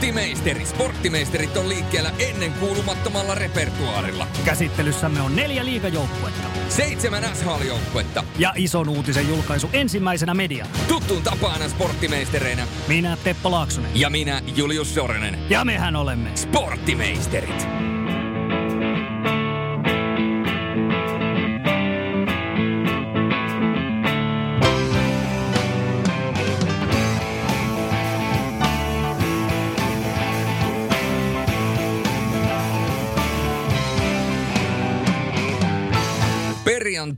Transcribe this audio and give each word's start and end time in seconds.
Sporttimeisteri. 0.00 0.66
Sporttimeisterit 0.66 1.56
on 1.56 1.68
liikkeellä 1.68 2.10
ennen 2.18 2.52
kuulumattomalla 2.52 3.34
repertuaarilla. 3.34 4.26
Käsittelyssämme 4.44 5.20
on 5.20 5.36
neljä 5.36 5.64
liigajoukkuetta. 5.64 6.48
Seitsemän 6.68 7.24
SHL-joukkuetta. 7.24 8.24
Ja 8.38 8.52
ison 8.56 8.88
uutisen 8.88 9.28
julkaisu 9.28 9.70
ensimmäisenä 9.72 10.34
media. 10.34 10.66
Tuttuun 10.88 11.22
tapana 11.22 11.68
sporttimeisterinä. 11.68 12.66
Minä 12.88 13.16
Teppo 13.24 13.50
Laaksonen. 13.50 13.90
Ja 13.94 14.10
minä 14.10 14.42
Julius 14.56 14.94
Sorenen. 14.94 15.50
Ja 15.50 15.64
mehän 15.64 15.96
olemme 15.96 16.30
Sporttimeisterit. 16.34 17.79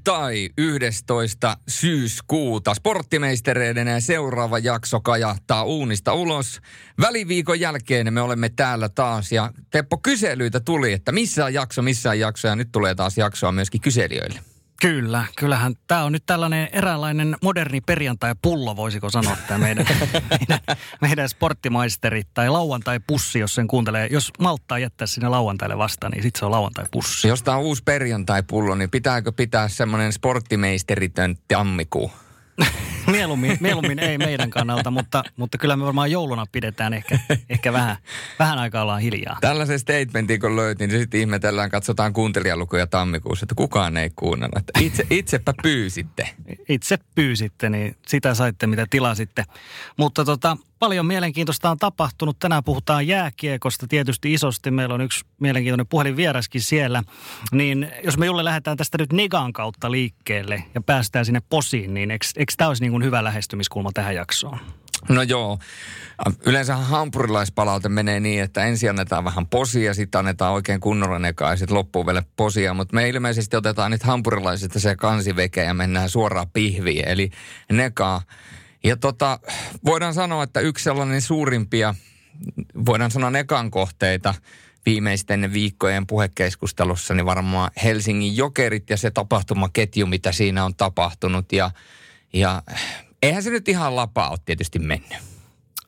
Perjantai 0.04 0.50
11. 0.58 1.56
syyskuuta. 1.68 2.74
Sporttimeistereiden 2.74 4.02
seuraava 4.02 4.58
jakso 4.58 5.00
kajahtaa 5.00 5.64
uunista 5.64 6.12
ulos. 6.12 6.60
Väliviikon 7.00 7.60
jälkeen 7.60 8.14
me 8.14 8.20
olemme 8.20 8.48
täällä 8.48 8.88
taas 8.88 9.32
ja 9.32 9.52
Teppo 9.70 9.98
kyselyitä 9.98 10.60
tuli, 10.60 10.92
että 10.92 11.12
missä 11.12 11.44
on 11.44 11.54
jakso, 11.54 11.82
missä 11.82 12.10
on 12.10 12.18
jakso 12.18 12.48
ja 12.48 12.56
nyt 12.56 12.68
tulee 12.72 12.94
taas 12.94 13.18
jaksoa 13.18 13.52
myöskin 13.52 13.80
kyselijöille. 13.80 14.51
Kyllä, 14.82 15.24
kyllähän 15.36 15.74
tämä 15.86 16.04
on 16.04 16.12
nyt 16.12 16.26
tällainen 16.26 16.68
eräänlainen 16.72 17.36
moderni 17.42 17.80
perjantai-pullo, 17.80 18.76
voisiko 18.76 19.10
sanoa 19.10 19.36
tämä 19.48 19.58
meidän, 19.66 19.86
meidän, 20.30 20.78
meidän 21.00 21.28
sporttimaisterit 21.28 22.28
tai 22.34 22.48
lauantai-pussi, 22.48 23.38
jos 23.38 23.54
sen 23.54 23.68
kuuntelee. 23.68 24.08
Jos 24.10 24.30
malttaa 24.38 24.78
jättää 24.78 25.06
sinne 25.06 25.28
lauantaille 25.28 25.78
vastaan, 25.78 26.12
niin 26.12 26.22
sitten 26.22 26.38
se 26.38 26.44
on 26.44 26.50
lauantai-pussi. 26.50 27.28
Jos 27.28 27.42
tämä 27.42 27.56
on 27.56 27.62
uusi 27.62 27.82
perjantai-pullo, 27.82 28.74
niin 28.74 28.90
pitääkö 28.90 29.32
pitää 29.32 29.68
semmoinen 29.68 30.12
sporttimeisteritön 30.12 31.36
tammikuu? 31.48 32.10
mieluummin, 33.12 33.56
mieluummin 33.60 33.98
ei 33.98 34.18
meidän 34.18 34.50
kannalta, 34.50 34.90
mutta, 34.90 35.24
mutta 35.36 35.58
kyllä 35.58 35.76
me 35.76 35.84
varmaan 35.84 36.10
jouluna 36.10 36.46
pidetään 36.52 36.94
ehkä, 36.94 37.18
ehkä 37.48 37.72
vähän, 37.72 37.96
vähän 38.38 38.58
aikaa 38.58 38.82
ollaan 38.82 39.00
hiljaa. 39.00 39.38
Tällaisen 39.40 39.78
statementin 39.78 40.40
kun 40.40 40.56
löytin, 40.56 40.90
niin 40.90 41.00
sitten 41.00 41.20
ihmetellään, 41.20 41.70
katsotaan 41.70 42.12
kuuntelijalukuja 42.12 42.86
tammikuussa, 42.86 43.44
että 43.44 43.54
kukaan 43.54 43.96
ei 43.96 44.10
kuunnella. 44.16 44.60
Itse, 44.80 45.06
itsepä 45.10 45.54
pyysitte. 45.62 46.28
Itse 46.68 46.98
pyysitte, 47.14 47.70
niin 47.70 47.96
sitä 48.06 48.34
saitte 48.34 48.66
mitä 48.66 48.86
tilasitte. 48.90 49.44
Mutta 49.96 50.24
tota, 50.24 50.56
paljon 50.82 51.06
mielenkiintoista 51.06 51.70
on 51.70 51.78
tapahtunut. 51.78 52.38
Tänään 52.38 52.64
puhutaan 52.64 53.06
jääkiekosta 53.06 53.86
tietysti 53.88 54.32
isosti. 54.32 54.70
Meillä 54.70 54.94
on 54.94 55.00
yksi 55.00 55.24
mielenkiintoinen 55.40 55.86
puhelinvieraskin 55.86 56.60
siellä. 56.60 57.02
Niin 57.52 57.90
jos 58.04 58.18
me 58.18 58.26
Julle 58.26 58.44
lähdetään 58.44 58.76
tästä 58.76 58.98
nyt 58.98 59.12
Negan 59.12 59.52
kautta 59.52 59.90
liikkeelle 59.90 60.64
ja 60.74 60.80
päästään 60.80 61.24
sinne 61.24 61.42
posiin, 61.48 61.94
niin 61.94 62.10
eikö, 62.10 62.26
eikö 62.52 62.58
tämä 62.58 62.68
olisi 62.68 62.82
niin 62.82 62.90
kuin 62.90 63.04
hyvä 63.04 63.24
lähestymiskulma 63.24 63.90
tähän 63.94 64.14
jaksoon? 64.14 64.58
No 65.08 65.22
joo. 65.22 65.58
Yleensä 66.46 66.76
hampurilaispalaute 66.76 67.88
menee 67.88 68.20
niin, 68.20 68.42
että 68.42 68.64
ensin 68.64 68.90
annetaan 68.90 69.24
vähän 69.24 69.46
posia, 69.46 69.94
sitten 69.94 70.18
annetaan 70.18 70.52
oikein 70.52 70.80
kunnolla 70.80 71.18
nekaa 71.18 71.50
ja 71.50 71.56
sitten 71.56 71.76
loppuu 71.76 72.06
vielä 72.06 72.22
posia. 72.36 72.74
Mutta 72.74 72.94
me 72.94 73.08
ilmeisesti 73.08 73.56
otetaan 73.56 73.90
nyt 73.90 74.02
hampurilaisista 74.02 74.80
se 74.80 74.96
kansiveke 74.96 75.64
ja 75.64 75.74
mennään 75.74 76.08
suoraan 76.08 76.50
pihviin, 76.52 77.08
eli 77.08 77.30
nekaa. 77.72 78.22
Ja 78.84 78.96
tota, 78.96 79.38
voidaan 79.84 80.14
sanoa, 80.14 80.42
että 80.42 80.60
yksi 80.60 80.84
sellainen 80.84 81.20
suurimpia, 81.20 81.94
voidaan 82.86 83.10
sanoa 83.10 83.30
nekan 83.30 83.70
kohteita 83.70 84.34
viimeisten 84.86 85.52
viikkojen 85.52 86.06
puhekeskustelussa, 86.06 87.14
niin 87.14 87.26
varmaan 87.26 87.70
Helsingin 87.84 88.36
jokerit 88.36 88.90
ja 88.90 88.96
se 88.96 89.10
tapahtumaketju, 89.10 90.06
mitä 90.06 90.32
siinä 90.32 90.64
on 90.64 90.74
tapahtunut. 90.74 91.52
Ja, 91.52 91.70
ja 92.32 92.62
eihän 93.22 93.42
se 93.42 93.50
nyt 93.50 93.68
ihan 93.68 93.96
lapaa 93.96 94.30
ole 94.30 94.38
tietysti 94.44 94.78
mennyt. 94.78 95.32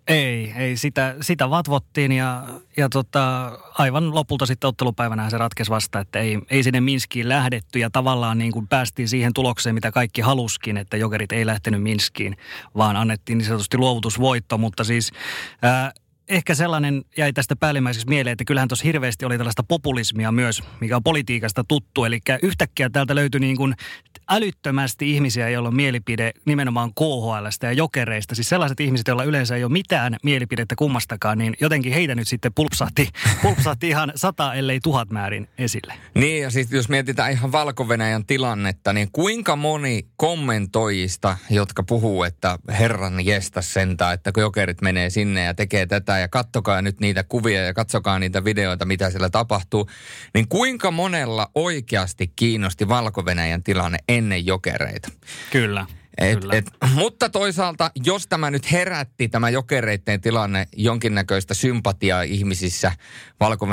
Ei, 0.08 0.52
ei 0.56 0.76
sitä, 0.76 1.16
sitä 1.20 1.50
vatvottiin 1.50 2.12
ja, 2.12 2.44
ja 2.76 2.88
tota, 2.88 3.52
aivan 3.78 4.14
lopulta 4.14 4.46
sitten 4.46 4.68
ottelupäivänä 4.68 5.30
se 5.30 5.38
ratkesi 5.38 5.70
vasta, 5.70 6.00
että 6.00 6.18
ei, 6.18 6.38
ei 6.50 6.62
sinne 6.62 6.80
Minskiin 6.80 7.28
lähdetty 7.28 7.78
ja 7.78 7.90
tavallaan 7.90 8.38
niin 8.38 8.52
kuin 8.52 8.68
päästiin 8.68 9.08
siihen 9.08 9.32
tulokseen, 9.34 9.74
mitä 9.74 9.92
kaikki 9.92 10.20
haluskin, 10.20 10.76
että 10.76 10.96
jokerit 10.96 11.32
ei 11.32 11.46
lähtenyt 11.46 11.82
Minskiin, 11.82 12.36
vaan 12.76 12.96
annettiin 12.96 13.38
niin 13.38 13.46
sanotusti 13.46 13.78
luovutusvoitto, 13.78 14.58
mutta 14.58 14.84
siis 14.84 15.12
ää, 15.62 15.92
ehkä 16.28 16.54
sellainen 16.54 17.04
jäi 17.16 17.32
tästä 17.32 17.56
päällimmäiseksi 17.56 18.08
mieleen, 18.08 18.32
että 18.32 18.44
kyllähän 18.44 18.68
tuossa 18.68 18.84
hirveästi 18.84 19.24
oli 19.24 19.36
tällaista 19.36 19.62
populismia 19.62 20.32
myös, 20.32 20.62
mikä 20.80 20.96
on 20.96 21.02
politiikasta 21.02 21.64
tuttu. 21.68 22.04
Eli 22.04 22.20
yhtäkkiä 22.42 22.90
täältä 22.90 23.14
löytyi 23.14 23.40
niin 23.40 23.56
kuin 23.56 23.74
älyttömästi 24.30 25.10
ihmisiä, 25.10 25.48
joilla 25.48 25.68
on 25.68 25.76
mielipide 25.76 26.32
nimenomaan 26.44 26.90
KHLstä 26.94 27.66
ja 27.66 27.72
jokereista. 27.72 28.34
Siis 28.34 28.48
sellaiset 28.48 28.80
ihmiset, 28.80 29.08
joilla 29.08 29.24
yleensä 29.24 29.56
ei 29.56 29.64
ole 29.64 29.72
mitään 29.72 30.16
mielipidettä 30.22 30.74
kummastakaan, 30.78 31.38
niin 31.38 31.56
jotenkin 31.60 31.92
heitä 31.92 32.14
nyt 32.14 32.28
sitten 32.28 32.52
pulpsahti, 32.54 33.08
pulpsahti 33.42 33.88
ihan 33.88 34.12
sata, 34.16 34.54
ellei 34.54 34.80
tuhat 34.80 35.10
määrin 35.10 35.48
esille. 35.58 35.94
Niin 36.14 36.42
ja 36.42 36.50
siis 36.50 36.72
jos 36.72 36.88
mietitään 36.88 37.32
ihan 37.32 37.52
valko 37.52 37.86
tilannetta, 38.26 38.92
niin 38.92 39.08
kuinka 39.12 39.56
moni 39.56 40.06
kommentoijista, 40.16 41.36
jotka 41.50 41.82
puhuu, 41.82 42.22
että 42.22 42.58
herran 42.68 43.26
jestä 43.26 43.62
sentään, 43.62 44.14
että 44.14 44.32
kun 44.32 44.40
jokerit 44.40 44.82
menee 44.82 45.10
sinne 45.10 45.44
ja 45.44 45.54
tekee 45.54 45.86
tätä 45.86 46.13
ja 46.18 46.28
kattokaa 46.28 46.82
nyt 46.82 47.00
niitä 47.00 47.24
kuvia 47.24 47.64
ja 47.64 47.74
katsokaa 47.74 48.18
niitä 48.18 48.44
videoita, 48.44 48.84
mitä 48.84 49.10
siellä 49.10 49.30
tapahtuu, 49.30 49.90
niin 50.34 50.48
kuinka 50.48 50.90
monella 50.90 51.50
oikeasti 51.54 52.32
kiinnosti 52.36 52.88
valko 52.88 53.24
tilanne 53.62 53.98
ennen 54.08 54.46
jokereita. 54.46 55.08
Kyllä. 55.50 55.86
Et, 56.18 56.40
Kyllä. 56.40 56.54
Et, 56.54 56.70
mutta 56.94 57.28
toisaalta, 57.28 57.90
jos 58.04 58.26
tämä 58.26 58.50
nyt 58.50 58.72
herätti 58.72 59.28
tämä 59.28 59.50
jokereiden 59.50 60.20
tilanne 60.20 60.68
jonkinnäköistä 60.76 61.54
sympatiaa 61.54 62.22
ihmisissä 62.22 62.92
valko 63.40 63.66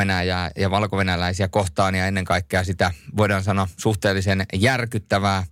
ja 0.56 0.72
valko 0.72 0.98
kohtaan 1.48 1.96
ja 1.96 2.08
ennen 2.08 2.26
kaikkea 2.26 2.64
sitä 2.64 2.92
voidaan 3.18 3.44
sanoa 3.44 3.68
suhteellisen 3.78 4.46
järkyttävää 4.54 5.44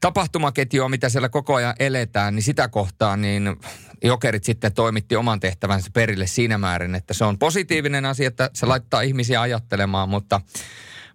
tapahtumaketjua, 0.00 0.88
mitä 0.88 1.08
siellä 1.08 1.28
koko 1.28 1.54
ajan 1.54 1.74
eletään, 1.78 2.34
niin 2.34 2.42
sitä 2.42 2.68
kohtaan 2.68 3.20
niin 3.20 3.56
jokerit 4.04 4.44
sitten 4.44 4.74
toimitti 4.74 5.16
oman 5.16 5.40
tehtävänsä 5.40 5.90
perille 5.92 6.26
siinä 6.26 6.58
määrin, 6.58 6.94
että 6.94 7.14
se 7.14 7.24
on 7.24 7.38
positiivinen 7.38 8.06
asia, 8.06 8.28
että 8.28 8.50
se 8.54 8.66
laittaa 8.66 9.00
ihmisiä 9.00 9.40
ajattelemaan, 9.40 10.08
mutta 10.08 10.40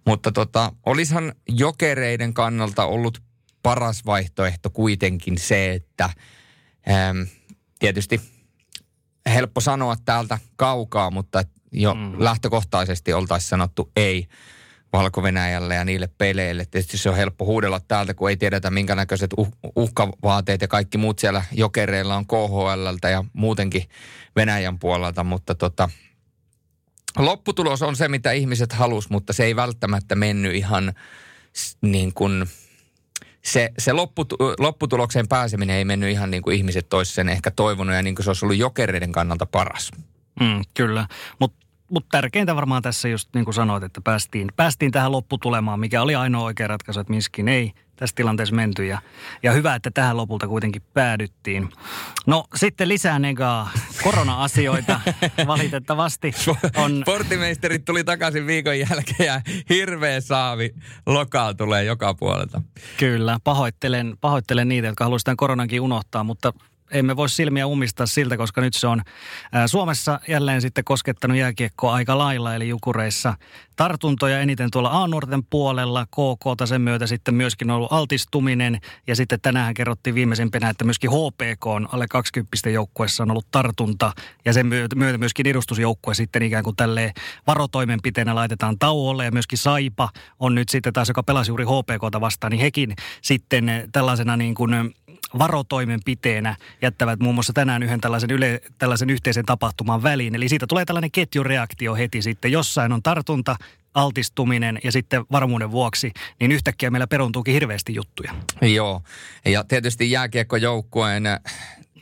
mutta 0.06 0.32
tota, 0.32 0.72
olisihan 0.86 1.32
jokereiden 1.48 2.34
kannalta 2.34 2.84
ollut 2.84 3.22
paras 3.62 4.06
vaihtoehto 4.06 4.70
kuitenkin 4.70 5.38
se, 5.38 5.72
että 5.72 6.04
äm, 6.04 7.26
tietysti 7.78 8.20
helppo 9.26 9.60
sanoa 9.60 9.96
täältä 10.04 10.38
kaukaa, 10.56 11.10
mutta 11.10 11.42
jo 11.72 11.94
mm. 11.94 12.14
lähtökohtaisesti 12.18 13.12
oltaisiin 13.12 13.48
sanottu 13.48 13.90
ei 13.96 14.28
valko 14.94 15.22
ja 15.76 15.84
niille 15.84 16.08
peleille. 16.18 16.64
Tietysti 16.64 16.98
se 16.98 17.10
on 17.10 17.16
helppo 17.16 17.44
huudella 17.44 17.80
täältä, 17.80 18.14
kun 18.14 18.30
ei 18.30 18.36
tiedetä 18.36 18.70
minkä 18.70 18.94
näköiset 18.94 19.30
uh, 19.36 19.52
uhkavaateet 19.76 20.60
ja 20.60 20.68
kaikki 20.68 20.98
muut 20.98 21.18
siellä 21.18 21.44
jokereilla 21.52 22.16
on 22.16 22.26
KHL 22.26 23.08
ja 23.10 23.24
muutenkin 23.32 23.82
Venäjän 24.36 24.78
puolelta, 24.78 25.24
mutta 25.24 25.54
tota, 25.54 25.88
lopputulos 27.18 27.82
on 27.82 27.96
se, 27.96 28.08
mitä 28.08 28.32
ihmiset 28.32 28.72
halus, 28.72 29.10
mutta 29.10 29.32
se 29.32 29.44
ei 29.44 29.56
välttämättä 29.56 30.14
mennyt 30.14 30.54
ihan 30.54 30.92
niin 31.80 32.14
kuin, 32.14 32.46
se, 33.44 33.72
se 33.78 33.92
lopputu, 33.92 34.36
lopputulokseen 34.58 35.28
pääseminen 35.28 35.76
ei 35.76 35.84
mennyt 35.84 36.10
ihan 36.10 36.30
niin 36.30 36.42
kuin 36.42 36.56
ihmiset 36.56 36.88
toisivat 36.88 37.14
sen 37.14 37.28
ehkä 37.28 37.50
toivonut 37.50 37.94
ja 37.94 38.02
niin 38.02 38.14
kuin 38.14 38.24
se 38.24 38.30
olisi 38.30 38.44
ollut 38.44 38.58
jokereiden 38.58 39.12
kannalta 39.12 39.46
paras. 39.46 39.90
Mm, 40.40 40.62
kyllä, 40.74 41.08
mutta 41.40 41.63
mutta 41.94 42.08
tärkeintä 42.10 42.56
varmaan 42.56 42.82
tässä 42.82 43.08
just 43.08 43.28
niin 43.34 43.44
kuin 43.44 43.54
sanoit, 43.54 43.82
että 43.82 44.00
päästiin, 44.00 44.48
päästiin 44.56 44.92
tähän 44.92 45.12
lopputulemaan, 45.12 45.80
mikä 45.80 46.02
oli 46.02 46.14
ainoa 46.14 46.44
oikea 46.44 46.68
ratkaisu, 46.68 47.00
että 47.00 47.12
Minskin 47.12 47.48
ei 47.48 47.72
tässä 47.96 48.16
tilanteessa 48.16 48.54
menty. 48.54 48.86
Ja, 48.86 48.98
ja 49.42 49.52
hyvä, 49.52 49.74
että 49.74 49.90
tähän 49.90 50.16
lopulta 50.16 50.48
kuitenkin 50.48 50.82
päädyttiin. 50.94 51.68
No 52.26 52.44
sitten 52.56 52.88
lisää 52.88 53.18
negaa 53.18 53.70
korona-asioita 54.02 55.00
valitettavasti. 55.46 56.32
On... 56.76 57.00
Sportimeisterit 57.00 57.84
tuli 57.84 58.04
takaisin 58.04 58.46
viikon 58.46 58.78
jälkeen 58.78 59.26
ja 59.26 59.40
hirveä 59.68 60.20
saavi 60.20 60.74
lokaa 61.06 61.54
tulee 61.54 61.84
joka 61.84 62.14
puolelta. 62.14 62.62
Kyllä, 62.96 63.38
pahoittelen, 63.44 64.16
pahoittelen 64.20 64.68
niitä, 64.68 64.86
jotka 64.86 65.04
haluaisivat 65.04 65.24
tämän 65.24 65.36
koronankin 65.36 65.80
unohtaa, 65.80 66.24
mutta 66.24 66.52
emme 66.90 67.16
voi 67.16 67.28
silmiä 67.28 67.66
umistaa 67.66 68.06
siltä, 68.06 68.36
koska 68.36 68.60
nyt 68.60 68.74
se 68.74 68.86
on 68.86 69.02
Suomessa 69.66 70.20
jälleen 70.28 70.60
sitten 70.60 70.84
koskettanut 70.84 71.36
jääkiekkoa 71.36 71.94
aika 71.94 72.18
lailla, 72.18 72.54
eli 72.54 72.68
Jukureissa 72.68 73.34
tartuntoja 73.76 74.40
eniten 74.40 74.70
tuolla 74.70 75.02
A-nuorten 75.02 75.44
puolella, 75.44 76.06
KK 76.06 76.68
sen 76.68 76.80
myötä 76.80 77.06
sitten 77.06 77.34
myöskin 77.34 77.70
ollut 77.70 77.92
altistuminen, 77.92 78.80
ja 79.06 79.16
sitten 79.16 79.40
tänään 79.40 79.74
kerrottiin 79.74 80.14
viimeisimpänä, 80.14 80.68
että 80.68 80.84
myöskin 80.84 81.10
HPK 81.10 81.66
on 81.66 81.88
alle 81.92 82.06
20 82.10 82.70
joukkueessa 82.70 83.22
on 83.22 83.30
ollut 83.30 83.46
tartunta, 83.50 84.12
ja 84.44 84.52
sen 84.52 84.66
myötä 84.66 84.96
myöskin 85.18 85.46
edustusjoukkue 85.46 86.14
sitten 86.14 86.42
ikään 86.42 86.64
kuin 86.64 86.76
tälleen 86.76 87.12
varotoimenpiteenä 87.46 88.34
laitetaan 88.34 88.78
tauolle, 88.78 89.24
ja 89.24 89.32
myöskin 89.32 89.58
Saipa 89.58 90.08
on 90.40 90.54
nyt 90.54 90.68
sitten 90.68 90.92
taas, 90.92 91.08
joka 91.08 91.22
pelasi 91.22 91.50
juuri 91.50 91.64
HPKta 91.64 92.20
vastaan, 92.20 92.50
niin 92.50 92.60
hekin 92.60 92.94
sitten 93.22 93.88
tällaisena 93.92 94.36
niin 94.36 94.54
kuin 94.54 94.94
varotoimenpiteenä 95.38 96.56
jättävät 96.82 97.20
muun 97.20 97.34
muassa 97.34 97.52
tänään 97.52 97.82
yhden 97.82 98.00
tällaisen, 98.00 98.30
yle, 98.30 98.60
tällaisen 98.78 99.10
yhteisen 99.10 99.44
tapahtuman 99.44 100.02
väliin. 100.02 100.34
Eli 100.34 100.48
siitä 100.48 100.66
tulee 100.66 100.84
tällainen 100.84 101.10
ketjureaktio 101.10 101.94
heti 101.94 102.22
sitten. 102.22 102.52
Jossain 102.52 102.92
on 102.92 103.02
tartunta, 103.02 103.56
altistuminen 103.94 104.78
ja 104.84 104.92
sitten 104.92 105.24
varmuuden 105.32 105.70
vuoksi, 105.70 106.12
niin 106.40 106.52
yhtäkkiä 106.52 106.90
meillä 106.90 107.06
peruntuukin 107.06 107.54
hirveästi 107.54 107.94
juttuja. 107.94 108.34
Joo, 108.62 109.02
ja 109.44 109.64
tietysti 109.64 110.10
jääkiekkojoukkueen 110.10 111.24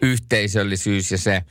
yhteisöllisyys 0.03 1.11
ja 1.11 1.19
se 1.19 1.43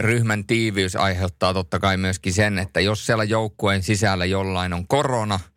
ryhmän 0.00 0.44
tiiviys 0.46 0.96
aiheuttaa 0.96 1.54
totta 1.54 1.78
kai 1.78 1.96
myöskin 1.96 2.32
sen, 2.32 2.58
että 2.58 2.80
jos 2.80 3.06
siellä 3.06 3.24
joukkueen 3.24 3.82
sisällä 3.82 4.24
jollain 4.24 4.72
on 4.72 4.88
korona– 4.88 5.40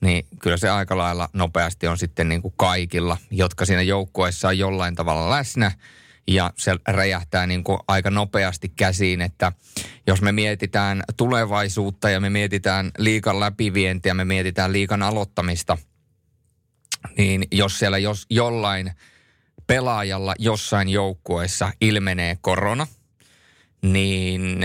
niin 0.00 0.26
kyllä 0.42 0.56
se 0.56 0.68
aika 0.68 0.98
lailla 0.98 1.28
nopeasti 1.32 1.86
on 1.86 1.98
sitten 1.98 2.28
niin 2.28 2.42
kuin 2.42 2.54
kaikilla, 2.56 3.16
jotka 3.30 3.64
siinä 3.64 3.82
joukkueessa 3.82 4.48
on 4.48 4.58
jollain 4.58 4.94
tavalla 4.94 5.30
läsnä. 5.30 5.72
Ja 6.28 6.52
se 6.56 6.76
räjähtää 6.88 7.46
niin 7.46 7.64
kuin 7.64 7.78
aika 7.88 8.10
nopeasti 8.10 8.72
käsiin, 8.76 9.20
että 9.20 9.52
jos 10.06 10.22
me 10.22 10.32
mietitään 10.32 11.02
tulevaisuutta 11.16 12.10
ja 12.10 12.20
me 12.20 12.30
mietitään 12.30 12.90
liikan 12.98 13.40
läpivientiä, 13.40 14.14
me 14.14 14.24
mietitään 14.24 14.72
liikan 14.72 15.02
aloittamista, 15.02 15.78
niin 17.16 17.44
jos 17.52 17.78
siellä 17.78 17.98
jos 17.98 18.26
jollain 18.30 18.92
pelaajalla 19.66 20.34
jossain 20.38 20.88
joukkueessa 20.88 21.72
ilmenee 21.80 22.38
korona, 22.40 22.86
niin 23.82 24.58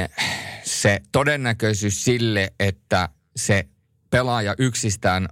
se 0.63 1.01
todennäköisyys 1.11 2.05
sille, 2.05 2.53
että 2.59 3.09
se 3.35 3.67
pelaaja 4.13 4.55
yksistään, 4.57 5.27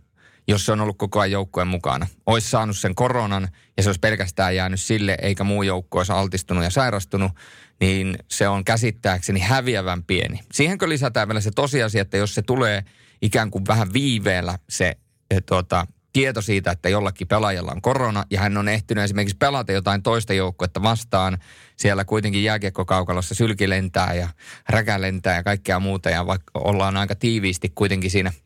jos 0.47 0.65
se 0.65 0.71
on 0.71 0.81
ollut 0.81 0.97
koko 0.97 1.19
ajan 1.19 1.31
joukkueen 1.31 1.67
mukana, 1.67 2.07
olisi 2.25 2.49
saanut 2.49 2.77
sen 2.77 2.95
koronan 2.95 3.47
ja 3.77 3.83
se 3.83 3.89
olisi 3.89 3.99
pelkästään 3.99 4.55
jäänyt 4.55 4.81
sille, 4.81 5.17
eikä 5.21 5.43
muu 5.43 5.63
joukkue 5.63 5.99
olisi 5.99 6.11
altistunut 6.11 6.63
ja 6.63 6.69
sairastunut, 6.69 7.31
niin 7.79 8.15
se 8.27 8.47
on 8.47 8.65
käsittääkseni 8.65 9.39
häviävän 9.39 10.03
pieni. 10.03 10.39
Siihen 10.53 10.77
kun 10.77 10.89
lisätään 10.89 11.27
vielä 11.27 11.41
se 11.41 11.51
tosiasia, 11.55 12.01
että 12.01 12.17
jos 12.17 12.35
se 12.35 12.41
tulee 12.41 12.83
ikään 13.21 13.51
kuin 13.51 13.67
vähän 13.67 13.93
viiveellä 13.93 14.59
se 14.69 14.97
e, 15.31 15.41
tuota, 15.41 15.87
tieto 16.13 16.41
siitä, 16.41 16.71
että 16.71 16.89
jollakin 16.89 17.27
pelaajalla 17.27 17.71
on 17.71 17.81
korona 17.81 18.23
ja 18.29 18.39
hän 18.39 18.57
on 18.57 18.69
ehtinyt 18.69 19.03
esimerkiksi 19.03 19.37
pelata 19.37 19.71
jotain 19.71 20.03
toista 20.03 20.33
joukkuetta 20.33 20.81
vastaan. 20.81 21.37
Siellä 21.77 22.05
kuitenkin 22.05 22.43
jääkiekkokaukalossa 22.43 23.35
sylki 23.35 23.69
lentää 23.69 24.13
ja 24.13 24.29
räkä 24.69 25.01
lentää 25.01 25.35
ja 25.35 25.43
kaikkea 25.43 25.79
muuta 25.79 26.09
ja 26.09 26.27
vaikka 26.27 26.51
ollaan 26.53 26.97
aika 26.97 27.15
tiiviisti 27.15 27.71
kuitenkin 27.75 28.11
siinä– 28.11 28.33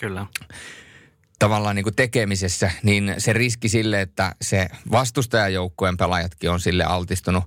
Kyllä. 0.00 0.26
Tavallaan 1.38 1.76
niin 1.76 1.84
kuin 1.84 1.96
tekemisessä, 1.96 2.70
niin 2.82 3.14
se 3.18 3.32
riski 3.32 3.68
sille, 3.68 4.00
että 4.00 4.34
se 4.42 4.68
vastustajajoukkueen 4.90 5.96
pelaajatkin 5.96 6.50
on 6.50 6.60
sille 6.60 6.84
altistunut, 6.84 7.44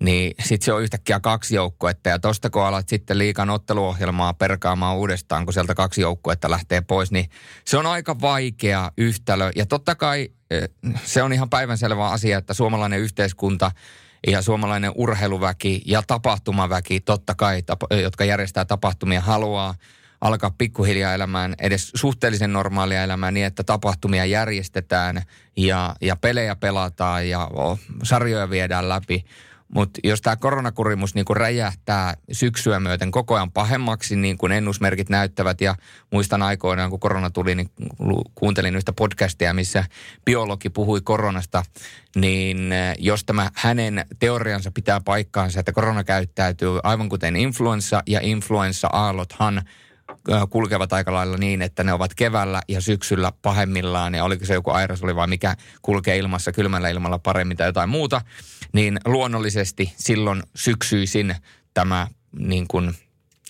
niin 0.00 0.34
sitten 0.44 0.64
se 0.64 0.72
on 0.72 0.82
yhtäkkiä 0.82 1.20
kaksi 1.20 1.54
joukkuetta. 1.54 2.08
Ja 2.08 2.18
tosta 2.18 2.50
kun 2.50 2.62
alat 2.62 2.88
sitten 2.88 3.18
liikan 3.18 3.50
otteluohjelmaa 3.50 4.34
perkaamaan 4.34 4.96
uudestaan, 4.96 5.44
kun 5.44 5.52
sieltä 5.54 5.74
kaksi 5.74 6.00
joukkuetta 6.00 6.50
lähtee 6.50 6.80
pois, 6.80 7.10
niin 7.10 7.30
se 7.64 7.76
on 7.76 7.86
aika 7.86 8.20
vaikea 8.20 8.92
yhtälö. 8.96 9.50
Ja 9.56 9.66
totta 9.66 9.94
kai 9.94 10.28
eh, 10.50 10.68
se 11.04 11.22
on 11.22 11.32
ihan 11.32 11.50
päivänselvä 11.50 12.08
asia, 12.08 12.38
että 12.38 12.54
suomalainen 12.54 13.00
yhteiskunta 13.00 13.70
ja 14.26 14.42
suomalainen 14.42 14.92
urheiluväki 14.94 15.82
ja 15.86 16.02
tapahtumaväki, 16.06 17.00
totta 17.00 17.34
kai, 17.34 17.62
jotka 18.02 18.24
järjestää 18.24 18.64
tapahtumia, 18.64 19.20
haluaa– 19.20 19.74
alkaa 20.20 20.54
pikkuhiljaa 20.58 21.14
elämään 21.14 21.54
edes 21.58 21.90
suhteellisen 21.94 22.52
normaalia 22.52 23.02
elämää 23.02 23.30
niin, 23.30 23.46
että 23.46 23.64
tapahtumia 23.64 24.24
järjestetään 24.24 25.22
ja, 25.56 25.96
ja 26.00 26.16
pelejä 26.16 26.56
pelataan 26.56 27.28
ja 27.28 27.50
sarjoja 28.02 28.50
viedään 28.50 28.88
läpi. 28.88 29.24
Mutta 29.74 30.00
jos 30.04 30.22
tämä 30.22 30.36
koronakurimus 30.36 31.14
niin 31.14 31.24
räjähtää 31.30 32.14
syksyä 32.32 32.80
myöten 32.80 33.10
koko 33.10 33.34
ajan 33.34 33.52
pahemmaksi, 33.52 34.16
niin 34.16 34.38
kuin 34.38 34.52
ennusmerkit 34.52 35.08
näyttävät, 35.08 35.60
ja 35.60 35.74
muistan 36.12 36.42
aikoinaan, 36.42 36.90
kun 36.90 37.00
korona 37.00 37.30
tuli, 37.30 37.54
niin 37.54 37.70
kuuntelin 38.34 38.76
yhtä 38.76 38.92
podcastia, 38.92 39.54
missä 39.54 39.84
biologi 40.24 40.70
puhui 40.70 41.00
koronasta, 41.00 41.62
niin 42.16 42.72
eh, 42.72 42.94
jos 42.98 43.24
tämä 43.24 43.50
hänen 43.54 44.06
teoriansa 44.18 44.70
pitää 44.70 45.00
paikkaansa, 45.00 45.60
että 45.60 45.72
korona 45.72 46.04
käyttäytyy 46.04 46.80
aivan 46.82 47.08
kuten 47.08 47.36
influenssa, 47.36 48.02
ja 48.06 48.20
influenssa-aallothan– 48.22 49.62
kulkevat 50.50 50.92
aika 50.92 51.12
lailla 51.12 51.36
niin, 51.36 51.62
että 51.62 51.84
ne 51.84 51.92
ovat 51.92 52.14
keväällä 52.14 52.62
ja 52.68 52.80
syksyllä 52.80 53.32
pahemmillaan, 53.42 54.14
ja 54.14 54.24
oliko 54.24 54.44
se 54.44 54.54
joku 54.54 54.70
aerosoli 54.70 55.16
vai 55.16 55.26
mikä 55.26 55.56
kulkee 55.82 56.18
ilmassa 56.18 56.52
kylmällä 56.52 56.88
ilmalla 56.88 57.18
paremmin 57.18 57.56
tai 57.56 57.68
jotain 57.68 57.88
muuta, 57.88 58.20
niin 58.72 58.98
luonnollisesti 59.04 59.92
silloin 59.96 60.42
syksyisin 60.54 61.36
tämä 61.74 62.08
niin 62.38 62.68
kuin 62.68 62.94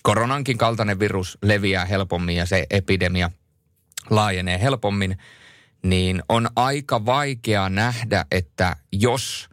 koronankin 0.03 0.57
kaltainen 0.57 0.99
virus 0.99 1.37
leviää 1.43 1.85
helpommin 1.85 2.35
ja 2.35 2.45
se 2.45 2.65
epidemia 2.69 3.31
laajenee 4.09 4.61
helpommin, 4.61 5.17
niin 5.83 6.23
on 6.29 6.49
aika 6.55 7.05
vaikea 7.05 7.69
nähdä, 7.69 8.25
että 8.31 8.75
jos 8.91 9.49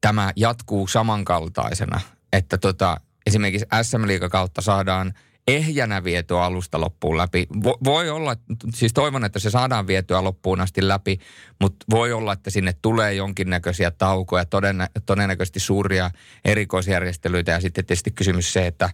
tämä 0.00 0.32
jatkuu 0.36 0.86
samankaltaisena, 0.86 2.00
että 2.32 2.58
tota, 2.58 3.00
esimerkiksi 3.26 3.66
SM 3.82 4.28
kautta 4.30 4.62
saadaan– 4.62 5.12
ehjänä 5.48 6.04
vietyä 6.04 6.42
alusta 6.42 6.80
loppuun 6.80 7.16
läpi. 7.16 7.46
Vo, 7.64 7.78
voi 7.84 8.10
olla, 8.10 8.36
siis 8.74 8.92
toivon, 8.92 9.24
että 9.24 9.38
se 9.38 9.50
saadaan 9.50 9.86
vietyä 9.86 10.24
loppuun 10.24 10.60
asti 10.60 10.88
läpi, 10.88 11.18
mutta 11.60 11.86
voi 11.90 12.12
olla, 12.12 12.32
että 12.32 12.50
sinne 12.50 12.74
tulee 12.82 13.14
jonkinnäköisiä 13.14 13.90
taukoja, 13.90 14.44
todennä, 14.44 14.88
todennäköisesti 15.06 15.60
suuria 15.60 16.10
erikoisjärjestelyitä 16.44 17.52
ja 17.52 17.60
sitten 17.60 17.86
tietysti 17.86 18.10
kysymys 18.10 18.52
se, 18.52 18.66
että 18.66 18.90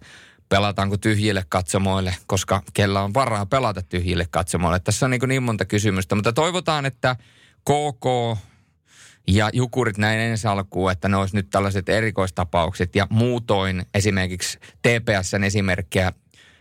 pelataanko 0.49 0.97
tyhjille 0.97 1.45
katsomoille, 1.49 2.15
koska 2.27 2.61
kella 2.73 3.01
on 3.01 3.13
varaa 3.13 3.45
pelata 3.45 3.81
tyhjille 3.81 4.27
katsomoille. 4.29 4.79
Tässä 4.79 5.05
on 5.05 5.11
niin, 5.11 5.21
niin 5.27 5.43
monta 5.43 5.65
kysymystä, 5.65 6.15
mutta 6.15 6.33
toivotaan, 6.33 6.85
että 6.85 7.15
KK 7.61 8.05
ja 9.27 9.49
jukurit 9.53 9.97
näin 9.97 10.19
ensi 10.19 10.47
alkuun, 10.47 10.91
että 10.91 11.09
ne 11.09 11.17
olisi 11.17 11.35
nyt 11.35 11.49
tällaiset 11.49 11.89
erikoistapaukset 11.89 12.95
ja 12.95 13.07
muutoin 13.09 13.85
esimerkiksi 13.93 14.59
TPSn 14.59 15.43
esimerkkiä 15.43 16.13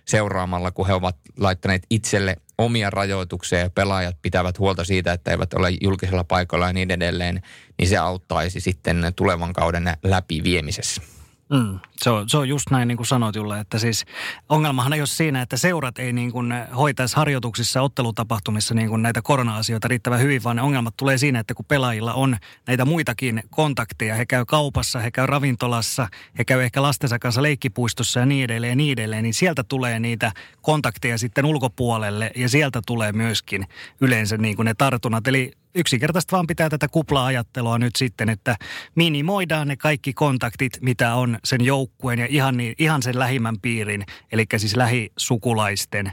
seuraamalla, 0.09 0.71
kun 0.71 0.87
he 0.87 0.95
ovat 0.95 1.17
laittaneet 1.39 1.87
itselle 1.91 2.37
omia 2.59 2.91
rajoituksia 2.91 3.59
ja 3.59 3.71
pelaajat 3.71 4.17
pitävät 4.23 4.59
huolta 4.59 4.85
siitä, 4.85 5.13
että 5.13 5.31
eivät 5.31 5.55
ole 5.55 5.71
julkisella 5.81 6.25
paikalla 6.25 6.67
ja 6.67 6.73
niin 6.73 6.91
edelleen, 6.91 7.43
niin 7.79 7.89
se 7.89 7.97
auttaisi 7.97 8.61
sitten 8.61 9.13
tulevan 9.17 9.53
kauden 9.53 9.93
läpiviemisessä. 10.03 11.16
Mm, 11.51 11.79
se, 11.97 12.11
on, 12.11 12.29
se 12.29 12.37
on 12.37 12.49
just 12.49 12.71
näin 12.71 12.89
niin 12.89 12.97
kuin 12.97 13.07
sanoit 13.07 13.37
Julle, 13.37 13.61
että 13.61 13.79
siis 13.79 14.05
ongelmahan 14.49 14.93
ei 14.93 15.01
ole 15.01 15.07
siinä, 15.07 15.43
että 15.43 15.57
seurat 15.57 15.99
ei 15.99 16.13
niin 16.13 16.33
kuin 16.33 16.55
hoitaisi 16.77 17.17
harjoituksissa, 17.17 17.83
ottelutapahtumissa 17.83 18.75
niin 18.75 18.89
kuin 18.89 19.03
näitä 19.03 19.23
korona-asioita 19.23 19.89
riittävän 19.89 20.21
hyvin, 20.21 20.45
vaan 20.45 20.57
ne 20.57 20.63
ongelmat 20.63 20.97
tulee 20.97 21.19
siinä, 21.19 21.39
että 21.39 21.55
kun 21.55 21.65
pelaajilla 21.65 22.15
on 22.15 22.37
näitä 22.67 22.85
muitakin 22.85 23.43
kontakteja, 23.51 24.15
he 24.15 24.27
käy 24.27 24.45
kaupassa, 24.45 24.99
he 24.99 25.11
käy 25.11 25.27
ravintolassa, 25.27 26.09
he 26.39 26.45
käy 26.45 26.63
ehkä 26.63 26.83
lastensa 26.83 27.19
kanssa 27.19 27.43
leikkipuistossa 27.43 28.21
ja 28.21 28.27
niin 28.27 28.45
edelleen 28.45 28.71
ja 28.71 28.77
niin 28.77 28.93
edelleen, 28.93 29.23
niin 29.23 29.35
sieltä 29.35 29.65
tulee 29.65 30.01
niitä 30.01 30.33
kontakteja 30.63 31.19
sitten 31.19 31.45
ulkopuolelle 31.45 32.31
ja 32.37 32.49
sieltä 32.49 32.83
tulee 32.87 33.13
myöskin 33.13 33.67
yleensä 34.01 34.37
niin 34.37 34.57
kuin 34.57 34.67
ne 34.67 34.75
tartunnat. 34.75 35.27
Eli 35.27 35.53
yksinkertaisesti 35.77 36.33
vaan 36.33 36.47
pitää 36.47 36.69
tätä 36.69 36.89
kupla-ajattelua 36.89 37.79
nyt 37.79 37.97
sitten, 37.97 38.29
että 38.29 38.57
minimoidaan 38.95 39.69
ne 39.69 39.77
kaikki 39.77 40.13
kontaktit, 40.13 40.73
mitä 40.81 41.15
on 41.15 41.39
sen 41.45 41.65
joukkueen 41.65 42.19
ja 42.19 42.27
ihan, 42.31 42.57
niin, 42.57 42.75
ihan 42.79 43.03
sen 43.03 43.19
lähimmän 43.19 43.61
piirin, 43.63 44.07
eli 44.33 44.45
siis 44.57 44.77
lähisukulaisten 44.77 46.13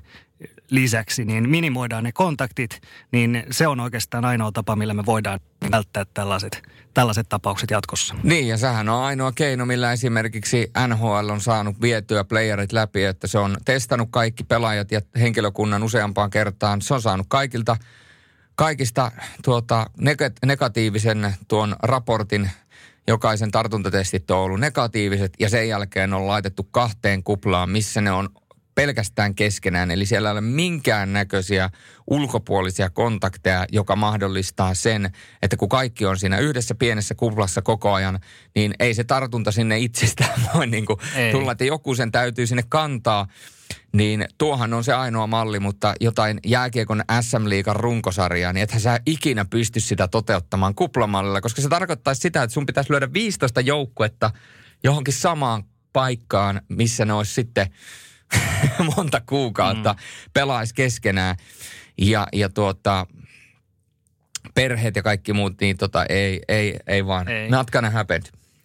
lisäksi, 0.69 1.25
niin 1.25 1.49
minimoidaan 1.49 2.03
ne 2.03 2.11
kontaktit, 2.11 2.81
niin 3.11 3.43
se 3.51 3.67
on 3.67 3.79
oikeastaan 3.79 4.25
ainoa 4.25 4.51
tapa, 4.51 4.75
millä 4.75 4.93
me 4.93 5.05
voidaan 5.05 5.39
välttää 5.71 6.05
tällaiset, 6.13 6.63
tällaiset 6.93 7.29
tapaukset 7.29 7.71
jatkossa. 7.71 8.15
Niin, 8.23 8.47
ja 8.47 8.57
sehän 8.57 8.89
on 8.89 9.03
ainoa 9.03 9.31
keino, 9.31 9.65
millä 9.65 9.91
esimerkiksi 9.91 10.71
NHL 10.87 11.29
on 11.29 11.41
saanut 11.41 11.81
vietyä 11.81 12.23
playerit 12.23 12.71
läpi, 12.71 13.03
että 13.03 13.27
se 13.27 13.37
on 13.37 13.57
testannut 13.65 14.07
kaikki 14.11 14.43
pelaajat 14.43 14.91
ja 14.91 15.01
henkilökunnan 15.19 15.83
useampaan 15.83 16.29
kertaan. 16.29 16.81
Se 16.81 16.93
on 16.93 17.01
saanut 17.01 17.27
kaikilta 17.29 17.77
kaikista 18.55 19.11
tuota, 19.43 19.89
negatiivisen 20.45 21.35
tuon 21.47 21.75
raportin 21.83 22.49
jokaisen 23.07 23.51
tartuntatestit 23.51 24.31
on 24.31 24.37
ollut 24.37 24.59
negatiiviset 24.59 25.33
ja 25.39 25.49
sen 25.49 25.69
jälkeen 25.69 26.13
on 26.13 26.27
laitettu 26.27 26.63
kahteen 26.63 27.23
kuplaan, 27.23 27.69
missä 27.69 28.01
ne 28.01 28.11
on 28.11 28.29
pelkästään 28.75 29.35
keskenään. 29.35 29.91
Eli 29.91 30.05
siellä 30.05 30.29
ei 30.29 30.31
ole 30.31 30.41
minkään 30.41 31.13
näköisiä 31.13 31.69
ulkopuolisia 32.07 32.89
kontakteja, 32.89 33.65
joka 33.71 33.95
mahdollistaa 33.95 34.73
sen, 34.73 35.11
että 35.41 35.57
kun 35.57 35.69
kaikki 35.69 36.05
on 36.05 36.17
siinä 36.17 36.37
yhdessä 36.37 36.75
pienessä 36.75 37.15
kuplassa 37.15 37.61
koko 37.61 37.93
ajan, 37.93 38.19
niin 38.55 38.73
ei 38.79 38.93
se 38.93 39.03
tartunta 39.03 39.51
sinne 39.51 39.79
itsestään 39.79 40.41
voi 40.53 40.67
niin 40.67 40.85
kuin 40.85 40.99
tulla, 41.31 41.51
että 41.51 41.65
joku 41.65 41.95
sen 41.95 42.11
täytyy 42.11 42.47
sinne 42.47 42.63
kantaa. 42.69 43.27
Niin 43.93 44.25
tuohan 44.37 44.73
on 44.73 44.83
se 44.83 44.93
ainoa 44.93 45.27
malli, 45.27 45.59
mutta 45.59 45.93
jotain 45.99 46.39
jääkiekon 46.45 47.03
SM-liikan 47.21 47.75
runkosarjaa, 47.75 48.53
niin 48.53 48.63
ethän 48.63 48.81
sä 48.81 48.99
ikinä 49.05 49.45
pysty 49.45 49.79
sitä 49.79 50.07
toteuttamaan 50.07 50.75
kuplamallilla, 50.75 51.41
koska 51.41 51.61
se 51.61 51.69
tarkoittaisi 51.69 52.21
sitä, 52.21 52.43
että 52.43 52.53
sun 52.53 52.65
pitäisi 52.65 52.91
lyödä 52.91 53.13
15 53.13 53.61
joukkuetta 53.61 54.31
johonkin 54.83 55.13
samaan 55.13 55.63
paikkaan, 55.93 56.61
missä 56.69 57.05
ne 57.05 57.13
olisi 57.13 57.33
sitten 57.33 57.67
monta 58.95 59.21
kuukautta, 59.25 59.93
mm. 59.93 59.99
pelaisi 60.33 60.75
keskenään. 60.75 61.35
Ja, 61.97 62.27
ja 62.33 62.49
tuota, 62.49 63.07
perheet 64.53 64.95
ja 64.95 65.03
kaikki 65.03 65.33
muut, 65.33 65.53
niin 65.61 65.77
tota, 65.77 66.05
ei, 66.05 66.41
ei, 66.47 66.79
ei 66.87 67.05
vaan. 67.05 67.27
Ei. 67.27 67.49
Not 67.49 67.71
gonna 67.71 67.89
happen. 67.89 68.21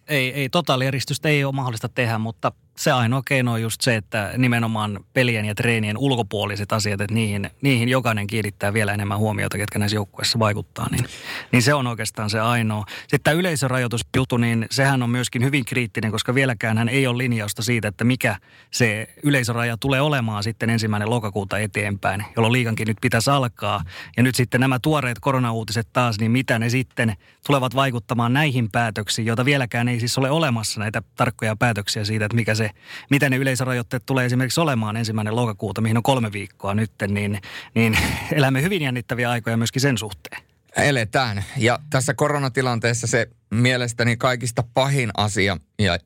Ei, 0.07 0.33
ei 0.33 0.49
totaaliristystä 0.49 1.29
ei 1.29 1.43
ole 1.43 1.55
mahdollista 1.55 1.89
tehdä, 1.89 2.17
mutta 2.17 2.51
se 2.79 2.91
ainoa 2.91 3.21
keino 3.25 3.51
on 3.51 3.61
just 3.61 3.81
se, 3.81 3.95
että 3.95 4.31
nimenomaan 4.37 4.99
pelien 5.13 5.45
ja 5.45 5.55
treenien 5.55 5.97
ulkopuoliset 5.97 6.71
asiat, 6.71 7.01
että 7.01 7.13
niihin, 7.13 7.49
niihin 7.61 7.89
jokainen 7.89 8.27
kiinnittää 8.27 8.73
vielä 8.73 8.93
enemmän 8.93 9.17
huomiota, 9.17 9.57
ketkä 9.57 9.79
näissä 9.79 9.95
joukkueissa 9.95 10.39
vaikuttaa, 10.39 10.87
niin, 10.91 11.05
niin 11.51 11.61
se 11.61 11.73
on 11.73 11.87
oikeastaan 11.87 12.29
se 12.29 12.39
ainoa. 12.39 12.85
Sitten 13.01 13.19
tämä 13.23 13.33
yleisörajoitusjuttu, 13.33 14.37
niin 14.37 14.67
sehän 14.71 15.03
on 15.03 15.09
myöskin 15.09 15.43
hyvin 15.43 15.65
kriittinen, 15.65 16.11
koska 16.11 16.35
vieläkään 16.35 16.77
hän 16.77 16.89
ei 16.89 17.07
ole 17.07 17.17
linjausta 17.17 17.61
siitä, 17.61 17.87
että 17.87 18.03
mikä 18.03 18.35
se 18.71 19.07
yleisöraja 19.23 19.77
tulee 19.77 20.01
olemaan 20.01 20.43
sitten 20.43 20.69
ensimmäinen 20.69 21.09
lokakuuta 21.09 21.57
eteenpäin, 21.57 22.25
jolloin 22.35 22.53
liikankin 22.53 22.87
nyt 22.87 22.97
pitäisi 23.01 23.29
alkaa. 23.29 23.83
Ja 24.17 24.23
nyt 24.23 24.35
sitten 24.35 24.61
nämä 24.61 24.79
tuoreet 24.79 25.19
koronauutiset 25.19 25.87
taas, 25.93 26.19
niin 26.19 26.31
mitä 26.31 26.59
ne 26.59 26.69
sitten 26.69 27.15
tulevat 27.47 27.75
vaikuttamaan 27.75 28.33
näihin 28.33 28.71
päätöksiin, 28.71 29.25
joita 29.25 29.45
vieläkään 29.45 29.87
ei 29.87 29.99
siis 29.99 30.17
ole 30.17 30.31
olemassa 30.31 30.79
näitä 30.79 31.01
tarkkoja 31.15 31.55
päätöksiä 31.55 32.05
siitä, 32.05 32.25
että 32.25 32.35
mikä 32.35 32.55
se 32.55 32.68
mitä 33.09 33.29
ne 33.29 33.37
yleisörajoitteet 33.37 34.05
tulee 34.05 34.25
esimerkiksi 34.25 34.61
olemaan 34.61 34.97
ensimmäinen 34.97 35.35
lokakuuta, 35.35 35.81
mihin 35.81 35.97
on 35.97 36.03
kolme 36.03 36.31
viikkoa 36.31 36.73
nyt, 36.73 36.91
niin, 37.07 37.39
niin 37.75 37.97
elämme 38.31 38.61
hyvin 38.61 38.81
jännittäviä 38.81 39.29
aikoja 39.29 39.57
myöskin 39.57 39.81
sen 39.81 39.97
suhteen. 39.97 40.43
Eletään. 40.75 41.43
Ja 41.57 41.79
tässä 41.89 42.13
koronatilanteessa 42.13 43.07
se 43.07 43.27
mielestäni 43.51 44.17
kaikista 44.17 44.63
pahin 44.73 45.09
asia 45.17 45.57
ja 45.79 45.99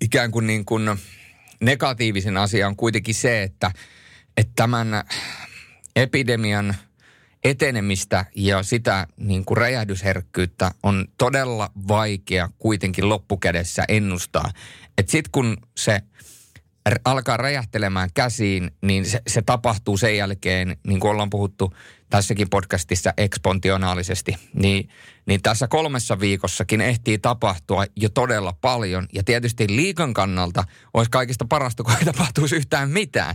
ikään 0.00 0.30
kuin, 0.30 0.46
niin 0.46 0.64
kuin 0.64 0.90
negatiivisin 1.60 2.36
asia 2.36 2.66
on 2.66 2.76
kuitenkin 2.76 3.14
se, 3.14 3.42
että, 3.42 3.70
että 4.36 4.52
tämän 4.56 5.04
epidemian 5.96 6.74
etenemistä 7.44 8.24
ja 8.34 8.62
sitä 8.62 9.06
niin 9.16 9.44
kuin 9.44 9.58
räjähdysherkkyyttä 9.58 10.70
on 10.82 11.08
todella 11.18 11.70
vaikea 11.88 12.48
kuitenkin 12.58 13.08
loppukädessä 13.08 13.84
ennustaa. 13.88 14.50
Että 15.00 15.12
sitten 15.12 15.30
kun 15.32 15.56
se 15.76 16.00
alkaa 17.04 17.36
räjähtelemään 17.36 18.08
käsiin, 18.14 18.70
niin 18.82 19.06
se, 19.06 19.22
se 19.26 19.42
tapahtuu 19.42 19.96
sen 19.96 20.16
jälkeen, 20.16 20.76
niin 20.86 21.00
kuin 21.00 21.10
ollaan 21.10 21.30
puhuttu 21.30 21.74
tässäkin 22.10 22.50
podcastissa 22.50 23.12
ekspontionaalisesti, 23.16 24.36
niin, 24.54 24.88
niin 25.26 25.42
tässä 25.42 25.68
kolmessa 25.68 26.20
viikossakin 26.20 26.80
ehtii 26.80 27.18
tapahtua 27.18 27.84
jo 27.96 28.08
todella 28.08 28.54
paljon. 28.60 29.06
Ja 29.12 29.24
tietysti 29.24 29.66
liikan 29.68 30.14
kannalta 30.14 30.64
olisi 30.94 31.10
kaikista 31.10 31.44
parasta, 31.48 31.82
kun 31.82 31.94
ei 31.98 32.04
tapahtuisi 32.04 32.56
yhtään 32.56 32.90
mitään. 32.90 33.34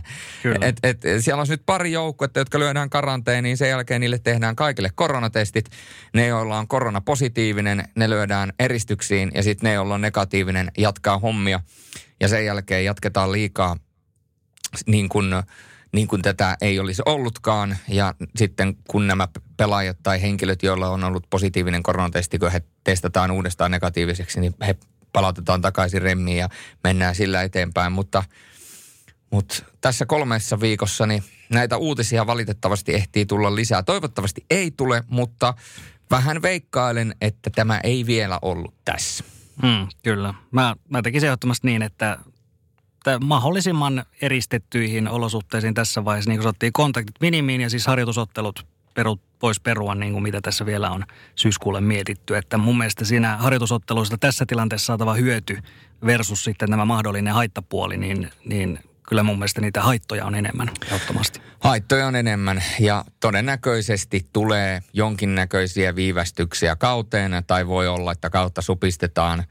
Et, 0.60 0.76
et, 0.82 1.02
siellä 1.20 1.40
on 1.40 1.46
nyt 1.50 1.62
pari 1.66 1.92
joukkuetta, 1.92 2.38
jotka 2.38 2.58
lyödään 2.58 2.90
karanteeniin, 2.90 3.56
sen 3.56 3.68
jälkeen 3.68 4.00
niille 4.00 4.18
tehdään 4.18 4.56
kaikille 4.56 4.90
koronatestit. 4.94 5.70
Ne, 6.14 6.26
joilla 6.26 6.58
on 6.58 6.68
koronapositiivinen, 6.68 7.84
ne 7.94 8.10
lyödään 8.10 8.52
eristyksiin 8.58 9.32
ja 9.34 9.42
sitten 9.42 9.68
ne, 9.68 9.74
joilla 9.74 9.94
on 9.94 10.00
negatiivinen, 10.00 10.70
jatkaa 10.78 11.18
hommia. 11.18 11.60
Ja 12.20 12.28
sen 12.28 12.44
jälkeen 12.44 12.84
jatketaan 12.84 13.32
liikaa 13.32 13.76
niin 14.86 15.08
kuin 15.08 15.30
niin 15.92 16.08
kuin 16.08 16.22
tätä 16.22 16.56
ei 16.60 16.78
olisi 16.78 17.02
ollutkaan. 17.06 17.76
Ja 17.88 18.14
sitten 18.36 18.76
kun 18.90 19.06
nämä 19.06 19.28
pelaajat 19.56 19.98
tai 20.02 20.22
henkilöt, 20.22 20.62
joilla 20.62 20.88
on 20.88 21.04
ollut 21.04 21.26
positiivinen 21.30 21.82
koronatesti, 21.82 22.38
kun 22.38 22.52
he 22.52 22.62
testataan 22.84 23.30
uudestaan 23.30 23.70
negatiiviseksi, 23.70 24.40
niin 24.40 24.54
he 24.66 24.76
palautetaan 25.12 25.60
takaisin 25.60 26.02
remmiin 26.02 26.38
ja 26.38 26.48
mennään 26.84 27.14
sillä 27.14 27.42
eteenpäin. 27.42 27.92
Mutta, 27.92 28.24
mutta 29.30 29.62
tässä 29.80 30.06
kolmessa 30.06 30.60
viikossa 30.60 31.06
niin 31.06 31.24
näitä 31.50 31.76
uutisia 31.76 32.26
valitettavasti 32.26 32.94
ehtii 32.94 33.26
tulla 33.26 33.54
lisää. 33.54 33.82
Toivottavasti 33.82 34.44
ei 34.50 34.70
tule, 34.70 35.04
mutta 35.08 35.54
vähän 36.10 36.42
veikkailen, 36.42 37.14
että 37.20 37.50
tämä 37.50 37.80
ei 37.84 38.06
vielä 38.06 38.38
ollut 38.42 38.74
tässä. 38.84 39.24
Hmm, 39.62 39.88
kyllä. 40.02 40.34
Mä, 40.50 40.76
mä 40.88 41.02
tekisin 41.02 41.26
ehdottomasti 41.26 41.66
niin, 41.66 41.82
että 41.82 42.18
että 43.06 43.26
mahdollisimman 43.26 44.04
eristettyihin 44.22 45.08
olosuhteisiin 45.08 45.74
tässä 45.74 46.04
vaiheessa, 46.04 46.30
niin 46.30 46.40
kuin 46.40 46.72
kontaktit 46.72 47.16
minimiin 47.20 47.60
ja 47.60 47.70
siis 47.70 47.86
harjoitusottelut 47.86 48.66
perut, 48.94 49.20
pois 49.38 49.60
perua, 49.60 49.94
niin 49.94 50.12
kuin 50.12 50.22
mitä 50.22 50.40
tässä 50.40 50.66
vielä 50.66 50.90
on 50.90 51.04
syyskuulle 51.34 51.80
mietitty. 51.80 52.36
Että 52.36 52.58
mun 52.58 52.78
mielestä 52.78 53.04
siinä 53.04 53.36
harjoitusotteluista 53.36 54.18
tässä 54.18 54.44
tilanteessa 54.46 54.86
saatava 54.86 55.14
hyöty 55.14 55.58
versus 56.06 56.44
sitten 56.44 56.70
tämä 56.70 56.84
mahdollinen 56.84 57.34
haittapuoli, 57.34 57.96
niin, 57.96 58.30
niin 58.44 58.78
kyllä 59.08 59.22
mun 59.22 59.38
mielestä 59.38 59.60
niitä 59.60 59.82
haittoja 59.82 60.26
on 60.26 60.34
enemmän 60.34 60.70
ehdottomasti. 60.86 61.40
Haittoja 61.60 62.06
on 62.06 62.16
enemmän 62.16 62.62
ja 62.80 63.04
todennäköisesti 63.20 64.26
tulee 64.32 64.82
jonkinnäköisiä 64.92 65.96
viivästyksiä 65.96 66.76
kauteen 66.76 67.32
tai 67.46 67.66
voi 67.66 67.88
olla, 67.88 68.12
että 68.12 68.30
kautta 68.30 68.62
supistetaan– 68.62 69.44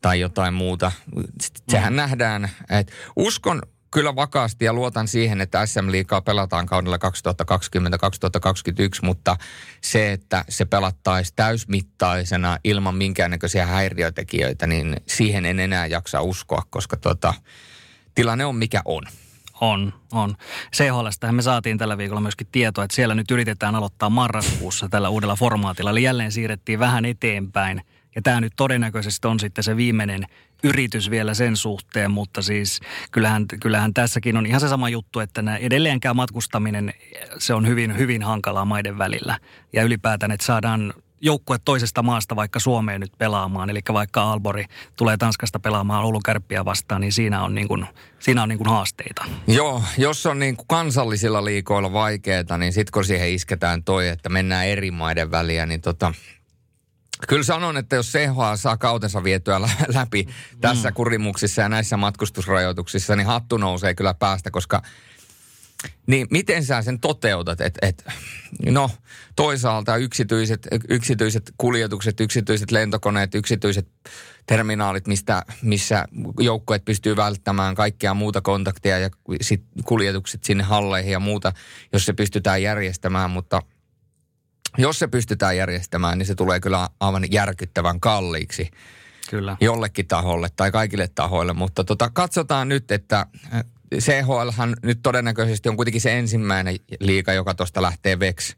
tai 0.00 0.20
jotain 0.20 0.54
muuta. 0.54 0.92
Sehän 1.68 1.92
mm. 1.92 1.96
nähdään, 1.96 2.50
että 2.70 2.92
uskon 3.16 3.62
kyllä 3.90 4.16
vakaasti 4.16 4.64
ja 4.64 4.72
luotan 4.72 5.08
siihen, 5.08 5.40
että 5.40 5.66
SM 5.66 5.90
Liigaa 5.90 6.20
pelataan 6.20 6.66
kaudella 6.66 6.96
2020-2021, 6.96 7.00
mutta 9.02 9.36
se, 9.80 10.12
että 10.12 10.44
se 10.48 10.64
pelattaisi 10.64 11.32
täysmittaisena 11.36 12.58
ilman 12.64 12.94
minkäännäköisiä 12.94 13.66
häiriötekijöitä, 13.66 14.66
niin 14.66 14.96
siihen 15.06 15.46
en 15.46 15.60
enää 15.60 15.86
jaksa 15.86 16.22
uskoa, 16.22 16.62
koska 16.70 16.96
tota, 16.96 17.34
tilanne 18.14 18.44
on 18.44 18.56
mikä 18.56 18.82
on. 18.84 19.02
On, 19.60 19.92
on. 20.12 20.36
CHLstähän 20.76 21.34
me 21.34 21.42
saatiin 21.42 21.78
tällä 21.78 21.98
viikolla 21.98 22.20
myöskin 22.20 22.46
tietoa, 22.52 22.84
että 22.84 22.94
siellä 22.94 23.14
nyt 23.14 23.30
yritetään 23.30 23.74
aloittaa 23.74 24.10
marraskuussa 24.10 24.88
tällä 24.88 25.08
uudella 25.08 25.36
formaatilla. 25.36 25.90
Eli 25.90 26.02
jälleen 26.02 26.32
siirrettiin 26.32 26.78
vähän 26.78 27.04
eteenpäin– 27.04 27.82
ja 28.14 28.22
tämä 28.22 28.40
nyt 28.40 28.52
todennäköisesti 28.56 29.28
on 29.28 29.40
sitten 29.40 29.64
se 29.64 29.76
viimeinen 29.76 30.26
yritys 30.64 31.10
vielä 31.10 31.34
sen 31.34 31.56
suhteen, 31.56 32.10
mutta 32.10 32.42
siis 32.42 32.80
kyllähän, 33.10 33.46
kyllähän 33.60 33.94
tässäkin 33.94 34.36
on 34.36 34.46
ihan 34.46 34.60
se 34.60 34.68
sama 34.68 34.88
juttu, 34.88 35.20
että 35.20 35.42
nämä 35.42 35.56
edelleenkään 35.56 36.16
matkustaminen, 36.16 36.94
se 37.38 37.54
on 37.54 37.66
hyvin, 37.66 37.98
hyvin 37.98 38.22
hankalaa 38.22 38.64
maiden 38.64 38.98
välillä. 38.98 39.38
Ja 39.72 39.82
ylipäätään, 39.82 40.32
että 40.32 40.46
saadaan 40.46 40.94
joukkue 41.20 41.58
toisesta 41.64 42.02
maasta 42.02 42.36
vaikka 42.36 42.60
Suomeen 42.60 43.00
nyt 43.00 43.12
pelaamaan, 43.18 43.70
eli 43.70 43.80
vaikka 43.92 44.32
Albori 44.32 44.64
tulee 44.96 45.16
Tanskasta 45.16 45.60
pelaamaan 45.60 46.04
Oulun 46.04 46.22
kärppiä 46.22 46.64
vastaan, 46.64 47.00
niin 47.00 47.12
siinä 47.12 47.42
on, 47.42 47.54
niin 47.54 47.68
kuin, 47.68 47.86
siinä 48.18 48.42
on 48.42 48.48
niin 48.48 48.58
kuin 48.58 48.68
haasteita. 48.68 49.24
Joo, 49.46 49.82
jos 49.98 50.26
on 50.26 50.38
niin 50.38 50.56
kuin 50.56 50.66
kansallisilla 50.68 51.44
liikoilla 51.44 51.92
vaikeaa, 51.92 52.58
niin 52.58 52.72
sitten 52.72 52.92
kun 52.92 53.04
siihen 53.04 53.30
isketään 53.30 53.84
toi, 53.84 54.08
että 54.08 54.28
mennään 54.28 54.66
eri 54.66 54.90
maiden 54.90 55.30
väliä, 55.30 55.66
niin 55.66 55.80
tota, 55.80 56.14
Kyllä 57.28 57.42
sanon, 57.42 57.76
että 57.76 57.96
jos 57.96 58.12
CHA 58.12 58.56
saa 58.56 58.76
kautensa 58.76 59.24
vietyä 59.24 59.60
läpi 59.94 60.28
tässä 60.60 60.88
mm. 60.88 60.94
kurimuksissa 60.94 61.62
ja 61.62 61.68
näissä 61.68 61.96
matkustusrajoituksissa, 61.96 63.16
niin 63.16 63.26
hattu 63.26 63.56
nousee 63.56 63.94
kyllä 63.94 64.14
päästä, 64.14 64.50
koska 64.50 64.82
niin 66.06 66.26
miten 66.30 66.64
sä 66.64 66.82
sen 66.82 67.00
toteutat? 67.00 67.60
Et, 67.60 67.78
et, 67.82 68.04
no 68.66 68.90
toisaalta 69.36 69.96
yksityiset, 69.96 70.68
yksityiset 70.88 71.52
kuljetukset, 71.58 72.20
yksityiset 72.20 72.70
lentokoneet, 72.70 73.34
yksityiset 73.34 73.88
terminaalit, 74.46 75.06
mistä, 75.06 75.42
missä 75.62 76.04
joukkueet 76.40 76.84
pystyy 76.84 77.16
välttämään 77.16 77.74
kaikkea 77.74 78.14
muuta 78.14 78.40
kontaktia 78.40 78.98
ja 78.98 79.10
sit 79.40 79.62
kuljetukset 79.84 80.44
sinne 80.44 80.64
halleihin 80.64 81.12
ja 81.12 81.20
muuta, 81.20 81.52
jos 81.92 82.06
se 82.06 82.12
pystytään 82.12 82.62
järjestämään, 82.62 83.30
mutta– 83.30 83.62
jos 84.78 84.98
se 84.98 85.06
pystytään 85.06 85.56
järjestämään, 85.56 86.18
niin 86.18 86.26
se 86.26 86.34
tulee 86.34 86.60
kyllä 86.60 86.88
aivan 87.00 87.24
järkyttävän 87.30 88.00
kalliiksi. 88.00 88.70
Kyllä. 89.30 89.56
Jollekin 89.60 90.08
taholle 90.08 90.48
tai 90.56 90.70
kaikille 90.70 91.08
tahoille, 91.14 91.52
mutta 91.52 91.84
tota, 91.84 92.10
katsotaan 92.12 92.68
nyt, 92.68 92.90
että 92.90 93.26
äh, 93.54 93.64
CHLhan 93.98 94.76
nyt 94.82 94.98
todennäköisesti 95.02 95.68
on 95.68 95.76
kuitenkin 95.76 96.00
se 96.00 96.18
ensimmäinen 96.18 96.76
liiga, 97.00 97.32
joka 97.32 97.54
tuosta 97.54 97.82
lähtee 97.82 98.18
veksi, 98.18 98.56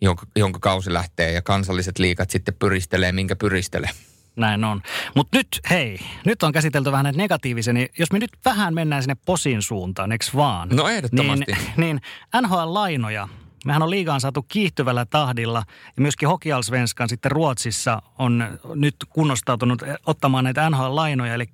jonka, 0.00 0.26
jonka 0.36 0.58
kausi 0.58 0.92
lähtee 0.92 1.32
ja 1.32 1.42
kansalliset 1.42 1.98
liikat 1.98 2.30
sitten 2.30 2.54
pyristelee, 2.58 3.12
minkä 3.12 3.36
pyristelee. 3.36 3.90
Näin 4.36 4.64
on. 4.64 4.82
Mutta 5.16 5.38
nyt, 5.38 5.48
hei, 5.70 5.98
nyt 6.26 6.42
on 6.42 6.52
käsitelty 6.52 6.92
vähän 6.92 7.04
näitä 7.04 7.16
negatiivisia, 7.16 7.72
niin 7.72 7.88
jos 7.98 8.12
me 8.12 8.18
nyt 8.18 8.30
vähän 8.44 8.74
mennään 8.74 9.02
sinne 9.02 9.16
posin 9.26 9.62
suuntaan, 9.62 10.12
eks 10.12 10.34
vaan? 10.34 10.68
No 10.68 10.88
ehdottomasti. 10.88 11.44
Niin, 11.46 11.60
niin 11.76 12.00
NHL-lainoja, 12.42 13.28
mehän 13.64 13.82
on 13.82 13.90
liigaan 13.90 14.20
saatu 14.20 14.42
kiihtyvällä 14.42 15.06
tahdilla 15.06 15.62
ja 15.96 16.02
myöskin 16.02 16.28
Hokialsvenskan 16.28 17.08
sitten 17.08 17.32
Ruotsissa 17.32 18.02
on 18.18 18.58
nyt 18.74 18.96
kunnostautunut 19.08 19.82
ottamaan 20.06 20.44
näitä 20.44 20.70
NHL-lainoja. 20.70 21.34
Eli 21.34 21.48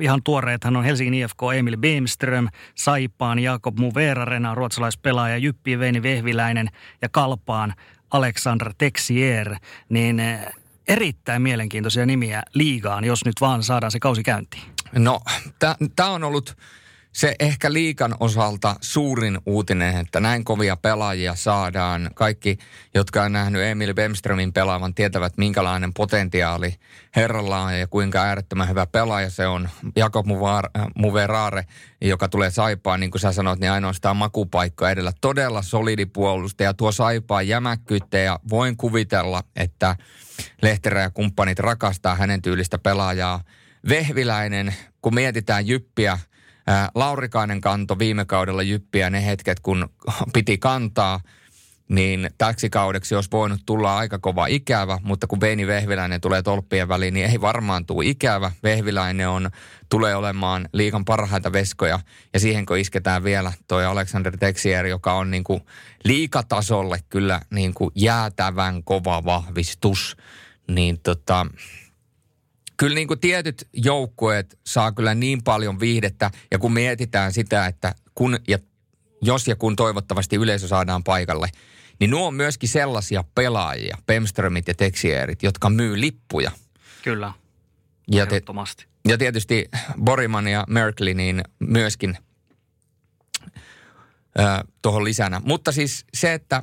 ihan 0.00 0.22
tuoreethan 0.22 0.76
on 0.76 0.84
Helsingin 0.84 1.14
IFK 1.14 1.42
Emil 1.56 1.76
Beemström, 1.76 2.48
Saipaan 2.74 3.38
Jakob 3.38 3.78
Muverarena, 3.78 4.54
ruotsalaispelaaja 4.54 5.36
Jyppi 5.36 5.78
Veini 5.78 6.02
Vehviläinen 6.02 6.68
ja 7.02 7.08
Kalpaan 7.08 7.74
Alexander 8.10 8.74
Texier. 8.78 9.56
Niin 9.88 10.22
erittäin 10.88 11.42
mielenkiintoisia 11.42 12.06
nimiä 12.06 12.42
liigaan, 12.54 13.04
jos 13.04 13.24
nyt 13.24 13.40
vaan 13.40 13.62
saadaan 13.62 13.90
se 13.90 13.98
kausi 13.98 14.22
käyntiin. 14.22 14.62
No, 14.92 15.20
tämä 15.96 16.10
on 16.10 16.24
ollut 16.24 16.56
se 17.12 17.34
ehkä 17.40 17.72
liikan 17.72 18.14
osalta 18.20 18.76
suurin 18.80 19.38
uutinen, 19.46 19.96
että 19.96 20.20
näin 20.20 20.44
kovia 20.44 20.76
pelaajia 20.76 21.34
saadaan. 21.34 22.10
Kaikki, 22.14 22.58
jotka 22.94 23.22
on 23.22 23.32
nähnyt 23.32 23.62
Emil 23.62 23.94
Bemströmin 23.94 24.52
pelaavan, 24.52 24.94
tietävät 24.94 25.32
minkälainen 25.36 25.94
potentiaali 25.94 26.74
herralla 27.16 27.60
on 27.60 27.78
ja 27.78 27.86
kuinka 27.86 28.22
äärettömän 28.22 28.68
hyvä 28.68 28.86
pelaaja 28.86 29.30
se 29.30 29.46
on. 29.46 29.68
Jakob 29.96 30.26
Muverare, 30.94 31.66
joka 32.00 32.28
tulee 32.28 32.50
Saipaan, 32.50 33.00
niin 33.00 33.10
kuin 33.10 33.20
sä 33.20 33.32
sanoit, 33.32 33.60
niin 33.60 33.72
ainoastaan 33.72 34.16
makupaikka 34.16 34.90
edellä. 34.90 35.12
Todella 35.20 35.62
solidi 35.62 36.06
puolusta 36.06 36.62
ja 36.62 36.74
tuo 36.74 36.92
Saipaa 36.92 37.42
jämäkkyyttä 37.42 38.18
ja 38.18 38.40
voin 38.50 38.76
kuvitella, 38.76 39.42
että 39.56 39.96
Lehterä 40.62 41.00
ja 41.00 41.10
kumppanit 41.10 41.58
rakastaa 41.58 42.14
hänen 42.14 42.42
tyylistä 42.42 42.78
pelaajaa. 42.78 43.40
Vehviläinen, 43.88 44.74
kun 45.02 45.14
mietitään 45.14 45.66
Jyppiä, 45.66 46.18
Laurikainen 46.94 47.60
kanto 47.60 47.98
viime 47.98 48.24
kaudella 48.24 48.62
Jyppiä 48.62 49.10
ne 49.10 49.26
hetket, 49.26 49.60
kun 49.60 49.88
piti 50.34 50.58
kantaa, 50.58 51.20
niin 51.90 52.30
täksi 52.38 52.70
kaudeksi 52.70 53.14
olisi 53.14 53.30
voinut 53.32 53.60
tulla 53.66 53.98
aika 53.98 54.18
kova 54.18 54.46
ikävä, 54.46 54.98
mutta 55.02 55.26
kun 55.26 55.40
Veini 55.40 55.66
Vehviläinen 55.66 56.20
tulee 56.20 56.42
tolppien 56.42 56.88
väliin, 56.88 57.14
niin 57.14 57.30
ei 57.30 57.40
varmaan 57.40 57.86
tule 57.86 58.06
ikävä. 58.06 58.52
Vehviläinen 58.62 59.28
on, 59.28 59.50
tulee 59.88 60.14
olemaan 60.14 60.68
liikan 60.72 61.04
parhaita 61.04 61.52
veskoja, 61.52 62.00
ja 62.32 62.40
siihen 62.40 62.66
kun 62.66 62.78
isketään 62.78 63.24
vielä 63.24 63.52
toi 63.68 63.84
Alexander 63.84 64.36
Texier, 64.36 64.86
joka 64.86 65.12
on 65.12 65.30
niin 65.30 65.44
kuin 65.44 65.60
liikatasolle 66.04 66.98
kyllä 67.08 67.40
niin 67.50 67.74
kuin 67.74 67.90
jäätävän 67.94 68.84
kova 68.84 69.24
vahvistus, 69.24 70.16
niin 70.68 71.00
tota, 71.00 71.46
kyllä 72.80 72.94
niin 72.94 73.08
kuin 73.08 73.20
tietyt 73.20 73.68
joukkueet 73.72 74.58
saa 74.66 74.92
kyllä 74.92 75.14
niin 75.14 75.42
paljon 75.42 75.80
viihdettä, 75.80 76.30
ja 76.50 76.58
kun 76.58 76.72
mietitään 76.72 77.32
sitä, 77.32 77.66
että 77.66 77.94
kun 78.14 78.38
ja 78.48 78.58
jos 79.22 79.48
ja 79.48 79.56
kun 79.56 79.76
toivottavasti 79.76 80.36
yleisö 80.36 80.68
saadaan 80.68 81.04
paikalle, 81.04 81.48
niin 81.98 82.10
nuo 82.10 82.26
on 82.26 82.34
myöskin 82.34 82.68
sellaisia 82.68 83.24
pelaajia, 83.34 83.96
Pemströmit 84.06 84.68
ja 84.68 84.74
Texierit, 84.74 85.42
jotka 85.42 85.70
myy 85.70 86.00
lippuja. 86.00 86.50
Kyllä, 87.02 87.32
ja, 88.10 88.26
te, 88.26 88.42
ja 89.08 89.18
tietysti 89.18 89.68
Boriman 90.04 90.48
ja 90.48 90.64
Merkley 90.68 91.14
niin 91.14 91.42
myöskin 91.58 92.16
tuohon 94.82 95.04
lisänä. 95.04 95.40
Mutta 95.44 95.72
siis 95.72 96.04
se, 96.14 96.34
että 96.34 96.62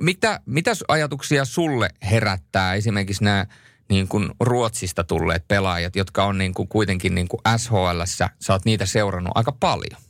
mitä, 0.00 0.40
mitä 0.46 0.72
ajatuksia 0.88 1.44
sulle 1.44 1.90
herättää 2.10 2.74
esimerkiksi 2.74 3.24
nämä 3.24 3.46
niin 3.92 4.08
kuin 4.08 4.30
Ruotsista 4.40 5.04
tulleet 5.04 5.48
pelaajat, 5.48 5.96
jotka 5.96 6.24
on 6.24 6.38
niin 6.38 6.54
kuin 6.54 6.68
kuitenkin 6.68 7.14
niin 7.14 7.28
kuin 7.28 7.40
SHLssä, 7.56 8.30
sä 8.40 8.52
oot 8.52 8.64
niitä 8.64 8.86
seurannut 8.86 9.32
aika 9.34 9.52
paljon. 9.60 10.00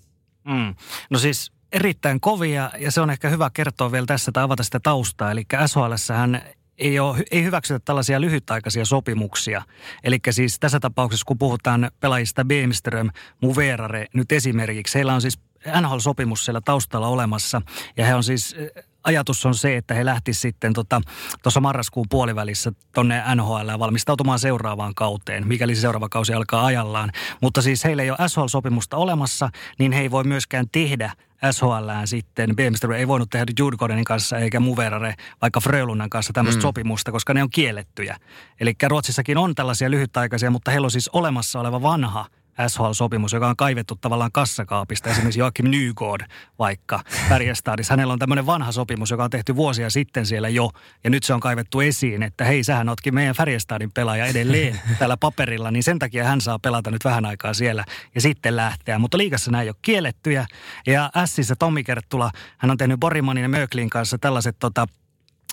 Mm. 0.44 0.74
No 1.10 1.18
siis 1.18 1.52
erittäin 1.72 2.20
kovia 2.20 2.70
ja 2.78 2.90
se 2.90 3.00
on 3.00 3.10
ehkä 3.10 3.28
hyvä 3.28 3.50
kertoa 3.50 3.92
vielä 3.92 4.06
tässä 4.06 4.32
tai 4.32 4.44
avata 4.44 4.62
sitä 4.62 4.80
taustaa. 4.80 5.30
Eli 5.30 5.44
SHLssähän 5.66 6.42
ei, 6.78 6.98
ole, 6.98 7.22
ei 7.30 7.44
hyväksytä 7.44 7.80
tällaisia 7.84 8.20
lyhytaikaisia 8.20 8.84
sopimuksia. 8.84 9.62
Eli 10.04 10.18
siis 10.30 10.60
tässä 10.60 10.80
tapauksessa, 10.80 11.24
kun 11.26 11.38
puhutaan 11.38 11.90
pelaajista 12.00 12.44
Beemström, 12.44 13.10
Muverare 13.40 14.06
nyt 14.14 14.32
esimerkiksi, 14.32 14.94
heillä 14.94 15.14
on 15.14 15.20
siis 15.20 15.38
NHL-sopimus 15.80 16.44
siellä 16.44 16.60
taustalla 16.64 17.08
olemassa. 17.08 17.62
Ja 17.96 18.06
he 18.06 18.14
on 18.14 18.24
siis 18.24 18.56
ajatus 19.04 19.46
on 19.46 19.54
se, 19.54 19.76
että 19.76 19.94
he 19.94 20.04
lähtisivät 20.04 20.42
sitten 20.42 20.72
tuossa 20.72 21.00
tota, 21.42 21.60
marraskuun 21.60 22.06
puolivälissä 22.10 22.72
tuonne 22.94 23.22
NHL 23.34 23.78
valmistautumaan 23.78 24.38
seuraavaan 24.38 24.94
kauteen, 24.94 25.48
mikäli 25.48 25.74
se 25.74 25.80
seuraava 25.80 26.08
kausi 26.08 26.34
alkaa 26.34 26.66
ajallaan. 26.66 27.12
Mutta 27.40 27.62
siis 27.62 27.84
heillä 27.84 28.02
ei 28.02 28.10
ole 28.10 28.18
SHL-sopimusta 28.18 28.96
olemassa, 28.96 29.50
niin 29.78 29.92
he 29.92 30.00
ei 30.00 30.10
voi 30.10 30.24
myöskään 30.24 30.66
tehdä 30.72 31.12
SHLään 31.50 32.08
sitten. 32.08 32.56
BMW 32.56 32.92
ei 32.92 33.08
voinut 33.08 33.30
tehdä 33.30 33.52
Judgodenin 33.58 34.04
kanssa 34.04 34.38
eikä 34.38 34.60
Muverare 34.60 35.14
vaikka 35.42 35.60
Frölunnan 35.60 36.10
kanssa 36.10 36.32
tämmöistä 36.32 36.58
mm. 36.58 36.62
sopimusta, 36.62 37.12
koska 37.12 37.34
ne 37.34 37.42
on 37.42 37.50
kiellettyjä. 37.50 38.16
Eli 38.60 38.74
Ruotsissakin 38.88 39.38
on 39.38 39.54
tällaisia 39.54 39.90
lyhytaikaisia, 39.90 40.50
mutta 40.50 40.70
heillä 40.70 40.84
on 40.86 40.90
siis 40.90 41.08
olemassa 41.08 41.60
oleva 41.60 41.82
vanha– 41.82 42.26
SHL-sopimus, 42.58 43.32
joka 43.32 43.48
on 43.48 43.56
kaivettu 43.56 43.96
tavallaan 44.00 44.32
kassakaapista. 44.32 45.10
Esimerkiksi 45.10 45.40
Joakim 45.40 45.66
Nygård 45.66 46.26
vaikka 46.58 47.00
Färjestadissa. 47.28 47.92
Hänellä 47.92 48.12
on 48.12 48.18
tämmöinen 48.18 48.46
vanha 48.46 48.72
sopimus, 48.72 49.10
joka 49.10 49.24
on 49.24 49.30
tehty 49.30 49.56
vuosia 49.56 49.90
sitten 49.90 50.26
siellä 50.26 50.48
jo. 50.48 50.70
Ja 51.04 51.10
nyt 51.10 51.22
se 51.22 51.34
on 51.34 51.40
kaivettu 51.40 51.80
esiin, 51.80 52.22
että 52.22 52.44
hei, 52.44 52.64
sähän 52.64 52.88
ootkin 52.88 53.14
meidän 53.14 53.34
Färjestadin 53.34 53.92
pelaaja 53.92 54.26
edelleen 54.26 54.80
tällä 54.98 55.16
paperilla. 55.16 55.70
Niin 55.70 55.82
sen 55.82 55.98
takia 55.98 56.24
hän 56.24 56.40
saa 56.40 56.58
pelata 56.58 56.90
nyt 56.90 57.04
vähän 57.04 57.24
aikaa 57.24 57.54
siellä 57.54 57.84
ja 58.14 58.20
sitten 58.20 58.56
lähteä. 58.56 58.98
Mutta 58.98 59.18
liikassa 59.18 59.50
nämä 59.50 59.62
ei 59.62 59.68
ole 59.68 59.76
kiellettyjä. 59.82 60.46
Ja 60.86 61.10
Sissä 61.24 61.56
Tommi 61.56 61.84
Kerttula, 61.84 62.30
hän 62.58 62.70
on 62.70 62.76
tehnyt 62.76 63.00
Borimanin 63.00 63.42
ja 63.42 63.48
Möklin 63.48 63.90
kanssa 63.90 64.18
tällaiset 64.18 64.56
tota, 64.58 64.86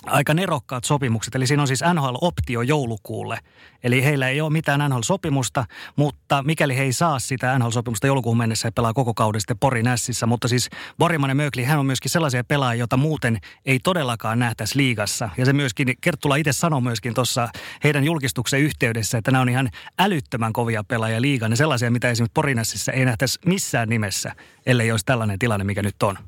aika 0.06 0.34
nerokkaat 0.34 0.84
sopimukset. 0.84 1.34
Eli 1.34 1.46
siinä 1.46 1.62
on 1.62 1.66
siis 1.66 1.84
NHL-optio 1.94 2.62
joulukuulle. 2.62 3.38
Eli 3.82 4.04
heillä 4.04 4.28
ei 4.28 4.40
ole 4.40 4.50
mitään 4.50 4.90
NHL-sopimusta, 4.90 5.64
mutta 5.96 6.42
mikäli 6.42 6.76
he 6.76 6.82
ei 6.82 6.92
saa 6.92 7.18
sitä 7.18 7.58
NHL-sopimusta 7.58 8.06
joulukuun 8.06 8.36
mennessä, 8.36 8.66
he 8.66 8.70
pelaa 8.70 8.92
koko 8.92 9.14
kauden 9.14 9.40
sitten 9.40 9.58
Porin 9.58 9.88
Ässissä. 9.88 10.26
Mutta 10.26 10.48
siis 10.48 10.70
Borimanen 10.98 11.36
Mökli, 11.36 11.64
hän 11.64 11.78
on 11.78 11.86
myöskin 11.86 12.10
sellaisia 12.10 12.44
pelaajia, 12.44 12.78
joita 12.78 12.96
muuten 12.96 13.38
ei 13.66 13.78
todellakaan 13.78 14.38
nähtäisi 14.38 14.78
liigassa. 14.78 15.30
Ja 15.36 15.46
se 15.46 15.52
myöskin, 15.52 15.94
Kerttula 16.00 16.36
itse 16.36 16.52
sanoi 16.52 16.82
myöskin 16.82 17.14
tuossa 17.14 17.48
heidän 17.84 18.04
julkistuksen 18.04 18.60
yhteydessä, 18.60 19.18
että 19.18 19.30
nämä 19.30 19.42
on 19.42 19.48
ihan 19.48 19.70
älyttömän 19.98 20.52
kovia 20.52 20.84
pelaajia 20.84 21.20
liigan. 21.20 21.52
Ja 21.52 21.56
sellaisia, 21.56 21.90
mitä 21.90 22.10
esimerkiksi 22.10 22.32
Porin 22.34 22.58
Ässissä 22.58 22.92
ei 22.92 23.04
nähtäisi 23.04 23.38
missään 23.46 23.88
nimessä, 23.88 24.34
ellei 24.66 24.90
olisi 24.90 25.06
tällainen 25.06 25.38
tilanne, 25.38 25.64
mikä 25.64 25.82
nyt 25.82 26.02
on. 26.02 26.18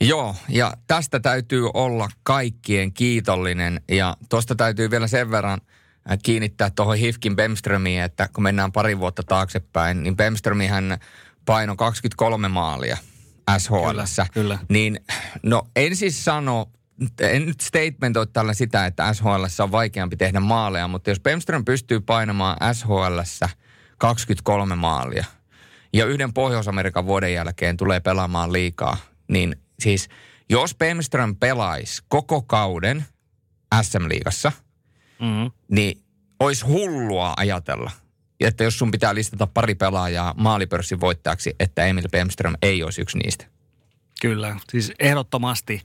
Joo, 0.00 0.36
ja 0.48 0.72
tästä 0.86 1.20
täytyy 1.20 1.70
olla 1.74 2.08
kaikkien 2.22 2.92
kiitollinen. 2.92 3.80
Ja 3.88 4.16
tuosta 4.28 4.54
täytyy 4.54 4.90
vielä 4.90 5.06
sen 5.06 5.30
verran 5.30 5.60
äh, 6.10 6.18
kiinnittää 6.22 6.70
tuohon 6.70 6.96
Hifkin 6.96 7.36
Bemströmiin, 7.36 8.02
että 8.02 8.28
kun 8.32 8.42
mennään 8.42 8.72
pari 8.72 8.98
vuotta 8.98 9.22
taaksepäin, 9.22 10.02
niin 10.02 10.16
hän 10.70 10.98
paino 11.44 11.76
23 11.76 12.48
maalia 12.48 12.96
SHL. 13.58 13.88
Kyllä, 13.88 14.26
kyllä. 14.32 14.58
Niin, 14.68 15.00
no 15.42 15.62
en 15.76 15.96
siis 15.96 16.24
sano, 16.24 16.68
en 17.20 17.46
nyt 17.46 17.60
statementoi 17.60 18.26
tällä 18.26 18.54
sitä, 18.54 18.86
että 18.86 19.14
SHL 19.14 19.62
on 19.62 19.72
vaikeampi 19.72 20.16
tehdä 20.16 20.40
maaleja, 20.40 20.88
mutta 20.88 21.10
jos 21.10 21.20
Bemström 21.20 21.64
pystyy 21.64 22.00
painamaan 22.00 22.74
SHL 22.74 23.20
23 23.98 24.76
maalia 24.76 25.24
ja 25.92 26.06
yhden 26.06 26.32
Pohjois-Amerikan 26.32 27.06
vuoden 27.06 27.34
jälkeen 27.34 27.76
tulee 27.76 28.00
pelaamaan 28.00 28.52
liikaa, 28.52 28.96
niin 29.28 29.61
Siis 29.82 30.08
jos 30.48 30.74
Bemström 30.74 31.36
pelaisi 31.36 32.02
koko 32.08 32.42
kauden 32.42 33.04
SM-liigassa, 33.82 34.52
mm-hmm. 35.20 35.50
niin 35.68 36.02
olisi 36.40 36.64
hullua 36.64 37.34
ajatella, 37.36 37.90
että 38.40 38.64
jos 38.64 38.78
sun 38.78 38.90
pitää 38.90 39.14
listata 39.14 39.46
pari 39.46 39.74
pelaajaa 39.74 40.34
maalipörssin 40.36 41.00
voittajaksi, 41.00 41.56
että 41.60 41.84
Emil 41.84 42.08
Bemström 42.10 42.54
ei 42.62 42.82
olisi 42.82 43.02
yksi 43.02 43.18
niistä. 43.18 43.46
Kyllä, 44.20 44.56
siis 44.70 44.92
ehdottomasti 44.98 45.82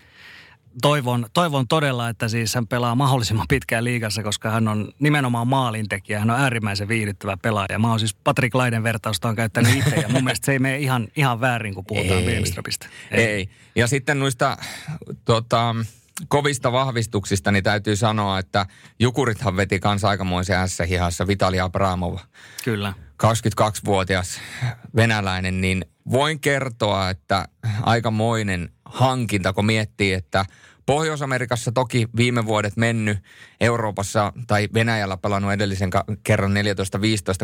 toivon, 0.82 1.26
toivon 1.34 1.68
todella, 1.68 2.10
että 2.10 2.28
siis 2.28 2.56
hän 2.56 2.68
pelaa 2.68 2.96
mahdollisimman 2.96 3.46
pitkään 3.50 3.84
liigassa, 3.84 4.24
koska 4.24 4.50
hän 4.50 4.68
on 4.68 4.92
nimenomaan 5.00 5.48
maalintekijä. 5.48 6.20
Hän 6.20 6.30
on 6.30 6.40
äärimmäisen 6.40 6.88
viihdyttävä 6.88 7.38
pelaaja. 7.38 7.80
Mä 7.80 7.90
oon 7.90 8.00
siis 8.00 8.14
Patrick 8.14 8.56
Laiden 8.56 8.84
vertausta 8.84 9.30
on 9.30 9.36
käyttänyt 9.36 9.76
itse 9.76 9.96
ja 9.96 10.10
mun 10.10 10.24
mielestä 10.24 10.46
se 10.46 10.52
ei 10.52 10.60
mene 10.60 10.78
ihan, 10.78 11.08
ihan 11.16 11.42
väärin, 11.42 11.74
kun 11.74 11.86
puhutaan 11.86 12.24
Bielströmistä. 12.24 12.88
Ei. 13.12 13.26
ei. 13.26 13.50
Ja 13.76 13.88
sitten 13.88 14.20
noista 14.20 14.58
tota, 15.26 15.76
kovista 16.28 16.72
vahvistuksista, 16.72 17.52
niin 17.52 17.64
täytyy 17.64 17.96
sanoa, 17.96 18.40
että 18.40 18.66
Jukurithan 19.00 19.58
veti 19.58 19.80
kanssa 19.80 20.10
aikamoisen 20.10 20.70
S-hihassa 20.70 21.28
Vitali 21.28 21.60
Abramov. 21.60 22.18
Kyllä. 22.64 22.94
22-vuotias 23.24 24.40
venäläinen, 24.96 25.62
niin 25.62 25.86
voin 26.12 26.40
kertoa, 26.40 27.10
että 27.10 27.48
aikamoinen 27.82 28.70
hankinta, 28.86 29.54
kun 29.54 29.66
miettii, 29.66 30.14
että 30.14 30.46
Pohjois-Amerikassa 30.86 31.72
toki 31.72 32.08
viime 32.16 32.46
vuodet 32.46 32.78
mennyt, 32.78 33.18
Euroopassa 33.62 34.34
tai 34.48 34.68
Venäjällä 34.74 35.18
pelannut 35.18 35.52
edellisen 35.52 35.90
kerran 36.24 36.52
14-15 36.52 36.54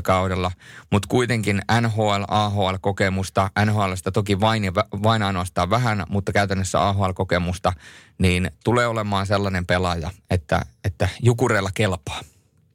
kaudella, 0.04 0.52
mutta 0.92 1.08
kuitenkin 1.08 1.62
NHL, 1.82 2.24
AHL-kokemusta, 2.28 3.50
NHLstä 3.66 4.12
toki 4.12 4.40
vain, 4.40 4.64
vain 5.04 5.24
ainoastaan 5.24 5.70
vähän, 5.70 6.04
mutta 6.10 6.32
käytännössä 6.32 6.88
AHL-kokemusta, 6.88 7.74
niin 8.18 8.52
tulee 8.64 8.88
olemaan 8.88 9.26
sellainen 9.26 9.66
pelaaja, 9.66 10.12
että, 10.30 10.62
että 10.84 11.10
jukureilla 11.22 11.70
kelpaa. 11.74 12.33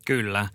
Kyllä. 0.09 0.49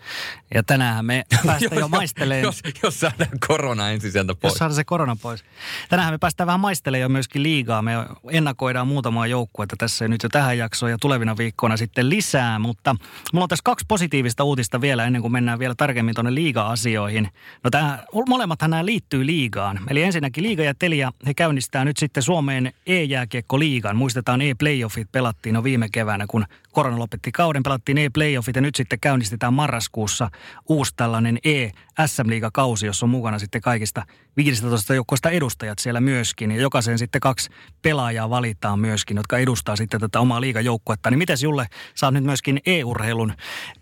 Ja 0.53 0.63
tänään 0.63 1.05
me 1.05 1.23
päästään 1.45 1.79
jo 1.79 1.87
maistelemaan. 1.87 2.43
Jos, 2.43 2.61
jos 2.83 2.99
saadaan 2.99 3.39
korona 3.47 3.89
ensin 3.89 4.11
sieltä 4.11 4.35
pois. 4.35 4.51
Jos 4.51 4.57
saadaan 4.57 4.75
se 4.75 4.83
korona 4.83 5.17
pois. 5.21 5.43
Tänään 5.89 6.13
me 6.13 6.17
päästään 6.17 6.47
vähän 6.47 6.59
maistelemaan 6.59 7.01
jo 7.01 7.09
myöskin 7.09 7.43
liigaa. 7.43 7.81
Me 7.81 7.91
ennakoidaan 8.31 8.87
muutamaa 8.87 9.27
joukkuetta 9.27 9.75
tässä 9.79 10.07
nyt 10.07 10.23
jo 10.23 10.29
tähän 10.29 10.57
jaksoon 10.57 10.91
ja 10.91 10.97
tulevina 11.01 11.37
viikkoina 11.37 11.77
sitten 11.77 12.09
lisää. 12.09 12.59
Mutta 12.59 12.95
mulla 13.33 13.43
on 13.43 13.49
tässä 13.49 13.63
kaksi 13.63 13.85
positiivista 13.87 14.43
uutista 14.43 14.81
vielä 14.81 15.05
ennen 15.05 15.21
kuin 15.21 15.31
mennään 15.31 15.59
vielä 15.59 15.75
tarkemmin 15.77 16.15
tuonne 16.15 16.35
liiga-asioihin. 16.35 17.29
No 17.63 17.69
tämä, 17.69 18.03
molemmathan 18.27 18.69
nämä 18.69 18.85
liittyy 18.85 19.25
liigaan. 19.25 19.79
Eli 19.89 20.03
ensinnäkin 20.03 20.43
Liiga 20.43 20.63
ja 20.63 20.73
Telia, 20.79 21.11
he 21.25 21.33
käynnistää 21.33 21.85
nyt 21.85 21.97
sitten 21.97 22.23
Suomeen 22.23 22.73
E-jääkiekko-liigan. 22.87 23.95
Muistetaan 23.95 24.41
E-playoffit 24.41 25.11
pelattiin 25.11 25.53
no 25.53 25.63
viime 25.63 25.87
keväänä, 25.91 26.25
kun 26.27 26.45
korona 26.73 26.99
lopetti 26.99 27.31
kauden. 27.31 27.63
Pelattiin 27.63 27.97
E-playoffit 27.97 28.55
ja 28.55 28.61
nyt 28.61 28.75
sitten 28.75 28.99
käynnistetään 28.99 29.53
marraskuussa 29.53 30.29
uusi 30.69 30.93
tällainen 30.95 31.39
E-SM-liigakausi, 31.43 32.85
jossa 32.85 33.05
on 33.05 33.09
mukana 33.09 33.39
sitten 33.39 33.61
kaikista 33.61 34.05
15 34.37 34.93
joukkoista 34.93 35.29
edustajat 35.29 35.79
siellä 35.79 36.01
myöskin. 36.01 36.51
Ja 36.51 36.61
jokaisen 36.61 36.97
sitten 36.97 37.21
kaksi 37.21 37.49
pelaajaa 37.81 38.29
valitaan 38.29 38.79
myöskin, 38.79 39.17
jotka 39.17 39.37
edustaa 39.37 39.75
sitten 39.75 39.99
tätä 39.99 40.19
omaa 40.19 40.41
liigajoukkuetta. 40.41 41.09
Niin 41.09 41.17
miten 41.17 41.37
Julle, 41.41 41.67
sä 41.95 42.07
oot 42.07 42.13
nyt 42.13 42.23
myöskin 42.23 42.59
E-urheilun 42.65 43.33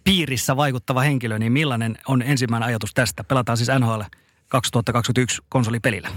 piirissä 0.03 0.57
vaikuttava 0.57 1.01
henkilö, 1.01 1.39
niin 1.39 1.51
millainen 1.51 1.97
on 2.07 2.21
ensimmäinen 2.21 2.67
ajatus 2.67 2.93
tästä? 2.93 3.23
Pelataan 3.23 3.57
siis 3.57 3.69
NHL 3.79 4.01
2021 4.47 5.41
konsolipelillä. 5.49 6.09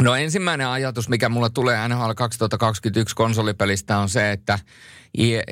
No 0.00 0.14
ensimmäinen 0.14 0.68
ajatus, 0.68 1.08
mikä 1.08 1.28
mulla 1.28 1.50
tulee 1.50 1.88
NHL 1.88 2.12
2021 2.16 3.16
konsolipelistä 3.16 3.98
on 3.98 4.08
se, 4.08 4.32
että 4.32 4.58
EA, 5.18 5.42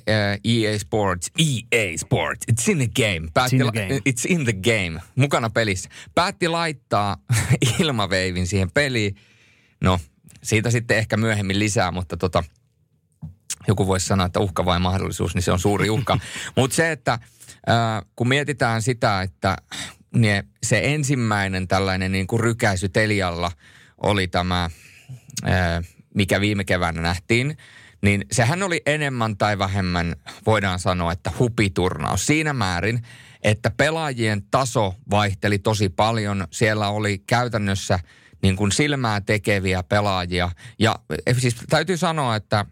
EA 0.44 0.78
Sports, 0.78 1.30
EA 1.38 1.98
Sports, 1.98 2.46
it's 2.52 2.70
in 2.70 2.78
the 2.78 2.88
game. 2.88 3.28
Päätti, 3.34 3.56
it's, 3.56 3.66
in 3.66 3.72
the 3.72 3.80
game. 3.80 4.00
it's 4.08 4.24
in 4.28 4.44
the 4.44 4.52
game, 4.52 5.02
mukana 5.16 5.50
pelissä. 5.50 5.90
Päätti 6.14 6.48
laittaa 6.48 7.16
ilmaveivin 7.80 8.46
siihen 8.46 8.70
peliin. 8.70 9.16
No, 9.80 10.00
siitä 10.42 10.70
sitten 10.70 10.98
ehkä 10.98 11.16
myöhemmin 11.16 11.58
lisää, 11.58 11.90
mutta 11.90 12.16
tota, 12.16 12.44
joku 13.68 13.86
voisi 13.86 14.06
sanoa, 14.06 14.26
että 14.26 14.40
uhka 14.40 14.64
vai 14.64 14.78
mahdollisuus, 14.78 15.34
niin 15.34 15.42
se 15.42 15.52
on 15.52 15.58
suuri 15.58 15.90
uhka. 15.90 16.18
mutta 16.56 16.74
se, 16.74 16.92
että 16.92 17.12
äh, 17.12 17.20
kun 18.16 18.28
mietitään 18.28 18.82
sitä, 18.82 19.22
että 19.22 19.56
niin 20.14 20.42
se 20.62 20.80
ensimmäinen 20.84 21.68
tällainen 21.68 22.12
niin 22.12 22.26
kuin 22.26 22.40
rykäisy 22.40 22.88
Telialla– 22.88 23.52
oli 24.02 24.28
tämä, 24.28 24.70
mikä 26.14 26.40
viime 26.40 26.64
keväänä 26.64 27.02
nähtiin, 27.02 27.56
niin 28.02 28.24
sehän 28.32 28.62
oli 28.62 28.82
enemmän 28.86 29.36
tai 29.36 29.58
vähemmän, 29.58 30.16
voidaan 30.46 30.78
sanoa, 30.78 31.12
että 31.12 31.32
hupiturnaus 31.38 32.26
siinä 32.26 32.52
määrin, 32.52 33.02
että 33.42 33.70
pelaajien 33.70 34.42
taso 34.50 34.94
vaihteli 35.10 35.58
tosi 35.58 35.88
paljon. 35.88 36.46
Siellä 36.50 36.88
oli 36.88 37.18
käytännössä 37.18 37.98
niin 38.42 38.56
kuin 38.56 38.72
silmää 38.72 39.20
tekeviä 39.20 39.82
pelaajia. 39.82 40.50
Ja 40.78 40.96
siis 41.38 41.56
täytyy 41.68 41.96
sanoa, 41.96 42.36
että 42.36 42.66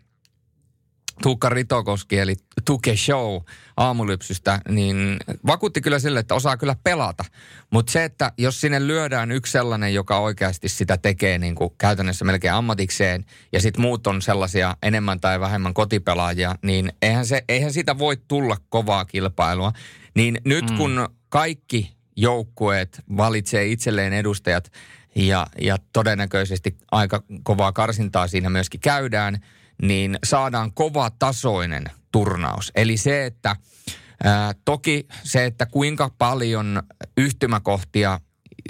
Tuukka 1.22 1.48
Ritokoski, 1.48 2.18
eli 2.18 2.34
Tuke 2.64 2.96
Show 2.96 3.42
aamulypsystä, 3.76 4.60
niin 4.68 5.16
vakuutti 5.46 5.80
kyllä 5.80 5.98
sille, 5.98 6.20
että 6.20 6.34
osaa 6.34 6.56
kyllä 6.56 6.76
pelata. 6.84 7.24
Mutta 7.70 7.92
se, 7.92 8.04
että 8.04 8.32
jos 8.38 8.60
sinne 8.60 8.86
lyödään 8.86 9.32
yksi 9.32 9.52
sellainen, 9.52 9.94
joka 9.94 10.18
oikeasti 10.18 10.68
sitä 10.68 10.96
tekee 10.96 11.38
niin 11.38 11.54
kuin 11.54 11.70
käytännössä 11.78 12.24
melkein 12.24 12.54
ammatikseen, 12.54 13.24
ja 13.52 13.60
sitten 13.60 13.82
muut 13.82 14.06
on 14.06 14.22
sellaisia 14.22 14.76
enemmän 14.82 15.20
tai 15.20 15.40
vähemmän 15.40 15.74
kotipelaajia, 15.74 16.54
niin 16.62 16.92
eihän, 17.02 17.26
se, 17.26 17.44
eihän 17.48 17.72
siitä 17.72 17.98
voi 17.98 18.16
tulla 18.28 18.56
kovaa 18.68 19.04
kilpailua. 19.04 19.72
Niin 20.14 20.40
nyt 20.44 20.70
mm. 20.70 20.76
kun 20.76 21.08
kaikki 21.28 21.96
joukkueet 22.16 23.00
valitsee 23.16 23.66
itselleen 23.66 24.12
edustajat, 24.12 24.72
ja, 25.14 25.46
ja 25.60 25.76
todennäköisesti 25.92 26.76
aika 26.90 27.22
kovaa 27.42 27.72
karsintaa 27.72 28.28
siinä 28.28 28.50
myöskin 28.50 28.80
käydään– 28.80 29.38
niin 29.82 30.18
saadaan 30.24 30.72
kova 30.74 31.10
tasoinen 31.18 31.84
turnaus. 32.12 32.72
Eli 32.74 32.96
se, 32.96 33.26
että 33.26 33.56
ää, 34.24 34.52
toki 34.64 35.06
se, 35.24 35.44
että 35.44 35.66
kuinka 35.66 36.10
paljon 36.18 36.82
yhtymäkohtia 37.16 38.20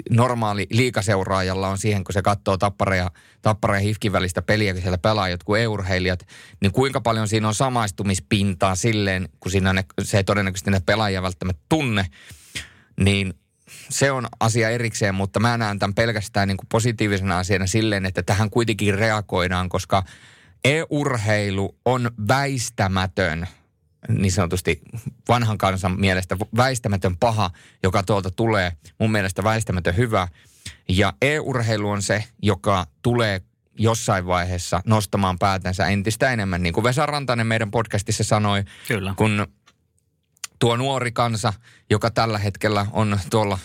normaali 0.09 0.67
liikaseuraajalla 0.69 1.67
on 1.67 1.77
siihen, 1.77 2.03
kun 2.03 2.13
se 2.13 2.21
katsoo 2.21 2.57
tappara 2.57 2.95
ja, 2.95 3.11
tappara 3.41 3.75
ja 3.75 3.81
hifkin 3.81 4.11
välistä 4.11 4.41
peliä, 4.41 4.73
kun 4.73 4.81
siellä 4.81 4.97
pelaa 4.97 5.29
jotkut 5.29 5.57
e-urheilijat, 5.57 6.27
niin 6.61 6.71
kuinka 6.71 7.01
paljon 7.01 7.27
siinä 7.27 7.47
on 7.47 7.55
samaistumispintaa 7.55 8.75
silleen, 8.75 9.29
kun 9.39 9.51
siinä 9.51 9.73
ne, 9.73 9.85
se 10.03 10.17
ei 10.17 10.23
todennäköisesti 10.23 10.71
ne 10.71 10.81
pelaajia 10.85 11.21
välttämättä 11.21 11.63
tunne, 11.69 12.05
niin 12.99 13.33
se 13.89 14.11
on 14.11 14.27
asia 14.39 14.69
erikseen, 14.69 15.15
mutta 15.15 15.39
mä 15.39 15.57
näen 15.57 15.79
tämän 15.79 15.93
pelkästään 15.93 16.47
niin 16.47 16.57
kuin 16.57 16.67
positiivisena 16.71 17.37
asiana 17.37 17.67
silleen, 17.67 18.05
että 18.05 18.23
tähän 18.23 18.49
kuitenkin 18.49 18.95
reagoidaan, 18.95 19.69
koska 19.69 20.03
E-urheilu 20.63 21.77
on 21.85 22.11
väistämätön, 22.27 23.47
niin 24.09 24.31
sanotusti 24.31 24.81
vanhan 25.27 25.57
kansan 25.57 25.99
mielestä 25.99 26.37
väistämätön 26.57 27.17
paha, 27.17 27.49
joka 27.83 28.03
tuolta 28.03 28.31
tulee, 28.31 28.71
mun 28.99 29.11
mielestä 29.11 29.43
väistämätön 29.43 29.97
hyvä. 29.97 30.27
Ja 30.89 31.13
e-urheilu 31.21 31.89
on 31.89 32.01
se, 32.01 32.23
joka 32.41 32.87
tulee 33.01 33.41
jossain 33.79 34.25
vaiheessa 34.25 34.81
nostamaan 34.85 35.39
päätänsä 35.39 35.87
entistä 35.87 36.31
enemmän. 36.31 36.63
Niin 36.63 36.73
kuin 36.73 36.83
Vesa 36.83 37.05
Rantanen 37.05 37.47
meidän 37.47 37.71
podcastissa 37.71 38.23
sanoi, 38.23 38.63
Kyllä. 38.87 39.13
kun 39.17 39.47
tuo 40.59 40.77
nuori 40.77 41.11
kansa, 41.11 41.53
joka 41.89 42.11
tällä 42.11 42.37
hetkellä 42.37 42.87
on 42.91 43.19
tuolla, 43.29 43.59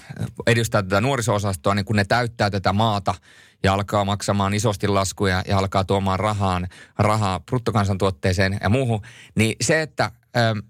edustaa 0.47 0.83
tätä 0.83 1.01
nuoriso-osastoa, 1.01 1.75
niin 1.75 1.85
kun 1.85 1.97
ne 1.97 2.05
täyttää 2.05 2.51
tätä 2.51 2.73
maata 2.73 3.15
ja 3.63 3.75
alkaa 3.75 4.05
maksamaan 4.05 4.55
isosti 4.55 4.89
laskuja 4.89 5.43
ja 5.49 5.59
alkaa 5.59 5.85
tuomaan 5.85 6.21
rahaan, 6.21 6.69
rahaa 6.99 7.41
bruttokansantuotteeseen 7.41 8.59
ja 8.63 8.69
muuhun, 8.69 9.03
niin 9.35 9.57
se, 9.61 9.83
että 9.83 10.11
ö, 10.37 10.63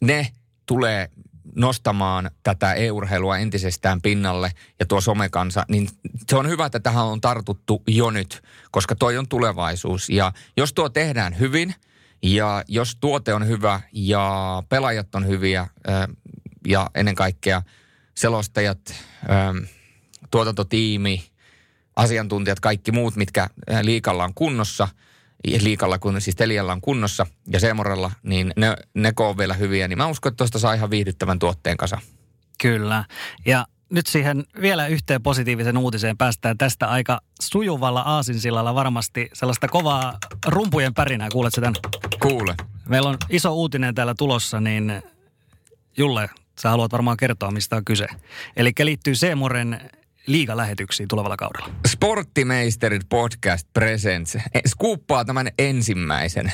ne 0.00 0.32
tulee 0.66 1.10
nostamaan 1.54 2.30
tätä 2.42 2.72
e-urheilua 2.72 3.38
entisestään 3.38 4.02
pinnalle 4.02 4.52
ja 4.80 4.86
tuo 4.86 5.00
somekansa, 5.00 5.64
niin 5.68 5.88
se 6.28 6.36
on 6.36 6.48
hyvä, 6.48 6.66
että 6.66 6.80
tähän 6.80 7.04
on 7.04 7.20
tartuttu 7.20 7.82
jo 7.86 8.10
nyt, 8.10 8.42
koska 8.70 8.94
toi 8.94 9.18
on 9.18 9.28
tulevaisuus. 9.28 10.08
Ja 10.08 10.32
jos 10.56 10.72
tuo 10.72 10.88
tehdään 10.88 11.38
hyvin 11.38 11.74
ja 12.22 12.64
jos 12.68 12.96
tuote 13.00 13.34
on 13.34 13.48
hyvä 13.48 13.80
ja 13.92 14.62
pelaajat 14.68 15.14
on 15.14 15.26
hyviä 15.26 15.66
ja 16.66 16.90
ennen 16.94 17.14
kaikkea 17.14 17.62
selostajat, 18.14 18.94
tuotantotiimi, 20.30 21.24
asiantuntijat, 21.96 22.60
kaikki 22.60 22.92
muut, 22.92 23.16
mitkä 23.16 23.48
liikalla 23.82 24.24
on 24.24 24.34
kunnossa, 24.34 24.88
liikalla 25.60 25.98
kun 25.98 26.20
siis 26.20 26.36
Telialla 26.36 26.72
on 26.72 26.80
kunnossa 26.80 27.26
ja 27.52 27.60
Seemorella, 27.60 28.12
niin 28.22 28.52
ne, 28.56 28.76
ne 28.94 29.12
on 29.20 29.38
vielä 29.38 29.54
hyviä, 29.54 29.88
niin 29.88 29.98
mä 29.98 30.06
uskon, 30.06 30.30
että 30.30 30.36
tuosta 30.36 30.58
saa 30.58 30.74
ihan 30.74 30.90
viihdyttävän 30.90 31.38
tuotteen 31.38 31.76
kasa. 31.76 31.98
Kyllä. 32.62 33.04
Ja 33.46 33.66
nyt 33.90 34.06
siihen 34.06 34.44
vielä 34.60 34.86
yhteen 34.86 35.22
positiivisen 35.22 35.78
uutiseen 35.78 36.16
päästään 36.16 36.58
tästä 36.58 36.86
aika 36.88 37.20
sujuvalla 37.42 38.00
aasinsillalla 38.00 38.74
varmasti 38.74 39.28
sellaista 39.32 39.68
kovaa 39.68 40.18
rumpujen 40.46 40.94
pärinää. 40.94 41.28
Kuulet 41.32 41.52
tämän? 41.52 41.74
Kuule. 42.22 42.54
Meillä 42.88 43.08
on 43.08 43.16
iso 43.28 43.54
uutinen 43.54 43.94
täällä 43.94 44.14
tulossa, 44.18 44.60
niin 44.60 45.02
Julle, 45.96 46.30
sä 46.60 46.70
haluat 46.70 46.92
varmaan 46.92 47.16
kertoa, 47.16 47.50
mistä 47.50 47.76
on 47.76 47.84
kyse. 47.84 48.06
Eli 48.56 48.72
liittyy 48.82 49.14
Seemoren 49.14 49.90
liigalähetyksiin 50.26 51.08
tulevalla 51.08 51.36
kaudella. 51.36 51.70
Sporttimeisterit 51.86 53.02
podcast 53.08 53.68
presents. 53.72 54.36
E, 54.36 54.40
skuuppaa 54.66 55.24
tämän 55.24 55.48
ensimmäisen. 55.58 56.52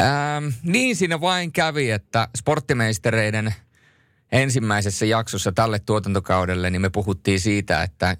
Ähm, 0.00 0.48
niin 0.62 0.96
siinä 0.96 1.20
vain 1.20 1.52
kävi, 1.52 1.90
että 1.90 2.28
sporttimeistereiden 2.36 3.54
ensimmäisessä 4.32 5.06
jaksossa 5.06 5.52
tälle 5.52 5.78
tuotantokaudelle, 5.78 6.70
niin 6.70 6.82
me 6.82 6.90
puhuttiin 6.90 7.40
siitä, 7.40 7.82
että 7.82 8.16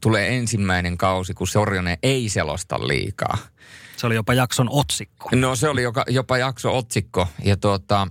tulee 0.00 0.36
ensimmäinen 0.36 0.96
kausi, 0.96 1.34
kun 1.34 1.48
Sorjonen 1.48 1.98
ei 2.02 2.28
selosta 2.28 2.88
liikaa. 2.88 3.38
Se 3.96 4.06
oli 4.06 4.14
jopa 4.14 4.34
jakson 4.34 4.68
otsikko. 4.70 5.28
No 5.34 5.56
se 5.56 5.68
oli 5.68 5.82
jopa, 5.82 6.04
jopa 6.08 6.38
jakso 6.38 6.78
otsikko. 6.78 7.28
Ja 7.44 7.56
tuota, 7.56 8.08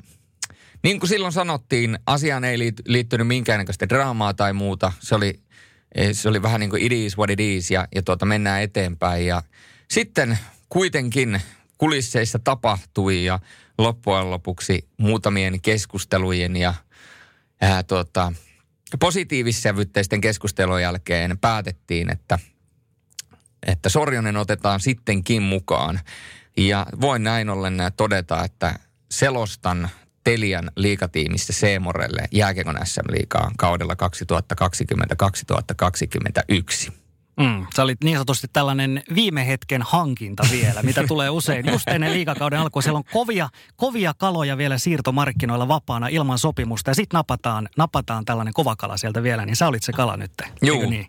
niin 0.84 1.00
kuin 1.00 1.10
silloin 1.10 1.34
sanottiin, 1.34 2.00
asiaan 2.06 2.44
ei 2.44 2.58
liittynyt 2.86 3.28
minkäännäköistä 3.28 3.90
draamaa 3.90 4.34
tai 4.34 4.54
muuta. 4.54 4.92
Se 5.00 5.16
oli 5.16 5.40
se 6.12 6.30
oli 6.30 6.42
vähän 6.42 6.60
niin 6.60 6.70
kuin 6.70 6.82
it 6.82 6.92
is 6.92 7.18
what 7.18 7.30
it 7.30 7.40
is 7.40 7.72
ja, 7.72 7.88
ja 7.96 8.02
tuota, 8.02 8.26
mennään 8.26 8.62
eteenpäin. 8.62 9.26
Ja 9.26 9.42
sitten 9.92 10.38
kuitenkin 10.70 11.42
kulisseissa 11.78 12.40
tapahtui 12.40 13.26
ja 13.26 13.40
loppujen 13.78 14.32
lopuksi 14.32 14.88
muutamien 14.98 15.62
keskustelujen 15.62 16.56
ja 16.56 16.74
ää, 17.62 17.84
tuota, 17.84 18.34
positiivissävytteisten 19.00 20.22
keskustelujen 20.22 20.84
jälkeen 20.84 21.38
päätettiin, 21.38 22.12
että, 22.12 22.40
että 23.68 23.90
Sorjonen 23.90 24.38
otetaan 24.38 24.80
sittenkin 24.80 25.44
mukaan. 25.44 26.00
Ja 26.58 26.86
voin 27.02 27.24
näin 27.24 27.50
ollen 27.50 27.78
todeta, 27.98 28.44
että 28.44 28.80
selostan 29.12 29.90
Telian 30.26 30.72
liikatiimistä 30.76 31.54
Seemorelle 31.54 32.28
jääkiekon 32.32 32.78
SM-liigaa 32.84 33.52
kaudella 33.58 33.96
2020-2021. 36.90 36.92
Mm, 37.40 37.66
sä 37.76 37.84
olit 37.84 38.04
niin 38.04 38.18
sanotusti 38.18 38.48
tällainen 38.54 39.04
viime 39.16 39.48
hetken 39.48 39.82
hankinta 39.82 40.44
vielä, 40.52 40.84
mitä 40.84 41.04
tulee 41.08 41.30
usein 41.30 41.66
just 41.72 41.88
ennen 41.88 42.14
liikakauden 42.14 42.60
alkua. 42.60 42.82
Siellä 42.82 42.98
on 42.98 43.04
kovia, 43.12 43.50
kovia 43.76 44.14
kaloja 44.18 44.58
vielä 44.58 44.78
siirtomarkkinoilla 44.78 45.68
vapaana 45.68 46.08
ilman 46.08 46.40
sopimusta 46.40 46.92
ja 46.92 46.96
sitten 46.96 47.18
napataan, 47.18 47.70
napataan 47.78 48.26
tällainen 48.26 48.54
kova 48.54 48.76
kala 48.76 48.98
sieltä 48.98 49.24
vielä, 49.24 49.46
niin 49.46 49.56
sä 49.56 49.68
olit 49.68 49.84
se 49.84 49.92
kala 49.92 50.18
nyt. 50.18 50.32
Joo. 50.62 50.90
Niin? 50.90 51.08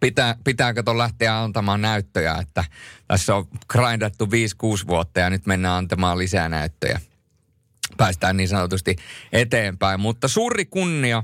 Pitää, 0.00 0.36
pitääkö 0.44 0.82
tuon 0.82 0.98
lähteä 0.98 1.42
antamaan 1.42 1.82
näyttöjä, 1.82 2.34
että 2.34 2.64
tässä 3.08 3.34
on 3.34 3.48
grindattu 3.68 4.24
5-6 4.24 4.28
vuotta 4.86 5.20
ja 5.20 5.30
nyt 5.30 5.46
mennään 5.46 5.76
antamaan 5.76 6.18
lisää 6.18 6.48
näyttöjä. 6.48 7.00
Päästään 8.00 8.36
niin 8.36 8.48
sanotusti 8.48 8.96
eteenpäin, 9.32 10.00
mutta 10.00 10.28
suuri 10.28 10.64
kunnia 10.64 11.22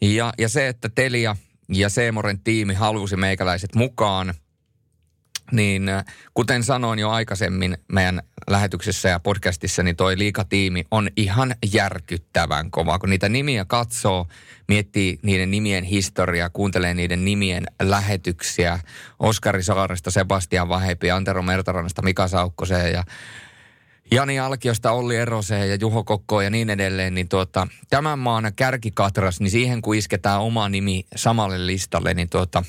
ja, 0.00 0.32
ja 0.38 0.48
se, 0.48 0.68
että 0.68 0.88
Telia– 0.88 1.36
ja 1.72 1.88
Seemoren 1.88 2.40
tiimi 2.40 2.74
halusi 2.74 3.16
meikäläiset 3.16 3.74
mukaan, 3.74 4.34
niin 5.52 5.88
äh, 5.88 6.04
kuten 6.34 6.62
sanoin 6.62 6.98
jo 6.98 7.10
aikaisemmin 7.10 7.78
meidän 7.92 8.22
lähetyksessä 8.50 9.08
ja 9.08 9.20
podcastissa, 9.20 9.82
niin 9.82 9.96
toi 9.96 10.18
liikatiimi 10.18 10.84
on 10.90 11.08
ihan 11.16 11.54
järkyttävän 11.72 12.70
kova. 12.70 12.98
Kun 12.98 13.10
niitä 13.10 13.28
nimiä 13.28 13.64
katsoo, 13.64 14.26
miettii 14.68 15.18
niiden 15.22 15.50
nimien 15.50 15.84
historiaa, 15.84 16.50
kuuntelee 16.50 16.94
niiden 16.94 17.24
nimien 17.24 17.66
lähetyksiä, 17.82 18.78
Oskari 19.18 19.62
Saaresta, 19.62 20.10
Sebastian 20.10 20.68
Vahepi, 20.68 21.10
Antero 21.10 21.42
Mertarannasta, 21.42 22.02
Mika 22.02 22.28
Saukkoseen 22.28 22.92
ja 22.92 23.04
Jani 24.12 24.38
Alkiosta, 24.38 24.92
Olli 24.92 25.16
Eroseen 25.16 25.70
ja 25.70 25.76
Juho 25.80 26.04
Kokko 26.04 26.40
ja 26.40 26.50
niin 26.50 26.70
edelleen, 26.70 27.14
niin 27.14 27.28
tuota, 27.28 27.68
tämän 27.90 28.18
maan 28.18 28.52
kärkikatras, 28.56 29.40
niin 29.40 29.50
siihen 29.50 29.82
kun 29.82 29.94
isketään 29.94 30.40
oma 30.40 30.68
nimi 30.68 31.04
samalle 31.16 31.66
listalle, 31.66 32.14
niin 32.14 32.30
tuota, 32.30 32.62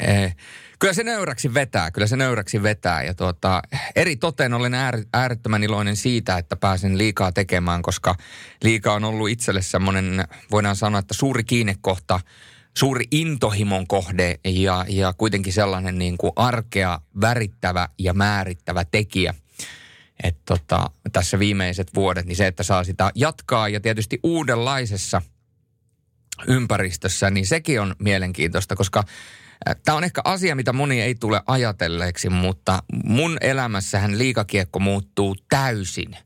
eh, 0.00 0.36
kyllä 0.78 0.94
se 0.94 1.02
nöyräksi 1.02 1.54
vetää, 1.54 1.90
kyllä 1.90 2.06
se 2.06 2.16
nöyräksi 2.16 2.62
vetää. 2.62 3.02
Ja 3.02 3.14
tuota, 3.14 3.62
eri 3.96 4.16
toteen 4.16 4.54
olen 4.54 4.74
äär, 4.74 4.98
äärettömän 5.12 5.64
iloinen 5.64 5.96
siitä, 5.96 6.38
että 6.38 6.56
pääsen 6.56 6.98
liikaa 6.98 7.32
tekemään, 7.32 7.82
koska 7.82 8.14
liika 8.64 8.94
on 8.94 9.04
ollut 9.04 9.28
itselle 9.28 9.62
semmoinen, 9.62 10.24
voidaan 10.50 10.76
sanoa, 10.76 10.98
että 10.98 11.14
suuri 11.14 11.44
kiinnekohta, 11.44 12.20
suuri 12.78 13.04
intohimon 13.10 13.86
kohde 13.86 14.40
ja, 14.44 14.84
ja 14.88 15.12
kuitenkin 15.12 15.52
sellainen 15.52 15.98
niin 15.98 16.16
kuin 16.18 16.32
arkea 16.36 17.00
värittävä 17.20 17.88
ja 17.98 18.14
määrittävä 18.14 18.84
tekijä– 18.84 19.34
että 20.22 20.42
tota, 20.44 20.90
tässä 21.12 21.38
viimeiset 21.38 21.94
vuodet, 21.94 22.26
niin 22.26 22.36
se, 22.36 22.46
että 22.46 22.62
saa 22.62 22.84
sitä 22.84 23.10
jatkaa 23.14 23.68
ja 23.68 23.80
tietysti 23.80 24.20
uudenlaisessa 24.22 25.22
ympäristössä, 26.46 27.30
niin 27.30 27.46
sekin 27.46 27.80
on 27.80 27.96
mielenkiintoista, 27.98 28.76
koska 28.76 29.04
Tämä 29.84 29.96
on 29.96 30.04
ehkä 30.04 30.20
asia, 30.24 30.54
mitä 30.54 30.72
moni 30.72 31.00
ei 31.00 31.14
tule 31.14 31.42
ajatelleeksi, 31.46 32.28
mutta 32.28 32.82
mun 33.04 33.38
elämässähän 33.40 34.18
liikakiekko 34.18 34.78
muuttuu 34.78 35.36
täysin. 35.48 36.16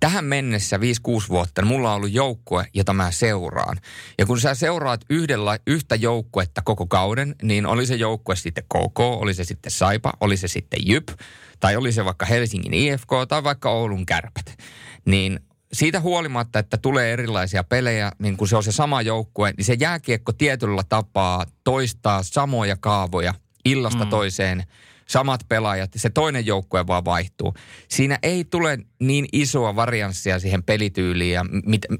Tähän 0.00 0.24
mennessä 0.24 0.76
5-6 0.76 0.80
vuotta 1.28 1.62
niin 1.62 1.68
mulla 1.68 1.90
on 1.90 1.96
ollut 1.96 2.12
joukkue, 2.12 2.66
jota 2.74 2.92
mä 2.92 3.10
seuraan. 3.10 3.80
Ja 4.18 4.26
kun 4.26 4.40
sä 4.40 4.54
seuraat 4.54 5.04
yhdellä, 5.10 5.58
yhtä 5.66 5.94
joukkuetta 5.94 6.62
koko 6.62 6.86
kauden, 6.86 7.34
niin 7.42 7.66
oli 7.66 7.86
se 7.86 7.94
joukkue 7.94 8.36
sitten 8.36 8.64
KK, 8.64 9.00
oli 9.00 9.34
se 9.34 9.44
sitten 9.44 9.72
Saipa, 9.72 10.12
oli 10.20 10.36
se 10.36 10.48
sitten 10.48 10.80
Jyp– 10.86 11.08
tai 11.60 11.76
oli 11.76 11.92
se 11.92 12.04
vaikka 12.04 12.26
Helsingin 12.26 12.74
IFK 12.74 13.08
tai 13.28 13.44
vaikka 13.44 13.70
Oulun 13.70 14.06
kärpät, 14.06 14.58
niin 15.06 15.40
siitä 15.72 16.00
huolimatta, 16.00 16.58
että 16.58 16.76
tulee 16.76 17.12
erilaisia 17.12 17.64
pelejä, 17.64 18.12
niin 18.18 18.36
kun 18.36 18.48
se 18.48 18.56
on 18.56 18.62
se 18.62 18.72
sama 18.72 19.02
joukkue, 19.02 19.52
niin 19.56 19.64
se 19.64 19.76
jääkiekko 19.80 20.32
tietyllä 20.32 20.82
tapaa 20.88 21.46
toistaa 21.64 22.22
samoja 22.22 22.76
kaavoja 22.76 23.34
illasta 23.64 24.04
mm. 24.04 24.10
toiseen, 24.10 24.64
samat 25.06 25.40
pelaajat, 25.48 25.90
se 25.96 26.10
toinen 26.10 26.46
joukkue 26.46 26.86
vaan 26.86 27.04
vaihtuu. 27.04 27.54
Siinä 27.88 28.18
ei 28.22 28.44
tule 28.44 28.78
niin 29.00 29.26
isoa 29.32 29.76
varianssia 29.76 30.38
siihen 30.38 30.62
pelityyliin 30.62 31.32
ja 31.32 31.44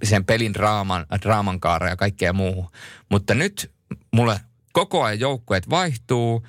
sen 0.03 0.25
pelin 0.25 0.55
draaman, 0.55 1.07
draaman 1.23 1.61
kaara 1.61 1.89
ja 1.89 1.97
kaikkea 1.97 2.33
muuhun. 2.33 2.71
Mutta 3.11 3.35
nyt 3.35 3.73
mulle 4.13 4.41
koko 4.73 5.03
ajan 5.03 5.21
joukkueet 5.21 5.71
vaihtuu 5.71 6.47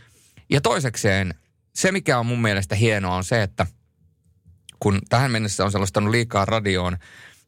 ja 0.50 0.62
toisekseen 0.62 1.34
se, 1.76 1.92
mikä 1.92 2.20
on 2.20 2.26
mun 2.26 2.42
mielestä 2.42 2.76
hienoa, 2.76 3.16
on 3.16 3.24
se, 3.24 3.44
että 3.44 3.66
kun 4.80 5.02
tähän 5.10 5.32
mennessä 5.32 5.66
on 5.66 5.72
selostanut 5.72 6.12
liikaa 6.12 6.46
radioon, 6.46 6.98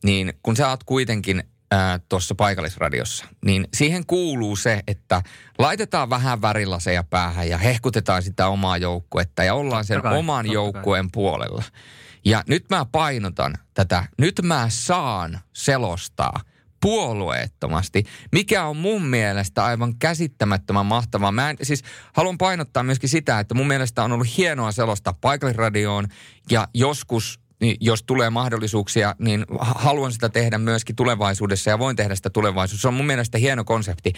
niin 0.04 0.34
kun 0.44 0.56
sä 0.56 0.70
oot 0.70 0.84
kuitenkin 0.84 1.44
tuossa 2.10 2.36
paikallisradiossa, 2.36 3.26
niin 3.46 3.68
siihen 3.74 4.06
kuuluu 4.06 4.56
se, 4.56 4.84
että 4.88 5.22
laitetaan 5.58 6.10
vähän 6.10 6.42
värilaseja 6.42 7.04
päähän 7.04 7.50
ja 7.50 7.58
hehkutetaan 7.58 8.24
sitä 8.24 8.48
omaa 8.48 8.78
joukkuetta 8.78 9.44
ja 9.44 9.54
ollaan 9.54 9.86
sen 9.86 10.02
kai, 10.02 10.18
oman 10.18 10.52
joukkueen 10.52 11.06
kai. 11.06 11.10
puolella. 11.13 11.63
Ja 12.26 12.44
nyt 12.48 12.66
mä 12.70 12.86
painotan 12.92 13.54
tätä, 13.74 14.04
nyt 14.18 14.42
mä 14.44 14.66
saan 14.70 15.40
selostaa– 15.54 16.42
puolueettomasti, 16.82 18.04
mikä 18.32 18.66
on 18.66 18.78
mun 18.78 19.06
mielestä 19.06 19.66
aivan 19.66 19.96
käsittämättömän 20.00 20.86
mahtavaa. 20.86 21.32
Mä 21.32 21.50
en, 21.50 21.58
siis 21.63 21.84
haluan 22.13 22.38
painottaa 22.38 22.84
myöskin 22.84 23.10
sitä, 23.10 23.40
että 23.40 23.56
mun 23.56 23.68
mielestä 23.68 24.04
on 24.04 24.12
ollut 24.12 24.38
hienoa 24.38 24.72
selostaa 24.72 25.18
paikallisradioon 25.22 26.08
ja 26.52 26.68
joskus 26.74 27.40
niin 27.62 27.78
jos 27.80 28.04
tulee 28.04 28.30
mahdollisuuksia, 28.30 29.16
niin 29.20 29.46
haluan 29.60 30.12
sitä 30.12 30.30
tehdä 30.30 30.58
myöskin 30.58 30.96
tulevaisuudessa 30.96 31.70
ja 31.70 31.80
voin 31.80 31.96
tehdä 31.96 32.16
sitä 32.16 32.30
tulevaisuudessa. 32.30 32.82
Se 32.82 32.88
on 32.88 32.94
mun 32.94 33.06
mielestä 33.06 33.38
hieno 33.38 33.63
konsepti. 33.63 34.13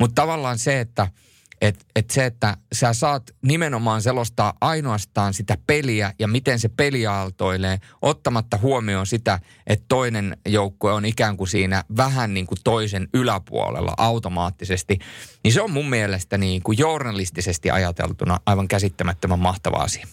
Mutta 0.00 0.22
tavallaan 0.22 0.58
se, 0.58 0.80
että– 0.80 1.08
että 1.60 1.84
et 1.96 2.10
se, 2.10 2.26
että 2.26 2.56
sä 2.72 2.92
saat 2.92 3.30
nimenomaan 3.42 4.02
selostaa 4.02 4.52
ainoastaan 4.60 5.34
sitä 5.34 5.58
peliä 5.66 6.12
ja 6.18 6.28
miten 6.28 6.58
se 6.58 6.68
peli 6.68 7.06
aaltoilee, 7.06 7.78
ottamatta 8.02 8.58
huomioon 8.58 9.06
sitä, 9.06 9.38
että 9.66 9.84
toinen 9.88 10.36
joukkue 10.48 10.92
on 10.92 11.04
ikään 11.04 11.36
kuin 11.36 11.48
siinä 11.48 11.84
vähän 11.96 12.34
niin 12.34 12.46
kuin 12.46 12.58
toisen 12.64 13.08
yläpuolella 13.14 13.94
automaattisesti, 13.96 14.98
niin 15.44 15.52
se 15.52 15.62
on 15.62 15.70
mun 15.70 15.90
mielestä 15.90 16.38
niin 16.38 16.62
kuin 16.62 16.78
journalistisesti 16.78 17.70
ajateltuna 17.70 18.40
aivan 18.46 18.68
käsittämättömän 18.68 19.38
mahtava 19.38 19.76
asia. 19.76 20.06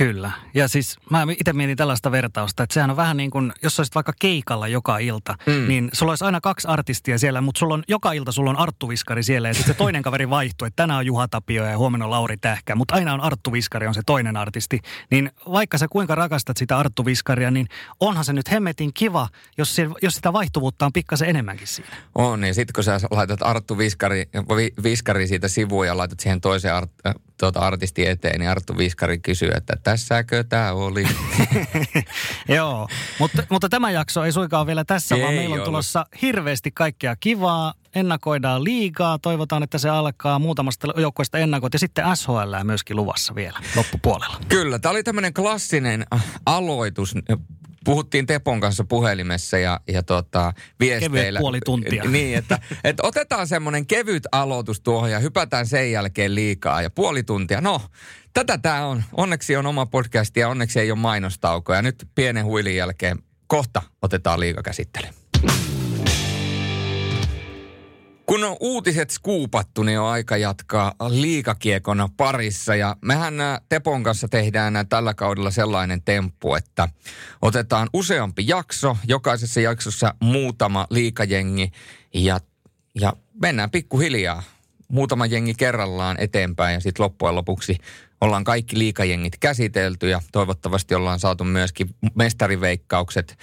Kyllä. 0.00 0.32
Ja 0.54 0.68
siis 0.68 0.98
mä 1.10 1.26
itse 1.38 1.52
mietin 1.52 1.76
tällaista 1.76 2.12
vertausta, 2.12 2.62
että 2.62 2.74
sehän 2.74 2.90
on 2.90 2.96
vähän 2.96 3.16
niin 3.16 3.30
kuin, 3.30 3.52
jos 3.62 3.80
olisit 3.80 3.94
vaikka 3.94 4.12
keikalla 4.20 4.68
joka 4.68 4.98
ilta, 4.98 5.34
mm. 5.46 5.68
niin 5.68 5.90
sulla 5.92 6.12
olisi 6.12 6.24
aina 6.24 6.40
kaksi 6.40 6.68
artistia 6.68 7.18
siellä, 7.18 7.40
mutta 7.40 7.58
sulla 7.58 7.74
on, 7.74 7.82
joka 7.88 8.12
ilta 8.12 8.32
sulla 8.32 8.50
on 8.50 8.58
Arttu 8.58 8.88
Viskari 8.88 9.22
siellä 9.22 9.48
ja 9.48 9.54
sitten 9.54 9.74
se 9.74 9.78
toinen 9.78 10.02
kaveri 10.02 10.30
vaihtuu, 10.30 10.66
että 10.66 10.82
tänään 10.82 10.98
on 10.98 11.06
Juha 11.06 11.28
Tapio 11.28 11.64
ja 11.64 11.78
huomenna 11.78 12.04
on 12.04 12.10
Lauri 12.10 12.36
Tähkä, 12.36 12.74
mutta 12.74 12.94
aina 12.94 13.14
on 13.14 13.20
Arttu 13.20 13.52
Viskari 13.52 13.86
on 13.86 13.94
se 13.94 14.02
toinen 14.06 14.36
artisti. 14.36 14.80
Niin 15.10 15.30
vaikka 15.52 15.78
sä 15.78 15.88
kuinka 15.88 16.14
rakastat 16.14 16.56
sitä 16.56 16.78
Arttu 16.78 17.04
Viskaria, 17.04 17.50
niin 17.50 17.66
onhan 18.00 18.24
se 18.24 18.32
nyt 18.32 18.50
hemmetin 18.50 18.90
kiva, 18.94 19.28
jos, 19.58 19.76
se, 19.76 19.88
jos 20.02 20.14
sitä 20.14 20.32
vaihtuvuutta 20.32 20.86
on 20.86 20.92
pikkasen 20.92 21.28
enemmänkin 21.28 21.66
siinä. 21.66 21.90
On, 22.14 22.40
niin 22.40 22.54
sitten 22.54 22.74
kun 22.74 22.84
sä 22.84 23.00
laitat 23.10 23.42
Arttu 23.42 23.78
Viskari, 23.78 24.28
Viskari 24.82 25.26
siitä 25.26 25.48
sivuun 25.48 25.86
ja 25.86 25.96
laitat 25.96 26.20
siihen 26.20 26.40
toiseen 26.40 26.74
art, 26.74 26.90
tuota 27.40 27.60
artisti 27.60 28.06
eteen, 28.06 28.40
niin 28.40 28.50
Arttu 28.50 28.78
Viskari 28.78 29.18
kysyy, 29.18 29.50
että 29.56 29.76
tässäkö 29.82 30.44
tämä 30.44 30.72
oli? 30.72 31.04
Joo, 32.48 32.88
mutta, 33.18 33.42
mutta 33.50 33.68
tämä 33.68 33.90
jakso 33.90 34.24
ei 34.24 34.32
suikaan 34.32 34.66
vielä 34.66 34.84
tässä, 34.84 35.14
ei 35.14 35.22
vaan 35.22 35.34
meillä 35.34 35.46
on 35.46 35.52
ollut. 35.52 35.64
tulossa 35.64 36.06
hirveästi 36.22 36.70
kaikkea 36.70 37.16
kivaa. 37.16 37.74
Ennakoidaan 37.94 38.64
liigaa, 38.64 39.18
toivotaan, 39.18 39.62
että 39.62 39.78
se 39.78 39.88
alkaa 39.88 40.38
muutamasta 40.38 40.88
joukkueesta 40.96 41.38
ennakot 41.38 41.72
ja 41.72 41.78
sitten 41.78 42.04
SHL 42.16 42.54
myöskin 42.64 42.96
luvassa 42.96 43.34
vielä 43.34 43.58
loppupuolella. 43.76 44.36
Kyllä, 44.48 44.78
tämä 44.78 44.90
oli 44.90 45.02
tämmöinen 45.02 45.34
klassinen 45.34 46.06
aloitus 46.46 47.14
puhuttiin 47.84 48.26
Tepon 48.26 48.60
kanssa 48.60 48.84
puhelimessa 48.84 49.58
ja, 49.58 49.80
ja 49.88 50.02
tota, 50.02 50.52
viesteillä. 50.80 51.38
Kevyt 51.38 51.40
puoli 51.40 51.60
tuntia. 51.64 52.04
Niin, 52.10 52.38
että, 52.38 52.58
että 52.84 53.02
otetaan 53.06 53.46
semmoinen 53.46 53.86
kevyt 53.86 54.22
aloitus 54.32 54.80
tuohon 54.80 55.10
ja 55.10 55.18
hypätään 55.18 55.66
sen 55.66 55.92
jälkeen 55.92 56.34
liikaa 56.34 56.82
ja 56.82 56.90
puoli 56.90 57.22
tuntia. 57.22 57.60
No, 57.60 57.80
tätä 58.32 58.58
tämä 58.58 58.86
on. 58.86 59.04
Onneksi 59.12 59.56
on 59.56 59.66
oma 59.66 59.86
podcast 59.86 60.36
ja 60.36 60.48
onneksi 60.48 60.80
ei 60.80 60.90
ole 60.90 60.98
mainostauko. 60.98 61.74
Ja 61.74 61.82
nyt 61.82 62.08
pienen 62.14 62.44
huilin 62.44 62.76
jälkeen 62.76 63.18
kohta 63.46 63.82
otetaan 64.02 64.40
liikakäsittely. 64.40 65.19
Kun 68.30 68.44
on 68.44 68.56
uutiset 68.60 69.10
skuupattu, 69.10 69.82
niin 69.82 70.00
on 70.00 70.08
aika 70.08 70.36
jatkaa 70.36 70.94
liikakiekona 71.08 72.08
parissa. 72.16 72.74
Ja 72.74 72.96
mehän 73.04 73.34
Tepon 73.68 74.02
kanssa 74.02 74.28
tehdään 74.28 74.86
tällä 74.88 75.14
kaudella 75.14 75.50
sellainen 75.50 76.02
temppu, 76.02 76.54
että 76.54 76.88
otetaan 77.42 77.88
useampi 77.92 78.44
jakso, 78.46 78.96
jokaisessa 79.06 79.60
jaksossa 79.60 80.14
muutama 80.20 80.86
liikajengi 80.90 81.72
ja, 82.14 82.40
ja 83.00 83.12
mennään 83.42 83.70
pikkuhiljaa 83.70 84.42
muutama 84.88 85.26
jengi 85.26 85.54
kerrallaan 85.54 86.16
eteenpäin 86.20 86.74
ja 86.74 86.80
sitten 86.80 87.04
loppujen 87.04 87.34
lopuksi 87.34 87.78
ollaan 88.20 88.44
kaikki 88.44 88.78
liikajengit 88.78 89.38
käsitelty 89.40 90.08
ja 90.08 90.20
toivottavasti 90.32 90.94
ollaan 90.94 91.20
saatu 91.20 91.44
myöskin 91.44 91.94
mestariveikkaukset 92.14 93.38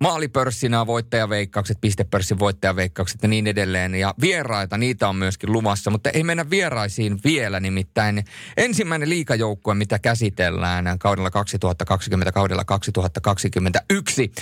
maalipörssinä 0.00 0.86
voittajaveikkaukset, 0.86 1.80
pistepörssin 1.80 2.38
voittajaveikkaukset 2.38 3.22
ja 3.22 3.28
niin 3.28 3.46
edelleen. 3.46 3.94
Ja 3.94 4.14
vieraita, 4.20 4.78
niitä 4.78 5.08
on 5.08 5.16
myöskin 5.16 5.52
luvassa, 5.52 5.90
mutta 5.90 6.10
ei 6.10 6.24
mennä 6.24 6.50
vieraisiin 6.50 7.18
vielä 7.24 7.60
nimittäin. 7.60 8.24
Ensimmäinen 8.56 9.08
liikajoukkue, 9.08 9.74
mitä 9.74 9.98
käsitellään 9.98 10.98
kaudella 10.98 11.30
2020, 11.30 12.32
kaudella 12.32 12.64
2021 12.64 14.32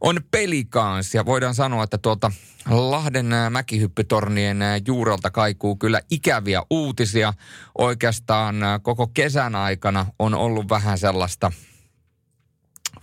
on 0.00 0.20
Pelikans 0.30 1.14
ja 1.14 1.26
voidaan 1.26 1.54
sanoa, 1.54 1.84
että 1.84 1.98
tuolta 1.98 2.32
Lahden 2.70 3.26
mäkihyppytornien 3.50 4.58
juurelta 4.86 5.30
kaikuu 5.30 5.76
kyllä 5.76 6.00
ikäviä 6.10 6.62
uutisia. 6.70 7.32
Oikeastaan 7.78 8.56
koko 8.82 9.06
kesän 9.06 9.54
aikana 9.54 10.06
on 10.18 10.34
ollut 10.34 10.68
vähän 10.68 10.98
sellaista– 10.98 11.52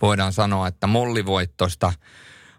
voidaan 0.02 0.32
sanoa, 0.32 0.68
että 0.68 0.86
mollivoittosta, 0.86 1.92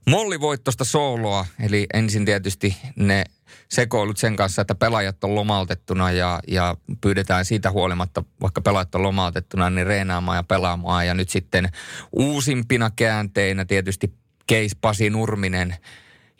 mollivoittosta 0.09 0.83
sooloa. 0.83 1.45
Eli 1.59 1.85
ensin 1.93 2.25
tietysti 2.25 2.77
ne 2.95 3.23
sekoilut 3.69 4.17
sen 4.17 4.35
kanssa, 4.35 4.61
että 4.61 4.75
pelaajat 4.75 5.23
on 5.23 5.35
lomautettuna 5.35 6.11
ja, 6.11 6.39
ja 6.47 6.77
pyydetään 7.01 7.45
siitä 7.45 7.71
huolimatta, 7.71 8.23
vaikka 8.41 8.61
pelaajat 8.61 8.95
on 8.95 9.03
lomautettuna, 9.03 9.69
niin 9.69 9.87
reenaamaan 9.87 10.35
ja 10.35 10.43
pelaamaan. 10.43 11.07
Ja 11.07 11.13
nyt 11.13 11.29
sitten 11.29 11.69
uusimpina 12.11 12.91
käänteinä 12.95 13.65
tietysti 13.65 14.13
Keis 14.47 14.75
Pasi 14.75 15.09
Nurminen 15.09 15.75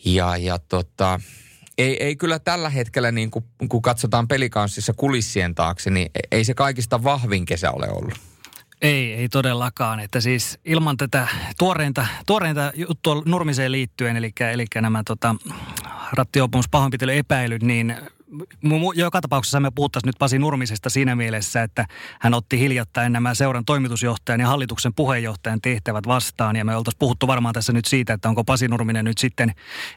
ja, 0.05 0.37
ja 0.37 0.59
tota, 0.59 1.19
ei, 1.77 2.03
ei 2.03 2.15
kyllä 2.15 2.39
tällä 2.39 2.69
hetkellä, 2.69 3.11
niin 3.11 3.31
kun, 3.31 3.43
kun 3.69 3.81
katsotaan 3.81 4.27
pelikanssissa 4.27 4.93
kulissien 4.93 5.55
taakse, 5.55 5.89
niin 5.89 6.11
ei 6.31 6.43
se 6.43 6.53
kaikista 6.53 7.03
vahvin 7.03 7.45
kesä 7.45 7.71
ole 7.71 7.89
ollut. 7.89 8.34
Ei, 8.81 9.13
ei 9.13 9.29
todellakaan. 9.29 9.99
Että 9.99 10.19
siis 10.21 10.59
ilman 10.65 10.97
tätä 10.97 11.27
tuoreinta, 11.57 12.07
tuoreinta 12.25 12.71
juttua 12.75 13.21
Nurmiseen 13.25 13.71
liittyen, 13.71 14.17
eli, 14.17 14.33
eli 14.53 14.65
nämä 14.81 15.01
tota, 15.05 15.35
rattiopumus 16.11 16.69
pahoinpitelyepäilyt, 16.69 17.63
niin 17.63 17.95
joka 18.95 19.21
tapauksessa 19.21 19.59
me 19.59 19.71
puhuttaisiin 19.75 20.07
nyt 20.07 20.15
Pasi 20.19 20.39
Nurmisesta 20.39 20.89
siinä 20.89 21.15
mielessä, 21.15 21.63
että 21.63 21.85
hän 22.19 22.33
otti 22.33 22.59
hiljattain 22.59 23.13
nämä 23.13 23.33
seuran 23.33 23.65
toimitusjohtajan 23.65 24.39
ja 24.39 24.47
hallituksen 24.47 24.93
puheenjohtajan 24.93 25.61
tehtävät 25.61 26.07
vastaan. 26.07 26.55
Ja 26.55 26.65
me 26.65 26.75
oltaisiin 26.75 26.99
puhuttu 26.99 27.27
varmaan 27.27 27.53
tässä 27.53 27.73
nyt 27.73 27.85
siitä, 27.85 28.13
että 28.13 28.29
onko 28.29 28.43
Pasi 28.43 28.67
Nurminen 28.67 29.05
nyt 29.05 29.17
sitten 29.17 29.53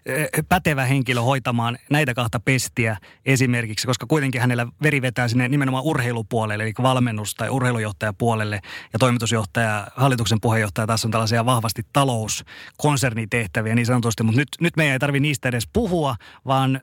eh, 0.07 0.29
pätevä 0.48 0.85
henkilö 0.85 1.20
hoitamaan 1.20 1.79
näitä 1.90 2.14
kahta 2.14 2.40
pestiä 2.40 2.96
esimerkiksi, 3.27 3.87
koska 3.87 4.07
kuitenkin 4.07 4.40
hänellä 4.40 4.66
veri 4.83 5.03
vetää 5.03 5.29
sinne 5.29 5.48
nimenomaan 5.48 5.85
urheilupuolelle, 5.85 6.64
eli 6.64 6.72
valmennus- 6.83 7.35
tai 7.35 7.48
urheilujohtajapuolelle. 7.51 8.61
Ja 8.92 8.98
toimitusjohtaja, 8.98 9.87
hallituksen 9.96 10.40
puheenjohtaja 10.40 10.87
taas 10.87 11.05
on 11.05 11.11
tällaisia 11.11 11.46
vahvasti 11.46 11.83
talouskonsernitehtäviä 11.92 13.74
niin 13.74 13.87
sanotusti. 13.87 14.22
Mutta 14.22 14.40
nyt, 14.40 14.48
nyt 14.61 14.77
meidän 14.77 14.92
ei 14.92 14.98
tarvitse 14.98 15.22
niistä 15.22 15.48
edes 15.48 15.68
puhua, 15.72 16.16
vaan 16.46 16.81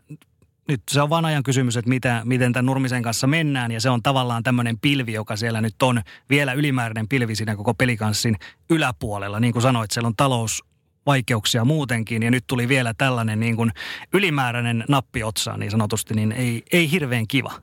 nyt 0.68 0.82
se 0.92 1.02
on 1.02 1.10
vaan 1.10 1.26
ajan 1.26 1.44
kysymys, 1.44 1.78
että 1.78 1.90
mitä, 1.90 2.22
miten 2.26 2.54
tämän 2.54 2.66
Nurmisen 2.66 3.04
kanssa 3.04 3.28
mennään. 3.28 3.72
Ja 3.72 3.82
se 3.82 3.90
on 3.90 4.04
tavallaan 4.04 4.44
tämmöinen 4.44 4.80
pilvi, 4.80 5.14
joka 5.14 5.36
siellä 5.36 5.62
nyt 5.62 5.84
on 5.84 6.02
vielä 6.30 6.54
ylimääräinen 6.54 7.08
pilvi 7.08 7.36
siinä 7.36 7.56
koko 7.56 7.74
pelikanssin 7.74 8.36
yläpuolella. 8.70 9.40
Niin 9.40 9.54
kuin 9.54 9.64
sanoit, 9.64 9.92
siellä 9.92 10.08
on 10.08 10.16
talous 10.16 10.64
vaikeuksia 11.06 11.66
muutenkin 11.66 12.24
ja 12.24 12.32
nyt 12.32 12.48
tuli 12.48 12.68
vielä 12.68 12.94
tällainen 12.98 13.40
niin 13.40 13.56
kuin 13.56 13.72
ylimääräinen 14.14 14.84
nappi 14.88 15.24
otsaan 15.24 15.60
niin 15.60 15.72
sanotusti, 15.72 16.14
niin 16.14 16.32
ei, 16.32 16.64
ei 16.72 16.92
hirveän 16.92 17.28
kiva. 17.28 17.54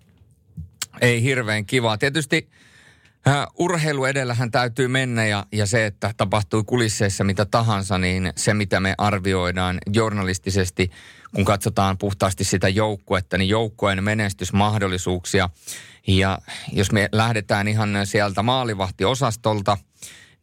Ei 1.01 1.23
hirveän 1.23 1.67
kiva. 1.67 1.99
Tietysti 1.99 2.49
äh, 3.29 3.47
urheilu 3.59 4.05
edellähän 4.05 4.51
täytyy 4.51 4.89
mennä 4.89 5.27
ja, 5.27 5.47
ja 5.53 5.67
se, 5.67 5.87
että 5.87 6.15
tapahtuu 6.17 6.65
kulisseissa 6.65 7.25
mitä 7.25 7.45
tahansa, 7.45 7.99
niin 7.99 8.33
se 8.37 8.55
mitä 8.55 8.81
me 8.81 8.95
arvioidaan 8.99 9.79
journalistisesti– 9.93 10.91
kun 11.35 11.45
katsotaan 11.45 11.99
puhtaasti 11.99 12.45
sitä 12.45 12.69
joukkuetta, 12.69 13.39
niin 13.39 13.49
joukkueen 13.49 14.05
menestysmahdollisuuksia. 14.05 15.51
Ja 16.07 16.39
jos 16.73 16.93
me 16.93 17.09
lähdetään 17.13 17.69
ihan 17.69 17.91
sieltä 18.05 18.43
maalivahtiosastolta, 18.43 19.79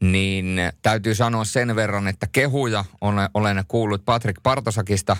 niin 0.02 0.60
täytyy 0.82 1.16
sanoa 1.16 1.46
sen 1.46 1.76
verran, 1.76 2.08
että 2.08 2.28
kehuja 2.32 2.86
olen, 3.34 3.64
kuullut 3.68 4.06
Patrick 4.06 4.44
Partosakista, 4.44 5.18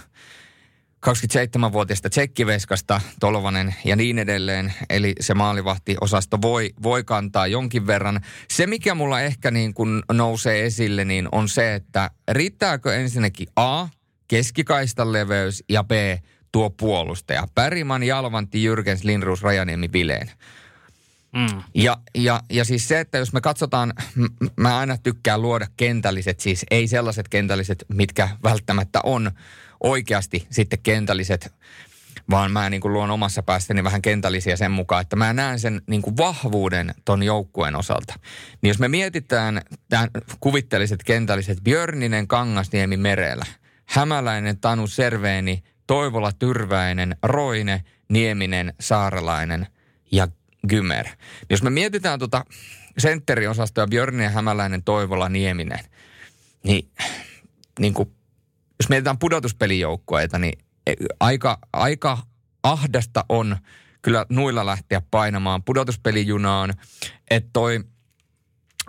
27-vuotiaista 1.08 2.10
tsekkiveskasta, 2.10 3.02
Tolvanen 3.20 3.76
ja 3.86 3.96
niin 3.96 4.20
edelleen. 4.20 4.74
Eli 4.90 5.16
se 5.20 5.34
maalivahtiosasto 5.34 6.42
voi, 6.42 6.70
voi 6.84 7.04
kantaa 7.04 7.48
jonkin 7.48 7.88
verran. 7.88 8.22
Se, 8.52 8.68
mikä 8.68 8.96
mulla 8.96 9.22
ehkä 9.22 9.52
niin 9.52 9.74
kun 9.74 10.04
nousee 10.12 10.66
esille, 10.66 11.06
niin 11.06 11.30
on 11.32 11.50
se, 11.50 11.76
että 11.76 12.12
riittääkö 12.32 12.96
ensinnäkin 12.96 13.48
A, 13.56 13.88
keskikaistan 14.30 15.14
leveys 15.14 15.64
ja 15.70 15.84
B, 15.84 15.92
tuo 16.52 16.70
puolustaja. 16.70 17.48
Päriman, 17.56 18.04
Jalvanti, 18.04 18.64
Jyrkens, 18.64 19.04
Lindruus, 19.04 19.44
Rajaniemi, 19.44 19.90
Vileen. 19.94 20.32
Mm. 21.34 21.64
Ja, 21.76 21.98
ja, 22.16 22.42
ja 22.50 22.66
siis 22.66 22.88
se, 22.88 23.00
että 23.00 23.18
jos 23.18 23.34
me 23.34 23.42
katsotaan, 23.42 23.94
m- 24.16 24.46
mä 24.56 24.78
aina 24.78 24.98
tykkään 24.98 25.42
luoda 25.42 25.68
kentälliset, 25.78 26.40
siis 26.40 26.66
ei 26.72 26.88
sellaiset 26.88 27.30
kentälliset, 27.30 27.86
mitkä 27.94 28.30
välttämättä 28.44 29.00
on 29.04 29.32
oikeasti 29.84 30.48
sitten 30.50 30.80
kentälliset, 30.84 31.54
vaan 32.30 32.52
mä 32.52 32.70
niin 32.70 32.82
kuin 32.82 32.94
luon 32.94 33.12
omassa 33.12 33.44
päästäni 33.44 33.84
vähän 33.84 34.02
kentällisiä 34.02 34.56
sen 34.56 34.72
mukaan, 34.72 35.02
että 35.02 35.16
mä 35.16 35.34
näen 35.34 35.60
sen 35.60 35.82
niin 35.88 36.02
kuin 36.02 36.18
vahvuuden 36.18 36.94
ton 37.06 37.24
joukkueen 37.24 37.76
osalta. 37.76 38.14
Niin 38.62 38.68
jos 38.68 38.80
me 38.80 38.88
mietitään 38.88 39.62
tämän 39.90 40.10
kuvittelliset 40.40 41.04
kentälliset 41.04 41.64
Björninen, 41.64 42.28
Kangasniemi, 42.28 42.98
Merellä– 42.98 43.46
Hämäläinen, 43.90 44.60
Tanu 44.60 44.88
Serveeni, 44.88 45.64
Toivola, 45.88 46.32
Tyrväinen, 46.32 47.16
Roine, 47.24 47.84
Nieminen, 48.10 48.74
Saarelainen 48.80 49.68
ja 50.12 50.28
Gymer. 50.68 51.06
Jos 51.50 51.64
me 51.64 51.70
mietitään 51.70 52.20
tuota 52.20 52.46
sentteriosastoa 52.98 53.88
Björni 53.88 54.26
Hämäläinen, 54.26 54.84
Toivola, 54.84 55.30
Nieminen, 55.30 55.80
niin, 56.64 56.90
niin 57.80 57.94
kuin, 57.94 58.10
jos 58.80 58.90
mietitään 58.90 59.20
pudotuspelijoukkueita, 59.20 60.40
niin 60.40 60.60
e, 60.88 60.94
aika, 61.20 61.58
aika 61.74 62.18
ahdasta 62.64 63.26
on 63.30 63.58
kyllä 64.02 64.26
nuilla 64.30 64.66
lähteä 64.66 65.02
painamaan 65.12 65.64
pudotuspelijunaan. 65.64 66.74
Että 67.32 67.50
toi 67.54 67.84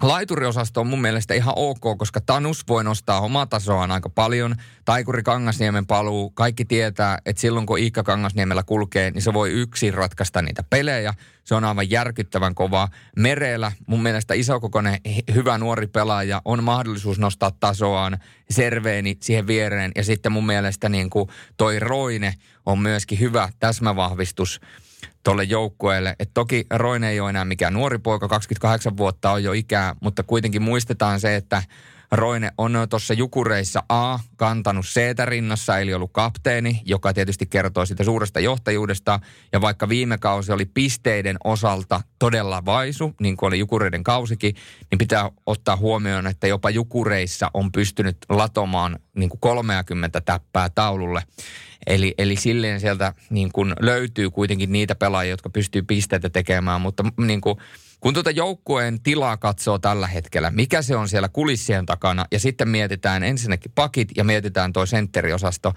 Laituriosasto 0.02 0.80
on 0.80 0.86
mun 0.86 1.00
mielestä 1.00 1.34
ihan 1.34 1.54
ok, 1.56 1.98
koska 1.98 2.20
Tanus 2.20 2.68
voi 2.68 2.84
nostaa 2.84 3.20
omaa 3.20 3.46
tasoaan 3.46 3.90
aika 3.90 4.10
paljon. 4.10 4.56
Taikuri 4.84 5.22
Kangasniemen 5.22 5.86
paluu, 5.86 6.30
kaikki 6.30 6.64
tietää, 6.64 7.18
että 7.26 7.40
silloin 7.40 7.66
kun 7.66 7.78
Iikka 7.78 8.02
Kangasniemellä 8.02 8.62
kulkee, 8.62 9.10
niin 9.10 9.22
se 9.22 9.32
voi 9.32 9.50
yksin 9.50 9.94
ratkaista 9.94 10.42
niitä 10.42 10.62
pelejä. 10.70 11.14
Se 11.44 11.54
on 11.54 11.64
aivan 11.64 11.90
järkyttävän 11.90 12.54
kova. 12.54 12.88
Merellä 13.16 13.72
mun 13.86 14.02
mielestä 14.02 14.34
isokokoinen 14.34 14.98
hyvä 15.34 15.58
nuori 15.58 15.86
pelaaja 15.86 16.42
on 16.44 16.64
mahdollisuus 16.64 17.18
nostaa 17.18 17.50
tasoaan. 17.60 18.18
Serveeni 18.50 19.16
siihen 19.22 19.46
viereen 19.46 19.92
ja 19.96 20.04
sitten 20.04 20.32
mun 20.32 20.46
mielestä 20.46 20.88
niin 20.88 21.10
kuin 21.10 21.28
toi 21.56 21.78
Roine 21.78 22.34
on 22.66 22.78
myöskin 22.78 23.20
hyvä 23.20 23.48
täsmävahvistus 23.58 24.60
tuolle 25.24 25.44
joukkueelle. 25.44 26.16
Et 26.18 26.30
toki 26.34 26.66
Roine 26.70 27.10
ei 27.10 27.20
ole 27.20 27.30
enää 27.30 27.44
mikään 27.44 27.72
nuori 27.72 27.98
poika, 27.98 28.28
28 28.28 28.96
vuotta 28.96 29.30
on 29.30 29.44
jo 29.44 29.52
ikää, 29.52 29.94
mutta 30.00 30.22
kuitenkin 30.22 30.62
muistetaan 30.62 31.20
se, 31.20 31.36
että 31.36 31.62
Roine 32.12 32.50
on 32.58 32.72
tuossa 32.90 33.14
Jukureissa 33.14 33.82
A 33.88 34.18
kantanut 34.36 34.84
c 34.84 35.00
rinnassa, 35.24 35.78
eli 35.78 35.94
ollut 35.94 36.10
kapteeni, 36.12 36.82
joka 36.84 37.12
tietysti 37.12 37.46
kertoo 37.46 37.86
siitä 37.86 38.04
suuresta 38.04 38.40
johtajuudesta. 38.40 39.20
Ja 39.52 39.60
vaikka 39.60 39.88
viime 39.88 40.18
kausi 40.18 40.52
oli 40.52 40.64
pisteiden 40.64 41.36
osalta 41.44 42.00
todella 42.18 42.64
vaisu, 42.64 43.14
niin 43.20 43.36
kuin 43.36 43.48
oli 43.48 43.58
Jukureiden 43.58 44.04
kausikin, 44.04 44.54
niin 44.90 44.98
pitää 44.98 45.30
ottaa 45.46 45.76
huomioon, 45.76 46.26
että 46.26 46.46
jopa 46.46 46.70
Jukureissa 46.70 47.50
on 47.54 47.72
pystynyt 47.72 48.16
latomaan 48.28 48.98
niin 49.16 49.30
kuin 49.30 49.40
30 49.40 50.20
täppää 50.20 50.68
taululle. 50.68 51.22
Eli, 51.86 52.14
eli 52.18 52.36
silleen 52.36 52.80
sieltä 52.80 53.14
niin 53.30 53.52
kuin 53.52 53.74
löytyy 53.80 54.30
kuitenkin 54.30 54.72
niitä 54.72 54.94
pelaajia, 54.94 55.30
jotka 55.30 55.50
pystyy 55.50 55.82
pisteitä 55.82 56.30
tekemään, 56.30 56.80
mutta 56.80 57.04
niin 57.26 57.40
kuin, 57.40 57.56
kun 58.00 58.14
tuota 58.14 58.30
joukkueen 58.30 59.02
tilaa 59.02 59.36
katsoo 59.36 59.78
tällä 59.78 60.06
hetkellä, 60.06 60.50
mikä 60.50 60.82
se 60.82 60.96
on 60.96 61.08
siellä 61.08 61.28
kulissien 61.28 61.86
takana, 61.86 62.24
ja 62.32 62.40
sitten 62.40 62.68
mietitään 62.68 63.22
ensinnäkin 63.22 63.72
pakit 63.74 64.08
ja 64.16 64.24
mietitään 64.24 64.72
tuo 64.72 64.86
sentteriosasto, 64.86 65.74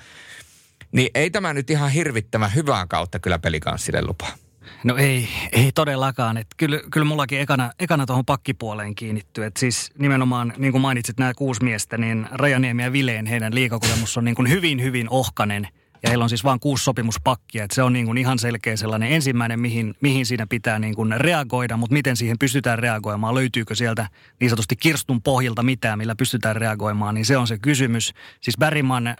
Niin 0.91 1.09
ei 1.15 1.29
tämä 1.29 1.53
nyt 1.53 1.69
ihan 1.69 1.91
hirvittävän 1.91 2.55
hyvää 2.55 2.87
kautta 2.87 3.19
kyllä 3.19 3.39
pelikanssille 3.39 4.01
lupaa. 4.01 4.31
No 4.83 4.97
ei, 4.97 5.27
ei 5.51 5.71
todellakaan. 5.71 6.37
Et 6.37 6.47
kyllä, 6.57 6.79
kyllä 6.91 7.05
mullakin 7.05 7.39
ekana, 7.39 7.71
ekana 7.79 8.05
tuohon 8.05 8.25
pakkipuoleen 8.25 8.95
kiinnittyy. 8.95 9.45
Et 9.45 9.57
siis 9.57 9.91
nimenomaan, 9.97 10.53
niin 10.57 10.71
kuin 10.71 10.81
mainitsit 10.81 11.17
nämä 11.17 11.33
kuusi 11.33 11.63
miestä, 11.63 11.97
niin 11.97 12.27
Rajaniemi 12.31 12.83
ja 12.83 12.91
Vileen 12.91 13.25
heidän 13.25 13.55
liikakokemus 13.55 14.17
on 14.17 14.25
niin 14.25 14.35
kuin 14.35 14.49
hyvin, 14.49 14.81
hyvin 14.81 15.09
ohkanen. 15.09 15.67
Ja 16.03 16.09
heillä 16.09 16.23
on 16.23 16.29
siis 16.29 16.43
vain 16.43 16.59
kuusi 16.59 16.83
sopimuspakkia. 16.83 17.63
Et 17.63 17.71
se 17.71 17.83
on 17.83 17.93
niin 17.93 18.05
kuin 18.05 18.17
ihan 18.17 18.39
selkeä 18.39 18.75
sellainen 18.75 19.11
ensimmäinen, 19.11 19.59
mihin, 19.59 19.95
mihin 20.01 20.25
siinä 20.25 20.47
pitää 20.47 20.79
niin 20.79 20.95
kuin 20.95 21.13
reagoida. 21.17 21.77
Mutta 21.77 21.93
miten 21.93 22.17
siihen 22.17 22.39
pystytään 22.39 22.79
reagoimaan? 22.79 23.35
Löytyykö 23.35 23.75
sieltä 23.75 24.09
niin 24.39 24.49
sanotusti 24.49 24.75
kirstun 24.75 25.21
pohjilta 25.21 25.63
mitään, 25.63 25.97
millä 25.97 26.15
pystytään 26.15 26.55
reagoimaan? 26.55 27.15
Niin 27.15 27.25
se 27.25 27.37
on 27.37 27.47
se 27.47 27.57
kysymys. 27.57 28.13
Siis 28.41 28.57
Bergman 28.59 29.15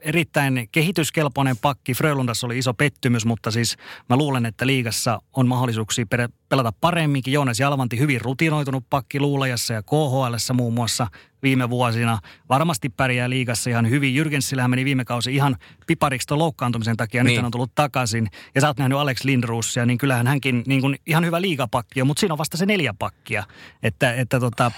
erittäin 0.00 0.68
kehityskelpoinen 0.72 1.56
pakki. 1.56 1.94
Frölundassa 1.94 2.46
oli 2.46 2.58
iso 2.58 2.74
pettymys, 2.74 3.26
mutta 3.26 3.50
siis 3.50 3.76
mä 4.08 4.16
luulen, 4.16 4.46
että 4.46 4.66
liigassa 4.66 5.22
on 5.32 5.48
mahdollisuuksia 5.48 6.06
pelata 6.48 6.72
paremminkin. 6.80 7.32
Joonas 7.32 7.60
Jalvanti 7.60 7.98
hyvin 7.98 8.20
rutinoitunut 8.20 8.84
pakki 8.90 9.20
Luulajassa 9.20 9.74
ja 9.74 9.82
KHL 9.82 10.52
muun 10.54 10.74
muassa 10.74 11.06
viime 11.42 11.70
vuosina. 11.70 12.18
Varmasti 12.48 12.88
pärjää 12.88 13.30
liigassa 13.30 13.70
ihan 13.70 13.90
hyvin. 13.90 14.14
Jyrgensillähän 14.14 14.70
meni 14.70 14.84
viime 14.84 15.04
kausi 15.04 15.34
ihan 15.34 15.56
pipariksi 15.86 16.26
tuon 16.26 16.38
loukkaantumisen 16.38 16.96
takia. 16.96 17.24
Niin. 17.24 17.30
Nyt 17.30 17.36
hän 17.36 17.44
on 17.44 17.50
tullut 17.52 17.74
takaisin. 17.74 18.28
Ja 18.54 18.60
sä 18.60 18.66
oot 18.66 18.78
nähnyt 18.78 18.98
Alex 18.98 19.24
Lindruusia, 19.24 19.86
niin 19.86 19.98
kyllähän 19.98 20.26
hänkin 20.26 20.62
niin 20.66 20.80
kuin 20.80 20.96
ihan 21.06 21.24
hyvä 21.24 21.40
liigapakki 21.40 22.00
on, 22.00 22.06
mutta 22.06 22.20
siinä 22.20 22.34
on 22.34 22.38
vasta 22.38 22.56
se 22.56 22.66
neljä 22.66 22.94
pakkia. 22.98 23.44
Että, 23.82 24.14
että 24.14 24.40
tota, 24.40 24.72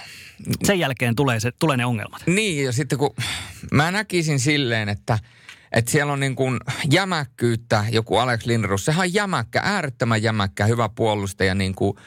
sen 0.63 0.79
jälkeen 0.79 1.15
tulee, 1.15 1.39
se, 1.39 1.51
tulee 1.59 1.77
ne 1.77 1.85
ongelmat. 1.85 2.21
Niin, 2.25 2.65
ja 2.65 2.71
sitten 2.71 2.97
kun 2.97 3.15
mä 3.71 3.91
näkisin 3.91 4.39
silleen, 4.39 4.89
että 4.89 5.19
että 5.71 5.91
siellä 5.91 6.13
on 6.13 6.19
niin 6.19 6.35
kuin 6.35 6.59
jämäkkyyttä, 6.91 7.85
joku 7.91 8.17
Alex 8.17 8.45
Lindros, 8.45 8.85
sehän 8.85 9.01
on 9.01 9.13
jämäkkä, 9.13 9.61
äärettömän 9.63 10.23
jämäkkä, 10.23 10.65
hyvä 10.65 10.89
puolustaja 10.89 11.55
niin 11.55 11.75
kuin 11.75 11.97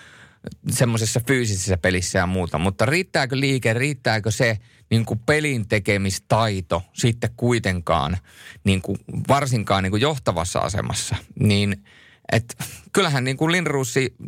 semmoisessa 0.71 1.21
fyysisessä 1.27 1.77
pelissä 1.77 2.19
ja 2.19 2.27
muuta. 2.27 2.59
Mutta 2.59 2.87
riittääkö 2.87 3.41
liike, 3.41 3.73
riittääkö 3.73 4.31
se 4.31 4.59
niin 4.91 5.05
kuin 5.05 5.19
pelin 5.27 5.69
tekemistaito 5.69 6.83
sitten 6.93 7.31
kuitenkaan, 7.37 8.19
niin 8.65 8.83
kuin 8.83 8.99
varsinkaan 9.29 9.83
niin 9.83 9.91
kuin 9.91 10.03
johtavassa 10.03 10.59
asemassa, 10.59 11.17
niin 11.41 11.85
et 12.33 12.57
kyllähän 12.93 13.25
niin 13.25 13.37
kuin 13.37 13.65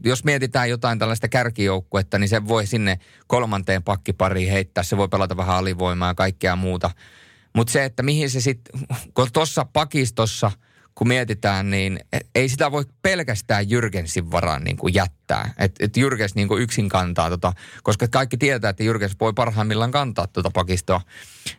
jos 0.05 0.24
mietitään 0.24 0.70
jotain 0.70 0.99
tällaista 0.99 1.28
kärkijoukkuetta, 1.28 2.18
niin 2.18 2.28
se 2.28 2.49
voi 2.49 2.66
sinne 2.66 2.99
kolmanteen 3.26 3.82
pakkipariin 3.82 4.51
heittää. 4.51 4.85
Se 4.85 4.97
voi 4.97 5.09
pelata 5.09 5.37
vähän 5.37 5.57
alivoimaa 5.57 6.11
ja 6.11 6.14
kaikkea 6.14 6.57
muuta. 6.57 6.91
Mutta 7.57 7.73
se, 7.73 7.85
että 7.85 8.03
mihin 8.03 8.31
se 8.31 8.41
sitten, 8.41 8.81
kun 9.15 9.29
tuossa 9.33 9.67
pakistossa, 9.73 10.51
kun 10.95 11.09
mietitään, 11.09 11.71
niin 11.71 12.01
ei 12.35 12.49
sitä 12.49 12.73
voi 12.73 12.85
pelkästään 13.03 13.71
Jyrgensin 13.71 14.31
varaan 14.31 14.65
niin 14.65 14.77
kuin 14.77 14.95
jättää. 14.95 15.55
Että 15.59 15.85
et 15.85 15.97
Jyrgens 15.97 16.35
niin 16.35 16.49
kuin 16.49 16.63
yksin 16.63 16.89
kantaa 16.89 17.31
tota, 17.31 17.53
koska 17.83 18.09
kaikki 18.09 18.37
tietää, 18.37 18.71
että 18.71 18.85
Jyrgens 18.85 19.17
voi 19.21 19.33
parhaimmillaan 19.33 19.91
kantaa 19.91 20.27
tuota 20.27 20.51
pakistoa. 20.55 21.01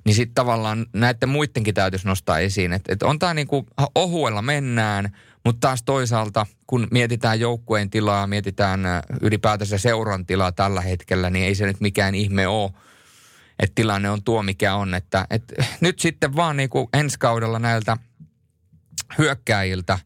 Niin 0.06 0.16
sitten 0.16 0.36
tavallaan 0.36 0.86
näiden 0.94 1.30
muidenkin 1.30 1.74
täytyisi 1.74 2.08
nostaa 2.08 2.40
esiin, 2.40 2.74
että 2.74 2.94
et 2.94 3.04
on 3.04 3.20
tämä 3.20 3.34
niin 3.34 3.48
kuin 3.48 3.66
ohuella 3.96 4.42
mennään, 4.42 5.18
mutta 5.46 5.68
taas 5.68 5.84
toisaalta, 5.84 6.46
kun 6.68 6.88
mietitään 6.92 7.40
joukkueen 7.40 7.90
tilaa, 7.90 8.28
mietitään 8.28 8.82
ylipäätänsä 9.22 9.78
seuran 9.78 10.26
tilaa 10.26 10.52
tällä 10.52 10.82
hetkellä, 10.82 11.30
niin 11.30 11.46
ei 11.46 11.56
se 11.56 11.66
nyt 11.66 11.82
mikään 11.82 12.16
ihme 12.16 12.48
ole 12.48 12.72
että 13.60 13.76
tilanne 13.76 14.10
on 14.10 14.24
tuo, 14.24 14.44
mikä 14.44 14.76
on. 14.76 14.94
Että, 14.94 15.28
että 15.30 15.66
nyt 15.82 16.00
sitten 16.00 16.36
vaan 16.36 16.58
niin 16.58 16.70
kuin 16.70 16.88
ensi 16.94 17.20
kaudella 17.20 17.60
näiltä 17.60 17.98
hyökkääjiltä 19.18 20.00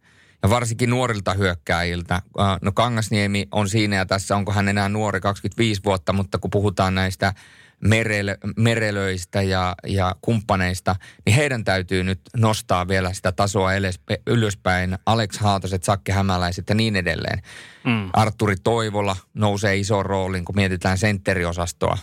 ja 0.44 0.50
varsinkin 0.50 0.90
nuorilta 0.90 1.34
hyökkääjiltä. 1.34 2.22
No 2.62 2.72
Kangasniemi 2.72 3.48
on 3.52 3.70
siinä 3.70 3.96
ja 3.96 4.06
tässä, 4.06 4.36
onko 4.36 4.52
hän 4.52 4.68
enää 4.68 4.90
nuori 4.90 5.22
25 5.22 5.82
vuotta, 5.86 6.14
mutta 6.14 6.38
kun 6.38 6.52
puhutaan 6.52 6.96
näistä 6.96 7.34
merelö, 7.82 8.38
merelöistä 8.58 9.42
ja, 9.42 9.76
ja 9.88 10.16
kumppaneista, 10.22 10.96
niin 11.26 11.36
heidän 11.36 11.64
täytyy 11.64 12.04
nyt 12.04 12.22
nostaa 12.38 12.88
vielä 12.88 13.14
sitä 13.14 13.32
tasoa 13.32 13.70
ylöspäin. 14.28 14.98
Alex 15.06 15.38
Haataset, 15.38 15.84
Sakke 15.84 16.12
Hämäläiset 16.12 16.70
ja 16.70 16.76
niin 16.76 16.96
edelleen. 16.96 17.42
Mm. 17.86 18.10
Arturi 18.14 18.56
Toivola 18.64 19.16
nousee 19.34 19.78
iso 19.78 20.04
roolin, 20.04 20.46
kun 20.46 20.56
mietitään 20.56 20.98
sentteriosastoa. 20.98 21.98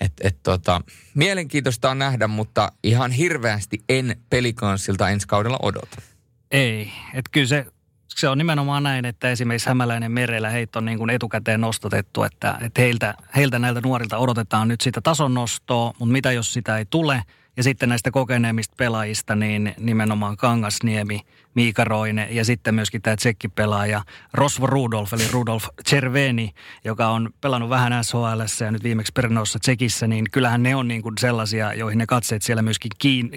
Et, 0.00 0.12
et 0.20 0.42
tota, 0.42 0.80
mielenkiintoista 1.14 1.90
on 1.90 1.98
nähdä, 1.98 2.26
mutta 2.28 2.72
ihan 2.82 3.10
hirveästi 3.10 3.78
en 3.88 4.16
pelikanssilta 4.30 5.08
ensi 5.10 5.28
kaudella 5.28 5.58
odota. 5.62 6.02
Ei, 6.50 6.92
että 7.14 7.30
kyllä 7.32 7.46
se, 7.46 7.66
se 8.08 8.28
on 8.28 8.38
nimenomaan 8.38 8.82
näin, 8.82 9.04
että 9.04 9.30
esimerkiksi 9.30 9.68
Hämäläinen 9.68 10.12
merellä 10.12 10.50
heitä 10.50 10.78
on 10.78 10.84
niin 10.84 10.98
kuin 10.98 11.10
etukäteen 11.10 11.60
nostotettu, 11.60 12.22
että, 12.22 12.58
että 12.60 12.82
heiltä, 12.82 13.14
heiltä 13.36 13.58
näiltä 13.58 13.80
nuorilta 13.80 14.18
odotetaan 14.18 14.68
nyt 14.68 14.80
sitä 14.80 15.00
tason 15.00 15.34
nostoa, 15.34 15.92
mutta 15.98 16.12
mitä 16.12 16.32
jos 16.32 16.52
sitä 16.52 16.78
ei 16.78 16.84
tule– 16.90 17.22
ja 17.56 17.62
sitten 17.62 17.88
näistä 17.88 18.10
kokeneemmista 18.10 18.74
pelaajista, 18.76 19.36
niin 19.36 19.74
nimenomaan 19.78 20.36
Kangasniemi, 20.36 21.20
Miika 21.56 21.84
Roine 21.84 22.28
ja 22.30 22.44
sitten 22.44 22.74
myöskin 22.74 23.02
tämä 23.02 23.16
tsekkipelaaja 23.16 24.02
Rosvo 24.32 24.66
Rudolf, 24.66 25.12
eli 25.12 25.28
Rudolf 25.32 25.64
Cerveni, 25.88 26.54
joka 26.84 27.08
on 27.08 27.30
pelannut 27.40 27.70
vähän 27.70 28.04
SHL 28.04 28.64
ja 28.64 28.70
nyt 28.70 28.82
viimeksi 28.82 29.12
Pernossa 29.12 29.58
Tsekissä, 29.58 30.06
niin 30.06 30.24
kyllähän 30.32 30.62
ne 30.62 30.76
on 30.76 30.88
niin 30.88 31.02
kuin 31.02 31.14
sellaisia, 31.20 31.74
joihin 31.74 31.98
ne 31.98 32.06
katseet 32.06 32.42
siellä 32.42 32.62
myöskin 32.62 32.90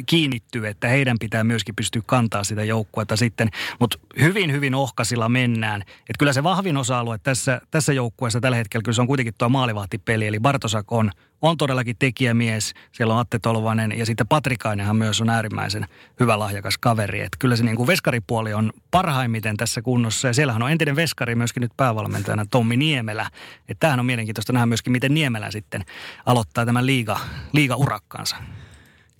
kiinnittyy, 0.06 0.68
että 0.68 0.88
heidän 0.88 1.18
pitää 1.20 1.44
myöskin 1.44 1.76
pystyä 1.76 2.02
kantaa 2.06 2.44
sitä 2.44 2.64
joukkuetta 2.64 3.16
sitten. 3.16 3.50
Mutta 3.80 4.00
hyvin, 4.20 4.52
hyvin 4.52 4.76
ohkasilla 4.76 5.30
mennään. 5.30 5.82
Että 5.82 6.20
kyllä 6.20 6.34
se 6.34 6.44
vahvin 6.44 6.78
osa-alue 6.78 7.18
tässä, 7.18 7.62
tässä 7.72 7.94
joukkueessa 7.94 8.42
tällä 8.42 8.58
hetkellä, 8.58 8.84
kyllä 8.84 8.96
se 8.96 9.02
on 9.02 9.08
kuitenkin 9.08 9.34
tuo 9.38 9.50
maalivahtipeli, 9.50 10.28
eli 10.28 10.40
Bartosak 10.40 10.92
on 10.92 11.12
on 11.42 11.58
todellakin 11.58 11.96
tekijämies. 12.00 12.74
Siellä 12.92 13.14
on 13.14 13.20
Atte 13.20 13.40
Tolvanen 13.40 13.98
ja 13.98 14.06
sitten 14.06 14.28
Patrikainenhan 14.28 14.96
myös 14.96 15.22
on 15.22 15.30
äärimmäisen 15.30 15.86
hyvä 16.20 16.40
lahjakas 16.40 16.78
kaveri. 16.78 17.20
Että 17.20 17.38
kyllä 17.40 17.56
se 17.56 17.64
niin 17.64 17.76
kuin 17.76 17.88
veskaripuoli 18.10 18.54
on 18.54 18.74
parhaimmiten 18.92 19.58
tässä 19.58 19.82
kunnossa. 19.82 20.28
Ja 20.28 20.34
siellähän 20.34 20.64
on 20.64 20.72
entinen 20.72 20.96
veskari 20.96 21.36
myöskin 21.36 21.62
nyt 21.62 21.72
päävalmentajana 21.78 22.46
Tommi 22.52 22.78
Niemelä. 22.78 23.30
Että 23.70 23.80
tämähän 23.80 24.00
on 24.00 24.06
mielenkiintoista 24.06 24.54
nähdä 24.54 24.66
myöskin, 24.66 24.92
miten 24.92 25.14
Niemelä 25.14 25.52
sitten 25.52 25.86
aloittaa 26.26 26.66
tämän 26.66 26.86
liiga, 26.86 27.20
liiga-urakkaansa. 27.54 28.36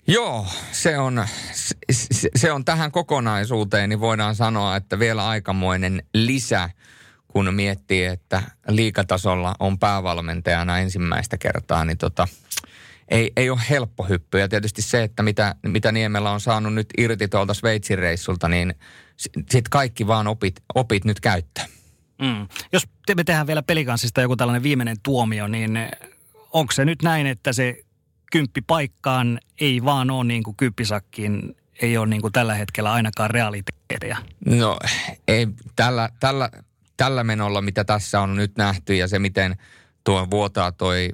Joo, 0.06 0.46
se 0.72 0.98
on, 0.98 1.26
se, 1.90 2.28
se 2.36 2.52
on 2.52 2.64
tähän 2.64 2.92
kokonaisuuteen, 2.92 3.88
niin 3.88 4.00
voidaan 4.00 4.34
sanoa, 4.34 4.76
että 4.76 4.98
vielä 4.98 5.28
aikamoinen 5.28 6.02
lisä 6.14 6.70
kun 7.28 7.54
miettii, 7.54 8.04
että 8.04 8.42
liikatasolla 8.68 9.54
on 9.60 9.78
päävalmentajana 9.78 10.78
ensimmäistä 10.78 11.38
kertaa, 11.38 11.84
niin 11.84 11.98
tota, 11.98 12.28
ei, 13.10 13.32
ei 13.36 13.50
ole 13.50 13.60
helppo 13.70 14.04
hyppy. 14.04 14.38
Ja 14.38 14.48
tietysti 14.48 14.82
se, 14.82 15.02
että 15.02 15.22
mitä, 15.22 15.54
mitä 15.66 15.92
Niemellä 15.92 16.30
on 16.30 16.40
saanut 16.40 16.74
nyt 16.74 16.86
irti 16.98 17.28
tuolta 17.28 17.54
Sveitsin 17.54 17.98
reissulta, 17.98 18.48
niin 18.48 18.74
sitten 19.16 19.70
kaikki 19.70 20.06
vaan 20.06 20.26
opit, 20.26 20.54
opit 20.74 21.04
nyt 21.04 21.20
käyttää. 21.20 21.66
Mm. 22.22 22.48
Jos 22.72 22.88
me 23.16 23.24
tehdään 23.24 23.46
vielä 23.46 23.62
pelikanssista 23.62 24.20
joku 24.20 24.36
tällainen 24.36 24.62
viimeinen 24.62 24.96
tuomio, 25.02 25.48
niin 25.48 25.78
onko 26.52 26.72
se 26.72 26.84
nyt 26.84 27.02
näin, 27.02 27.26
että 27.26 27.52
se 27.52 27.82
kymppi 28.32 28.60
paikkaan 28.60 29.40
ei 29.60 29.84
vaan 29.84 30.10
ole 30.10 30.24
niin 30.24 30.42
kuin 30.42 30.56
kymppisakkiin, 30.56 31.56
ei 31.82 31.96
ole 31.96 32.06
niin 32.06 32.22
kuin 32.22 32.32
tällä 32.32 32.54
hetkellä 32.54 32.92
ainakaan 32.92 33.30
realiteetteja? 33.30 34.16
No 34.46 34.78
ei, 35.28 35.46
tällä, 35.76 36.08
tällä 36.20 36.50
tällä 37.00 37.24
menolla, 37.24 37.62
mitä 37.62 37.84
tässä 37.84 38.20
on 38.20 38.36
nyt 38.36 38.56
nähty 38.56 38.94
ja 38.94 39.08
se, 39.08 39.18
miten 39.18 39.56
tuo 40.04 40.26
vuotaa 40.30 40.72
toi 40.72 41.08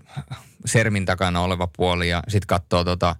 sermin 0.66 1.04
takana 1.04 1.40
oleva 1.40 1.68
puoli 1.76 2.08
ja 2.08 2.22
sitten 2.28 2.46
katsoo 2.46 2.84
tota 2.84 3.16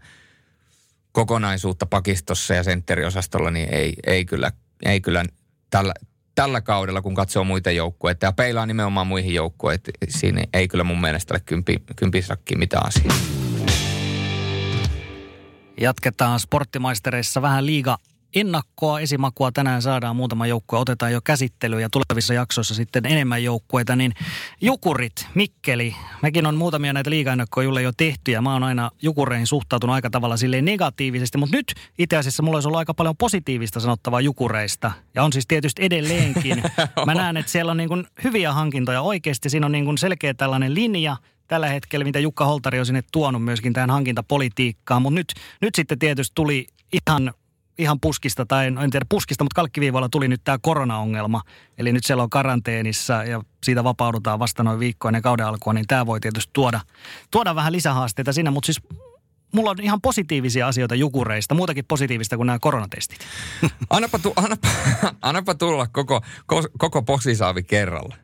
kokonaisuutta 1.13 1.87
pakistossa 1.87 2.55
ja 2.55 2.63
sentteriosastolla, 2.63 3.51
niin 3.51 3.75
ei, 3.75 3.95
ei 4.07 4.25
kyllä, 4.25 4.53
ei 4.85 5.01
kyllä 5.01 5.25
tällä, 5.71 5.95
tällä 6.35 6.61
kaudella, 6.61 7.03
kun 7.03 7.15
katsoo 7.15 7.45
muita 7.45 7.71
joukkueita 7.71 8.27
ja 8.27 8.33
peilaa 8.33 8.67
nimenomaan 8.67 9.07
muihin 9.07 9.35
joukkueisiin, 9.35 9.95
siinä 10.09 10.43
ei 10.53 10.69
kyllä 10.69 10.85
mun 10.85 11.01
mielestä 11.01 11.35
ole 11.35 11.43
kympi, 11.47 11.83
kympisakki 11.97 12.57
mitään 12.57 12.87
asiaa. 12.87 13.17
Jatketaan 15.81 16.41
sporttimaistereissa 16.41 17.43
vähän 17.43 17.67
liiga 17.67 17.99
ennakkoa, 18.35 19.01
esimakua 19.01 19.53
tänään 19.53 19.83
saadaan. 19.83 20.17
Muutama 20.17 20.47
joukkue, 20.47 20.79
otetaan 20.79 21.13
jo 21.13 21.21
käsittelyyn 21.25 21.83
ja 21.83 21.89
tulevissa 21.91 22.35
jaksoissa 22.35 22.75
sitten 22.75 23.07
enemmän 23.07 23.45
joukkueita, 23.45 23.97
niin 23.97 24.13
Jukurit, 24.61 25.27
Mikkeli, 25.35 25.97
mekin 26.23 26.47
on 26.47 26.57
muutamia 26.57 26.93
näitä 26.93 27.11
liigaennakkoja 27.11 27.65
Julle 27.65 27.83
jo 27.83 27.93
tehty 27.97 28.31
ja 28.33 28.43
mä 28.43 28.53
oon 28.53 28.63
aina 28.63 28.91
Jukureihin 29.03 29.47
suhtautunut 29.47 29.95
aika 29.95 30.11
tavalla 30.11 30.37
silleen 30.37 30.65
negatiivisesti, 30.65 31.39
mutta 31.39 31.57
nyt 31.57 31.75
itse 31.99 32.17
asiassa 32.17 32.43
mulla 32.43 32.57
olisi 32.57 32.69
ollut 32.69 32.79
aika 32.79 32.95
paljon 32.95 33.17
positiivista 33.17 33.81
sanottavaa 33.81 34.21
Jukureista. 34.21 34.93
Ja 35.15 35.25
on 35.25 35.33
siis 35.33 35.47
tietysti 35.47 35.85
edelleenkin. 35.85 36.63
Mä 37.07 37.15
näen, 37.15 37.37
että 37.37 37.53
siellä 37.53 37.71
on 37.71 37.77
niin 37.77 37.89
kuin 37.89 38.07
hyviä 38.25 38.53
hankintoja 38.53 39.03
oikeasti, 39.03 39.51
siinä 39.51 39.67
on 39.67 39.73
niin 39.73 39.85
kuin 39.85 39.99
selkeä 39.99 40.35
tällainen 40.35 40.75
linja, 40.75 41.17
tällä 41.49 41.69
hetkellä, 41.69 42.05
mitä 42.05 42.19
Jukka 42.19 42.45
Holtari 42.45 42.79
on 42.79 42.87
sinne 42.87 43.03
tuonut 43.13 43.45
myöskin 43.45 43.73
tähän 43.73 43.91
hankintapolitiikkaan. 43.91 45.03
Mutta 45.03 45.15
nyt, 45.15 45.35
nyt 45.61 45.75
sitten 45.75 45.99
tietysti 45.99 46.35
tuli 46.35 46.67
ihan 46.93 47.35
ihan 47.79 48.01
puskista, 48.01 48.47
tai 48.47 48.67
en 48.67 48.91
tiedä 48.91 49.07
puskista, 49.09 49.45
mutta 49.45 49.55
kalkkiviivoilla 49.55 50.09
tuli 50.09 50.29
nyt 50.29 50.41
tämä 50.45 50.59
koronaongelma. 50.63 51.43
Eli 51.79 51.93
nyt 51.93 52.05
siellä 52.05 52.23
on 52.23 52.31
karanteenissa 52.31 53.25
ja 53.25 53.43
siitä 53.65 53.85
vapaudutaan 53.85 54.39
vasta 54.39 54.63
noin 54.63 54.81
viikkoa 54.81 55.09
ennen 55.09 55.23
kauden 55.23 55.47
alkua, 55.47 55.73
niin 55.73 55.87
tämä 55.87 56.07
voi 56.07 56.21
tietysti 56.21 56.51
tuoda, 56.53 56.81
tuoda 57.31 57.55
vähän 57.55 57.73
lisähaasteita 57.73 58.33
siinä, 58.33 58.51
mutta 58.51 58.67
siis 58.67 58.83
mulla 59.55 59.71
on 59.71 59.77
ihan 59.83 60.01
positiivisia 60.01 60.67
asioita 60.67 60.95
jukureista, 60.95 61.55
muutakin 61.55 61.85
positiivista 61.85 62.37
kuin 62.37 62.47
nämä 62.47 62.59
koronatestit. 62.59 63.19
Annapa, 63.91 64.19
tu, 64.19 64.33
annapa, 64.37 64.69
annapa 65.23 65.55
tulla 65.55 65.87
koko, 65.87 66.23
koko 66.79 67.03
posisaavi 67.03 67.63
kerralla. 67.63 68.17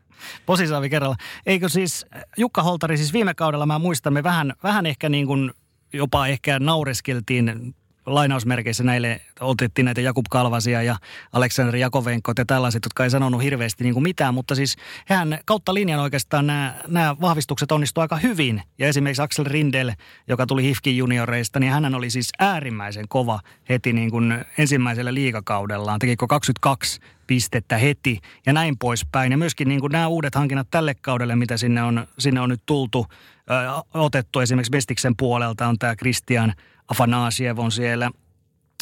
Posisaavi 0.45 0.89
kerralla. 0.89 1.15
Eikö 1.45 1.69
siis 1.69 2.05
Jukka 2.37 2.63
Holtari, 2.63 2.97
siis 2.97 3.13
viime 3.13 3.33
kaudella 3.33 3.65
mä 3.65 3.79
muistan, 3.79 4.13
me 4.13 4.23
vähän, 4.23 4.53
vähän 4.63 4.85
ehkä 4.85 5.09
niin 5.09 5.27
kuin 5.27 5.51
jopa 5.93 6.27
ehkä 6.27 6.59
naureskeltiin 6.59 7.75
lainausmerkeissä 8.05 8.83
näille, 8.83 9.21
otettiin 9.39 9.85
näitä 9.85 10.01
Jakub 10.01 10.25
Kalvasia 10.29 10.83
ja 10.83 10.95
Aleksandr 11.33 11.75
Jakovenkot 11.75 12.37
ja 12.37 12.45
tällaiset, 12.45 12.85
jotka 12.85 13.03
ei 13.03 13.09
sanonut 13.09 13.43
hirveästi 13.43 13.83
niin 13.83 13.93
kuin 13.93 14.03
mitään, 14.03 14.33
mutta 14.33 14.55
siis 14.55 14.75
hän 15.07 15.39
kautta 15.45 15.73
linjan 15.73 15.99
oikeastaan 15.99 16.47
nämä, 16.47 16.75
nämä 16.87 17.15
vahvistukset 17.21 17.71
onnistuivat 17.71 18.11
aika 18.11 18.27
hyvin. 18.27 18.61
Ja 18.77 18.87
esimerkiksi 18.87 19.21
Axel 19.21 19.45
Rindel, 19.45 19.91
joka 20.27 20.45
tuli 20.45 20.63
Hifkin 20.63 20.97
junioreista, 20.97 21.59
niin 21.59 21.71
hän 21.71 21.95
oli 21.95 22.09
siis 22.09 22.29
äärimmäisen 22.39 23.07
kova 23.07 23.39
heti 23.69 23.93
niin 23.93 24.11
kuin 24.11 24.45
ensimmäisellä 24.57 25.13
liikakaudellaan. 25.13 25.99
Tekikö 25.99 26.27
22 26.27 26.99
pistettä 27.27 27.77
heti 27.77 28.19
ja 28.45 28.53
näin 28.53 28.77
poispäin. 28.77 29.31
Ja 29.31 29.37
myöskin 29.37 29.67
niin 29.67 29.81
kuin 29.81 29.91
nämä 29.91 30.07
uudet 30.07 30.35
hankinnat 30.35 30.67
tälle 30.71 30.95
kaudelle, 30.95 31.35
mitä 31.35 31.57
sinne 31.57 31.83
on, 31.83 32.07
sinne 32.19 32.41
on 32.41 32.49
nyt 32.49 32.61
tultu, 32.65 33.05
ö, 33.51 33.83
otettu 33.93 34.39
esimerkiksi 34.39 34.71
Mestiksen 34.71 35.17
puolelta, 35.17 35.67
on 35.67 35.79
tämä 35.79 35.95
Christian 35.95 36.53
Afanasiev 36.87 37.59
on 37.59 37.71
siellä. 37.71 38.11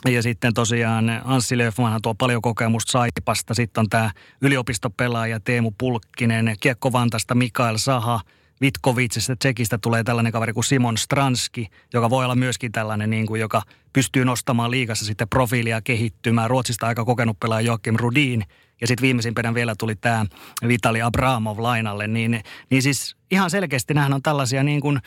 Ja 0.10 0.22
sitten 0.22 0.54
tosiaan 0.54 1.22
Anssi 1.26 1.58
Löfmanhan 1.58 2.02
tuo 2.02 2.16
paljon 2.16 2.41
kokemusta 2.41 2.91
Saipasta. 2.91 3.54
Sitten 3.54 3.82
on 3.82 3.89
tämä 3.89 4.12
yliopistopelaaja 4.41 5.39
Teemu 5.39 5.72
Pulkkinen, 5.78 6.56
Kiekko 6.60 6.91
Vantasta 6.91 7.36
Mikael 7.36 7.78
Saha– 7.78 8.20
Vitkovitsista 8.62 9.36
Tsekistä 9.36 9.78
tulee 9.78 10.04
tällainen 10.04 10.32
kaveri 10.32 10.54
kuin 10.54 10.64
Simon 10.64 10.97
Stranski, 10.97 11.68
joka 11.93 12.10
voi 12.10 12.26
olla 12.26 12.36
myöskin 12.36 12.72
tällainen, 12.72 13.10
niin 13.10 13.26
kuin, 13.26 13.41
joka 13.41 13.62
pystyy 13.93 14.26
nostamaan 14.26 14.72
liikassa 14.72 15.06
sitten 15.06 15.30
profiilia 15.30 15.82
kehittymään. 15.82 16.49
Ruotsista 16.49 16.88
aika 16.88 17.06
kokenut 17.06 17.39
pelaaja 17.39 17.66
Joakim 17.66 17.95
Rudin. 17.99 18.43
Ja 18.82 18.88
sitten 18.88 19.02
viimeisimpänä 19.02 19.54
vielä 19.54 19.76
tuli 19.78 19.95
tämä 19.95 20.26
Vitali 20.68 21.02
Abramov 21.02 21.60
lainalle. 21.60 22.08
Niin, 22.08 22.43
niin 22.70 22.82
siis 22.82 23.16
ihan 23.32 23.49
selkeästi 23.49 23.93
nämähän 23.93 24.14
on 24.14 24.22
tällaisia 24.22 24.64
niin 24.64 24.82
kuin 24.82 24.99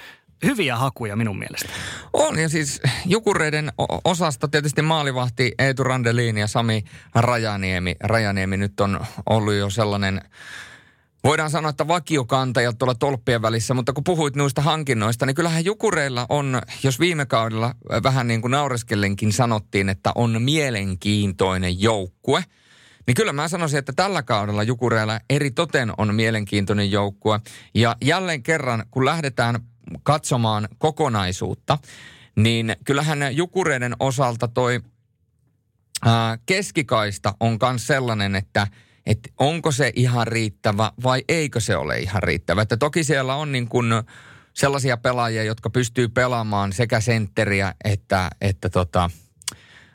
hyviä 0.45 0.77
hakuja 0.77 1.17
minun 1.17 1.39
mielestä. 1.39 1.69
On 2.13 2.39
ja 2.39 2.49
siis 2.49 2.81
Jukureiden 3.07 3.73
osasta 4.05 4.49
tietysti 4.49 4.83
maalivahti 4.83 5.53
Eetu 5.59 5.85
Randelin 5.85 6.39
ja 6.39 6.47
Sami 6.47 6.85
Rajaniemi. 7.15 7.97
Rajaniemi 8.01 8.57
nyt 8.57 8.81
on 8.81 9.01
ollut 9.27 9.55
jo 9.55 9.71
sellainen 9.71 10.21
voidaan 11.25 11.51
sanoa, 11.51 11.71
että 11.71 11.89
vakiokantajat 11.89 12.79
tuolla 12.79 12.95
tolppien 12.95 13.43
välissä, 13.43 13.75
mutta 13.75 13.93
kun 13.93 14.05
puhuit 14.05 14.37
noista 14.37 14.63
hankinnoista, 14.63 15.27
niin 15.27 15.35
kyllähän 15.35 15.65
Jukureilla 15.65 16.27
on, 16.29 16.63
jos 16.83 17.01
viime 17.01 17.27
kaudella 17.27 17.75
vähän 18.03 18.29
niin 18.29 18.41
kuin 18.41 18.51
naureskellenkin 18.51 19.33
sanottiin, 19.33 19.89
että 19.89 20.13
on 20.15 20.43
mielenkiintoinen 20.43 21.81
joukkue, 21.81 22.45
niin 23.07 23.15
kyllä 23.15 23.33
mä 23.33 23.49
sanoisin, 23.49 23.79
että 23.79 23.93
tällä 23.97 24.23
kaudella 24.23 24.63
Jukureilla 24.63 25.21
eri 25.31 25.51
toten 25.51 25.93
on 25.99 26.15
mielenkiintoinen 26.15 26.91
joukkue. 26.91 27.41
Ja 27.75 27.97
jälleen 28.05 28.43
kerran, 28.43 28.85
kun 28.91 29.05
lähdetään 29.05 29.61
katsomaan 30.03 30.69
kokonaisuutta, 30.79 31.79
niin 32.37 32.77
kyllähän 32.85 33.37
Jukureiden 33.37 33.97
osalta 34.01 34.49
toi 34.49 34.81
ää, 36.05 36.39
keskikaista 36.47 37.35
on 37.41 37.59
myös 37.63 37.87
sellainen, 37.87 38.37
että– 38.37 38.67
että 39.07 39.31
onko 39.39 39.73
se 39.73 39.93
ihan 39.97 40.27
riittävä 40.27 40.93
vai 41.03 41.25
eikö 41.29 41.61
se 41.61 41.77
ole 41.77 41.99
ihan 41.99 42.23
riittävä. 42.23 42.63
Että 42.63 42.77
toki 42.77 43.05
siellä 43.05 43.35
on 43.35 43.53
niin 43.53 43.69
kuin 43.69 43.87
sellaisia 44.55 44.97
pelaajia, 44.97 45.45
jotka 45.45 45.71
pystyy 45.71 46.09
pelaamaan 46.09 46.73
sekä 46.73 47.01
sentteriä 47.01 47.75
että, 47.85 48.31
että 48.41 48.69
tota, 48.69 49.11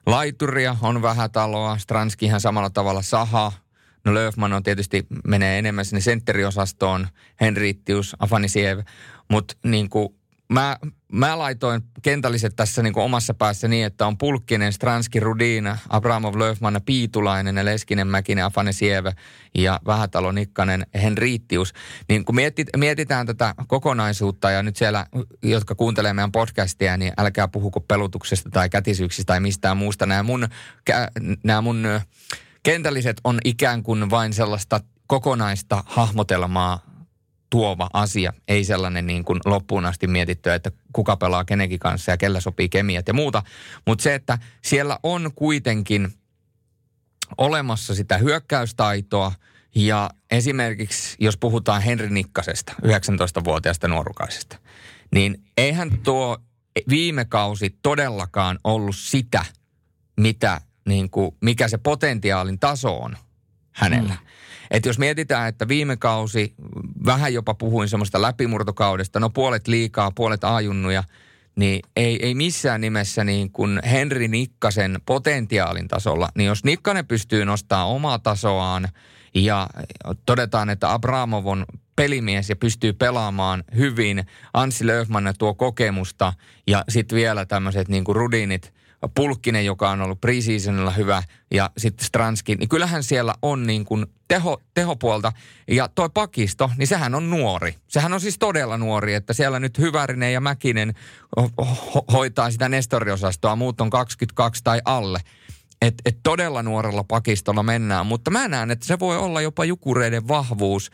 laituria, 0.06 0.76
on 0.82 1.02
vähätaloa, 1.02 1.78
Stranski 1.78 2.26
ihan 2.26 2.42
samalla 2.42 2.70
tavalla 2.70 3.02
saha, 3.02 3.52
No 4.06 4.14
Löfman 4.14 4.54
on 4.54 4.64
tietysti, 4.64 5.08
menee 5.28 5.60
enemmän 5.60 5.86
sinne 5.86 6.02
sentteriosastoon, 6.02 7.08
Henrittius, 7.42 8.16
Afanisiev, 8.20 8.80
mutta 9.32 9.54
niin 9.64 9.90
kuin 9.90 10.20
mä, 10.54 10.78
mä 11.12 11.38
laitoin 11.38 11.82
kentälliset 12.02 12.56
tässä 12.56 12.84
niin 12.84 12.94
kuin 12.94 13.04
omassa 13.04 13.34
päässä 13.34 13.68
niin, 13.68 13.86
että 13.86 14.08
on 14.08 14.18
Pulkkinen, 14.18 14.74
Stranski, 14.74 15.20
Rudina, 15.20 15.78
Abramov, 15.90 16.40
Löfman, 16.40 16.82
Piitulainen, 16.86 17.66
Leskinen, 17.66 18.08
Mäkinen, 18.08 18.46
Afanesiev 18.46 19.06
ja 19.56 19.80
Vähätalo, 19.86 20.32
Nikkanen, 20.32 20.86
Henriittius. 21.02 21.74
Niin 22.10 22.26
kun 22.26 22.36
mietit, 22.36 22.68
mietitään 22.78 23.26
tätä 23.26 23.56
kokonaisuutta 23.68 24.52
ja 24.52 24.64
nyt 24.64 24.76
siellä, 24.76 25.06
jotka 25.44 25.76
kuuntelee 25.76 26.14
meidän 26.14 26.32
podcastia, 26.32 26.98
niin 26.98 27.14
älkää 27.18 27.48
puhuko 27.48 27.80
pelutuksesta 27.80 28.50
tai 28.50 28.70
kätisyyksistä 28.70 29.28
tai 29.28 29.40
mistään 29.40 29.78
muusta. 29.78 30.06
Nämä 30.06 30.24
mun, 30.24 30.48
nämä 31.44 31.62
mun 31.62 31.88
kentälliset 32.64 33.18
on 33.24 33.40
ikään 33.46 33.84
kuin 33.84 34.10
vain 34.10 34.34
sellaista 34.34 34.80
kokonaista 35.08 35.84
hahmotelmaa 35.88 36.89
tuova 37.50 37.89
asia, 37.93 38.34
ei 38.47 38.64
sellainen 38.64 39.08
niin 39.08 39.26
kuin 39.26 39.39
loppuun 39.45 39.86
asti 39.86 40.08
mietitty, 40.08 40.52
että 40.52 40.72
kuka 40.93 41.18
pelaa 41.18 41.45
kenenkin 41.45 41.80
kanssa 41.80 42.12
ja 42.12 42.18
kellä 42.18 42.39
sopii 42.39 42.70
kemiat 42.70 43.08
ja 43.08 43.14
muuta. 43.14 43.43
Mutta 43.88 44.04
se, 44.04 44.16
että 44.16 44.38
siellä 44.62 45.00
on 45.04 45.32
kuitenkin 45.36 46.14
olemassa 47.38 47.95
sitä 47.95 48.18
hyökkäystaitoa 48.18 49.32
ja 49.76 50.10
esimerkiksi 50.32 51.18
jos 51.20 51.38
puhutaan 51.38 51.82
Henri 51.82 52.10
Nikkasesta, 52.10 52.74
19-vuotiaasta 52.86 53.88
nuorukaisesta, 53.88 54.58
niin 55.12 55.43
eihän 55.58 55.97
tuo 56.04 56.38
viime 56.89 57.26
kausi 57.26 57.78
todellakaan 57.82 58.60
ollut 58.64 58.95
sitä, 58.95 59.45
mitä, 60.18 60.62
niin 60.88 61.10
kuin, 61.10 61.36
mikä 61.41 61.68
se 61.68 61.78
potentiaalin 61.78 62.60
taso 62.60 62.97
on 62.97 63.18
hänellä. 63.72 64.14
Mm. 64.14 64.28
Että 64.72 64.90
jos 64.90 65.00
mietitään, 65.00 65.50
että 65.50 65.68
viime 65.68 65.98
kausi, 65.98 66.54
vähän 67.06 67.34
jopa 67.34 67.54
puhuin 67.54 67.90
semmoista 67.90 68.22
läpimurtokaudesta, 68.22 69.20
no 69.20 69.30
puolet 69.30 69.68
liikaa, 69.68 70.12
puolet 70.12 70.44
ajunnuja, 70.44 71.04
niin 71.56 71.82
ei, 71.96 72.26
ei 72.26 72.36
missään 72.36 72.82
nimessä 72.82 73.24
niin 73.24 73.52
kuin 73.52 73.80
Henri 73.92 74.28
Nikkasen 74.28 75.00
potentiaalin 75.06 75.88
tasolla, 75.88 76.30
niin 76.36 76.48
jos 76.48 76.64
Nikkanen 76.64 77.08
pystyy 77.08 77.46
nostamaan 77.46 77.90
omaa 77.90 78.20
tasoaan 78.20 78.90
ja 79.36 79.68
todetaan, 80.26 80.70
että 80.70 80.94
Abramov 80.94 81.46
on 81.46 81.66
pelimies 81.96 82.50
ja 82.50 82.56
pystyy 82.56 82.94
pelaamaan 82.94 83.64
hyvin, 83.76 84.24
Anssi 84.54 84.88
Löfman 84.88 85.34
tuo 85.38 85.54
kokemusta 85.54 86.34
ja 86.68 86.84
sitten 86.90 87.16
vielä 87.16 87.46
tämmöiset 87.46 87.88
niin 87.88 88.04
kuin 88.04 88.16
Rudinit– 88.16 88.74
Pulkkinen, 89.16 89.66
joka 89.66 89.89
on 89.89 90.02
ollut 90.02 90.22
preseasonilla 90.22 90.91
hyvä, 90.91 91.24
ja 91.52 91.70
sitten 91.78 92.06
Stranski, 92.06 92.56
niin 92.56 92.70
kyllähän 92.70 93.04
siellä 93.04 93.34
on 93.41 93.68
niin 93.68 93.86
kuin 93.86 94.06
teho, 94.28 94.62
tehopuolta. 94.74 95.32
Ja 95.68 95.88
toi 95.88 96.10
pakisto, 96.14 96.72
niin 96.78 96.88
sehän 96.88 97.16
on 97.16 97.30
nuori. 97.30 97.76
Sehän 97.88 98.14
on 98.14 98.22
siis 98.22 98.39
todella 98.39 98.78
nuori, 98.78 99.14
että 99.14 99.34
siellä 99.34 99.60
nyt 99.60 99.78
Hyvärinen 99.78 100.34
ja 100.34 100.41
Mäkinen 100.41 100.93
ho- 101.39 102.06
hoitaa 102.12 102.52
sitä 102.52 102.70
nestoriosastoa, 102.70 103.56
muut 103.56 103.82
on 103.82 103.89
22 103.89 104.64
tai 104.64 104.82
alle. 104.86 105.20
Että 105.82 106.02
et 106.06 106.18
todella 106.24 106.64
nuorella 106.64 107.04
pakistolla 107.04 107.64
mennään, 107.64 108.06
mutta 108.06 108.32
mä 108.32 108.47
näen, 108.47 108.72
että 108.72 108.86
se 108.86 109.00
voi 109.00 109.18
olla 109.18 109.41
jopa 109.41 109.66
jukureiden 109.66 110.28
vahvuus, 110.28 110.91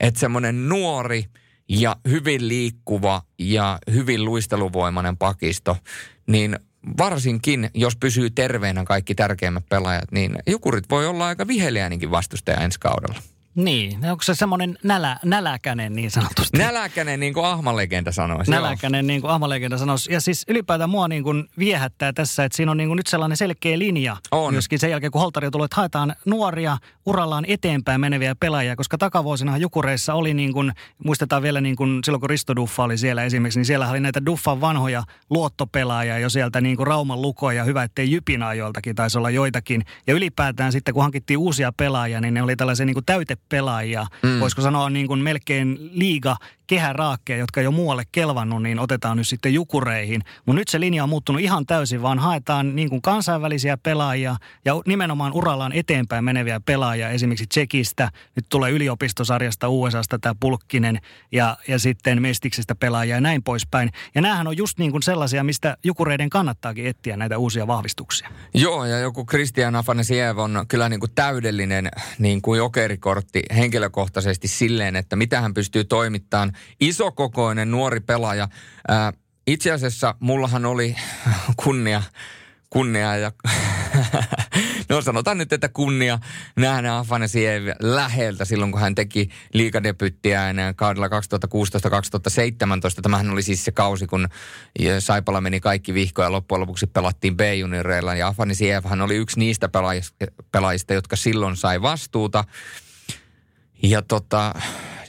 että 0.00 0.20
semmoinen 0.20 0.68
nuori 0.68 1.24
ja 1.68 1.96
hyvin 2.08 2.48
liikkuva 2.48 3.22
ja 3.38 3.78
hyvin 3.92 4.24
luisteluvoimainen 4.24 5.16
pakisto, 5.16 5.76
niin 6.26 6.58
varsinkin, 6.98 7.70
jos 7.74 7.96
pysyy 7.96 8.30
terveenä 8.30 8.84
kaikki 8.84 9.14
tärkeimmät 9.14 9.68
pelaajat, 9.68 10.12
niin 10.12 10.38
Jukurit 10.46 10.90
voi 10.90 11.06
olla 11.06 11.26
aika 11.26 11.46
viheliäinenkin 11.46 12.10
vastustaja 12.10 12.60
ensi 12.60 12.80
kaudella. 12.80 13.22
Niin, 13.54 14.04
onko 14.10 14.22
se 14.22 14.34
semmoinen 14.34 14.78
nälä, 14.82 15.18
näläkänen 15.24 15.92
niin 15.92 16.10
sanotusti? 16.10 16.58
Näläkänen 16.58 17.20
niin 17.20 17.34
kuin 17.34 17.46
Ahmalegenda 17.46 18.12
sanoisi. 18.12 18.50
Näläkänen 18.50 19.06
niin 19.06 19.20
kuin 19.20 19.30
Ahmalegenda 19.30 19.78
sanoisi. 19.78 20.12
Ja 20.12 20.20
siis 20.20 20.44
ylipäätään 20.48 20.90
mua 20.90 21.08
niin 21.08 21.22
kuin 21.22 21.44
viehättää 21.58 22.12
tässä, 22.12 22.44
että 22.44 22.56
siinä 22.56 22.70
on 22.70 22.76
niin 22.76 22.88
kuin 22.88 22.96
nyt 22.96 23.06
sellainen 23.06 23.36
selkeä 23.36 23.78
linja. 23.78 24.16
On. 24.30 24.52
Myöskin 24.52 24.78
sen 24.78 24.90
jälkeen, 24.90 25.12
kun 25.12 25.20
Holtari 25.20 25.50
tulee, 25.50 25.64
että 25.64 25.76
haetaan 25.76 26.16
nuoria 26.24 26.78
urallaan 27.06 27.44
eteenpäin 27.48 28.00
meneviä 28.00 28.34
pelaajia, 28.40 28.76
koska 28.76 28.98
takavuosina 28.98 29.56
Jukureissa 29.56 30.14
oli 30.14 30.34
niin 30.34 30.52
kuin, 30.52 30.72
muistetaan 31.04 31.42
vielä 31.42 31.60
niin 31.60 31.76
kuin 31.76 32.00
silloin 32.04 32.20
kun 32.20 32.30
Risto 32.30 32.56
Duffa 32.56 32.82
oli 32.82 32.98
siellä 32.98 33.22
esimerkiksi, 33.22 33.58
niin 33.58 33.66
siellä 33.66 33.90
oli 33.90 34.00
näitä 34.00 34.26
Duffan 34.26 34.60
vanhoja 34.60 35.02
luottopelaajia 35.30 36.18
jo 36.18 36.30
sieltä 36.30 36.60
niin 36.60 36.76
kuin 36.76 36.86
Rauman 36.86 37.22
lukoja. 37.22 37.64
Hyvä, 37.64 37.82
ettei 37.82 38.10
Jypinaa 38.10 38.54
joiltakin, 38.54 38.94
taisi 38.94 39.18
olla 39.18 39.30
joitakin. 39.30 39.84
Ja 40.06 40.14
ylipäätään 40.14 40.72
sitten, 40.72 40.94
kun 40.94 41.02
hankittiin 41.02 41.38
uusia 41.38 41.72
pelaajia, 41.72 42.20
niin 42.20 42.34
ne 42.34 42.42
oli 42.42 42.56
tällaisia 42.56 42.86
niin 42.86 42.94
kuin 42.94 43.06
täyte 43.06 43.36
pelaajia. 43.48 44.06
Mm. 44.22 44.40
Voisiko 44.40 44.62
sanoa 44.62 44.90
niin 44.90 45.06
kuin 45.06 45.20
melkein 45.20 45.90
liiga 45.92 46.36
kehäraakkeja, 46.72 47.38
jotka 47.38 47.60
jo 47.60 47.70
muualle 47.70 48.02
kelvannut, 48.12 48.62
niin 48.62 48.78
otetaan 48.78 49.16
nyt 49.16 49.28
sitten 49.28 49.54
jukureihin. 49.54 50.22
Mutta 50.46 50.60
nyt 50.60 50.68
se 50.68 50.80
linja 50.80 51.02
on 51.02 51.08
muuttunut 51.08 51.42
ihan 51.42 51.66
täysin, 51.66 52.02
vaan 52.02 52.18
haetaan 52.18 52.76
niin 52.76 52.88
kuin 52.90 53.02
kansainvälisiä 53.02 53.76
pelaajia 53.76 54.36
ja 54.64 54.74
nimenomaan 54.86 55.32
urallaan 55.32 55.72
eteenpäin 55.72 56.24
meneviä 56.24 56.60
pelaajia. 56.60 57.10
Esimerkiksi 57.10 57.46
Tsekistä, 57.46 58.10
nyt 58.36 58.46
tulee 58.48 58.70
yliopistosarjasta 58.70 59.68
USAsta 59.68 60.18
tämä 60.18 60.34
Pulkkinen 60.40 60.98
ja, 61.32 61.56
ja 61.68 61.78
sitten 61.78 62.22
Mestiksestä 62.22 62.74
pelaajia 62.74 63.14
ja 63.14 63.20
näin 63.20 63.42
poispäin. 63.42 63.90
Ja 64.14 64.20
näähän 64.20 64.46
on 64.46 64.56
just 64.56 64.78
niin 64.78 64.90
kuin 64.90 65.02
sellaisia, 65.02 65.44
mistä 65.44 65.76
jukureiden 65.84 66.30
kannattaakin 66.30 66.86
etsiä 66.86 67.16
näitä 67.16 67.38
uusia 67.38 67.66
vahvistuksia. 67.66 68.28
Joo, 68.54 68.84
ja 68.84 68.98
joku 68.98 69.26
Christian 69.26 69.76
Afanasiev 69.76 70.38
on 70.38 70.64
kyllä 70.68 70.88
niin 70.88 71.00
kuin 71.00 71.12
täydellinen 71.14 71.88
niin 72.18 72.42
kuin 72.42 72.58
jokerikortti 72.58 73.42
henkilökohtaisesti 73.56 74.48
silleen, 74.48 74.96
että 74.96 75.16
mitä 75.16 75.40
hän 75.40 75.54
pystyy 75.54 75.84
toimittamaan. 75.84 76.52
Isokokoinen 76.80 77.70
nuori 77.70 78.00
pelaaja. 78.00 78.48
Ää, 78.88 79.12
itse 79.46 79.72
asiassa 79.72 80.14
mullahan 80.20 80.66
oli 80.66 80.96
kunnia, 81.64 82.02
kunnia 82.70 83.16
ja 83.16 83.32
no 84.88 85.02
sanotaan 85.02 85.38
nyt, 85.38 85.52
että 85.52 85.68
kunnia 85.68 86.18
nähdä 86.56 86.96
Afanasiev 86.96 87.62
läheltä 87.80 88.44
silloin, 88.44 88.72
kun 88.72 88.80
hän 88.80 88.94
teki 88.94 89.28
liikadebyttiä 89.52 90.54
kaudella 90.76 91.08
2016-2017. 91.08 91.10
Tämähän 93.02 93.30
oli 93.30 93.42
siis 93.42 93.64
se 93.64 93.72
kausi, 93.72 94.06
kun 94.06 94.28
Saipala 94.98 95.40
meni 95.40 95.60
kaikki 95.60 95.94
vihkoja 95.94 96.26
ja 96.26 96.32
loppujen 96.32 96.60
lopuksi 96.60 96.86
pelattiin 96.86 97.36
B-junioreilla. 97.36 98.14
Ja 98.14 98.28
Afanasiev 98.28 98.84
hän 98.84 99.00
oli 99.00 99.16
yksi 99.16 99.38
niistä 99.38 99.68
pelaajista, 100.52 100.94
jotka 100.94 101.16
silloin 101.16 101.56
sai 101.56 101.82
vastuuta. 101.82 102.44
Ja 103.82 104.02
tota, 104.02 104.54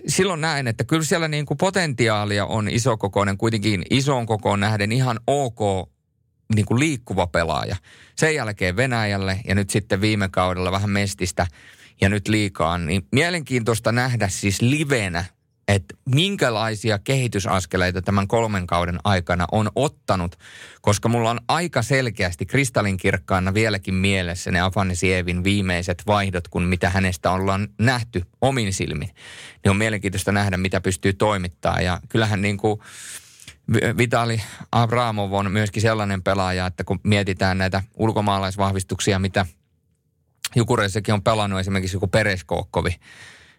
silloin 0.07 0.41
näin, 0.41 0.67
että 0.67 0.83
kyllä 0.83 1.03
siellä 1.03 1.27
niin 1.27 1.45
kuin 1.45 1.57
potentiaalia 1.57 2.45
on 2.45 2.69
isokokoinen, 2.69 3.37
kuitenkin 3.37 3.83
isoon 3.89 4.25
kokoon 4.25 4.59
nähden 4.59 4.91
ihan 4.91 5.19
ok 5.27 5.89
niin 6.55 6.65
kuin 6.65 6.79
liikkuva 6.79 7.27
pelaaja. 7.27 7.75
Sen 8.15 8.35
jälkeen 8.35 8.75
Venäjälle 8.75 9.39
ja 9.47 9.55
nyt 9.55 9.69
sitten 9.69 10.01
viime 10.01 10.29
kaudella 10.29 10.71
vähän 10.71 10.89
mestistä 10.89 11.47
ja 12.01 12.09
nyt 12.09 12.27
liikaan. 12.27 12.85
Niin 12.85 13.07
mielenkiintoista 13.11 13.91
nähdä 13.91 14.27
siis 14.27 14.61
livenä 14.61 15.25
että 15.67 15.95
minkälaisia 16.05 16.99
kehitysaskeleita 16.99 18.01
tämän 18.01 18.27
kolmen 18.27 18.67
kauden 18.67 18.99
aikana 19.03 19.47
on 19.51 19.69
ottanut, 19.75 20.39
koska 20.81 21.09
mulla 21.09 21.29
on 21.29 21.39
aika 21.47 21.81
selkeästi 21.81 22.45
kristallinkirkkaana 22.45 23.53
vieläkin 23.53 23.93
mielessä 23.93 24.51
ne 24.51 24.61
Afanisievin 24.61 25.43
viimeiset 25.43 26.03
vaihdot, 26.07 26.47
kun 26.47 26.63
mitä 26.63 26.89
hänestä 26.89 27.31
ollaan 27.31 27.67
nähty 27.79 28.23
omin 28.41 28.73
silmin. 28.73 29.09
Niin 29.63 29.71
on 29.71 29.77
mielenkiintoista 29.77 30.31
nähdä, 30.31 30.57
mitä 30.57 30.81
pystyy 30.81 31.13
toimittaa 31.13 31.81
ja 31.81 31.99
kyllähän 32.09 32.41
niin 32.41 32.57
kuin 32.57 32.79
Vitali 33.97 34.41
Abramov 34.71 35.33
on 35.33 35.51
myöskin 35.51 35.81
sellainen 35.81 36.23
pelaaja, 36.23 36.65
että 36.65 36.83
kun 36.83 36.99
mietitään 37.03 37.57
näitä 37.57 37.83
ulkomaalaisvahvistuksia, 37.93 39.19
mitä 39.19 39.45
Jukureissakin 40.55 41.13
on 41.13 41.23
pelannut 41.23 41.59
esimerkiksi 41.59 41.95
joku 41.95 42.07
Pereskookkovi, 42.07 42.95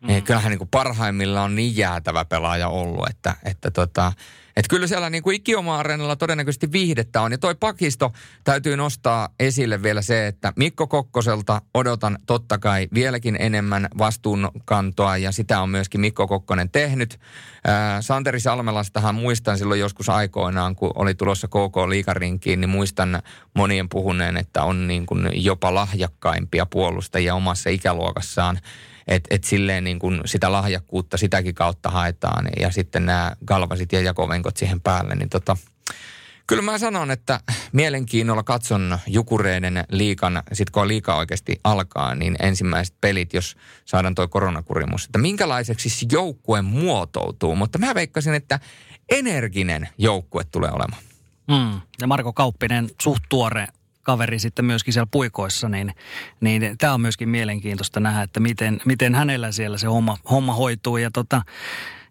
Mm. 0.04 0.08
Niin 0.08 0.24
kyllähän 0.24 0.50
niin 0.50 0.58
kuin 0.58 0.68
parhaimmillaan 0.70 1.44
on 1.44 1.54
niin 1.54 1.76
jäätävä 1.76 2.24
pelaaja 2.24 2.68
ollut, 2.68 3.08
että, 3.08 3.34
että 3.44 3.70
tota, 3.70 4.12
että 4.56 4.70
kyllä 4.70 4.86
siellä 4.86 5.10
niin 5.10 5.22
kuin 5.22 5.36
Ikioma-areenalla 5.36 6.16
todennäköisesti 6.16 6.72
viihdettä 6.72 7.20
on. 7.20 7.32
Ja 7.32 7.38
toi 7.38 7.54
pakisto 7.54 8.12
täytyy 8.44 8.76
nostaa 8.76 9.28
esille 9.40 9.82
vielä 9.82 10.02
se, 10.02 10.26
että 10.26 10.52
Mikko 10.56 10.86
Kokkoselta 10.86 11.62
odotan 11.74 12.18
totta 12.26 12.58
kai 12.58 12.88
vieläkin 12.94 13.36
enemmän 13.40 13.88
vastuunkantoa 13.98 15.16
ja 15.16 15.32
sitä 15.32 15.60
on 15.60 15.70
myöskin 15.70 16.00
Mikko 16.00 16.28
Kokkonen 16.28 16.70
tehnyt. 16.70 17.20
Ää, 17.64 18.02
Santeri 18.02 18.40
Salmelastahan 18.40 19.14
muistan 19.14 19.58
silloin 19.58 19.80
joskus 19.80 20.08
aikoinaan, 20.08 20.76
kun 20.76 20.90
oli 20.94 21.14
tulossa 21.14 21.48
KK 21.48 21.76
Liikarinkiin, 21.88 22.60
niin 22.60 22.70
muistan 22.70 23.22
monien 23.54 23.88
puhuneen, 23.88 24.36
että 24.36 24.62
on 24.62 24.88
niin 24.88 25.06
kuin 25.06 25.30
jopa 25.32 25.74
lahjakkaimpia 25.74 26.66
puolustajia 26.66 27.34
omassa 27.34 27.70
ikäluokassaan. 27.70 28.58
Että 29.06 29.34
et 29.34 29.44
silleen 29.44 29.84
niin 29.84 29.98
kuin 29.98 30.20
sitä 30.24 30.52
lahjakkuutta 30.52 31.16
sitäkin 31.16 31.54
kautta 31.54 31.90
haetaan 31.90 32.48
ja 32.60 32.70
sitten 32.70 33.06
nämä 33.06 33.36
galvasit 33.46 33.92
ja 33.92 34.00
jakovenkot 34.00 34.56
siihen 34.56 34.80
päälle, 34.80 35.14
niin 35.14 35.28
tota, 35.28 35.56
Kyllä 36.46 36.62
mä 36.62 36.78
sanon, 36.78 37.10
että 37.10 37.40
mielenkiinnolla 37.72 38.42
katson 38.42 38.98
Jukureiden 39.06 39.84
liikan, 39.90 40.42
sit 40.52 40.70
kun 40.70 40.88
liika 40.88 41.16
oikeasti 41.16 41.60
alkaa, 41.64 42.14
niin 42.14 42.36
ensimmäiset 42.42 42.94
pelit, 43.00 43.34
jos 43.34 43.56
saadaan 43.84 44.14
toi 44.14 44.28
koronakurimus, 44.28 45.04
että 45.04 45.18
minkälaiseksi 45.18 45.88
siis 45.88 46.12
joukkue 46.12 46.62
muotoutuu. 46.62 47.56
Mutta 47.56 47.78
mä 47.78 47.94
veikkasin, 47.94 48.34
että 48.34 48.60
energinen 49.10 49.88
joukkue 49.98 50.44
tulee 50.44 50.70
olemaan. 50.70 51.02
Mm. 51.48 51.80
Ja 52.00 52.06
Marko 52.06 52.32
Kauppinen, 52.32 52.90
suht 53.02 53.22
tuore 53.28 53.66
kaveri 54.04 54.38
sitten 54.38 54.64
myöskin 54.64 54.92
siellä 54.92 55.08
puikoissa, 55.10 55.68
niin, 55.68 55.92
niin 56.40 56.78
tämä 56.78 56.94
on 56.94 57.00
myöskin 57.00 57.28
mielenkiintoista 57.28 58.00
nähdä, 58.00 58.22
että 58.22 58.40
miten, 58.40 58.80
miten 58.84 59.14
hänellä 59.14 59.52
siellä 59.52 59.78
se 59.78 59.86
homma, 59.86 60.18
homma 60.30 60.54
hoituu. 60.54 60.96
Ja 60.96 61.10
tota, 61.10 61.42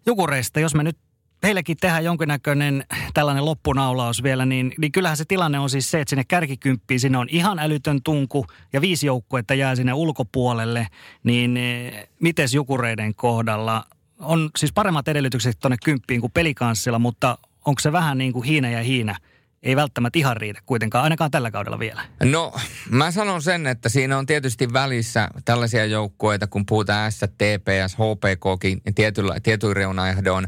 Jukureista, 0.06 0.60
jos 0.60 0.74
me 0.74 0.82
nyt 0.82 0.98
heillekin 1.42 1.76
tehdään 1.76 2.04
jonkinnäköinen 2.04 2.84
tällainen 3.14 3.44
loppunaulaus 3.44 4.22
vielä, 4.22 4.46
niin, 4.46 4.74
niin 4.78 4.92
kyllähän 4.92 5.16
se 5.16 5.24
tilanne 5.24 5.58
on 5.58 5.70
siis 5.70 5.90
se, 5.90 6.00
että 6.00 6.10
sinne 6.10 6.24
kärkikymppiin 6.28 7.00
sinne 7.00 7.18
on 7.18 7.28
ihan 7.30 7.58
älytön 7.58 8.02
tunku 8.02 8.46
ja 8.72 8.80
viisi 8.80 9.06
joukkuetta 9.06 9.54
jää 9.54 9.76
sinne 9.76 9.92
ulkopuolelle, 9.92 10.86
niin 11.24 11.56
eh, 11.56 12.08
miten 12.20 12.48
Jukureiden 12.54 13.14
kohdalla? 13.14 13.84
On 14.18 14.50
siis 14.58 14.72
paremmat 14.72 15.08
edellytykset 15.08 15.58
tuonne 15.60 15.76
kymppiin 15.84 16.20
kuin 16.20 16.32
pelikanssilla, 16.32 16.98
mutta 16.98 17.38
onko 17.64 17.80
se 17.80 17.92
vähän 17.92 18.18
niin 18.18 18.32
kuin 18.32 18.44
hiina 18.44 18.70
ja 18.70 18.82
hiina– 18.82 19.16
ei 19.64 19.76
välttämättä 19.76 20.18
ihan 20.18 20.36
riitä 20.36 20.60
kuitenkaan, 20.66 21.04
ainakaan 21.04 21.30
tällä 21.30 21.50
kaudella 21.50 21.78
vielä. 21.78 22.02
No, 22.24 22.52
mä 22.90 23.10
sanon 23.10 23.42
sen, 23.42 23.66
että 23.66 23.88
siinä 23.88 24.18
on 24.18 24.26
tietysti 24.26 24.72
välissä 24.72 25.28
tällaisia 25.44 25.84
joukkueita, 25.84 26.46
kun 26.46 26.66
puhutaan 26.66 27.12
S, 27.12 27.20
TPS, 27.20 27.94
HPKkin 27.94 28.80
tietyllä, 28.94 29.36
tietyin 29.42 29.76
reunaehdoin, 29.76 30.46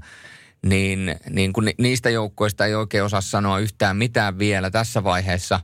niin, 0.67 1.17
niin 1.31 1.53
kun 1.53 1.69
niistä 1.79 2.11
joukkoista 2.11 2.67
ei 2.67 2.75
oikein 2.75 3.05
osaa 3.05 3.21
sanoa 3.21 3.59
yhtään 3.59 3.97
mitään 3.97 4.39
vielä 4.39 4.71
tässä 4.71 5.05
vaiheessa, 5.05 5.61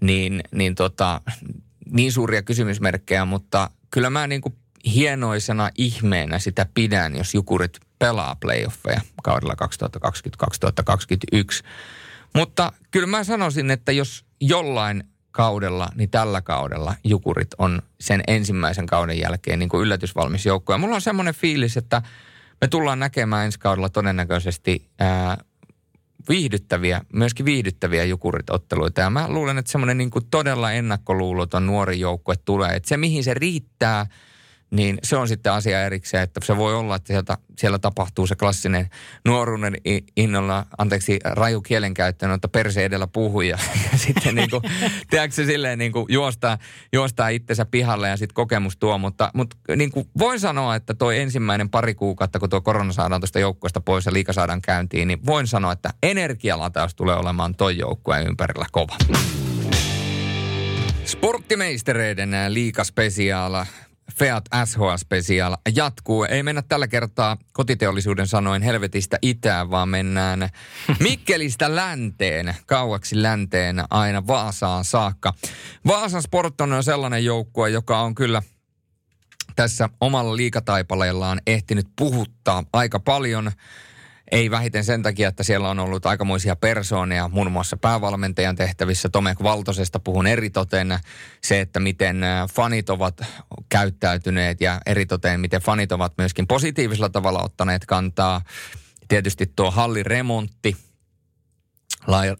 niin, 0.00 0.40
niin, 0.52 0.74
tota, 0.74 1.20
niin 1.90 2.12
suuria 2.12 2.42
kysymysmerkkejä, 2.42 3.24
mutta 3.24 3.70
kyllä 3.90 4.10
mä 4.10 4.26
niin 4.26 4.40
kuin 4.40 4.54
hienoisena 4.86 5.70
ihmeenä 5.78 6.38
sitä 6.38 6.66
pidän, 6.74 7.16
jos 7.16 7.34
Jukurit 7.34 7.80
pelaa 7.98 8.36
playoffeja 8.36 9.00
kaudella 9.22 9.54
2020-2021 9.54 9.56
mutta 12.34 12.72
kyllä 12.90 13.06
mä 13.06 13.24
sanoisin, 13.24 13.70
että 13.70 13.92
jos 13.92 14.24
jollain 14.40 15.04
kaudella, 15.30 15.88
niin 15.94 16.10
tällä 16.10 16.42
kaudella 16.42 16.94
Jukurit 17.04 17.54
on 17.58 17.82
sen 18.00 18.22
ensimmäisen 18.26 18.86
kauden 18.86 19.18
jälkeen 19.18 19.58
niin 19.58 19.68
kuin 19.68 19.82
yllätysvalmis 19.82 20.46
joukko. 20.46 20.72
Ja 20.72 20.78
mulla 20.78 20.94
on 20.94 21.00
semmoinen 21.00 21.34
fiilis, 21.34 21.76
että 21.76 22.02
me 22.60 22.68
tullaan 22.68 22.98
näkemään 22.98 23.44
ensi 23.44 23.58
kaudella 23.58 23.88
todennäköisesti 23.88 24.88
ää, 24.98 25.38
viihdyttäviä, 26.28 27.00
myöskin 27.12 27.46
viihdyttäviä 27.46 28.04
Jukurit-otteluita. 28.04 29.00
Ja 29.00 29.10
mä 29.10 29.28
luulen, 29.28 29.58
että 29.58 29.72
semmoinen 29.72 29.98
niin 29.98 30.10
kuin 30.10 30.26
todella 30.30 30.72
ennakkoluuloton 30.72 31.66
nuori 31.66 32.00
joukkue 32.00 32.34
tulee. 32.44 32.76
Että 32.76 32.88
se, 32.88 32.96
mihin 32.96 33.24
se 33.24 33.34
riittää– 33.34 34.06
niin 34.70 34.98
se 35.02 35.16
on 35.16 35.28
sitten 35.28 35.52
asia 35.52 35.84
erikseen, 35.84 36.22
että 36.22 36.40
se 36.44 36.56
voi 36.56 36.74
olla, 36.74 36.96
että 36.96 37.06
sieltä, 37.06 37.38
siellä 37.58 37.78
tapahtuu 37.78 38.26
se 38.26 38.36
klassinen 38.36 38.90
nuoruuden 39.24 39.76
innolla, 40.16 40.66
anteeksi, 40.78 41.18
raju 41.24 41.60
kielenkäyttö, 41.60 42.34
että 42.34 42.48
perse 42.48 42.84
edellä 42.84 43.06
puhuja. 43.06 43.58
Ja 43.92 43.98
sitten 43.98 44.34
niin 44.34 44.50
kuin, 44.50 44.62
tiedätkö 45.10 45.34
se 45.34 45.44
silleen 45.44 45.78
niin 45.78 45.92
kuin 45.92 46.06
juostaa, 46.08 46.58
juostaa 46.92 47.28
itsensä 47.28 47.66
pihalle 47.66 48.08
ja 48.08 48.16
sitten 48.16 48.34
kokemus 48.34 48.76
tuo. 48.76 48.98
Mutta, 48.98 49.30
mutta 49.34 49.56
niin 49.76 49.90
kuin 49.90 50.08
voin 50.18 50.40
sanoa, 50.40 50.74
että 50.74 50.94
tuo 50.94 51.10
ensimmäinen 51.10 51.70
pari 51.70 51.94
kuukautta, 51.94 52.38
kun 52.38 52.50
tuo 52.50 52.60
korona 52.60 52.92
saadaan 52.92 53.20
tuosta 53.20 53.38
joukkueesta 53.38 53.80
pois 53.80 54.06
ja 54.06 54.12
liika 54.12 54.32
saadaan 54.32 54.62
käyntiin, 54.62 55.08
niin 55.08 55.26
voin 55.26 55.46
sanoa, 55.46 55.72
että 55.72 55.90
energialataus 56.02 56.94
tulee 56.94 57.16
olemaan 57.16 57.54
toi 57.54 57.78
joukkueen 57.78 58.26
ympärillä 58.26 58.66
kova. 58.72 58.96
Sporttimeistereiden 61.04 62.30
liikaspesiaala 62.48 63.66
Feat 64.16 64.44
SHL 64.64 64.96
Special 64.96 65.56
jatkuu. 65.74 66.24
Ei 66.24 66.42
mennä 66.42 66.62
tällä 66.62 66.88
kertaa 66.88 67.36
kotiteollisuuden 67.52 68.26
sanoin 68.26 68.62
helvetistä 68.62 69.18
itään, 69.22 69.70
vaan 69.70 69.88
mennään 69.88 70.48
Mikkelistä 71.00 71.76
länteen, 71.76 72.54
kauaksi 72.66 73.22
länteen 73.22 73.84
aina 73.90 74.26
Vaasaan 74.26 74.84
saakka. 74.84 75.34
Vaasan 75.86 76.22
Sport 76.22 76.60
on 76.60 76.84
sellainen 76.84 77.24
joukkue, 77.24 77.70
joka 77.70 78.00
on 78.00 78.14
kyllä 78.14 78.42
tässä 79.56 79.88
omalla 80.00 80.36
liikataipaleellaan 80.36 81.40
ehtinyt 81.46 81.86
puhuttaa 81.96 82.64
aika 82.72 83.00
paljon– 83.00 83.52
ei 84.30 84.50
vähiten 84.50 84.84
sen 84.84 85.02
takia, 85.02 85.28
että 85.28 85.42
siellä 85.42 85.70
on 85.70 85.78
ollut 85.78 86.06
aikamoisia 86.06 86.56
persoonia, 86.56 87.28
muun 87.28 87.52
muassa 87.52 87.76
päävalmentajan 87.76 88.56
tehtävissä. 88.56 89.08
Tomek 89.08 89.42
Valtosesta 89.42 90.00
puhun 90.00 90.26
eritoten 90.26 90.98
se, 91.42 91.60
että 91.60 91.80
miten 91.80 92.20
fanit 92.54 92.90
ovat 92.90 93.20
käyttäytyneet 93.68 94.60
ja 94.60 94.80
eritoten 94.86 95.40
miten 95.40 95.62
fanit 95.62 95.92
ovat 95.92 96.12
myöskin 96.18 96.46
positiivisella 96.46 97.08
tavalla 97.08 97.42
ottaneet 97.42 97.86
kantaa 97.86 98.42
Tietysti 99.10 99.52
tuo 99.56 99.70
halliremontti. 99.70 100.76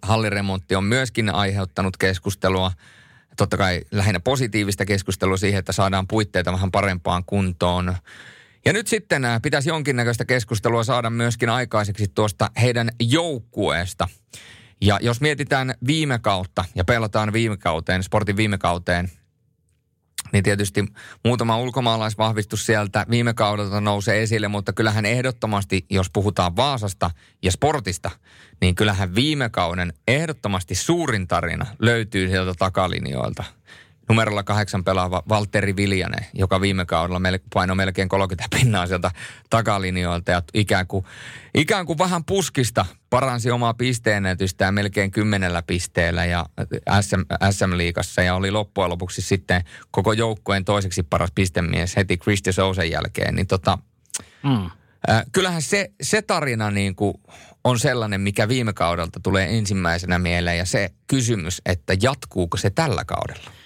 Halliremontti 0.02 0.74
on 0.74 0.84
myöskin 0.84 1.30
aiheuttanut 1.34 1.96
keskustelua. 1.96 2.72
Totta 3.36 3.56
kai 3.56 3.80
lähinnä 3.90 4.20
positiivista 4.20 4.84
keskustelua 4.84 5.36
siihen, 5.36 5.58
että 5.58 5.72
saadaan 5.72 6.06
puitteita 6.08 6.52
vähän 6.52 6.70
parempaan 6.70 7.24
kuntoon. 7.24 7.96
Ja 8.64 8.72
nyt 8.72 8.86
sitten 8.86 9.24
äh, 9.24 9.42
pitäisi 9.42 9.68
jonkinnäköistä 9.68 10.24
keskustelua 10.24 10.84
saada 10.84 11.10
myöskin 11.10 11.48
aikaiseksi 11.48 12.08
tuosta 12.14 12.50
heidän 12.60 12.90
joukkueesta. 13.00 14.08
Ja 14.80 14.98
jos 15.02 15.20
mietitään 15.20 15.74
viime 15.86 16.18
kautta 16.18 16.64
ja 16.74 16.84
pelataan 16.84 17.32
viime 17.32 17.56
kauteen, 17.56 18.02
sportin 18.02 18.36
viime 18.36 18.58
kauteen, 18.58 19.10
niin 20.32 20.44
tietysti 20.44 20.84
muutama 21.24 21.58
ulkomaalaisvahvistus 21.58 22.66
sieltä 22.66 23.06
viime 23.10 23.34
kaudelta 23.34 23.80
nousee 23.80 24.22
esille, 24.22 24.48
mutta 24.48 24.72
kyllähän 24.72 25.06
ehdottomasti, 25.06 25.86
jos 25.90 26.10
puhutaan 26.10 26.56
Vaasasta 26.56 27.10
ja 27.42 27.52
sportista, 27.52 28.10
niin 28.60 28.74
kyllähän 28.74 29.14
viime 29.14 29.48
kauden 29.48 29.92
ehdottomasti 30.08 30.74
suurin 30.74 31.28
tarina 31.28 31.66
löytyy 31.78 32.28
sieltä 32.28 32.54
takalinjoilta– 32.58 33.44
numerolla 34.10 34.42
kahdeksan 34.42 34.84
pelaava 34.84 35.22
Valtteri 35.28 35.76
Viljanen, 35.76 36.26
joka 36.34 36.60
viime 36.60 36.86
kaudella 36.86 37.20
painoi 37.54 37.76
melkein 37.76 38.08
30 38.08 38.56
pinnaa 38.56 38.86
sieltä 38.86 39.10
takalinjoilta 39.50 40.30
ja 40.30 40.42
ikään 40.54 40.86
kuin, 40.86 41.04
ikään 41.54 41.86
kuin 41.86 41.98
vähän 41.98 42.24
puskista 42.24 42.86
paransi 43.10 43.50
omaa 43.50 43.74
pisteenäytystään 43.74 44.74
melkein 44.74 45.10
kymmenellä 45.10 45.62
pisteellä 45.62 46.24
ja 46.24 46.46
SM, 47.00 47.20
SM-liigassa 47.50 48.22
ja 48.22 48.34
oli 48.34 48.50
loppujen 48.50 48.90
lopuksi 48.90 49.22
sitten 49.22 49.64
koko 49.90 50.12
joukkueen 50.12 50.64
toiseksi 50.64 51.02
paras 51.02 51.30
pistemies 51.34 51.96
heti 51.96 52.18
Christian 52.18 52.54
Sousen 52.54 52.90
jälkeen. 52.90 53.34
Niin 53.34 53.46
tota, 53.46 53.78
mm. 54.42 54.70
äh, 55.10 55.22
kyllähän 55.32 55.62
se, 55.62 55.90
se 56.02 56.22
tarina 56.22 56.70
niin 56.70 56.94
kuin 56.94 57.14
on 57.64 57.78
sellainen, 57.78 58.20
mikä 58.20 58.48
viime 58.48 58.72
kaudelta 58.72 59.20
tulee 59.22 59.58
ensimmäisenä 59.58 60.18
mieleen 60.18 60.58
ja 60.58 60.64
se 60.64 60.90
kysymys, 61.06 61.62
että 61.66 61.96
jatkuuko 62.02 62.56
se 62.56 62.70
tällä 62.70 63.04
kaudella? 63.04 63.59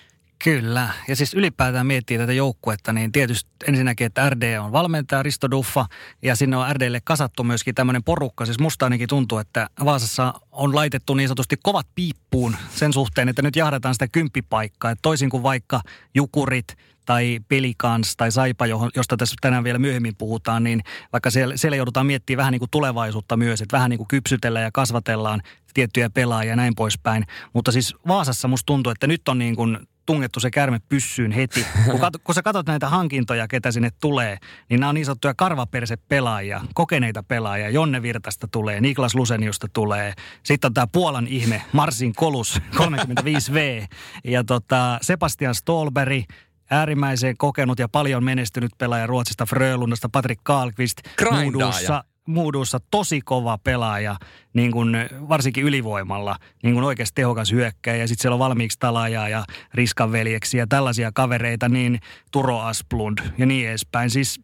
Kyllä, 0.44 0.88
ja 1.08 1.16
siis 1.16 1.34
ylipäätään 1.34 1.86
miettii 1.86 2.18
tätä 2.18 2.32
joukkuetta, 2.32 2.92
niin 2.92 3.12
tietysti 3.12 3.50
ensinnäkin, 3.68 4.06
että 4.06 4.30
RD 4.30 4.58
on 4.58 4.72
valmentaja 4.72 5.22
Risto 5.22 5.50
Duffa, 5.50 5.86
ja 6.22 6.36
sinne 6.36 6.56
on 6.56 6.76
RDlle 6.76 7.00
kasattu 7.04 7.44
myöskin 7.44 7.74
tämmöinen 7.74 8.04
porukka. 8.04 8.46
Siis 8.46 8.58
musta 8.58 8.86
ainakin 8.86 9.08
tuntuu, 9.08 9.38
että 9.38 9.70
Vaasassa 9.84 10.34
on 10.52 10.74
laitettu 10.74 11.14
niin 11.14 11.28
sanotusti 11.28 11.56
kovat 11.62 11.86
piippuun 11.94 12.56
sen 12.74 12.92
suhteen, 12.92 13.28
että 13.28 13.42
nyt 13.42 13.56
jahdataan 13.56 13.94
sitä 13.94 14.08
kymppipaikkaa. 14.08 14.90
Että 14.90 15.02
toisin 15.02 15.30
kuin 15.30 15.42
vaikka 15.42 15.80
Jukurit 16.14 16.76
tai 17.06 17.40
Pelikans 17.48 18.16
tai 18.16 18.32
Saipa, 18.32 18.66
josta 18.96 19.16
tässä 19.16 19.36
tänään 19.40 19.64
vielä 19.64 19.78
myöhemmin 19.78 20.16
puhutaan, 20.16 20.64
niin 20.64 20.80
vaikka 21.12 21.30
siellä, 21.30 21.56
siellä 21.56 21.76
joudutaan 21.76 22.06
miettimään 22.06 22.38
vähän 22.38 22.52
niin 22.52 22.60
kuin 22.60 22.70
tulevaisuutta 22.70 23.36
myös, 23.36 23.62
että 23.62 23.76
vähän 23.76 23.90
niin 23.90 23.98
kuin 23.98 24.08
kypsytellään 24.08 24.64
ja 24.64 24.70
kasvatellaan 24.72 25.42
tiettyjä 25.74 26.10
pelaajia 26.10 26.52
ja 26.52 26.56
näin 26.56 26.74
poispäin. 26.74 27.24
Mutta 27.52 27.72
siis 27.72 27.94
Vaasassa 28.08 28.48
musta 28.48 28.66
tuntuu, 28.66 28.90
että 28.90 29.06
nyt 29.06 29.28
on 29.28 29.38
niin 29.38 29.56
kuin 29.56 29.78
tungettu 30.06 30.40
se 30.40 30.50
kärme 30.50 30.78
pyssyyn 30.88 31.32
heti. 31.32 31.66
Kun, 31.90 32.00
kat, 32.00 32.14
kun 32.24 32.34
sä 32.34 32.42
katsot 32.42 32.66
näitä 32.66 32.88
hankintoja, 32.88 33.48
ketä 33.48 33.72
sinne 33.72 33.90
tulee, 34.00 34.38
niin 34.70 34.80
nämä 34.80 34.88
on 34.88 34.94
niin 34.94 35.04
sanottuja 35.04 35.34
karvaperse-pelaajia, 35.34 36.60
kokeneita 36.74 37.22
pelaajia. 37.22 37.70
Jonne 37.70 38.02
Virtasta 38.02 38.48
tulee, 38.48 38.80
Niklas 38.80 39.14
Luseniusta 39.14 39.66
tulee. 39.72 40.14
Sitten 40.42 40.68
on 40.68 40.74
tämä 40.74 40.86
Puolan 40.86 41.26
ihme, 41.26 41.62
Marsin 41.72 42.12
Kolus, 42.12 42.60
35V. 42.78 43.86
Ja 44.24 44.44
tota, 44.44 44.98
Sebastian 45.02 45.54
Stolberg, 45.54 46.24
äärimmäisen 46.70 47.36
kokenut 47.36 47.78
ja 47.78 47.88
paljon 47.88 48.24
menestynyt 48.24 48.70
pelaaja 48.78 49.06
Ruotsista 49.06 49.46
Frölundasta, 49.46 50.08
Patrick 50.08 50.40
Karlqvist, 50.44 50.98
Muudussa, 51.30 52.04
muudussa 52.26 52.80
tosi 52.90 53.20
kova 53.20 53.58
pelaaja, 53.58 54.16
niin 54.52 54.72
kuin 54.72 54.96
varsinkin 55.28 55.64
ylivoimalla, 55.64 56.36
niin 56.62 56.74
kuin 56.74 56.84
oikeasti 56.84 57.14
tehokas 57.14 57.52
hyökkäjä. 57.52 57.96
Ja 57.96 58.08
sitten 58.08 58.22
siellä 58.22 58.34
on 58.34 58.38
valmiiksi 58.38 58.78
Talaja 58.78 59.28
ja 59.28 59.44
Riskan 59.74 60.12
veljeksi 60.12 60.58
ja 60.58 60.66
tällaisia 60.66 61.12
kavereita, 61.12 61.68
niin 61.68 62.00
Turo 62.32 62.60
Asplund 62.60 63.18
ja 63.38 63.46
niin 63.46 63.68
edespäin. 63.68 64.10
Siis, 64.10 64.40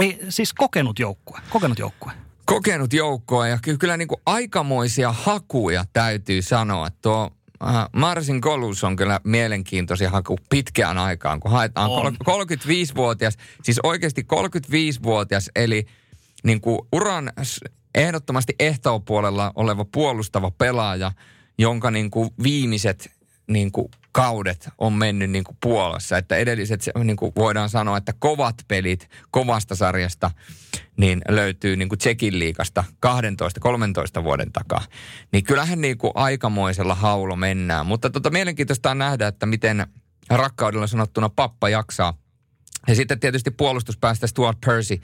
ei, 0.00 0.20
siis 0.28 0.52
kokenut 0.52 0.98
joukkue, 0.98 1.40
kokenut 1.50 1.78
joukkue. 1.78 2.12
Kokenut 2.44 2.92
joukkue 2.92 3.48
ja 3.48 3.58
kyllä 3.78 3.96
niin 3.96 4.08
kuin 4.08 4.20
aikamoisia 4.26 5.12
hakuja 5.12 5.84
täytyy 5.92 6.42
sanoa. 6.42 6.88
Tuo 7.02 7.30
Marsin 7.92 8.40
Kolus 8.40 8.84
on 8.84 8.96
kyllä 8.96 9.20
mielenkiintoisia 9.24 10.10
haku 10.10 10.38
pitkään 10.50 10.98
aikaan, 10.98 11.40
kun 11.40 11.50
haetaan 11.50 11.90
on. 11.90 12.14
35-vuotias, 12.14 13.36
siis 13.62 13.80
oikeasti 13.82 14.26
35-vuotias, 14.34 15.50
eli– 15.56 15.86
niin 16.44 16.60
kuin 16.60 16.78
uran 16.92 17.32
ehdottomasti 17.94 18.54
ehtoopuolella 18.58 19.52
oleva 19.54 19.84
puolustava 19.84 20.50
pelaaja, 20.50 21.12
jonka 21.58 21.90
niin 21.90 22.10
kuin 22.10 22.30
viimeiset 22.42 23.10
niin 23.46 23.72
kuin 23.72 23.88
kaudet 24.12 24.68
on 24.78 24.92
mennyt 24.92 25.30
niin 25.30 25.44
kuin 25.44 25.56
Puolassa. 25.62 26.18
Että 26.18 26.36
edelliset 26.36 26.82
niin 27.04 27.16
kuin 27.16 27.32
voidaan 27.36 27.68
sanoa, 27.68 27.96
että 27.96 28.12
kovat 28.18 28.54
pelit 28.68 29.08
kovasta 29.30 29.74
sarjasta 29.74 30.30
niin 30.96 31.22
löytyy 31.28 31.76
niin 31.76 31.88
kuin 31.88 31.98
Tsekin 31.98 32.38
liikasta 32.38 32.84
12-13 34.20 34.24
vuoden 34.24 34.52
takaa. 34.52 34.84
Niin 35.32 35.44
kyllähän 35.44 35.80
niin 35.80 35.98
kuin 35.98 36.12
aikamoisella 36.14 36.94
haulo 36.94 37.36
mennään. 37.36 37.86
Mutta 37.86 38.10
tota, 38.10 38.30
mielenkiintoista 38.30 38.90
on 38.90 38.98
nähdä, 38.98 39.28
että 39.28 39.46
miten 39.46 39.86
rakkaudella 40.30 40.86
sanottuna 40.86 41.28
pappa 41.28 41.68
jaksaa 41.68 42.14
ja 42.88 42.94
sitten 42.94 43.20
tietysti 43.20 43.50
puolustuspäästä 43.50 44.26
Stuart 44.26 44.58
Percy 44.66 45.00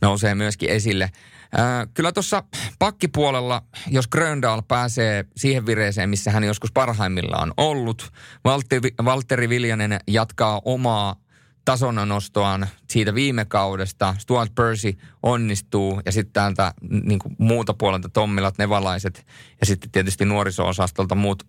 nousee 0.00 0.34
myöskin 0.34 0.70
esille. 0.70 1.10
Ää, 1.56 1.86
kyllä 1.94 2.12
tuossa 2.12 2.42
pakkipuolella, 2.78 3.62
jos 3.90 4.08
Gröndal 4.08 4.62
pääsee 4.68 5.24
siihen 5.36 5.66
vireeseen, 5.66 6.10
missä 6.10 6.30
hän 6.30 6.44
joskus 6.44 6.72
parhaimmillaan 6.72 7.42
on 7.42 7.54
ollut, 7.56 8.12
Valtteri, 8.44 8.90
Valtteri 9.04 9.48
Viljanen 9.48 10.00
jatkaa 10.08 10.60
omaa 10.64 11.16
tasonostoaan 11.64 12.66
siitä 12.90 13.14
viime 13.14 13.44
kaudesta. 13.44 14.14
Stuart 14.18 14.54
Percy 14.54 14.98
onnistuu 15.22 16.00
ja 16.06 16.12
sitten 16.12 16.32
täältä 16.32 16.74
niin 17.04 17.18
kuin 17.18 17.36
muuta 17.38 17.74
puolelta 17.74 18.08
Tommilat, 18.08 18.58
Nevalaiset 18.58 19.26
ja 19.60 19.66
sitten 19.66 19.90
tietysti 19.90 20.24
nuoriso-osastolta 20.24 21.14
muut 21.14 21.42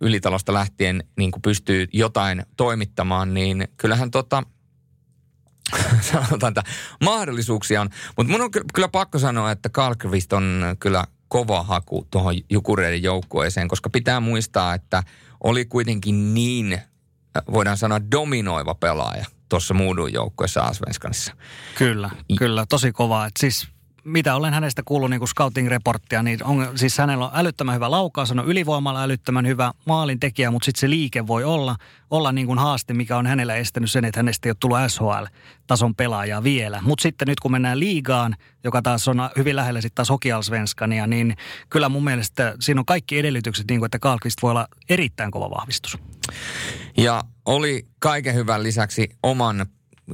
ylitalosta 0.00 0.54
lähtien 0.54 1.04
niin 1.16 1.30
kuin 1.30 1.42
pystyy 1.42 1.86
jotain 1.92 2.42
toimittamaan, 2.56 3.34
niin 3.34 3.68
kyllähän 3.76 4.10
tota– 4.10 4.42
sanotaan, 6.12 6.50
että 6.50 6.62
mahdollisuuksia 7.04 7.80
on. 7.80 7.88
Mutta 8.16 8.32
mun 8.32 8.40
on 8.40 8.50
kyllä 8.74 8.88
pakko 8.88 9.18
sanoa, 9.18 9.50
että 9.50 9.68
Kalkvist 9.68 10.32
on 10.32 10.76
kyllä 10.80 11.04
kova 11.28 11.62
haku 11.62 12.06
tuohon 12.10 12.34
Jukureiden 12.50 13.02
joukkueeseen, 13.02 13.68
koska 13.68 13.90
pitää 13.90 14.20
muistaa, 14.20 14.74
että 14.74 15.02
oli 15.44 15.64
kuitenkin 15.64 16.34
niin, 16.34 16.80
voidaan 17.52 17.76
sanoa, 17.76 18.10
dominoiva 18.10 18.74
pelaaja 18.74 19.24
tuossa 19.48 19.74
muudun 19.74 20.12
joukkueessa 20.12 20.60
Asvenskanissa. 20.60 21.32
Kyllä, 21.78 22.10
kyllä, 22.38 22.66
tosi 22.68 22.92
kova. 22.92 23.26
Et 23.26 23.36
siis 23.38 23.68
mitä 24.04 24.34
olen 24.34 24.54
hänestä 24.54 24.82
kuullut 24.84 25.10
niin 25.10 25.20
scouting-reporttia, 25.20 26.22
niin 26.22 26.44
on, 26.44 26.78
siis 26.78 26.98
hänellä 26.98 27.24
on 27.24 27.30
älyttömän 27.34 27.74
hyvä 27.74 27.90
laukaus, 27.90 28.30
on 28.30 28.46
ylivoimalla 28.46 29.02
älyttömän 29.02 29.46
hyvä 29.46 29.72
maalintekijä, 29.86 30.50
mutta 30.50 30.64
sitten 30.64 30.80
se 30.80 30.90
liike 30.90 31.26
voi 31.26 31.44
olla, 31.44 31.76
olla 32.10 32.32
niin 32.32 32.46
kuin 32.46 32.58
haaste, 32.58 32.94
mikä 32.94 33.16
on 33.16 33.26
hänellä 33.26 33.54
estänyt 33.54 33.90
sen, 33.90 34.04
että 34.04 34.18
hänestä 34.18 34.48
ei 34.48 34.50
ole 34.50 34.56
tullut 34.60 34.78
SHL-tason 34.88 35.94
pelaajaa 35.94 36.42
vielä. 36.42 36.80
Mutta 36.82 37.02
sitten 37.02 37.28
nyt 37.28 37.40
kun 37.40 37.52
mennään 37.52 37.80
liigaan, 37.80 38.36
joka 38.64 38.82
taas 38.82 39.08
on 39.08 39.30
hyvin 39.36 39.56
lähellä 39.56 39.80
sitten 39.80 39.96
taas 39.96 40.10
Hokialsvenskania, 40.10 41.06
niin 41.06 41.36
kyllä 41.70 41.88
mun 41.88 42.04
mielestä 42.04 42.54
siinä 42.60 42.80
on 42.80 42.86
kaikki 42.86 43.18
edellytykset, 43.18 43.66
niin 43.70 43.80
kuin, 43.80 43.86
että 43.86 43.98
Kalkvist 43.98 44.42
voi 44.42 44.50
olla 44.50 44.68
erittäin 44.88 45.30
kova 45.30 45.50
vahvistus. 45.50 45.98
Ja 46.96 47.22
oli 47.44 47.86
kaiken 47.98 48.34
hyvän 48.34 48.62
lisäksi 48.62 49.08
oman 49.22 49.66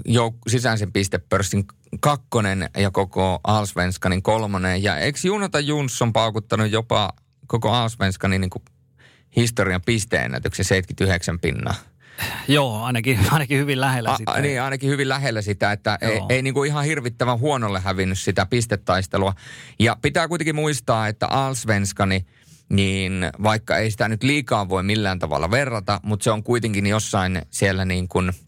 jouk- 0.09 0.51
sisäisen 0.51 0.93
pistepörssin 0.93 1.65
kakkonen 2.01 2.71
ja 2.77 2.91
koko 2.91 3.41
Alsvenskanin 3.45 4.23
kolmonen. 4.23 4.83
Ja 4.83 4.99
eikö 4.99 5.19
Junata 5.25 5.61
Jonsson 5.61 6.13
paukuttanut 6.13 6.71
jopa 6.71 7.13
koko 7.47 7.71
Alsvenskanin 7.71 8.41
niin 8.41 8.51
historian 9.37 9.83
pisteennätyksen 9.83 10.65
79 10.65 11.39
pinnaa? 11.41 11.75
Joo, 12.49 12.83
ainakin, 12.83 13.19
ainakin 13.31 13.59
hyvin 13.59 13.81
lähellä 13.81 14.17
sitä. 14.17 14.33
A, 14.33 14.41
niin, 14.41 14.63
ainakin 14.63 14.91
hyvin 14.91 15.09
lähellä 15.09 15.43
sitä, 15.43 15.73
että 15.73 15.99
Joo. 16.03 16.11
ei, 16.13 16.21
ei 16.29 16.43
niin 16.43 16.55
kuin 16.55 16.69
ihan 16.69 16.85
hirvittävän 16.85 17.39
huonolle 17.39 17.81
hävinnyt 17.81 18.19
sitä 18.19 18.47
pistetaistelua. 18.47 19.35
Ja 19.79 19.97
pitää 20.03 20.29
kuitenkin 20.29 20.55
muistaa, 20.55 21.09
että 21.09 21.27
Alsvenskani, 21.27 22.27
niin 22.69 23.13
vaikka 23.43 23.77
ei 23.77 23.91
sitä 23.91 24.09
nyt 24.09 24.23
liikaa 24.23 24.69
voi 24.69 24.83
millään 24.83 25.19
tavalla 25.19 25.51
verrata, 25.51 26.01
mutta 26.03 26.25
se 26.25 26.31
on 26.31 26.43
kuitenkin 26.43 26.87
jossain 26.87 27.43
siellä 27.51 27.85
niin 27.85 28.09
kuin– 28.09 28.33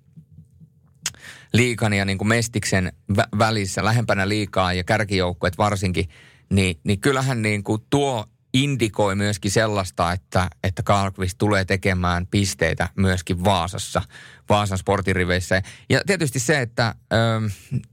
liikan 1.53 1.93
ja 1.93 2.05
niin 2.05 2.19
kuin 2.19 2.29
mestiksen 2.29 2.93
vä- 3.19 3.39
välissä, 3.39 3.85
lähempänä 3.85 4.29
liikaa 4.29 4.73
ja 4.73 4.85
kärkijoukkueet 4.85 5.59
varsinkin, 5.59 6.09
niin, 6.51 6.81
niin 6.85 7.01
kyllähän 7.01 7.43
niin 7.43 7.65
kuin 7.65 7.83
tuo 7.91 8.25
indikoi 8.55 9.15
myöskin 9.15 9.51
sellaista, 9.51 10.13
että, 10.13 10.49
että 10.65 10.83
Karlqvist 10.83 11.39
tulee 11.39 11.65
tekemään 11.65 12.27
pisteitä 12.27 12.89
myöskin 12.97 13.45
Vaasassa, 13.45 14.03
Vaasan 14.49 14.79
sportiriveissä. 14.79 15.63
Ja 15.89 16.01
tietysti 16.07 16.39
se, 16.39 16.61
että 16.61 16.95
ö, 17.13 17.17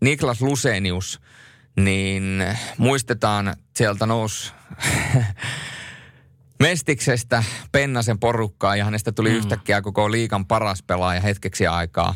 Niklas 0.01 0.41
Lusenius, 0.41 1.21
niin 1.79 2.43
muistetaan, 2.77 3.55
sieltä 3.75 4.05
nousi 4.05 4.53
Mestiksestä 6.59 7.43
Pennasen 7.71 8.19
porukkaa 8.19 8.75
ja 8.75 8.85
hänestä 8.85 9.11
tuli 9.11 9.29
mm. 9.29 9.35
yhtäkkiä 9.35 9.81
koko 9.81 10.11
liikan 10.11 10.45
paras 10.45 10.83
pelaaja 10.83 11.21
hetkeksi 11.21 11.67
aikaa 11.67 12.15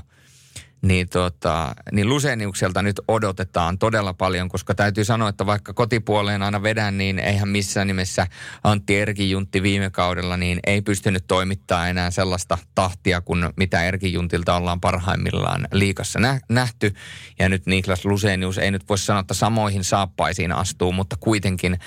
niin, 0.82 1.10
tota, 1.10 1.76
niin 1.92 2.10
Luseniukselta 2.10 2.82
nyt 2.82 3.02
odotetaan 3.08 3.78
todella 3.78 4.14
paljon, 4.14 4.50
koska 4.50 4.76
täytyy 4.76 5.06
sanoa, 5.06 5.30
että 5.30 5.46
vaikka 5.46 5.74
kotipuoleen 5.74 6.44
aina 6.44 6.64
vedän, 6.64 6.98
niin 6.98 7.20
eihän 7.20 7.50
missään 7.50 7.88
nimessä 7.88 8.28
Antti 8.64 9.00
Erkijuntti 9.00 9.64
viime 9.64 9.90
kaudella, 9.90 10.38
niin 10.38 10.60
ei 10.68 10.82
pystynyt 10.82 11.24
toimittaa 11.28 11.88
enää 11.88 12.12
sellaista 12.12 12.58
tahtia 12.76 13.22
kuin 13.22 13.50
mitä 13.58 13.84
Erkijuntilta 13.84 14.56
ollaan 14.56 14.82
parhaimmillaan 14.82 15.68
liikassa 15.72 16.20
nähty. 16.50 16.94
Ja 17.40 17.50
nyt 17.50 17.66
Niklas 17.66 18.06
Lusenius 18.06 18.58
ei 18.58 18.72
nyt 18.72 18.90
voi 18.90 18.98
sanoa, 18.98 19.22
että 19.22 19.34
samoihin 19.34 19.84
saappaisiin 19.84 20.52
astuu, 20.52 20.92
mutta 20.92 21.16
kuitenkin 21.20 21.80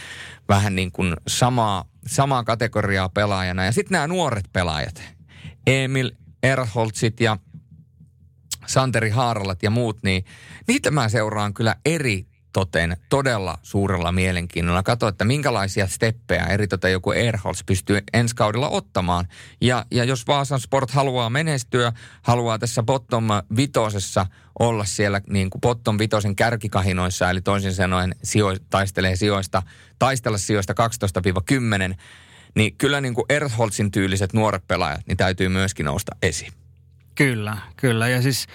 vähän 0.48 0.76
niin 0.76 0.92
kuin 0.92 1.14
samaa, 1.28 1.84
samaa 2.06 2.44
kategoriaa 2.44 3.08
pelaajana. 3.08 3.64
Ja 3.64 3.72
sitten 3.72 3.92
nämä 3.92 4.06
nuoret 4.06 4.44
pelaajat, 4.52 5.02
Emil 5.66 6.10
Erholtsit 6.42 7.20
ja 7.20 7.36
Santeri 8.66 9.10
Haaralat 9.10 9.62
ja 9.62 9.70
muut, 9.70 10.02
niin 10.02 10.24
niitä 10.68 10.90
mä 10.90 11.08
seuraan 11.08 11.54
kyllä 11.54 11.76
eri 11.84 12.26
toten 12.52 12.96
todella 13.08 13.58
suurella 13.62 14.12
mielenkiinnolla. 14.12 14.82
Kato, 14.82 15.08
että 15.08 15.24
minkälaisia 15.24 15.86
steppejä 15.86 16.44
eri 16.44 16.68
toten 16.68 16.92
joku 16.92 17.12
Erholz 17.12 17.60
pystyy 17.66 17.98
ensi 18.12 18.36
kaudella 18.36 18.68
ottamaan. 18.68 19.28
Ja, 19.60 19.86
ja 19.90 20.04
jos 20.04 20.26
Vaasan 20.26 20.60
Sport 20.60 20.90
haluaa 20.90 21.30
menestyä, 21.30 21.92
haluaa 22.22 22.58
tässä 22.58 22.82
bottom 22.82 23.24
vitosessa 23.56 24.26
olla 24.58 24.84
siellä 24.84 25.20
niin 25.30 25.50
kuin 25.50 25.60
bottom 25.60 25.98
vitosen 25.98 26.36
kärkikahinoissa, 26.36 27.30
eli 27.30 27.40
toisin 27.40 27.74
sanoen 27.74 28.14
sijo, 28.22 28.56
taistelee 28.70 29.16
sijoista, 29.16 29.62
taistella 29.98 30.38
sijoista 30.38 30.74
12-10, 31.92 31.94
niin 32.54 32.76
kyllä 32.76 33.00
niin 33.00 33.14
kuin 33.14 33.26
Erholzin 33.28 33.90
tyyliset 33.90 34.32
nuoret 34.32 34.66
pelaajat, 34.68 35.06
niin 35.06 35.16
täytyy 35.16 35.48
myöskin 35.48 35.86
nousta 35.86 36.16
esiin. 36.22 36.61
Kyllä, 37.22 37.56
kyllä. 37.76 38.08
Ja 38.08 38.22
siis 38.22 38.46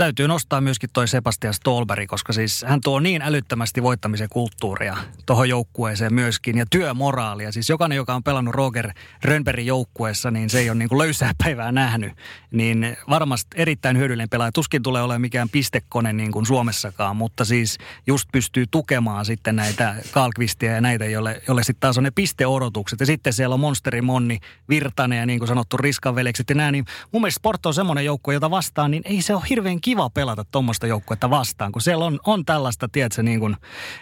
täytyy 0.00 0.28
nostaa 0.28 0.60
myöskin 0.60 0.90
toi 0.92 1.08
Sebastian 1.08 1.54
Stolberg, 1.54 2.08
koska 2.08 2.32
siis 2.32 2.64
hän 2.68 2.80
tuo 2.84 3.00
niin 3.00 3.22
älyttömästi 3.22 3.82
voittamisen 3.82 4.28
kulttuuria 4.28 4.96
tuohon 5.26 5.48
joukkueeseen 5.48 6.14
myöskin 6.14 6.58
ja 6.58 6.66
työmoraalia. 6.70 7.52
Siis 7.52 7.68
jokainen, 7.68 7.96
joka 7.96 8.14
on 8.14 8.22
pelannut 8.22 8.54
Roger 8.54 8.90
Rönnbergin 9.24 9.66
joukkueessa, 9.66 10.30
niin 10.30 10.50
se 10.50 10.58
ei 10.58 10.70
ole 10.70 10.78
niin 10.78 10.88
kuin 10.88 10.98
löysää 10.98 11.32
päivää 11.44 11.72
nähnyt. 11.72 12.12
Niin 12.50 12.96
varmasti 13.08 13.48
erittäin 13.54 13.98
hyödyllinen 13.98 14.28
pelaaja. 14.28 14.52
Tuskin 14.52 14.82
tulee 14.82 15.02
olemaan 15.02 15.20
mikään 15.20 15.48
pistekone 15.48 16.12
niin 16.12 16.32
kuin 16.32 16.46
Suomessakaan, 16.46 17.16
mutta 17.16 17.44
siis 17.44 17.78
just 18.06 18.28
pystyy 18.32 18.64
tukemaan 18.70 19.24
sitten 19.24 19.56
näitä 19.56 19.94
Kalkvistia 20.10 20.72
ja 20.72 20.80
näitä, 20.80 21.04
jolle, 21.04 21.42
jolle 21.48 21.62
sitten 21.62 21.80
taas 21.80 21.98
on 21.98 22.04
ne 22.04 22.10
pisteodotukset. 22.10 23.00
Ja 23.00 23.06
sitten 23.06 23.32
siellä 23.32 23.54
on 23.54 23.60
Monsteri 23.60 24.02
Monni, 24.02 24.38
Virtanen 24.68 25.18
ja 25.18 25.26
niin 25.26 25.38
kuin 25.38 25.48
sanottu 25.48 25.76
Riskavelekset 25.76 26.50
ja 26.50 26.54
nämä. 26.54 26.72
Niin 26.72 26.84
mun 27.12 27.22
mielestä 27.22 27.38
Sport 27.38 27.66
on 27.66 27.74
semmoinen 27.74 28.04
joukkue, 28.04 28.34
jota 28.34 28.50
vastaan, 28.50 28.90
niin 28.90 29.02
ei 29.04 29.22
se 29.22 29.34
ole 29.34 29.42
hirveän 29.50 29.60
hirveän 29.60 29.80
kiva 29.90 30.10
pelata 30.10 30.44
tuommoista 30.44 30.86
joukkuetta 30.86 31.30
vastaan, 31.30 31.72
kun 31.72 31.82
siellä 31.82 32.04
on, 32.04 32.20
on 32.26 32.44
tällaista, 32.44 32.88
tiedätkö, 32.88 33.22
niin 33.22 33.40
kuin, 33.40 33.56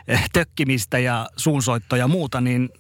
eh, 0.08 0.30
tökkimistä 0.32 0.98
ja 0.98 1.28
suunsoittoja 1.36 2.02
ja 2.02 2.08
muuta, 2.08 2.40
niin 2.40 2.70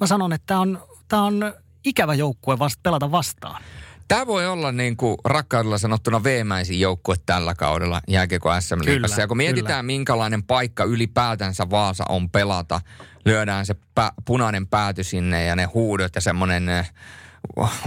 mä 0.00 0.06
sanon, 0.06 0.32
että 0.32 0.46
tämä 0.46 0.60
on, 0.60 0.82
tää 1.08 1.22
on 1.22 1.54
ikävä 1.84 2.14
joukkue 2.14 2.58
vasta, 2.58 2.80
pelata 2.82 3.10
vastaan. 3.10 3.62
Tämä 4.08 4.26
voi 4.26 4.46
olla 4.46 4.72
niin 4.72 4.96
kuin 4.96 5.16
rakkaudella 5.24 5.78
sanottuna 5.78 6.24
veemäisin 6.24 6.80
joukkue 6.80 7.14
tällä 7.26 7.54
kaudella 7.54 8.00
jääkiekko 8.08 8.60
SM 8.60 8.84
Liigassa. 8.84 9.20
Ja 9.20 9.28
kun 9.28 9.36
mietitään, 9.36 9.66
kyllä. 9.66 9.82
minkälainen 9.82 10.42
paikka 10.42 10.84
ylipäätänsä 10.84 11.70
Vaasa 11.70 12.04
on 12.08 12.30
pelata, 12.30 12.80
lyödään 13.24 13.66
se 13.66 13.74
pä- 14.00 14.14
punainen 14.24 14.66
pääty 14.66 15.04
sinne 15.04 15.44
ja 15.44 15.56
ne 15.56 15.64
huudot 15.64 16.14
ja 16.14 16.20
semmoinen 16.20 16.68
eh, 16.68 16.92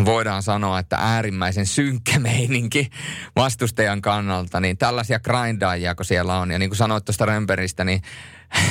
voidaan 0.05 0.43
sanoa, 0.43 0.79
että 0.79 0.97
äärimmäisen 0.99 1.65
synkkä 1.65 2.19
meininki 2.19 2.89
vastustajan 3.35 4.01
kannalta, 4.01 4.59
niin 4.59 4.77
tällaisia 4.77 5.19
grindaajia, 5.19 5.95
kun 5.95 6.05
siellä 6.05 6.39
on. 6.39 6.51
Ja 6.51 6.59
niin 6.59 6.69
kuin 6.69 6.77
sanoit 6.77 7.05
tuosta 7.05 7.25
Römperistä, 7.25 7.83
niin 7.83 8.01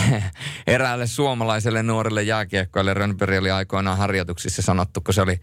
eräälle 0.67 1.07
suomalaiselle 1.07 1.83
nuorelle 1.83 2.23
jääkiekkoille 2.23 2.95
Rönnberg 2.95 3.39
oli 3.39 3.51
aikoinaan 3.51 3.99
harjoituksissa 3.99 4.63
sanottu, 4.63 5.01
kun 5.01 5.15
se 5.15 5.23
oli 5.23 5.41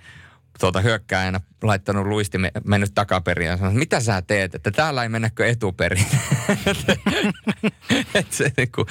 tuota 0.59 0.81
hyökkääjänä 0.81 1.41
laittanut 1.63 2.07
luisti 2.07 2.37
mennyt 2.65 2.91
takaperin 2.95 3.47
ja 3.47 3.57
sanonut, 3.57 3.79
mitä 3.79 3.99
sä 3.99 4.21
teet, 4.21 4.55
että 4.55 4.71
täällä 4.71 5.03
ei 5.03 5.09
mennäkö 5.09 5.47
etuperin. 5.47 6.05
et 8.15 8.31
se 8.31 8.51
niinku, 8.57 8.85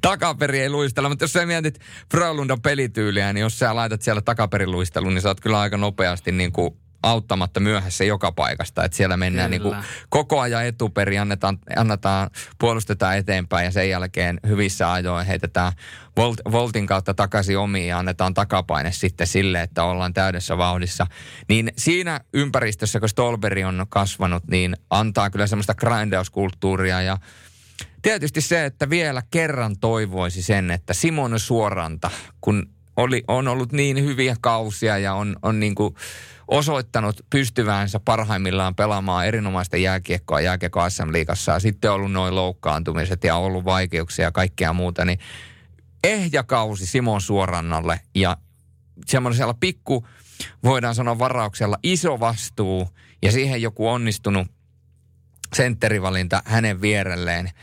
takaperi 0.00 0.60
ei 0.60 0.70
luistella, 0.70 1.08
mutta 1.08 1.24
jos 1.24 1.32
sä 1.32 1.46
mietit 1.46 1.80
Frölundan 2.10 2.62
pelityyliä, 2.62 3.32
niin 3.32 3.42
jos 3.42 3.58
sä 3.58 3.76
laitat 3.76 4.02
siellä 4.02 4.22
takaperin 4.22 4.70
luistelun, 4.70 5.14
niin 5.14 5.22
sä 5.22 5.28
oot 5.28 5.40
kyllä 5.40 5.60
aika 5.60 5.76
nopeasti 5.76 6.32
niin 6.32 6.52
kuin 6.52 6.78
auttamatta 7.02 7.60
myöhässä 7.60 8.04
joka 8.04 8.32
paikasta. 8.32 8.84
Että 8.84 8.96
siellä 8.96 9.16
mennään 9.16 9.50
niin 9.50 9.62
kuin 9.62 9.76
koko 10.08 10.40
ajan 10.40 10.66
etuperi, 10.66 11.18
annetaan, 11.18 11.58
annetaan, 11.76 12.30
puolustetaan 12.58 13.16
eteenpäin 13.16 13.64
ja 13.64 13.70
sen 13.70 13.90
jälkeen 13.90 14.40
hyvissä 14.46 14.92
ajoin 14.92 15.26
heitetään 15.26 15.72
volt, 16.16 16.40
voltin 16.52 16.86
kautta 16.86 17.14
takaisin 17.14 17.58
omiin 17.58 17.88
ja 17.88 17.98
annetaan 17.98 18.34
takapaine 18.34 18.92
sitten 18.92 19.26
sille, 19.26 19.62
että 19.62 19.84
ollaan 19.84 20.14
täydessä 20.14 20.58
vauhdissa. 20.58 21.06
Niin 21.48 21.72
siinä 21.76 22.20
ympäristössä, 22.34 23.00
kun 23.00 23.08
Stolberi 23.08 23.64
on 23.64 23.86
kasvanut, 23.88 24.42
niin 24.50 24.76
antaa 24.90 25.30
kyllä 25.30 25.46
semmoista 25.46 25.74
grindauskulttuuria 25.74 27.02
ja 27.02 27.18
Tietysti 28.02 28.40
se, 28.40 28.64
että 28.64 28.90
vielä 28.90 29.22
kerran 29.30 29.76
toivoisi 29.80 30.42
sen, 30.42 30.70
että 30.70 30.94
Simon 30.94 31.40
Suoranta, 31.40 32.10
kun 32.40 32.66
oli, 32.96 33.24
on 33.28 33.48
ollut 33.48 33.72
niin 33.72 34.04
hyviä 34.04 34.36
kausia 34.40 34.98
ja 34.98 35.14
on, 35.14 35.36
on 35.42 35.60
niin 35.60 35.74
kuin 35.74 35.94
osoittanut 36.48 37.20
pystyvänsä 37.30 38.00
parhaimmillaan 38.00 38.74
pelaamaan 38.74 39.26
erinomaista 39.26 39.76
jääkiekkoa 39.76 40.40
jääkiekko 40.40 40.90
SM-liigassa 40.90 41.52
ja 41.52 41.58
sitten 41.58 41.92
ollut 41.92 42.12
noin 42.12 42.34
loukkaantumiset 42.34 43.24
ja 43.24 43.36
ollut 43.36 43.64
vaikeuksia 43.64 44.24
ja 44.24 44.32
kaikkea 44.32 44.72
muuta, 44.72 45.04
niin 45.04 45.18
ehjä 46.04 46.42
kausi 46.42 46.86
Simon 46.86 47.20
Suorannalle 47.20 48.00
ja 48.14 48.36
semmoisella 49.06 49.54
pikku, 49.54 50.06
voidaan 50.64 50.94
sanoa 50.94 51.18
varauksella, 51.18 51.78
iso 51.82 52.20
vastuu 52.20 52.88
ja 53.22 53.32
siihen 53.32 53.62
joku 53.62 53.88
onnistunut 53.88 54.46
sentterivalinta 55.56 56.42
hänen 56.44 56.80
vierelleen– 56.80 57.50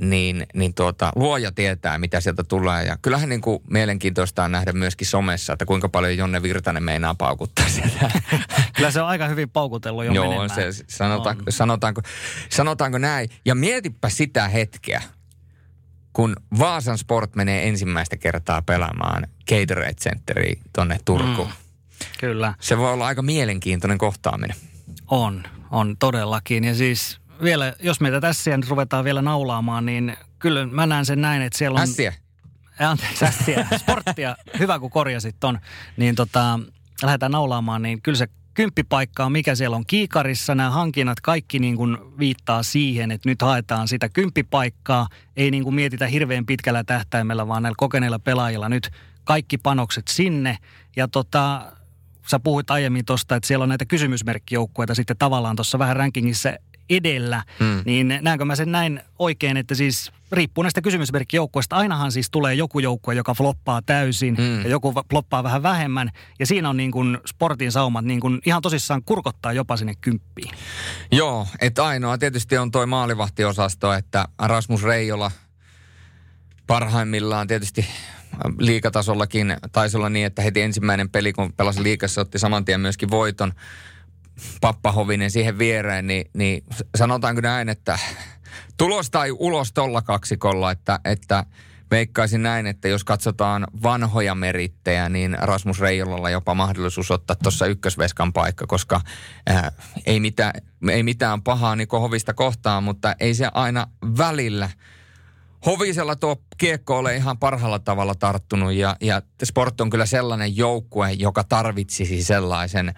niin, 0.00 0.46
niin 0.54 0.74
tuota, 0.74 1.12
luoja 1.16 1.52
tietää, 1.52 1.98
mitä 1.98 2.20
sieltä 2.20 2.44
tulee. 2.44 2.84
Ja 2.84 2.96
kyllähän 3.02 3.28
niin 3.28 3.40
kuin 3.40 3.62
mielenkiintoista 3.70 4.44
on 4.44 4.52
nähdä 4.52 4.72
myöskin 4.72 5.06
somessa, 5.06 5.52
että 5.52 5.66
kuinka 5.66 5.88
paljon 5.88 6.16
Jonne 6.16 6.42
Virtanen 6.42 6.82
meinaa 6.82 7.14
paukuttaa 7.14 7.68
sieltä. 7.68 8.10
Kyllä 8.76 8.90
se 8.90 9.00
on 9.00 9.08
aika 9.08 9.28
hyvin 9.28 9.50
paukutellut 9.50 10.04
jo 10.04 10.12
Joo, 10.12 10.48
se, 10.48 10.84
sanotaanko, 10.88 11.44
sanotaanko, 11.48 12.02
sanotaanko 12.48 12.98
näin. 12.98 13.30
Ja 13.44 13.54
mietipä 13.54 14.08
sitä 14.08 14.48
hetkeä, 14.48 15.02
kun 16.12 16.36
Vaasan 16.58 16.98
Sport 16.98 17.36
menee 17.36 17.68
ensimmäistä 17.68 18.16
kertaa 18.16 18.62
pelaamaan 18.62 19.26
Gatorade 19.48 19.94
Centeriin 19.94 20.60
tonne 20.72 21.00
Turkuun. 21.04 21.48
Mm, 21.48 21.54
kyllä. 22.20 22.54
Se 22.60 22.78
voi 22.78 22.92
olla 22.92 23.06
aika 23.06 23.22
mielenkiintoinen 23.22 23.98
kohtaaminen. 23.98 24.56
On, 25.06 25.42
on 25.70 25.96
todellakin. 25.98 26.64
Ja 26.64 26.74
siis 26.74 27.19
vielä, 27.42 27.74
jos 27.80 28.00
meitä 28.00 28.20
tässä 28.20 28.56
nyt 28.56 28.68
ruvetaan 28.68 29.04
vielä 29.04 29.22
naulaamaan, 29.22 29.86
niin 29.86 30.16
kyllä 30.38 30.66
mä 30.66 30.86
näen 30.86 31.06
sen 31.06 31.20
näin, 31.20 31.42
että 31.42 31.58
siellä 31.58 31.76
on... 31.76 31.82
Ässiä. 31.82 32.12
Anteeksi, 32.80 33.24
ässiä. 33.24 33.66
Sporttia. 33.76 34.36
Hyvä, 34.58 34.78
kun 34.78 34.90
korjasit 34.90 35.36
ton. 35.40 35.58
Niin 35.96 36.14
tota, 36.14 36.60
lähdetään 37.02 37.32
naulaamaan, 37.32 37.82
niin 37.82 38.02
kyllä 38.02 38.18
se 38.18 38.28
kymppipaikka 38.54 39.24
on, 39.24 39.32
mikä 39.32 39.54
siellä 39.54 39.76
on 39.76 39.86
kiikarissa. 39.86 40.54
Nämä 40.54 40.70
hankinnat 40.70 41.20
kaikki 41.20 41.58
niin 41.58 41.76
kuin 41.76 41.98
viittaa 42.18 42.62
siihen, 42.62 43.10
että 43.10 43.28
nyt 43.28 43.42
haetaan 43.42 43.88
sitä 43.88 44.08
kymppipaikkaa. 44.08 45.08
Ei 45.36 45.50
niin 45.50 45.64
kuin 45.64 45.74
mietitä 45.74 46.06
hirveän 46.06 46.46
pitkällä 46.46 46.84
tähtäimellä, 46.84 47.48
vaan 47.48 47.62
näillä 47.62 47.76
kokeneilla 47.78 48.18
pelaajilla 48.18 48.68
nyt 48.68 48.90
kaikki 49.24 49.58
panokset 49.58 50.08
sinne. 50.08 50.58
Ja 50.96 51.08
tota, 51.08 51.72
sä 52.30 52.40
puhuit 52.40 52.70
aiemmin 52.70 53.04
tuosta, 53.04 53.36
että 53.36 53.46
siellä 53.46 53.62
on 53.62 53.68
näitä 53.68 53.84
kysymysmerkkijoukkueita 53.84 54.94
sitten 54.94 55.16
tavallaan 55.16 55.56
tuossa 55.56 55.78
vähän 55.78 55.96
rankingissa 55.96 56.52
edellä, 56.90 57.42
mm. 57.60 57.82
niin 57.84 58.18
näenkö 58.22 58.44
mä 58.44 58.56
sen 58.56 58.72
näin 58.72 59.00
oikein, 59.18 59.56
että 59.56 59.74
siis 59.74 60.12
riippuu 60.32 60.62
näistä 60.62 60.80
kysymysmerkkijoukkueista. 60.82 61.76
Ainahan 61.76 62.12
siis 62.12 62.30
tulee 62.30 62.54
joku 62.54 62.78
joukkue, 62.78 63.14
joka 63.14 63.34
floppaa 63.34 63.82
täysin 63.82 64.34
mm. 64.38 64.62
ja 64.62 64.68
joku 64.68 64.94
floppaa 65.10 65.42
vähän 65.42 65.62
vähemmän. 65.62 66.10
Ja 66.38 66.46
siinä 66.46 66.68
on 66.68 66.76
niin 66.76 66.90
kuin 66.90 67.18
sportin 67.26 67.72
saumat 67.72 68.04
niin 68.04 68.20
kuin 68.20 68.40
ihan 68.46 68.62
tosissaan 68.62 69.02
kurkottaa 69.04 69.52
jopa 69.52 69.76
sinne 69.76 69.94
kymppiin. 70.00 70.50
Joo, 71.12 71.46
että 71.60 71.84
ainoa 71.84 72.18
tietysti 72.18 72.58
on 72.58 72.70
toi 72.70 72.86
maalivahtiosasto, 72.86 73.92
että 73.92 74.28
Rasmus 74.38 74.82
Reijola 74.82 75.30
parhaimmillaan 76.66 77.46
tietysti 77.46 77.86
liikatasollakin 78.58 79.56
taisi 79.72 79.96
olla 79.96 80.08
niin, 80.08 80.26
että 80.26 80.42
heti 80.42 80.60
ensimmäinen 80.60 81.10
peli, 81.10 81.32
kun 81.32 81.52
pelasi 81.52 81.82
liikassa, 81.82 82.20
otti 82.20 82.38
saman 82.38 82.64
tien 82.64 82.80
myöskin 82.80 83.10
voiton. 83.10 83.52
Pappahovinen 84.60 85.30
siihen 85.30 85.58
viereen, 85.58 86.06
niin, 86.06 86.30
niin 86.34 86.64
sanotaanko 86.98 87.40
näin, 87.40 87.68
että 87.68 87.98
tulos 88.76 89.10
tai 89.10 89.30
ulos 89.30 89.72
tolla 89.72 90.02
kaksikolla, 90.02 90.70
että, 90.70 91.00
että 91.04 91.44
veikkaisin 91.90 92.42
näin, 92.42 92.66
että 92.66 92.88
jos 92.88 93.04
katsotaan 93.04 93.66
vanhoja 93.82 94.34
merittejä, 94.34 95.08
niin 95.08 95.36
Rasmus 95.40 95.80
Reijolalla 95.80 96.30
jopa 96.30 96.54
mahdollisuus 96.54 97.10
ottaa 97.10 97.36
tuossa 97.42 97.66
ykkösveskan 97.66 98.32
paikka, 98.32 98.66
koska 98.66 99.00
ää, 99.46 99.72
ei, 100.06 100.20
mitään, 100.20 100.52
ei 100.90 101.02
mitään 101.02 101.42
pahaa 101.42 101.76
niin 101.76 101.88
hovista 101.92 102.34
kohtaan, 102.34 102.82
mutta 102.82 103.14
ei 103.20 103.34
se 103.34 103.48
aina 103.54 103.86
välillä– 104.18 104.70
Hovisella 105.66 106.16
tuo 106.16 106.42
kiekko 106.58 106.98
ole 106.98 107.16
ihan 107.16 107.38
parhaalla 107.38 107.78
tavalla 107.78 108.14
tarttunut 108.14 108.72
ja, 108.72 108.96
ja 109.00 109.22
Sport 109.44 109.80
on 109.80 109.90
kyllä 109.90 110.06
sellainen 110.06 110.56
joukkue, 110.56 111.12
joka 111.12 111.44
tarvitsisi 111.44 112.22
sellaisen, 112.22 112.94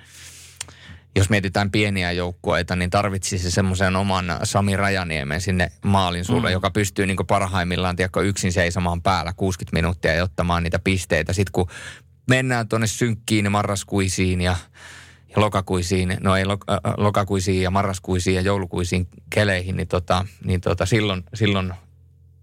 jos 1.17 1.31
mietitään 1.31 1.71
pieniä 1.71 2.13
joukkueita, 2.13 2.77
niin 2.77 2.91
tarvitsisi 2.91 3.51
semmoisen 3.51 3.97
oman 3.97 4.25
Sami 4.43 4.77
Rajaniemen 4.77 5.41
sinne 5.41 5.73
maalin 5.85 6.25
sulle, 6.25 6.49
mm. 6.49 6.53
joka 6.53 6.71
pystyy 6.71 7.07
niin 7.07 7.17
parhaimmillaan 7.27 7.97
tiedätkö, 7.97 8.23
yksin 8.23 8.53
seisomaan 8.53 9.03
päällä 9.03 9.33
60 9.37 9.77
minuuttia 9.77 10.15
ja 10.15 10.25
ottamaan 10.25 10.63
niitä 10.63 10.79
pisteitä. 10.79 11.33
Sitten 11.33 11.53
kun 11.53 11.69
mennään 12.29 12.69
tuonne 12.69 12.87
synkkiin 12.87 13.53
marraskuisiin 13.53 14.41
ja, 14.41 14.57
ja 15.29 15.43
lokakuisiin, 15.43 16.17
no 16.21 16.37
ei 16.37 16.45
lok, 16.45 16.65
äh, 16.71 16.79
lokakuisiin 16.97 17.63
ja 17.63 17.71
marraskuisiin 17.71 18.37
ja 18.37 18.41
joulukuisiin 18.41 19.09
keleihin, 19.31 19.77
niin, 19.77 19.89
tota, 19.89 20.27
niin 20.45 20.61
tota, 20.61 20.87
silloin, 20.87 21.25
silloin 21.35 21.75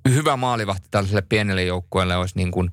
hyvä 0.09 0.37
maalivahti 0.37 0.87
tällaiselle 0.91 1.23
pienelle 1.29 1.63
joukkueelle 1.63 2.15
olisi 2.15 2.35
niin 2.37 2.51
kuin 2.51 2.71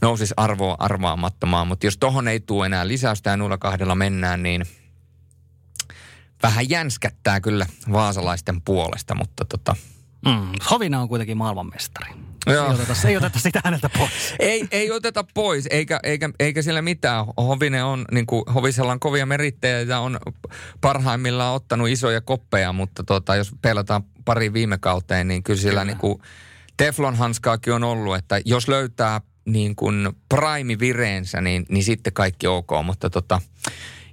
nousisi 0.00 0.34
arvoa 0.36 0.76
arvaamattomaan. 0.78 1.68
Mutta 1.68 1.86
jos 1.86 1.98
tohon 1.98 2.28
ei 2.28 2.40
tule 2.40 2.66
enää 2.66 2.88
lisäystä 2.88 3.30
ja 3.30 3.36
nulla 3.36 3.58
kahdella 3.58 3.94
mennään, 3.94 4.42
niin 4.42 4.66
vähän 6.42 6.70
jänskättää 6.70 7.40
kyllä 7.40 7.66
vaasalaisten 7.92 8.62
puolesta, 8.62 9.14
mutta 9.14 9.44
tota... 9.44 9.76
Mm, 10.26 10.52
Hovina 10.70 11.00
on 11.00 11.08
kuitenkin 11.08 11.36
maailmanmestari. 11.36 12.10
Joo. 12.46 12.66
Ei, 12.66 12.74
oteta, 12.74 12.94
ei 13.08 13.16
oteta 13.16 13.38
sitä 13.38 13.60
häneltä 13.64 13.88
pois. 13.98 14.34
ei, 14.38 14.68
ei 14.70 14.90
oteta 14.90 15.24
pois, 15.34 15.66
eikä, 15.70 16.00
eikä, 16.02 16.30
eikä 16.40 16.62
sillä 16.62 16.82
mitään. 16.82 17.26
Hovine 17.36 17.84
on, 17.84 18.04
niin 18.12 18.26
kuin, 18.26 18.44
Hovisella 18.54 18.92
on 18.92 19.00
kovia 19.00 19.26
merittejä 19.26 19.80
ja 19.80 19.98
on 19.98 20.18
parhaimmillaan 20.80 21.54
ottanut 21.54 21.88
isoja 21.88 22.20
koppeja, 22.20 22.72
mutta 22.72 23.04
tota, 23.04 23.36
jos 23.36 23.52
pelataan 23.62 24.02
pari 24.24 24.52
viime 24.52 24.78
kauteen, 24.78 25.28
niin 25.28 25.42
kyllä 25.42 25.60
sillä 25.60 25.70
kyllä. 25.70 25.84
niin 25.84 25.98
kuin, 25.98 26.18
Teflon-hanskaakin 26.76 27.72
on 27.72 27.84
ollut, 27.84 28.16
että 28.16 28.40
jos 28.44 28.68
löytää 28.68 29.20
niin 29.44 29.76
kuin 29.76 30.08
prime 30.28 30.78
vireensä, 30.78 31.40
niin, 31.40 31.66
niin 31.68 31.84
sitten 31.84 32.12
kaikki 32.12 32.46
ok. 32.46 32.70
Mutta 32.84 33.10
tota, 33.10 33.40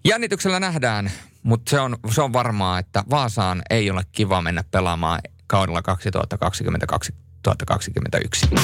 jännityksellä 0.05 0.59
nähdään, 0.59 1.11
mutta 1.43 1.69
se 1.69 1.79
on, 1.79 1.97
se 2.11 2.21
on 2.21 2.33
varmaa, 2.33 2.79
että 2.79 3.03
Vaasaan 3.09 3.61
ei 3.69 3.91
ole 3.91 4.03
kiva 4.11 4.41
mennä 4.41 4.63
pelaamaan 4.71 5.19
kaudella 5.47 5.81
2020-2021. 8.55 8.59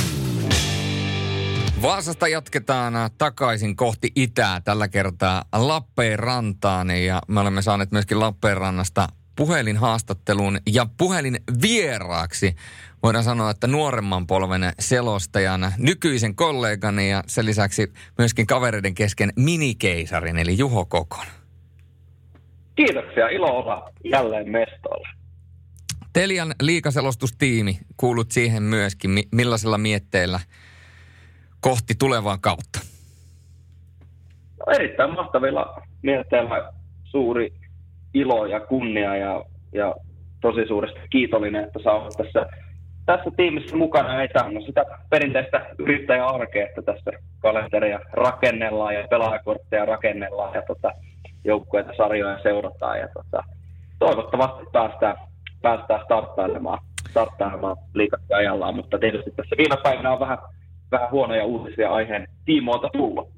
Vaasasta 1.81 2.27
jatketaan 2.27 2.93
takaisin 3.17 3.75
kohti 3.75 4.11
itää, 4.15 4.61
tällä 4.61 4.87
kertaa 4.87 5.43
Lappeenrantaan 5.53 6.91
ja 6.91 7.21
me 7.27 7.39
olemme 7.39 7.61
saaneet 7.61 7.91
myöskin 7.91 8.19
Lappeenrannasta 8.19 9.07
puhelinhaastatteluun 9.35 10.59
ja 10.67 10.87
puhelin 10.97 11.39
vieraaksi 11.61 12.55
voidaan 13.03 13.23
sanoa, 13.23 13.51
että 13.51 13.67
nuoremman 13.67 14.27
polven 14.27 14.73
selostajan, 14.79 15.73
nykyisen 15.77 16.35
kollegani 16.35 17.09
ja 17.09 17.23
sen 17.27 17.45
lisäksi 17.45 17.93
myöskin 18.17 18.47
kavereiden 18.47 18.93
kesken 18.93 19.33
minikeisarin, 19.35 20.37
eli 20.37 20.57
Juho 20.57 20.85
Kokon. 20.85 21.25
Kiitoksia, 22.75 23.29
ilo 23.29 23.47
olla 23.47 23.91
jälleen 24.03 24.51
mestolla. 24.51 25.07
Telian 26.13 26.53
liikaselostustiimi, 26.61 27.77
kuulut 27.97 28.31
siihen 28.31 28.63
myöskin. 28.63 29.11
Millaisilla 29.31 29.77
mietteillä 29.77 30.39
kohti 31.59 31.93
tulevaa 31.99 32.37
kautta? 32.41 32.79
No, 34.59 34.73
erittäin 34.75 35.13
mahtavilla 35.13 35.81
mietteillä 36.01 36.73
suuri 37.03 37.53
ilo 38.13 38.45
ja 38.45 38.59
kunnia 38.59 39.15
ja, 39.15 39.45
ja 39.73 39.95
tosi 40.41 40.67
suuresti 40.67 40.99
kiitollinen, 41.09 41.63
että 41.63 41.79
saa 41.83 42.09
tässä 42.17 42.45
tässä 43.05 43.31
tiimissä 43.37 43.75
mukana 43.75 44.21
ei 44.21 44.27
no 44.53 44.61
sitä 44.61 44.85
perinteistä 45.09 45.65
yrittäjäarkea, 45.79 46.67
että 46.67 46.81
tässä 46.81 47.11
kalenteria 47.39 47.99
rakennellaan 48.13 48.95
ja 48.95 49.07
pelaajakortteja 49.07 49.85
rakennellaan 49.85 50.53
ja 50.53 50.61
tota, 50.61 50.91
joukkueita 51.45 51.91
sarjoja 51.97 52.43
seurataan 52.43 52.99
ja 52.99 53.07
tota, 53.13 53.43
toivottavasti 53.99 54.65
päästään, 54.71 55.15
päästään 55.61 56.01
starttailemaan, 56.05 56.79
starttailemaan 57.09 57.77
ajallaan, 58.35 58.75
mutta 58.75 58.99
tietysti 58.99 59.31
tässä 59.31 59.55
viime 59.57 59.77
päivinä 59.83 60.11
on 60.11 60.19
vähän, 60.19 60.37
vähän 60.91 61.11
huonoja 61.11 61.45
uutisia 61.45 61.89
aiheen 61.89 62.27
tiimoilta 62.45 62.89
tullut. 62.93 63.35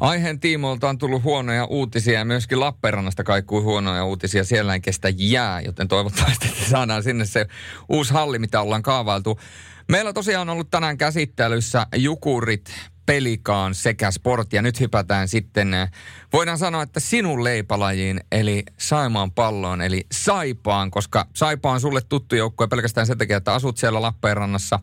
Aiheen 0.00 0.40
tiimoilta 0.40 0.88
on 0.88 0.98
tullut 0.98 1.22
huonoja 1.22 1.64
uutisia 1.64 2.18
ja 2.18 2.24
myöskin 2.24 2.60
Lappeenrannasta 2.60 3.24
kaikkuu 3.24 3.62
huonoja 3.62 4.04
uutisia. 4.04 4.44
Siellä 4.44 4.74
ei 4.74 4.80
kestä 4.80 5.08
jää, 5.16 5.60
joten 5.60 5.88
toivottavasti 5.88 6.48
saadaan 6.70 7.02
sinne 7.02 7.24
se 7.24 7.46
uusi 7.88 8.14
halli, 8.14 8.38
mitä 8.38 8.60
ollaan 8.60 8.82
kaavailtu. 8.82 9.40
Meillä 9.88 10.12
tosiaan 10.12 10.48
on 10.48 10.52
ollut 10.52 10.70
tänään 10.70 10.98
käsittelyssä 10.98 11.86
Jukurit 11.96 12.90
Pelikaan 13.06 13.74
sekä 13.74 14.10
Sport. 14.10 14.52
Ja 14.52 14.62
nyt 14.62 14.80
hypätään 14.80 15.28
sitten, 15.28 15.74
eh, 15.74 15.90
voidaan 16.32 16.58
sanoa, 16.58 16.82
että 16.82 17.00
sinun 17.00 17.44
leipalajiin, 17.44 18.20
eli 18.32 18.62
Saimaan 18.78 19.32
palloon, 19.32 19.82
eli 19.82 20.06
Saipaan, 20.12 20.90
koska 20.90 21.26
Saipa 21.34 21.70
on 21.70 21.80
sulle 21.80 22.00
tuttu 22.08 22.36
joukkue 22.36 22.66
pelkästään 22.66 23.06
sen 23.06 23.18
takia, 23.18 23.36
että 23.36 23.54
asut 23.54 23.76
siellä 23.76 24.02
Lappeenrannassa. 24.02 24.78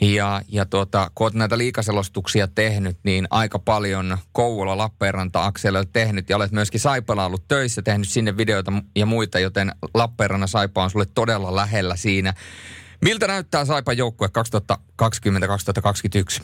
Ja, 0.00 0.42
ja 0.48 0.66
tuota, 0.66 1.10
kun 1.14 1.24
olet 1.24 1.34
näitä 1.34 1.58
liikaselostuksia 1.58 2.48
tehnyt, 2.48 2.98
niin 3.02 3.26
aika 3.30 3.58
paljon 3.58 4.18
Kouvola 4.32 4.78
Lappeenranta 4.78 5.44
akselilla 5.44 5.84
tehnyt 5.92 6.30
ja 6.30 6.36
olet 6.36 6.52
myöskin 6.52 6.80
Saipalla 6.80 7.26
ollut 7.26 7.48
töissä, 7.48 7.82
tehnyt 7.82 8.08
sinne 8.08 8.36
videoita 8.36 8.72
ja 8.96 9.06
muita, 9.06 9.38
joten 9.38 9.72
Lappeenranna 9.94 10.46
Saipa 10.46 10.84
on 10.84 10.90
sulle 10.90 11.06
todella 11.14 11.56
lähellä 11.56 11.96
siinä. 11.96 12.34
Miltä 13.02 13.26
näyttää 13.26 13.64
Saipan 13.64 13.96
joukkue 13.96 14.28
2020-2021? 15.02 16.42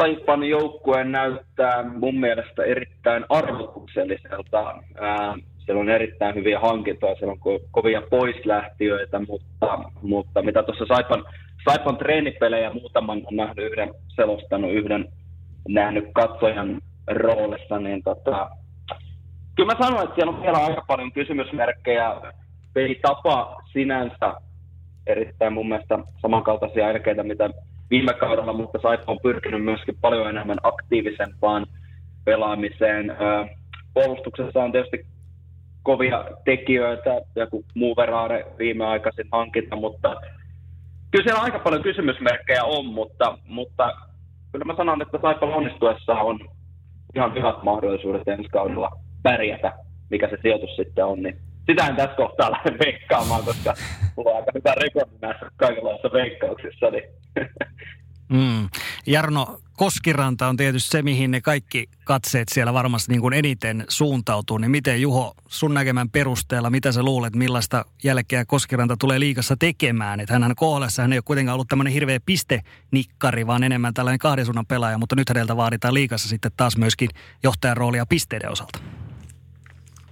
Saipan 0.00 0.44
joukkue 0.44 1.04
näyttää 1.04 1.82
mun 1.82 2.20
mielestä 2.20 2.62
erittäin 2.64 3.24
arvotukselliselta. 3.28 4.74
siellä 5.64 5.80
on 5.80 5.90
erittäin 5.90 6.34
hyviä 6.34 6.60
hankintoja, 6.60 7.14
siellä 7.14 7.32
on 7.32 7.38
ko- 7.38 7.68
kovia 7.70 8.02
poislähtiöitä, 8.10 9.18
mutta, 9.18 9.78
mutta 10.02 10.42
mitä 10.42 10.62
tuossa 10.62 10.86
Saipan, 10.86 11.24
Saipan 11.68 11.96
treenipelejä 11.96 12.70
muutaman 12.70 13.22
on 13.24 13.36
nähnyt 13.36 13.72
yhden, 13.72 13.94
selostanut 14.16 14.72
yhden, 14.72 15.08
nähnyt 15.68 16.04
katsojan 16.14 16.80
roolissa, 17.06 17.78
niin 17.78 18.02
tota, 18.02 18.50
kyllä 19.56 19.72
mä 19.74 19.86
sanoin, 19.86 20.04
että 20.04 20.14
siellä 20.14 20.32
on 20.32 20.42
vielä 20.42 20.58
aika 20.58 20.84
paljon 20.86 21.12
kysymysmerkkejä. 21.12 22.12
tapa 23.02 23.62
sinänsä 23.72 24.34
erittäin 25.06 25.52
mun 25.52 25.68
mielestä 25.68 25.98
samankaltaisia 26.22 26.90
elkeitä, 26.90 27.22
mitä 27.22 27.50
viime 27.90 28.14
kaudella, 28.14 28.52
mutta 28.52 28.78
Saipa 28.82 29.12
on 29.12 29.18
pyrkinyt 29.22 29.64
myöskin 29.64 29.98
paljon 30.00 30.28
enemmän 30.28 30.58
aktiivisempaan 30.62 31.66
pelaamiseen. 32.24 33.16
Puolustuksessa 33.94 34.62
on 34.62 34.72
tietysti 34.72 35.06
kovia 35.82 36.24
tekijöitä, 36.44 37.20
joku 37.36 37.64
muu 37.74 37.96
veraare 37.96 38.46
viimeaikaisin 38.58 39.28
hankinta, 39.32 39.76
mutta 39.76 40.16
kyllä 41.10 41.24
siellä 41.24 41.42
aika 41.42 41.58
paljon 41.58 41.82
kysymysmerkkejä 41.82 42.64
on, 42.64 42.86
mutta, 42.86 43.38
mutta 43.44 43.92
kyllä 44.52 44.64
mä 44.64 44.76
sanon, 44.76 45.02
että 45.02 45.18
Saipa 45.22 45.46
onnistuessa 45.46 46.12
on 46.12 46.38
ihan 47.14 47.34
hyvät 47.34 47.62
mahdollisuudet 47.62 48.28
ensi 48.28 48.48
kaudella 48.48 48.90
pärjätä, 49.22 49.72
mikä 50.10 50.28
se 50.28 50.38
sijoitus 50.42 50.76
sitten 50.76 51.04
on, 51.04 51.22
niin 51.22 51.38
sitä 51.70 51.86
en 51.86 51.96
tässä 51.96 52.16
kohtaa 52.16 52.50
lähde 52.50 52.78
veikkaamaan, 52.84 53.44
koska 53.44 53.74
mulla 54.16 54.30
on 54.30 54.36
aika 54.36 54.52
hyvä 54.54 54.74
rekordi 54.74 55.14
näissä 55.20 55.50
kaikenlaisissa 55.56 56.12
veikkauksissa. 56.12 56.90
Niin. 56.90 57.04
Mm. 58.28 58.68
Jarno, 59.06 59.58
Koskiranta 59.72 60.48
on 60.48 60.56
tietysti 60.56 60.90
se, 60.90 61.02
mihin 61.02 61.30
ne 61.30 61.40
kaikki 61.40 61.88
katseet 62.04 62.48
siellä 62.48 62.72
varmasti 62.72 63.12
niin 63.12 63.20
kuin 63.20 63.34
eniten 63.34 63.84
suuntautuu. 63.88 64.58
Niin 64.58 64.70
miten 64.70 65.02
Juho, 65.02 65.34
sun 65.48 65.74
näkemän 65.74 66.10
perusteella, 66.10 66.70
mitä 66.70 66.92
sä 66.92 67.02
luulet, 67.02 67.36
millaista 67.36 67.84
jälkeä 68.04 68.44
Koskiranta 68.44 68.96
tulee 68.96 69.20
liikassa 69.20 69.56
tekemään? 69.56 70.20
Että 70.20 70.32
hänhän 70.32 70.54
kohdassa 70.56 71.02
hän 71.02 71.12
ei 71.12 71.18
ole 71.18 71.22
kuitenkaan 71.22 71.54
ollut 71.54 71.68
tämmöinen 71.68 71.92
hirveä 71.92 72.20
pistenikkari, 72.26 73.46
vaan 73.46 73.62
enemmän 73.62 73.94
tällainen 73.94 74.18
kahden 74.18 74.46
pelaaja, 74.68 74.98
mutta 74.98 75.16
nyt 75.16 75.28
häneltä 75.28 75.56
vaaditaan 75.56 75.94
liikassa 75.94 76.28
sitten 76.28 76.52
taas 76.56 76.76
myöskin 76.76 77.08
johtajan 77.42 77.76
roolia 77.76 78.06
pisteiden 78.06 78.52
osalta 78.52 78.78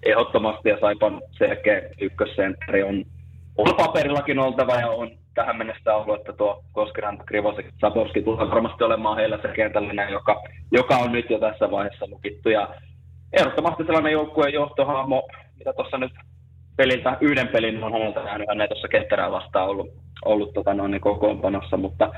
ehdottomasti 0.07 0.69
ja 0.69 0.81
Saipan 0.81 1.23
selkeä 1.39 1.83
ykkössentteri 2.01 2.83
on, 2.83 3.05
on 3.57 3.75
paperillakin 3.77 4.39
oltava 4.39 4.75
ja 4.75 4.91
on 4.91 5.11
tähän 5.35 5.57
mennessä 5.57 5.95
ollut, 5.95 6.21
että 6.21 6.33
tuo 6.33 6.65
Koskiranta, 6.73 7.25
Krivosek, 7.25 7.67
Saborski 7.81 8.23
tulee 8.23 8.51
varmasti 8.51 8.85
olemaan 8.85 9.17
heillä 9.17 9.39
se 9.43 9.49
kentällinen, 9.49 10.13
joka, 10.13 10.43
joka 10.73 10.97
on 10.97 11.13
nyt 11.13 11.31
jo 11.31 11.39
tässä 11.39 11.71
vaiheessa 11.71 12.07
lukittu. 12.11 12.49
Ja 12.49 12.69
ehdottomasti 13.33 13.85
sellainen 13.85 14.13
joukkueen 14.13 14.55
johtohahmo, 14.55 15.29
mitä 15.59 15.73
tuossa 15.73 15.99
nyt 15.99 16.13
peliltä 16.77 17.17
yhden 17.21 17.49
pelin 17.49 17.85
on 17.85 17.93
häneltä 17.93 18.21
jäänyt, 18.21 18.49
hän 18.49 18.61
ei 18.61 18.69
tuossa 18.69 18.89
ketterää 18.89 19.31
vastaan 19.31 19.69
ollut, 19.69 19.89
ollut 20.25 20.55
tota 20.55 20.75
noin, 20.75 20.91
niin 20.91 21.01
kokoonpanossa, 21.01 21.77
mutta 21.77 22.11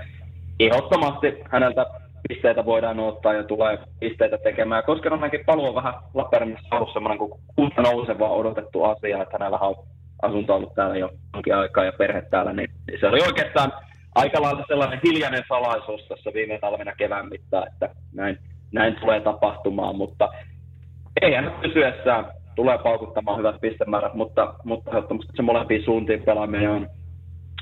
ehdottomasti 0.61 1.35
häneltä 1.51 1.87
pisteitä 2.29 2.65
voidaan 2.65 3.01
ottaa 3.01 3.33
ja 3.33 3.45
tulee 3.45 3.79
pisteitä 4.01 4.39
tekemään. 4.39 4.83
Paluu 5.47 5.67
on 5.67 5.75
vähän 5.75 5.95
Lappeenrannassa 6.15 6.77
ollut 6.77 6.93
semmoinen 6.93 7.19
kuin 7.19 7.33
kuuta 7.57 7.83
nouseva 7.83 8.29
odotettu 8.29 8.85
asia, 8.85 9.23
että 9.23 9.39
hänellä 9.39 9.59
on 9.59 9.75
asunto 10.23 10.55
ollut 10.55 10.75
täällä 10.75 10.97
jo 10.97 11.11
jonkin 11.35 11.55
aikaa 11.55 11.85
ja 11.85 11.93
perhe 11.93 12.23
täällä, 12.23 12.53
niin 12.53 12.71
se 13.01 13.07
oli 13.07 13.21
oikeastaan 13.27 13.73
aika 14.15 14.43
lailla 14.43 14.65
sellainen 14.69 15.01
hiljainen 15.05 15.45
salaisuus 15.49 16.09
tässä 16.09 16.31
viime 16.35 16.59
talvena 16.59 16.93
kevään 16.95 17.29
mittaan, 17.29 17.69
että 17.73 17.91
näin, 18.15 18.39
näin 18.73 18.97
tulee 19.01 19.21
tapahtumaan, 19.21 19.97
mutta 19.97 20.29
ei 21.23 21.35
hän 21.35 21.55
pysyessään 21.63 22.25
tulee 22.59 22.79
paukuttamaan 22.79 23.39
hyvät 23.39 23.61
pistemäärät, 23.61 24.15
mutta, 24.15 24.55
mutta 24.65 24.91
se 25.37 25.43
molempiin 25.43 25.85
suuntiin 25.85 26.23
pelaaminen 26.23 26.71
on, 26.71 26.89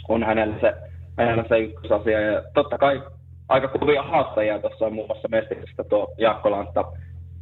on 0.08 0.22
hänellä 0.22 0.56
se, 0.60 0.74
hänellä 1.18 1.44
se 1.48 1.58
ykkösasia. 1.58 2.20
Ja 2.20 2.42
totta 2.54 2.78
kai 2.78 3.02
aika 3.48 3.68
kovia 3.68 4.02
haastajia 4.02 4.58
tuossa 4.58 4.86
on 4.86 4.94
muun 4.94 5.08
muassa 5.08 5.28
Mestiksessä 5.28 5.84
tuo 5.84 6.14
Jaakko 6.18 6.50
Lantta. 6.50 6.84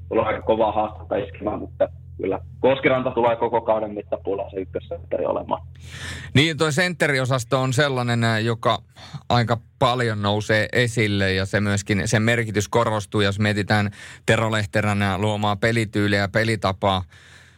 Tulee 0.09 0.25
aika 0.25 0.43
kovaa 0.43 0.73
haastetta 0.73 1.17
iskemään, 1.17 1.59
mutta 1.59 1.89
kyllä 2.17 2.41
Koskiranta 2.61 3.11
tulee 3.11 3.37
koko 3.37 3.61
kauden 3.61 3.95
mittapuolella 3.95 4.51
se 4.51 4.57
ykkössentteri 4.57 5.27
olemaan. 5.27 5.63
Niin, 6.35 6.59
tuo 6.59 6.71
sentteriosasto 6.71 7.61
on 7.61 7.73
sellainen, 7.73 8.21
joka 8.45 8.79
aika 9.29 9.59
paljon 9.79 10.23
nousee 10.23 10.69
esille 10.73 11.33
ja 11.33 11.47
se 11.47 11.61
myöskin, 11.61 12.09
sen 12.09 12.23
merkitys 12.23 12.69
korostuu, 12.69 13.21
jos 13.21 13.39
mietitään 13.39 13.91
Tero 14.27 14.53
Lehteränä 14.53 15.19
luomaa 15.19 15.57
pelityyliä 15.57 16.19
ja 16.19 16.29
pelitapaa 16.29 17.03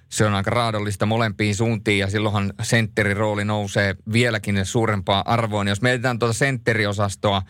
se 0.09 0.26
on 0.26 0.34
aika 0.34 0.50
raadollista 0.50 1.07
molempiin 1.07 1.54
suuntiin 1.54 1.98
ja 1.98 2.11
silloinhan 2.11 2.52
sentterin 2.62 3.16
rooli 3.16 3.44
nousee 3.44 3.96
vieläkin 4.12 4.66
suurempaa 4.66 5.22
arvoon. 5.26 5.68
Jos 5.68 5.82
mietitään 5.82 6.18
tuota 6.18 6.32
sentteriosastoa, 6.32 7.42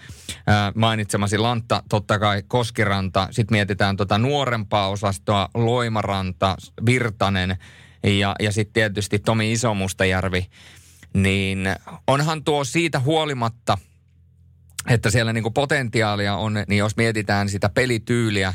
ää, 0.46 0.72
mainitsemasi 0.74 1.38
Lantta, 1.38 1.82
totta 1.88 2.18
kai 2.18 2.42
Koskiranta, 2.48 3.28
sitten 3.30 3.56
mietitään 3.56 3.96
tuota 3.96 4.18
nuorempaa 4.18 4.88
osastoa, 4.88 5.48
Loimaranta, 5.54 6.56
Virtanen 6.86 7.56
ja, 8.02 8.34
ja 8.40 8.52
sitten 8.52 8.72
tietysti 8.72 9.18
Tomi 9.18 9.52
Isomustajärvi, 9.52 10.46
niin 11.12 11.58
onhan 12.06 12.44
tuo 12.44 12.64
siitä 12.64 13.00
huolimatta, 13.00 13.78
että 14.88 15.10
siellä 15.10 15.32
niinku 15.32 15.50
potentiaalia 15.50 16.36
on, 16.36 16.54
niin 16.68 16.78
jos 16.78 16.96
mietitään 16.96 17.48
sitä 17.48 17.68
pelityyliä, 17.68 18.54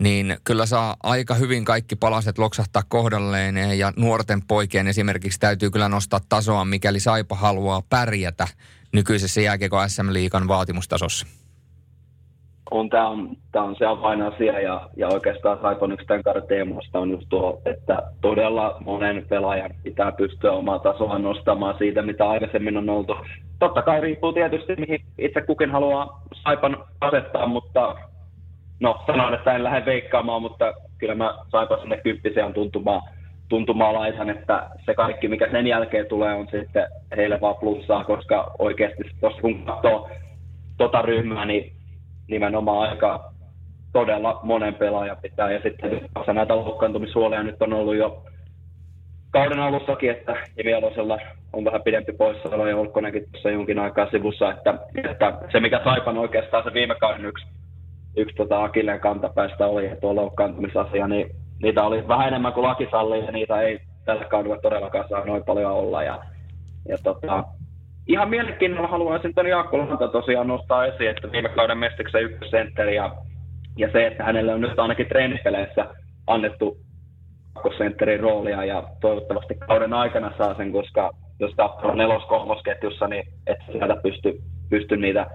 niin 0.00 0.36
kyllä 0.44 0.66
saa 0.66 0.96
aika 1.02 1.34
hyvin 1.34 1.64
kaikki 1.64 1.96
palaset 1.96 2.38
loksahtaa 2.38 2.82
kohdalleen 2.88 3.78
ja 3.78 3.92
nuorten 3.96 4.40
poikien 4.48 4.88
esimerkiksi 4.88 5.40
täytyy 5.40 5.70
kyllä 5.70 5.88
nostaa 5.88 6.20
tasoa, 6.28 6.64
mikäli 6.64 7.00
Saipa 7.00 7.36
haluaa 7.36 7.82
pärjätä 7.90 8.46
nykyisessä 8.92 9.40
jääkiekko 9.40 9.88
SM-liikan 9.88 10.48
vaatimustasossa. 10.48 11.26
On, 12.70 12.88
tämä 12.88 13.08
on, 13.08 13.36
tämä 13.52 13.64
on 13.64 13.76
se 13.78 13.86
avainasia 13.86 14.60
ja, 14.60 14.88
ja 14.96 15.08
oikeastaan 15.08 15.58
Saipan 15.62 15.92
yksi 15.92 16.06
tämän 16.06 16.22
kauden 16.22 16.46
teemoista 16.48 16.98
on 16.98 17.10
just 17.10 17.26
tuo, 17.28 17.62
että 17.64 18.02
todella 18.20 18.76
monen 18.84 19.26
pelaajan 19.28 19.70
pitää 19.82 20.12
pystyä 20.12 20.52
omaa 20.52 20.78
tasoa 20.78 21.18
nostamaan 21.18 21.78
siitä, 21.78 22.02
mitä 22.02 22.28
aikaisemmin 22.28 22.76
on 22.76 22.90
oltu. 22.90 23.16
Totta 23.58 23.82
kai 23.82 24.00
riippuu 24.00 24.32
tietysti, 24.32 24.76
mihin 24.76 25.00
itse 25.18 25.40
kukin 25.40 25.70
haluaa 25.70 26.22
Saipan 26.44 26.76
asettaa, 27.00 27.46
mutta 27.46 27.96
no 28.80 29.02
sanon, 29.06 29.34
että 29.34 29.54
en 29.54 29.64
lähde 29.64 29.84
veikkaamaan, 29.84 30.42
mutta 30.42 30.72
kyllä 30.98 31.14
mä 31.14 31.34
saipa 31.48 31.80
sinne 31.80 31.96
kymppisen 31.96 32.52
tuntumaan, 32.52 33.02
tuntumaan 33.48 33.94
laisan, 33.94 34.30
että 34.30 34.70
se 34.86 34.94
kaikki, 34.94 35.28
mikä 35.28 35.50
sen 35.50 35.66
jälkeen 35.66 36.06
tulee, 36.06 36.34
on 36.34 36.48
sitten 36.50 36.86
heille 37.16 37.40
vaan 37.40 37.56
plussaa, 37.56 38.04
koska 38.04 38.54
oikeasti 38.58 39.02
tuossa 39.20 39.40
kun 39.40 39.62
katsoo 39.62 40.10
tota 40.78 41.02
ryhmää, 41.02 41.44
niin 41.44 41.72
nimenomaan 42.28 42.90
aika 42.90 43.32
todella 43.92 44.40
monen 44.42 44.74
pelaajan 44.74 45.16
pitää. 45.22 45.52
Ja 45.52 45.60
sitten 45.62 46.08
näitä 46.34 46.56
loukkaantumishuoleja 46.56 47.42
nyt 47.42 47.62
on 47.62 47.72
ollut 47.72 47.96
jo 47.96 48.24
kauden 49.30 49.60
alussakin, 49.60 50.10
että 50.10 50.36
Jimi 50.56 50.74
Alosella 50.74 51.18
on 51.52 51.64
vähän 51.64 51.82
pidempi 51.82 52.12
poissaolo 52.12 52.66
ja 52.66 52.76
Olkkonenkin 52.76 53.24
tuossa 53.32 53.50
jonkin 53.50 53.78
aikaa 53.78 54.10
sivussa, 54.10 54.52
että, 54.52 54.74
että 55.10 55.38
se 55.52 55.60
mikä 55.60 55.80
Saipan 55.84 56.18
oikeastaan 56.18 56.64
se 56.64 56.72
viime 56.72 56.94
kauden 56.94 57.24
yksi 57.24 57.46
yksi 58.16 58.36
tota 58.36 58.64
Akilleen 58.64 59.00
kantapäistä 59.00 59.66
oli 59.66 59.90
tuo 60.00 60.14
loukkaantumisasia, 60.14 61.08
niin 61.08 61.30
niitä 61.62 61.82
oli 61.82 62.08
vähän 62.08 62.28
enemmän 62.28 62.52
kuin 62.52 62.66
laki 62.66 62.88
sallii, 62.90 63.24
ja 63.24 63.32
niitä 63.32 63.60
ei 63.60 63.80
tällä 64.04 64.24
kaudella 64.24 64.58
todellakaan 64.58 65.08
saa 65.08 65.24
noin 65.24 65.44
paljon 65.44 65.72
olla. 65.72 66.02
Ja, 66.02 66.18
ja 66.88 66.98
tota, 67.02 67.44
ihan 68.06 68.30
mielenkiinnolla 68.30 68.88
haluaisin 68.88 69.34
tuon 69.34 69.46
Jaakko 69.46 69.78
Lanta 69.78 70.08
tosiaan 70.08 70.48
nostaa 70.48 70.86
esiin, 70.86 71.10
että 71.10 71.32
viime 71.32 71.48
kauden 71.48 71.78
mestiksen 71.78 72.22
ykkössentteri 72.22 72.96
ja, 72.96 73.12
ja 73.76 73.92
se, 73.92 74.06
että 74.06 74.24
hänelle 74.24 74.54
on 74.54 74.60
nyt 74.60 74.78
ainakin 74.78 75.08
treenipeleissä 75.08 75.86
annettu 76.26 76.76
kakkosentterin 77.54 78.20
roolia 78.20 78.64
ja 78.64 78.82
toivottavasti 79.00 79.54
kauden 79.54 79.92
aikana 79.92 80.32
saa 80.38 80.54
sen, 80.54 80.72
koska 80.72 81.10
jos 81.40 81.54
katsoo 81.54 81.94
nelos-kolmosketjussa, 81.94 83.08
niin 83.08 83.24
et 83.46 83.58
sieltä 83.72 83.96
pysty, 84.02 84.40
pysty 84.70 84.96
niitä 84.96 85.26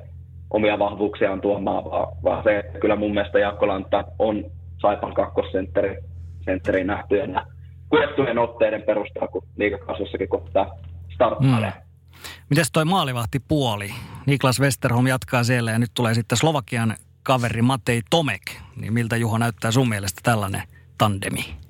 omia 0.50 0.80
vahvuuksiaan 0.80 1.42
tuomaan, 1.42 1.84
vaan, 1.84 2.18
vaan 2.24 2.44
se, 2.44 2.64
kyllä 2.82 2.96
mun 2.96 3.14
mielestä 3.14 3.40
Jaakko 3.40 3.68
Lantta 3.68 4.04
on 4.20 4.46
Saipan 4.82 5.14
kakkosentteri 5.14 5.98
sentteri 6.46 6.84
nähtyjen 6.84 7.32
ja 7.32 7.46
kuettujen 7.90 8.38
otteiden 8.38 8.82
perusteella, 8.82 9.28
kun 9.28 9.48
liikakasvossakin 9.58 10.30
kohtaa 10.30 10.76
starttailee. 11.16 11.74
Mm. 11.76 11.86
Mites 12.50 12.72
toi 12.72 12.86
puoli? 13.48 13.90
Niklas 14.26 14.60
Westerholm 14.60 15.08
jatkaa 15.08 15.44
siellä 15.44 15.72
ja 15.72 15.80
nyt 15.80 15.92
tulee 15.94 16.14
sitten 16.14 16.38
Slovakian 16.38 16.96
kaveri 17.24 17.62
Matei 17.62 18.02
Tomek. 18.10 18.42
Niin 18.76 18.94
miltä 18.94 19.18
Juho 19.18 19.38
näyttää 19.38 19.72
sun 19.72 19.90
mielestä 19.90 20.22
tällainen 20.24 20.62
tandemi? 20.98 21.65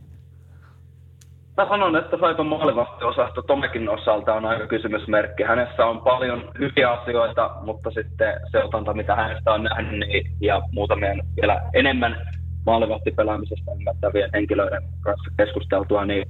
Mä 1.57 1.67
sanon, 1.69 1.95
että 1.95 2.17
Saipan 2.19 2.45
maalivahtiosasto 2.45 3.41
Tomekin 3.41 3.89
osalta 3.89 4.33
on 4.33 4.45
aika 4.45 4.67
kysymysmerkki. 4.67 5.43
Hänessä 5.43 5.85
on 5.85 6.01
paljon 6.01 6.51
hyviä 6.59 6.91
asioita, 6.91 7.51
mutta 7.61 7.91
sitten 7.91 8.33
se 8.51 8.63
otanta, 8.63 8.93
mitä 8.93 9.15
hänestä 9.15 9.53
on 9.53 9.63
nähnyt, 9.63 9.99
niin, 9.99 10.31
ja 10.41 10.61
muutamien 10.71 11.21
vielä 11.41 11.61
enemmän 11.73 12.15
maalivahtipelaamisesta 12.65 13.71
ymmärtävien 13.71 14.29
henkilöiden 14.33 14.83
kanssa 15.01 15.31
keskusteltua, 15.37 16.05
niin 16.05 16.25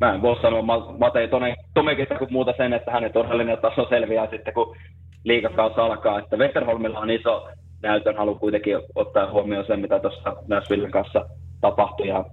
mä 0.00 0.14
en 0.14 0.22
voi 0.22 0.42
sanoa 0.42 0.62
Matei 0.98 1.28
Tomekista 1.74 2.18
kuin 2.18 2.32
muuta 2.32 2.52
sen, 2.56 2.72
että 2.72 2.90
hänen 2.90 3.12
todellinen 3.12 3.58
taso 3.58 3.86
selviää 3.88 4.26
sitten, 4.30 4.54
kun 4.54 4.76
liikakaus 5.24 5.78
alkaa. 5.78 6.18
Että 6.18 6.36
Westerholmilla 6.36 6.98
on 6.98 7.10
iso 7.10 7.48
näytön 7.82 8.16
halu 8.16 8.34
kuitenkin 8.34 8.76
ottaa 8.94 9.30
huomioon 9.30 9.66
sen, 9.66 9.80
mitä 9.80 9.98
tuossa 9.98 10.36
Nashvillen 10.48 10.90
kanssa 10.90 11.26
tapahtui, 11.60 12.08
ja 12.08 12.24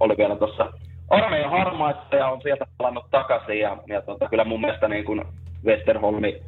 oli 0.00 0.14
vielä 0.18 0.36
tuossa 0.36 0.72
armeijan 1.10 1.50
harmaissa 1.50 2.16
ja 2.16 2.28
on 2.28 2.42
sieltä 2.42 2.66
palannut 2.78 3.10
takaisin. 3.10 3.58
Ja, 3.58 3.76
ja 3.86 4.02
tota, 4.02 4.28
kyllä 4.28 4.44
mun 4.44 4.60
mielestä 4.60 4.88
niin 4.88 5.04
kuin 5.04 5.22
Westerholmi 5.64 6.42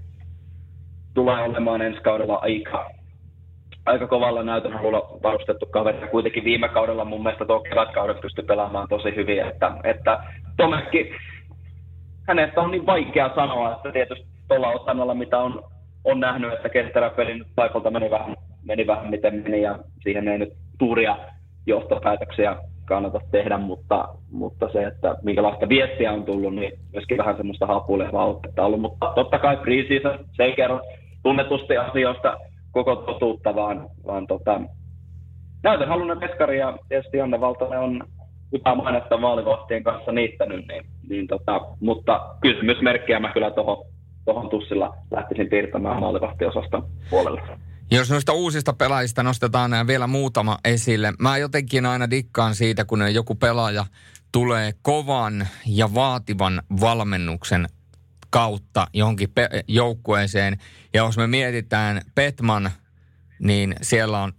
tulee 1.15 1.43
olemaan 1.43 1.83
ensi 1.83 2.01
kaudella 2.01 2.37
aika, 2.37 2.91
aika 3.87 4.07
kovalla 4.07 4.43
näytön 4.43 4.73
halulla 4.73 5.19
varustettu 5.23 5.67
kaveri. 5.67 6.01
Ja 6.01 6.07
kuitenkin 6.07 6.45
viime 6.45 6.69
kaudella 6.69 7.05
mun 7.05 7.23
mielestä 7.23 7.45
tuo 7.45 7.61
kevätkauden 7.61 8.19
pystyi 8.23 8.45
pelaamaan 8.45 8.89
tosi 8.89 9.17
hyvin. 9.17 9.47
Että, 9.47 9.73
että 9.85 10.25
Tomekki, 10.57 11.15
hänestä 12.29 12.61
on 12.61 12.71
niin 12.71 12.87
vaikea 12.87 13.31
sanoa, 13.35 13.73
että 13.73 13.93
tietysti 13.93 14.27
tuolla 14.49 14.69
osannalla, 14.69 15.15
mitä 15.15 15.39
on, 15.39 15.63
on 16.05 16.21
nähnyt, 16.21 16.53
että 16.53 16.69
ketterä 16.69 17.11
peli 17.11 17.39
nyt 17.39 17.49
paikalta 17.55 17.91
meni 17.91 18.11
vähän, 18.11 18.37
meni 18.65 18.87
vähän 18.87 19.11
miten 19.11 19.43
meni 19.43 19.63
ja 19.63 19.79
siihen 20.03 20.29
ei 20.29 20.39
nyt 20.39 20.53
tuuria 20.79 21.17
johtopäätöksiä 21.67 22.57
kannata 22.87 23.21
tehdä, 23.31 23.59
mutta, 23.59 24.09
mutta 24.31 24.69
se, 24.73 24.85
että 24.85 25.17
minkälaista 25.23 25.69
viestiä 25.69 26.13
on 26.13 26.25
tullut, 26.25 26.55
niin 26.55 26.73
myöskin 26.93 27.19
vähän 27.19 27.37
semmoista 27.37 27.67
hapuilevaa 27.67 28.27
otetta 28.27 28.65
ollut. 28.65 28.81
Mutta 28.81 29.13
totta 29.15 29.39
kai 29.39 29.57
preseason, 29.57 30.25
se 30.33 30.43
ei 30.43 30.53
kerro 30.53 30.81
tunnetusti 31.23 31.77
asioista 31.77 32.37
koko 32.73 32.97
totuutta, 32.97 33.55
vaan, 33.55 33.89
vaan 34.07 34.27
tota, 34.27 34.61
näytön 35.63 35.89
halunnut 35.89 36.21
veskari 36.21 36.59
ja 36.59 36.79
tietysti 36.89 37.17
Janne 37.17 37.41
Valtonen 37.41 37.81
on 37.81 38.05
hyvää 38.53 38.75
mainetta 38.75 39.17
maalivahtien 39.17 39.83
kanssa 39.83 40.13
niittänyt, 40.13 40.69
niin, 40.69 40.85
niin 41.09 41.27
tota, 41.27 41.61
mutta 41.81 42.35
kysymysmerkkiä 42.41 43.21
mä 43.21 43.33
kyllä 43.33 43.51
tuohon 43.51 43.85
tohon 44.27 44.49
tussilla 44.49 44.97
lähtisin 45.11 45.49
piirtämään 45.49 46.01
maalivahtiosaston 46.01 46.87
puolelle. 47.11 47.41
Jos 47.91 48.11
noista 48.11 48.33
uusista 48.33 48.73
pelaajista 48.73 49.23
nostetaan 49.23 49.87
vielä 49.87 50.07
muutama 50.07 50.59
esille. 50.65 51.13
Mä 51.19 51.39
jotenkin 51.39 51.87
aina 51.87 52.11
dikkaan 52.11 52.55
siitä, 52.55 52.85
kun 52.85 53.15
joku 53.15 53.35
pelaaja 53.35 53.87
tulee 54.33 54.75
kovan 54.83 55.49
ja 55.67 55.95
vaativan 55.95 56.63
valmennuksen 56.81 57.67
kautta 58.31 58.87
johonkin 58.93 59.31
pe- 59.31 59.65
joukkueeseen. 59.69 60.59
Ja 60.95 61.03
jos 61.03 61.17
me 61.17 61.27
mietitään 61.27 62.03
Petman, 62.15 62.71
niin 63.39 63.75
siellä 63.83 64.23
on 64.23 64.33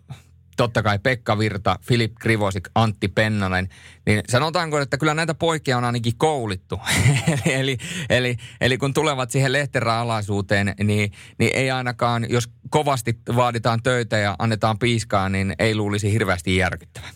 totta 0.57 0.83
kai 0.83 0.99
Pekka 0.99 1.37
Virta, 1.37 1.75
Filip 1.81 2.11
Krivosik, 2.19 2.69
Antti 2.75 3.07
Pennanen, 3.07 3.67
niin 4.05 4.21
sanotaanko, 4.27 4.79
että 4.79 4.97
kyllä 4.97 5.13
näitä 5.13 5.33
poikia 5.33 5.77
on 5.77 5.83
ainakin 5.83 6.13
koulittu. 6.17 6.79
eli, 7.59 7.77
eli, 8.09 8.35
eli 8.61 8.77
kun 8.77 8.93
tulevat 8.93 9.31
siihen 9.31 9.53
lehterä-alaisuuteen, 9.53 10.73
niin, 10.83 11.11
niin 11.39 11.51
ei 11.55 11.71
ainakaan, 11.71 12.25
jos 12.29 12.49
kovasti 12.69 13.13
vaaditaan 13.35 13.79
töitä 13.83 14.17
ja 14.17 14.35
annetaan 14.39 14.79
piiskaa, 14.79 15.29
niin 15.29 15.53
ei 15.59 15.75
luulisi 15.75 16.13
hirveästi 16.13 16.57
järkyttävä. 16.57 17.07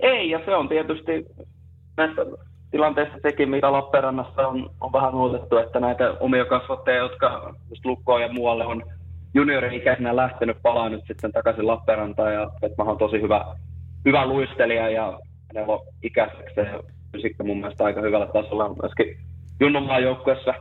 Ei, 0.00 0.30
ja 0.30 0.40
se 0.44 0.56
on 0.56 0.68
tietysti 0.68 1.26
näissä 1.96 2.22
tilanteessa 2.70 3.18
sekin, 3.22 3.48
mitä 3.48 3.72
Lappeenrannassa 3.72 4.48
on, 4.48 4.70
on 4.80 4.92
vähän 4.92 5.14
muutettu, 5.14 5.56
että 5.56 5.80
näitä 5.80 6.10
omia 6.20 6.44
kasvattajia, 6.44 6.98
jotka 6.98 7.54
just 7.70 7.84
Lukkoon 7.84 8.22
ja 8.22 8.32
muualle 8.32 8.66
on 8.66 8.82
juniori-ikäisenä 9.34 10.16
lähtenyt 10.16 10.56
palaa 10.62 10.88
nyt 10.88 11.04
sitten 11.06 11.32
takaisin 11.32 11.66
Lappeenrantaan 11.66 12.34
ja 12.34 12.50
Petmahan 12.60 12.92
on 12.92 12.98
tosi 12.98 13.20
hyvä, 13.20 13.44
hyvä 14.04 14.26
luistelija 14.26 14.88
ja 14.88 15.18
hänellä 15.48 15.72
on 15.72 15.80
ikäiseksi 16.02 16.60
ja 16.60 16.82
fysiikka 17.12 17.44
mun 17.44 17.60
mielestä 17.60 17.84
aika 17.84 18.00
hyvällä 18.00 18.26
tasolla 18.26 18.74
myöskin 18.82 19.16
Junnumaan 19.60 20.02
joukkueessa 20.02 20.54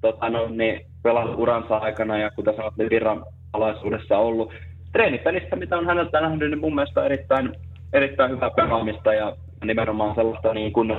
tota, 0.00 0.30
no, 0.30 0.48
niin 0.48 0.86
pelannut 1.02 1.38
uransa 1.38 1.76
aikana 1.76 2.18
ja 2.18 2.30
kuten 2.30 2.56
sanot, 2.56 2.76
niin 2.76 2.90
virran 2.90 3.24
alaisuudessa 3.52 4.18
ollut. 4.18 4.52
Treenipelistä, 4.92 5.56
mitä 5.56 5.78
on 5.78 5.86
häneltä 5.86 6.20
nähnyt, 6.20 6.50
niin 6.50 6.60
mun 6.60 6.74
mielestä 6.74 7.04
erittäin, 7.04 7.52
erittäin 7.92 8.30
hyvää 8.30 8.50
pelaamista 8.50 9.14
ja 9.14 9.36
nimenomaan 9.64 10.14
sellaista 10.14 10.54
niin 10.54 10.72
kuin 10.72 10.96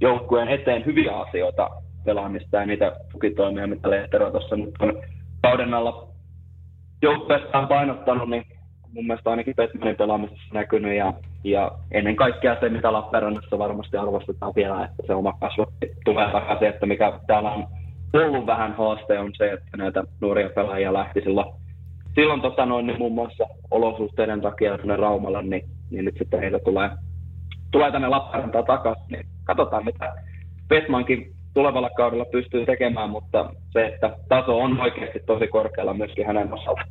joukkueen 0.00 0.48
eteen 0.48 0.86
hyviä 0.86 1.16
asioita 1.16 1.70
pelaamista 2.04 2.56
ja 2.56 2.66
niitä 2.66 2.92
tukitoimia, 3.12 3.66
mitä 3.66 3.90
Lehtero 3.90 4.30
tuossa 4.30 4.56
nyt 4.56 4.74
on 4.80 5.02
kauden 5.42 5.74
alla 5.74 6.09
joukkueessa 7.02 7.58
on 7.58 7.68
painottanut, 7.68 8.30
niin 8.30 8.44
mun 8.94 9.06
mielestä 9.06 9.30
ainakin 9.30 9.54
Petmanin 9.56 9.96
pelaamisessa 9.96 10.54
näkynyt 10.54 10.96
ja, 10.96 11.12
ja 11.44 11.72
ennen 11.90 12.16
kaikkea 12.16 12.60
se, 12.60 12.68
mitä 12.68 12.92
Lappeenrannassa 12.92 13.58
varmasti 13.58 13.96
arvostetaan 13.96 14.52
vielä, 14.56 14.84
että 14.84 15.02
se 15.06 15.14
oma 15.14 15.32
kasvu 15.32 15.66
tulee 16.04 16.32
takaisin, 16.32 16.68
että 16.68 16.86
mikä 16.86 17.20
täällä 17.26 17.50
on 17.50 17.66
ollut 18.14 18.46
vähän 18.46 18.74
haaste 18.76 19.18
on 19.18 19.32
se, 19.36 19.52
että 19.52 19.76
näitä 19.76 20.04
nuoria 20.20 20.50
pelaajia 20.50 20.92
lähti 20.92 21.20
silloin, 21.20 21.54
silloin 22.14 22.40
tota 22.40 22.66
noin, 22.66 22.86
niin 22.86 22.98
muun 22.98 23.14
muassa 23.14 23.44
olosuhteiden 23.70 24.40
takia 24.40 24.78
tänne 24.78 24.96
Raumalle, 24.96 25.42
niin, 25.42 25.62
niin 25.90 26.04
nyt 26.04 26.18
sitten 26.18 26.40
heitä 26.40 26.58
tulee, 26.58 26.90
tulee 27.70 27.92
tänne 27.92 28.08
Lappeenrantaan 28.08 28.64
takaisin, 28.64 29.06
niin 29.10 29.26
katsotaan 29.44 29.84
mitä 29.84 30.14
Petmankin 30.68 31.32
tulevalla 31.54 31.90
kaudella 31.96 32.24
pystyy 32.24 32.66
tekemään, 32.66 33.10
mutta 33.10 33.50
se, 33.72 33.86
että 33.86 34.16
taso 34.28 34.58
on 34.58 34.80
oikeasti 34.80 35.18
tosi 35.26 35.46
korkealla 35.46 35.94
myöskin 35.94 36.26
hänen 36.26 36.52
osalta. 36.52 36.82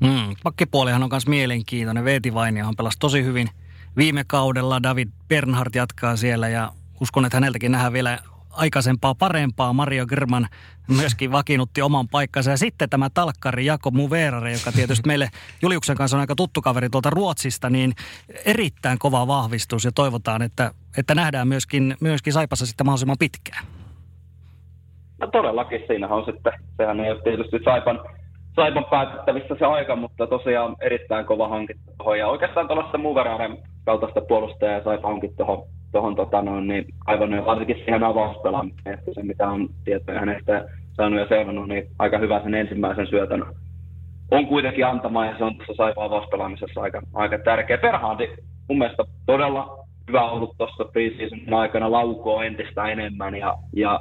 Mm, 0.00 0.34
pakkipuolihan 0.42 1.02
on 1.02 1.08
myös 1.12 1.26
mielenkiintoinen. 1.26 2.04
Veeti 2.04 2.34
Vainiohan 2.34 2.76
pelasi 2.76 2.98
tosi 2.98 3.24
hyvin 3.24 3.48
viime 3.96 4.24
kaudella. 4.26 4.82
David 4.82 5.08
Bernhardt 5.28 5.74
jatkaa 5.74 6.16
siellä 6.16 6.48
ja 6.48 6.72
uskon, 7.00 7.24
että 7.24 7.36
häneltäkin 7.36 7.72
nähdään 7.72 7.92
vielä 7.92 8.18
aikaisempaa 8.50 9.14
parempaa. 9.14 9.72
Mario 9.72 10.06
German 10.06 10.48
myöskin 10.88 11.32
vakiinnutti 11.32 11.82
oman 11.82 12.08
paikkansa. 12.08 12.50
Ja 12.50 12.56
sitten 12.56 12.90
tämä 12.90 13.10
talkkari 13.10 13.66
Jako 13.66 13.90
Muverare, 13.90 14.52
joka 14.52 14.72
tietysti 14.72 15.06
meille 15.06 15.30
Juliuksen 15.62 15.96
kanssa 15.96 16.16
on 16.16 16.20
aika 16.20 16.34
tuttu 16.34 16.62
kaveri 16.62 16.90
tuolta 16.90 17.10
Ruotsista, 17.10 17.70
niin 17.70 17.92
erittäin 18.44 18.98
kova 18.98 19.26
vahvistus 19.26 19.84
ja 19.84 19.92
toivotaan, 19.92 20.42
että, 20.42 20.74
että 20.96 21.14
nähdään 21.14 21.48
myöskin, 21.48 21.96
myöskin 22.00 22.32
Saipassa 22.32 22.66
sitten 22.66 22.86
mahdollisimman 22.86 23.18
pitkään. 23.18 23.66
No 25.22 25.28
todellakin, 25.32 25.84
siinähän 25.86 26.18
on 26.18 26.24
sitten, 26.24 26.52
sehän 26.76 27.00
ei 27.00 27.10
ole 27.10 27.22
tietysti 27.22 27.58
Saipan, 27.64 28.00
Saipan 28.56 28.84
päätettävissä 28.90 29.54
se 29.58 29.64
aika, 29.66 29.96
mutta 29.96 30.26
tosiaan 30.26 30.76
erittäin 30.80 31.26
kova 31.26 31.48
hankinta 31.48 31.82
tuohon. 31.98 32.18
Ja 32.18 32.28
oikeastaan 32.28 32.66
tuollaista 32.66 32.98
Muveraren 32.98 33.58
kaltaista 33.84 34.20
puolustajaa 34.20 34.84
Saipa 34.84 35.08
hankin 35.08 35.36
tuohon, 35.36 35.62
tuohon 35.92 36.16
tota 36.16 36.42
noin, 36.42 36.68
niin 36.68 36.84
aivan 37.06 37.46
varsinkin 37.46 37.76
siihen 37.76 38.04
avauspelaamiseen, 38.04 38.98
että 38.98 39.14
se 39.14 39.22
mitä 39.22 39.48
on 39.48 39.68
tietoja 39.84 40.20
hänestä 40.20 40.64
saanut 40.96 41.20
ja 41.20 41.28
seurannut, 41.28 41.68
niin 41.68 41.86
aika 41.98 42.18
hyvä 42.18 42.42
sen 42.42 42.54
ensimmäisen 42.54 43.06
syötön 43.06 43.44
on 44.30 44.46
kuitenkin 44.46 44.86
antamaan 44.86 45.26
ja 45.26 45.38
se 45.38 45.44
on 45.44 45.56
tuossa 45.56 45.74
Saipa 45.76 46.04
avauspelaamisessa 46.04 46.80
aika, 46.80 47.02
aika 47.14 47.38
tärkeä. 47.38 47.78
Perhaanti 47.78 48.28
mun 48.68 48.78
mielestä 48.78 49.04
todella 49.26 49.78
hyvä 50.08 50.30
ollut 50.30 50.54
tuossa 50.58 50.84
preseasonin 50.84 51.54
aikana 51.54 51.90
laukoo 51.90 52.42
entistä 52.42 52.84
enemmän 52.84 53.34
ja, 53.34 53.54
ja 53.76 54.00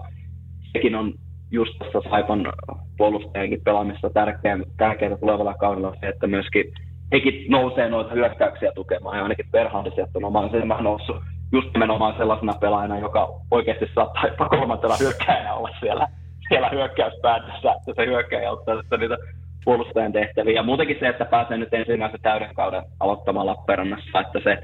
sekin 0.74 0.96
on 0.96 1.14
just 1.52 1.74
tässä 1.80 2.10
Saipan 2.10 2.54
puolustajienkin 2.98 3.62
pelaamista 3.64 4.10
tärkeää, 4.10 4.60
tärkeää 4.78 5.18
tulevalla 5.18 5.54
kaudella 5.54 5.96
se, 6.00 6.08
että 6.08 6.28
myöskin 6.28 6.74
hekin 7.12 7.52
nousee 7.52 7.90
noita 7.90 8.14
hyökkäyksiä 8.14 8.72
tukemaan 8.76 9.18
ja 9.18 9.24
ainakin 9.24 9.50
Perhandi 9.52 9.92
sieltä 9.96 10.12
on 10.24 10.50
silmään 10.52 10.84
noussut 10.84 11.16
just 11.52 11.74
nimenomaan 11.74 12.18
sellaisena 12.18 12.54
pelaajana, 12.54 13.00
joka 13.00 13.30
oikeasti 13.52 13.86
saattaa 13.96 14.28
jopa 14.28 14.50
kolmantena 14.50 14.96
hyökkäjänä 15.00 15.54
olla 15.54 15.70
siellä, 15.80 16.08
siellä 16.48 16.70
hyökkäyspäätössä, 16.70 17.72
että 17.72 17.94
se 17.96 18.06
hyökkäjä 18.06 18.52
ottaa 18.52 18.82
sitten 18.82 19.00
niitä 19.00 19.18
puolustajan 19.66 20.12
tehtäviä. 20.12 20.54
Ja 20.54 20.64
muutenkin 20.64 20.98
se, 21.00 21.08
että 21.08 21.26
pääsee 21.26 21.58
nyt 21.58 21.74
ensimmäisen 21.74 22.22
täyden 22.22 22.56
kauden 22.56 22.84
aloittamaan 23.00 23.46
Lappeenrannassa, 23.46 24.20
että 24.20 24.40
se 24.44 24.58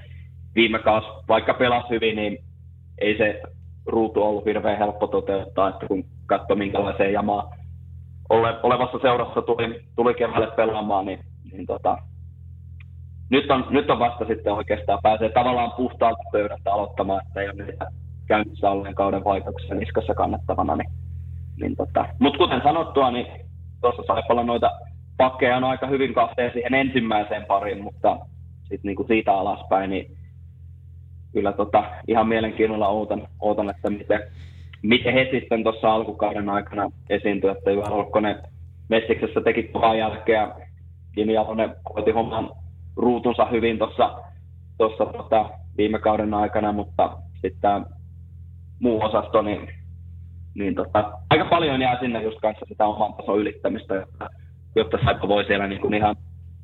viime 0.56 0.80
kausi, 0.80 1.08
vaikka 1.28 1.54
pelasi 1.54 1.90
hyvin, 1.90 2.16
niin 2.16 2.38
ei 2.98 3.18
se 3.18 3.42
ruutu 3.88 4.24
ollut 4.24 4.46
hirveän 4.46 4.78
helppo 4.78 5.08
toteuttaa, 5.08 5.70
että 5.70 5.88
kun 5.88 6.06
katsoi 6.26 6.58
minkälaiseen 6.58 7.14
jamaa 7.14 7.56
ole, 8.30 8.56
olevassa 8.64 9.00
seurassa 9.02 9.42
tuli, 9.42 9.82
tuli 9.96 10.14
keväälle 10.14 10.52
pelaamaan, 10.56 11.06
niin, 11.06 11.20
niin 11.52 11.66
tota, 11.66 11.98
nyt, 13.30 13.52
on, 13.52 13.68
nyt 13.70 13.90
on 13.90 14.00
vasta 14.00 14.26
sitten 14.26 14.54
oikeastaan 14.54 15.00
pääsee 15.04 15.30
tavallaan 15.30 15.72
puhtaalta 15.72 16.24
pöydältä 16.32 16.74
aloittamaan, 16.74 17.22
että 17.28 17.42
ei 17.42 17.50
ole 17.50 17.66
niitä 17.66 17.88
käynnissä 18.28 18.70
olleen 18.70 18.96
kauden 18.96 19.24
vaikutuksia 19.24 19.76
niskassa 19.76 20.14
kannettavana. 20.14 20.76
Niin, 20.76 20.92
niin 21.62 21.76
tota. 21.76 22.06
Mutta 22.20 22.38
kuten 22.38 22.62
sanottua, 22.64 23.12
niin 23.12 23.28
tuossa 23.82 24.04
Saipalla 24.08 24.44
noita 24.44 24.72
pakkeja 25.18 25.58
on 25.58 25.64
aika 25.64 25.88
hyvin 25.88 26.14
kahteen 26.14 26.54
siihen 26.54 26.74
ensimmäiseen 26.74 27.46
pariin, 27.46 27.84
mutta 27.84 28.18
sit 28.64 28.84
niinku 28.84 29.06
siitä 29.08 29.34
alaspäin, 29.34 29.90
niin 29.90 30.18
kyllä 31.34 31.54
tota, 31.54 31.84
ihan 32.08 32.28
mielenkiinnolla 32.28 32.88
ootan, 32.88 33.28
ootan 33.40 33.70
että 33.70 33.90
miten, 33.90 34.20
miten 34.82 35.14
he 35.14 35.28
sitten 35.32 35.64
tuossa 35.64 35.94
alkukauden 35.94 36.50
aikana 36.50 36.92
esiintyy, 37.10 37.50
että 37.50 37.72
Juha 37.72 37.90
Holkkonen 37.90 38.36
Messiksessä 38.90 39.42
teki 39.42 39.64
kovan 39.64 39.98
jälkeen 39.98 40.36
ja 40.36 40.56
Jimi 41.18 41.34
Jalonen 41.34 41.76
hoiti 41.96 42.12
homman 42.12 42.50
ruutunsa 42.96 43.46
hyvin 43.46 43.78
tuossa 43.78 44.22
tossa, 44.78 45.06
tota, 45.06 45.50
viime 45.78 46.00
kauden 46.00 46.34
aikana, 46.34 46.72
mutta 46.72 47.18
sitten 47.42 47.86
muu 48.80 49.04
osasto, 49.04 49.42
niin, 49.42 49.70
niin 50.56 50.76
tota, 50.76 51.12
aika 51.30 51.46
paljon 51.46 51.82
jää 51.82 52.00
sinne 52.00 52.24
just 52.24 52.40
kanssa 52.42 52.66
sitä 52.70 52.86
oman 52.86 53.14
tason 53.14 53.40
ylittämistä, 53.40 53.96
jotta, 53.96 54.30
jotta 54.76 54.98
Saipa 55.06 55.28
voi 55.28 55.46
siellä 55.46 55.68
niin 55.68 55.82
kuin 55.82 55.94
ihan 55.94 56.16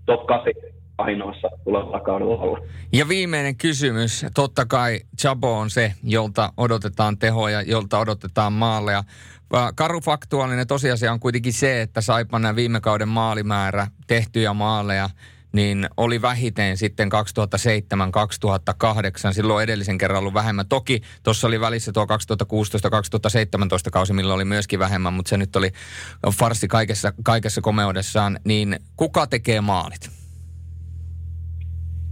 top 0.05 0.25
8 0.25 0.53
ainoassa 0.97 1.47
tulevalla 1.63 1.99
kaudella 1.99 2.35
olla. 2.35 2.59
Ja 2.93 3.07
viimeinen 3.07 3.55
kysymys. 3.55 4.25
Totta 4.35 4.65
kai 4.65 4.99
Chabo 5.21 5.59
on 5.59 5.69
se, 5.69 5.93
jolta 6.03 6.53
odotetaan 6.57 7.17
tehoja, 7.17 7.61
jolta 7.61 7.99
odotetaan 7.99 8.53
maaleja. 8.53 9.03
Karu 9.75 10.01
faktuaalinen 10.01 10.67
tosiasia 10.67 11.11
on 11.11 11.19
kuitenkin 11.19 11.53
se, 11.53 11.81
että 11.81 12.01
Saipan 12.01 12.55
viime 12.55 12.81
kauden 12.81 13.09
maalimäärä, 13.09 13.87
tehtyjä 14.07 14.53
maaleja, 14.53 15.09
niin 15.51 15.89
oli 15.97 16.21
vähiten 16.21 16.77
sitten 16.77 17.09
2007-2008. 17.11 17.15
Silloin 19.33 19.63
edellisen 19.63 19.97
kerran 19.97 20.19
ollut 20.19 20.33
vähemmän. 20.33 20.67
Toki 20.67 21.01
tuossa 21.23 21.47
oli 21.47 21.59
välissä 21.59 21.91
tuo 21.91 22.05
2016-2017 22.05 22.07
kausi, 23.91 24.13
milloin 24.13 24.35
oli 24.35 24.45
myöskin 24.45 24.79
vähemmän, 24.79 25.13
mutta 25.13 25.29
se 25.29 25.37
nyt 25.37 25.55
oli 25.55 25.71
farsi 26.37 26.67
kaikessa, 26.67 27.13
kaikessa 27.23 27.61
komeudessaan. 27.61 28.39
Niin 28.45 28.79
kuka 28.95 29.27
tekee 29.27 29.61
maalit? 29.61 30.22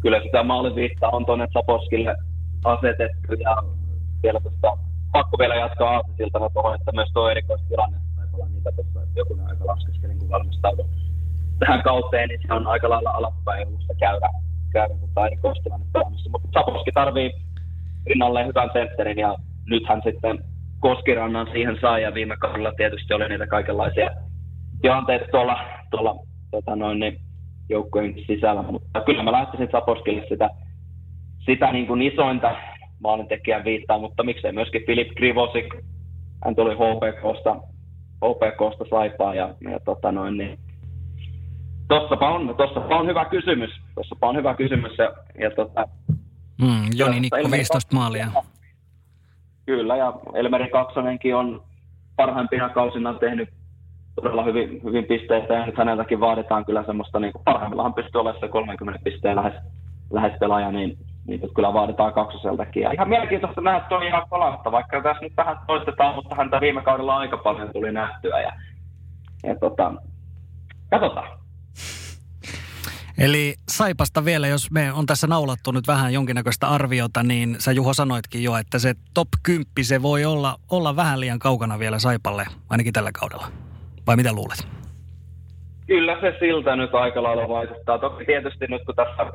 Kyllä 0.02 0.22
sitä 0.24 0.44
maaliviittaa 0.44 1.10
on 1.10 1.26
tuonne 1.26 1.48
Saposkille 1.54 2.16
asetettu 2.66 3.34
ja 3.34 3.58
vielä 4.24 4.40
tuosta 4.40 4.78
pakko 5.12 5.38
vielä 5.40 5.56
jatkaa 5.56 5.96
Aasisiltana 5.96 6.50
tuohon, 6.50 6.76
että 6.76 6.92
myös 6.92 7.10
tuo 7.14 7.30
erikoistilanne 7.30 7.98
olla 8.34 8.48
niitä 8.48 8.72
tuossa, 8.72 9.04
että 9.04 9.20
jokunen 9.20 9.48
aika 9.48 9.66
laskeskelin, 9.66 10.20
kun 10.20 10.30
valmistaudun 10.30 10.90
tähän 11.60 11.84
kauteen, 11.84 12.30
niin 12.30 12.40
se 12.48 12.54
on 12.54 12.68
aika 12.68 12.90
lailla 12.90 13.10
alaspäin 13.10 13.68
EUssa 13.68 13.94
käydä, 14.00 14.30
käydä 14.74 14.94
tuota 15.00 15.28
erikoistilanne. 15.28 15.86
Mutta 16.32 16.50
Saposki 16.54 16.92
tarvii 16.92 17.32
rinnalleen 18.06 18.48
hyvän 18.48 18.70
sentterin 18.74 19.18
ja 19.18 19.36
nythän 19.66 20.02
sitten 20.04 20.40
Koskirannan 20.80 21.48
siihen 21.52 21.78
sai 21.82 22.04
ja 22.04 22.14
viime 22.14 22.38
kaudella 22.38 22.74
tietysti 22.78 23.14
oli 23.14 23.30
niitä 23.30 23.48
kaikenlaisia 23.48 24.10
tilanteita 24.82 25.26
tuolla, 25.32 25.60
tuolla 25.92 26.16
tota 26.52 26.76
noin, 26.76 27.00
niin 27.00 27.20
joukkojen 27.72 28.16
sisällä, 28.28 28.62
mutta 28.62 29.02
kyllä 29.02 29.24
mä 29.24 29.32
lähtisin 29.32 29.70
Saposkille 29.72 30.26
sitä, 30.30 30.50
sitä 31.46 31.72
niin 31.72 31.88
kuin 31.88 32.02
isointa 32.02 32.56
maalintekijän 33.04 33.64
viittaa, 33.64 34.00
mutta 34.00 34.24
miksei 34.24 34.52
myöskin 34.52 34.86
Filip 34.86 35.08
Krivosik, 35.16 35.76
hän 36.46 36.56
tuli 36.56 36.74
HPKsta, 36.74 37.56
HPKsta 38.26 38.86
Saipaa 38.90 39.36
ja, 39.36 39.56
ja 39.72 39.80
tota 39.80 40.12
noin, 40.12 40.38
niin 40.38 40.60
Tossapa 41.92 42.30
on, 42.30 42.56
tossapa 42.58 43.00
on 43.00 43.08
hyvä 43.08 43.26
kysymys. 43.26 43.72
Tossapa 43.96 44.30
on 44.30 44.36
hyvä 44.36 44.54
kysymys. 44.54 44.98
Ja, 44.98 45.14
ja 45.40 45.52
tota, 45.52 45.88
mm, 46.62 46.86
Joni 46.96 47.20
Nikko 47.20 47.52
15 47.52 47.96
maalia. 47.96 48.28
Kyllä, 49.66 49.96
ja 49.96 50.14
Elmeri 50.34 50.70
Kaksonenkin 50.70 51.36
on 51.36 51.64
parhaimpina 52.16 52.70
kausina 52.70 53.14
tehnyt 53.14 53.50
todella 54.16 54.44
hyvin, 54.44 54.82
hyvin 54.84 55.06
pisteitä, 55.06 55.54
ja 55.54 55.66
nyt 55.66 55.78
häneltäkin 55.78 56.20
vaaditaan 56.20 56.66
kyllä 56.66 56.84
semmoista, 56.84 57.20
niin 57.20 57.34
kuin 57.34 57.44
parhaimmillaan 57.46 57.94
pystyy 57.94 58.22
olemaan 58.22 58.40
se 58.40 58.48
30 58.48 59.00
pisteen 59.04 59.36
lähes, 59.36 59.54
lähes 60.12 60.34
pelaaja, 60.40 60.72
niin, 60.72 60.98
niin 61.28 61.42
kyllä 61.56 61.74
vaaditaan 61.74 62.14
kaksoseltakin. 62.14 62.84
Ja 62.84 62.92
ihan 62.92 63.10
mielenkiintoista 63.10 63.62
nähdä, 63.62 63.96
on 63.96 64.04
ihan 64.04 64.30
kolasta, 64.30 64.72
vaikka 64.72 65.02
tässä 65.02 65.24
nyt 65.24 65.38
vähän 65.38 65.58
toistetaan, 65.68 66.16
mutta 66.16 66.36
häntä 66.36 66.62
viime 66.62 66.82
kaudella 66.82 67.18
aika 67.18 67.38
paljon 67.38 67.70
tuli 67.74 67.92
nähtyä, 67.92 68.42
ja, 68.42 68.52
ja 69.44 69.56
tota, 69.60 69.94
katsotaan. 70.90 71.42
Eli 73.18 73.56
Saipasta 73.70 74.26
vielä, 74.26 74.48
jos 74.48 74.72
me 74.72 74.94
on 74.94 75.06
tässä 75.06 75.28
naulattu 75.28 75.72
nyt 75.72 75.88
vähän 75.88 76.14
jonkinnäköistä 76.14 76.68
arviota, 76.68 77.24
niin 77.24 77.56
sä 77.60 77.72
Juho 77.72 77.94
sanoitkin 77.94 78.44
jo, 78.44 78.58
että 78.58 78.80
se 78.80 78.94
top 79.14 79.28
10 79.44 79.66
se 79.82 80.02
voi 80.02 80.26
olla, 80.26 80.58
olla 80.70 80.96
vähän 80.96 81.20
liian 81.20 81.40
kaukana 81.40 81.80
vielä 81.80 82.00
Saipalle, 82.00 82.46
ainakin 82.70 82.94
tällä 82.94 83.12
kaudella. 83.20 83.71
Vai 84.08 84.16
mitä 84.16 84.34
luulet? 84.34 84.68
Kyllä 85.88 86.18
se 86.22 86.36
siltä 86.40 86.76
nyt 86.76 86.96
aika 86.96 87.24
lailla 87.24 87.50
vaikuttaa. 87.50 88.00
Toki 88.00 88.26
tietysti 88.26 88.68
nyt 88.68 88.82
kun 88.86 88.96
tässä 88.96 89.26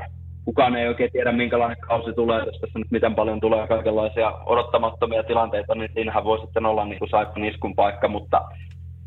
kukaan 0.44 0.76
ei 0.76 0.88
oikein 0.88 1.12
tiedä, 1.12 1.32
minkälainen 1.32 1.76
kausi 1.80 2.12
tulee, 2.12 2.44
jos 2.44 2.60
tässä 2.60 2.78
nyt 2.78 2.90
miten 2.90 3.14
paljon 3.14 3.40
tulee 3.40 3.66
kaikenlaisia 3.66 4.32
odottamattomia 4.46 5.22
tilanteita, 5.22 5.74
niin 5.74 5.90
siinähän 5.94 6.24
voi 6.24 6.40
sitten 6.40 6.66
olla 6.66 6.84
niin 6.84 6.98
kuin 6.98 7.44
iskun 7.44 7.74
paikka, 7.74 8.08
mutta 8.08 8.42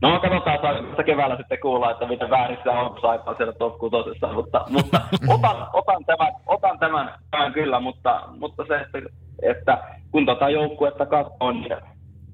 No 0.02 0.20
katsotaan, 0.20 0.60
saa 0.96 1.04
keväällä 1.06 1.38
sitten 1.38 1.60
kuulla, 1.62 1.92
että 1.92 2.08
miten 2.08 2.30
väärissä 2.30 2.72
on 2.72 3.02
saipaa 3.02 3.34
siellä 3.38 3.54
top 3.54 3.78
6, 3.78 3.96
mutta, 4.34 4.66
mutta 4.70 5.02
otan, 5.36 5.68
otan, 5.74 6.06
tämän, 6.06 6.34
otan 6.48 6.80
tämän, 6.80 7.14
tämän 7.32 7.54
kyllä, 7.54 7.80
mutta, 7.80 8.24
mutta 8.38 8.64
se, 8.68 8.76
että, 8.76 9.00
että 9.42 9.78
kun 10.12 10.26
tota 10.26 10.50
joukkuetta 10.50 11.06
katsoo, 11.06 11.52
niin 11.52 11.76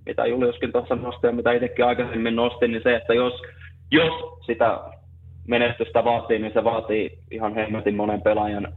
mitä 0.06 0.26
Juliuskin 0.26 0.72
tuossa 0.72 0.96
nosti 0.96 1.28
ja 1.28 1.34
mitä 1.34 1.52
itsekin 1.52 1.86
aikaisemmin 1.86 2.36
nostin, 2.36 2.72
niin 2.72 2.84
se, 2.84 2.96
että 2.96 3.14
jos, 3.14 3.34
jos 3.92 4.14
sitä 4.46 4.80
menestystä 5.48 6.04
vaatii, 6.04 6.40
niin 6.40 6.54
se 6.54 6.64
vaatii 6.64 7.20
ihan 7.32 7.56
hemmetin 7.56 7.96
monen 7.96 8.22
pelaajan 8.22 8.68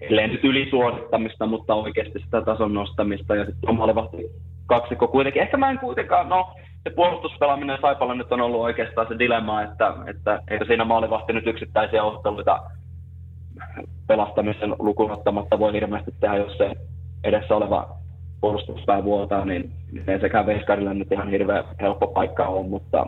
ellei 0.00 0.28
nyt 0.28 0.44
ylisuorittamista, 0.44 1.46
mutta 1.46 1.74
oikeasti 1.74 2.18
sitä 2.18 2.40
tason 2.40 2.74
nostamista 2.74 3.36
ja 3.36 3.44
sitten 3.44 3.70
omalevahti 3.70 4.16
kaksikko 4.66 5.08
kuitenkin. 5.08 5.42
Ehkä 5.42 5.56
mä 5.56 5.70
en 5.70 5.78
kuitenkaan, 5.78 6.28
no 6.28 6.54
se 6.84 6.90
puolustuspelaaminen 6.90 7.78
Saipalla 7.80 8.14
nyt 8.14 8.32
on 8.32 8.40
ollut 8.40 8.60
oikeastaan 8.60 9.08
se 9.08 9.18
dilemma, 9.18 9.62
että, 9.62 9.94
että 10.06 10.42
eikö 10.50 10.64
siinä 10.64 10.84
maalivahti 10.84 11.32
nyt 11.32 11.46
yksittäisiä 11.46 12.04
otteluita 12.04 12.60
pelastamisen 14.06 14.74
lukuun 14.78 15.10
ottamatta 15.10 15.58
voi 15.58 15.72
hirveästi 15.72 16.10
tehdä, 16.20 16.36
jos 16.36 16.58
se 16.58 16.70
edessä 17.24 17.56
oleva 17.56 17.96
puolustuspää 18.46 19.04
vuotaa, 19.04 19.44
niin 19.44 19.72
ei 20.08 20.20
sekään 20.20 20.46
Veiskarille 20.46 20.94
nyt 20.94 21.12
ihan 21.12 21.30
hirveän 21.30 21.64
helppo 21.80 22.06
paikka 22.06 22.46
on, 22.46 22.68
mutta, 22.68 23.06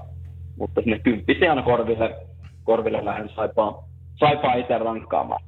mutta 0.59 0.83
sinne 0.83 0.99
kymppisiä 0.99 1.63
korville, 1.65 2.17
korville 2.65 3.05
lähden 3.05 3.29
Saipaa, 3.29 3.85
saipaa 4.17 4.55
itse 4.55 4.79
rankkaamaan. 4.79 5.41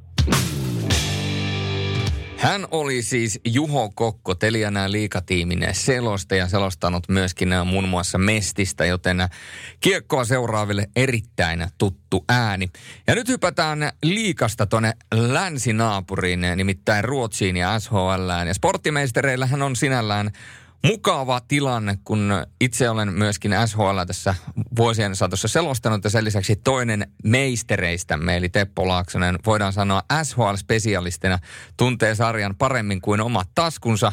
Hän 2.40 2.66
oli 2.70 3.02
siis 3.02 3.40
Juho 3.44 3.92
Kokko, 3.94 4.34
Telianään 4.34 4.92
liikatiimin 4.92 5.68
selosta 5.72 6.34
ja 6.34 6.48
selostanut 6.48 7.08
myöskin 7.08 7.48
muun 7.64 7.88
muassa 7.88 8.18
Mestistä, 8.18 8.84
joten 8.84 9.28
kiekkoa 9.80 10.24
seuraaville 10.24 10.88
erittäin 10.96 11.66
tuttu 11.78 12.24
ääni. 12.28 12.70
Ja 13.06 13.14
nyt 13.14 13.28
hypätään 13.28 13.92
liikasta 14.02 14.66
tuonne 14.66 14.92
länsinaapuriin, 15.14 16.40
nimittäin 16.56 17.04
Ruotsiin 17.04 17.56
ja 17.56 17.80
SHL. 17.80 18.46
Ja 18.46 18.54
sporttimeistereillähän 18.54 19.62
on 19.62 19.76
sinällään 19.76 20.30
mukava 20.84 21.40
tilanne, 21.48 21.98
kun 22.04 22.32
itse 22.60 22.90
olen 22.90 23.12
myöskin 23.12 23.52
SHL 23.66 24.04
tässä 24.06 24.34
vuosien 24.76 25.16
saatossa 25.16 25.48
selostanut 25.48 26.04
ja 26.04 26.10
sen 26.10 26.24
lisäksi 26.24 26.56
toinen 26.56 27.12
meistereistämme, 27.24 28.36
eli 28.36 28.48
Teppo 28.48 28.88
Laaksonen, 28.88 29.38
voidaan 29.46 29.72
sanoa 29.72 30.02
SHL-spesialistina, 30.22 31.38
tuntee 31.76 32.14
sarjan 32.14 32.56
paremmin 32.56 33.00
kuin 33.00 33.20
omat 33.20 33.48
taskunsa. 33.54 34.12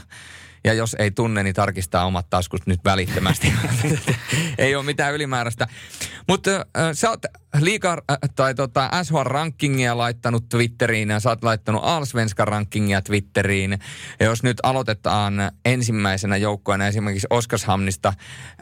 Ja 0.68 0.74
jos 0.74 0.96
ei 1.00 1.12
tunne, 1.12 1.44
niin 1.44 1.56
tarkistaa 1.56 2.06
omat 2.06 2.30
taskut 2.30 2.62
nyt 2.66 2.80
välittömästi. 2.86 3.54
ei 4.58 4.76
ole 4.76 4.86
mitään 4.86 5.14
ylimääräistä. 5.14 5.68
Mutta 6.28 6.52
äh, 6.52 6.64
sä 6.94 7.10
oot 7.10 7.22
liiga, 7.60 7.98
äh, 8.12 8.18
tai 8.36 8.56
tota 8.56 8.90
SHL-rankingia 9.04 9.98
laittanut 9.98 10.50
Twitteriin 10.50 11.10
ja 11.10 11.20
sä 11.20 11.30
oot 11.30 11.44
laittanut 11.44 11.82
Allsvenskan 11.84 12.48
rankingia 12.48 13.02
Twitteriin. 13.02 13.80
Ja 14.20 14.26
jos 14.26 14.44
nyt 14.44 14.58
aloitetaan 14.64 15.34
ensimmäisenä 15.66 16.38
joukkueena 16.38 16.88
esimerkiksi 16.88 17.28
Oskarshamnista, 17.30 18.14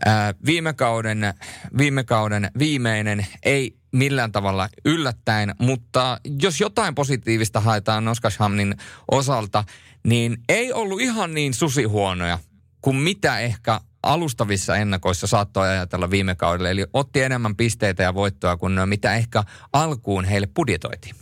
äh, 0.08 0.14
viime, 0.46 0.74
kauden, 0.74 1.34
viime 1.78 2.04
kauden 2.04 2.52
viimeinen 2.60 3.28
ei 3.44 3.76
millään 3.92 4.32
tavalla 4.32 4.70
yllättäen, 4.86 5.56
mutta 5.60 6.20
jos 6.42 6.62
jotain 6.62 6.96
positiivista 6.96 7.60
haetaan 7.60 8.08
Oskarshamnin 8.08 8.76
osalta, 9.12 9.64
niin 10.06 10.38
ei 10.50 10.74
ollut 10.74 11.02
ihan 11.02 11.34
niin 11.34 11.54
susihuonoja 11.54 12.40
kuin 12.82 12.96
mitä 12.96 13.40
ehkä 13.40 13.82
alustavissa 14.04 14.76
ennakoissa 14.76 15.28
saattoi 15.28 15.70
ajatella 15.70 16.12
viime 16.12 16.36
kaudella. 16.36 16.70
Eli 16.70 16.86
otti 16.94 17.22
enemmän 17.22 17.56
pisteitä 17.56 18.04
ja 18.04 18.14
voittoa 18.14 18.58
kuin 18.58 18.80
mitä 18.86 19.16
ehkä 19.16 19.44
alkuun 19.74 20.26
heille 20.26 20.48
budjetoitiin. 20.48 21.16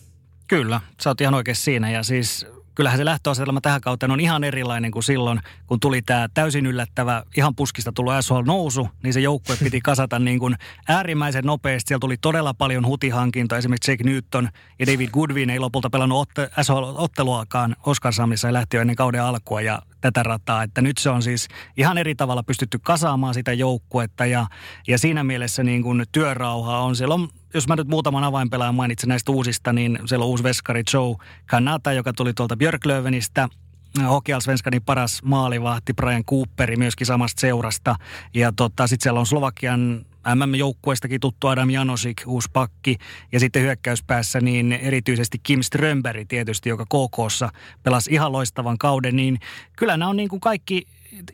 Kyllä, 0.48 0.82
sä 1.04 1.10
oot 1.10 1.22
ihan 1.22 1.34
oikein 1.34 1.56
siinä. 1.56 1.92
Ja 1.92 2.04
siis 2.04 2.46
kyllähän 2.76 3.00
se 3.00 3.06
lähtöasetelma 3.06 3.62
tähän 3.62 3.82
kauteen 3.82 4.12
on 4.12 4.20
ihan 4.20 4.44
erilainen 4.44 4.92
kuin 4.92 5.04
silloin, 5.04 5.40
kun 5.68 5.80
tuli 5.80 6.02
tämä 6.02 6.30
täysin 6.34 6.66
yllättävä, 6.66 7.24
ihan 7.38 7.56
puskista 7.56 7.92
tullut 7.92 8.14
SHL-nousu, 8.22 8.90
niin 9.04 9.14
se 9.14 9.20
joukkue 9.20 9.56
piti 9.64 9.82
kasata 9.82 10.20
niin 10.20 10.40
kuin 10.40 10.56
äärimmäisen 10.88 11.44
nopeasti. 11.44 11.88
Siellä 11.88 12.00
tuli 12.00 12.18
todella 12.18 12.54
paljon 12.54 12.86
hutihankintoja, 12.86 13.60
esimerkiksi 13.60 13.92
Jake 13.92 14.04
Newton 14.04 14.50
ja 14.80 14.86
David 14.86 15.10
Goodwin 15.10 15.50
ei 15.50 15.60
lopulta 15.60 15.90
pelannut 15.90 16.20
otte, 16.20 16.50
SHL-otteluakaan 16.62 17.76
Oskarsamissa 17.86 18.48
ja 18.48 18.54
lähti 18.54 18.78
jo 18.78 18.82
ennen 18.82 18.96
kauden 18.96 19.24
alkua 19.24 19.62
ja 19.62 19.82
tätä 20.02 20.24
rataa. 20.24 20.64
Että 20.64 20.82
nyt 20.82 20.98
se 20.98 21.10
on 21.10 21.24
siis 21.24 21.48
ihan 21.78 21.98
eri 21.98 22.16
tavalla 22.16 22.44
pystytty 22.44 22.80
kasaamaan 22.80 23.34
sitä 23.34 23.54
joukkuetta 23.54 24.26
ja, 24.26 24.48
ja 24.88 24.98
siinä 24.98 25.24
mielessä 25.24 25.64
niin 25.64 25.84
kuin 25.84 26.06
työrauha 26.12 26.80
on. 26.80 26.96
Siellä 26.96 27.16
on 27.16 27.30
jos 27.54 27.68
mä 27.68 27.76
nyt 27.76 27.88
muutaman 27.88 28.24
avainpelaajan 28.24 28.76
mainitsen 28.76 29.10
näistä 29.10 29.32
uusista, 29.32 29.74
niin 29.74 30.00
siellä 30.06 30.24
on 30.24 30.30
uusi 30.30 30.44
veskari 30.44 30.84
Joe 30.94 31.16
Kanata, 31.46 31.94
joka 31.94 32.14
tuli 32.14 32.34
tuolta 32.34 32.58
Björklövenistä. 32.58 33.50
Hokialsvenskanin 34.10 34.82
paras 34.82 35.24
maalivahti 35.24 35.94
Brian 35.94 36.24
Cooperi 36.24 36.76
myöskin 36.76 37.08
samasta 37.08 37.40
seurasta. 37.40 37.96
Ja 38.34 38.52
tota, 38.52 38.88
sitten 38.88 39.04
siellä 39.04 39.20
on 39.20 39.26
Slovakian 39.26 40.06
MM-joukkueestakin 40.36 41.20
tuttu 41.20 41.48
Adam 41.48 41.70
Janosik, 41.70 42.22
uusi 42.26 42.50
pakki. 42.54 42.98
Ja 43.32 43.40
sitten 43.40 43.62
hyökkäyspäässä 43.62 44.42
niin 44.42 44.72
erityisesti 44.72 45.40
Kim 45.44 45.62
Strömberg 45.62 46.28
tietysti, 46.28 46.70
joka 46.70 46.86
KKssa 46.86 47.50
pelasi 47.84 48.14
ihan 48.14 48.32
loistavan 48.32 48.78
kauden. 48.78 49.16
Niin 49.16 49.40
kyllä 49.78 49.98
nämä 49.98 50.10
on 50.10 50.18
niin 50.18 50.30
kuin 50.30 50.40
kaikki 50.40 50.86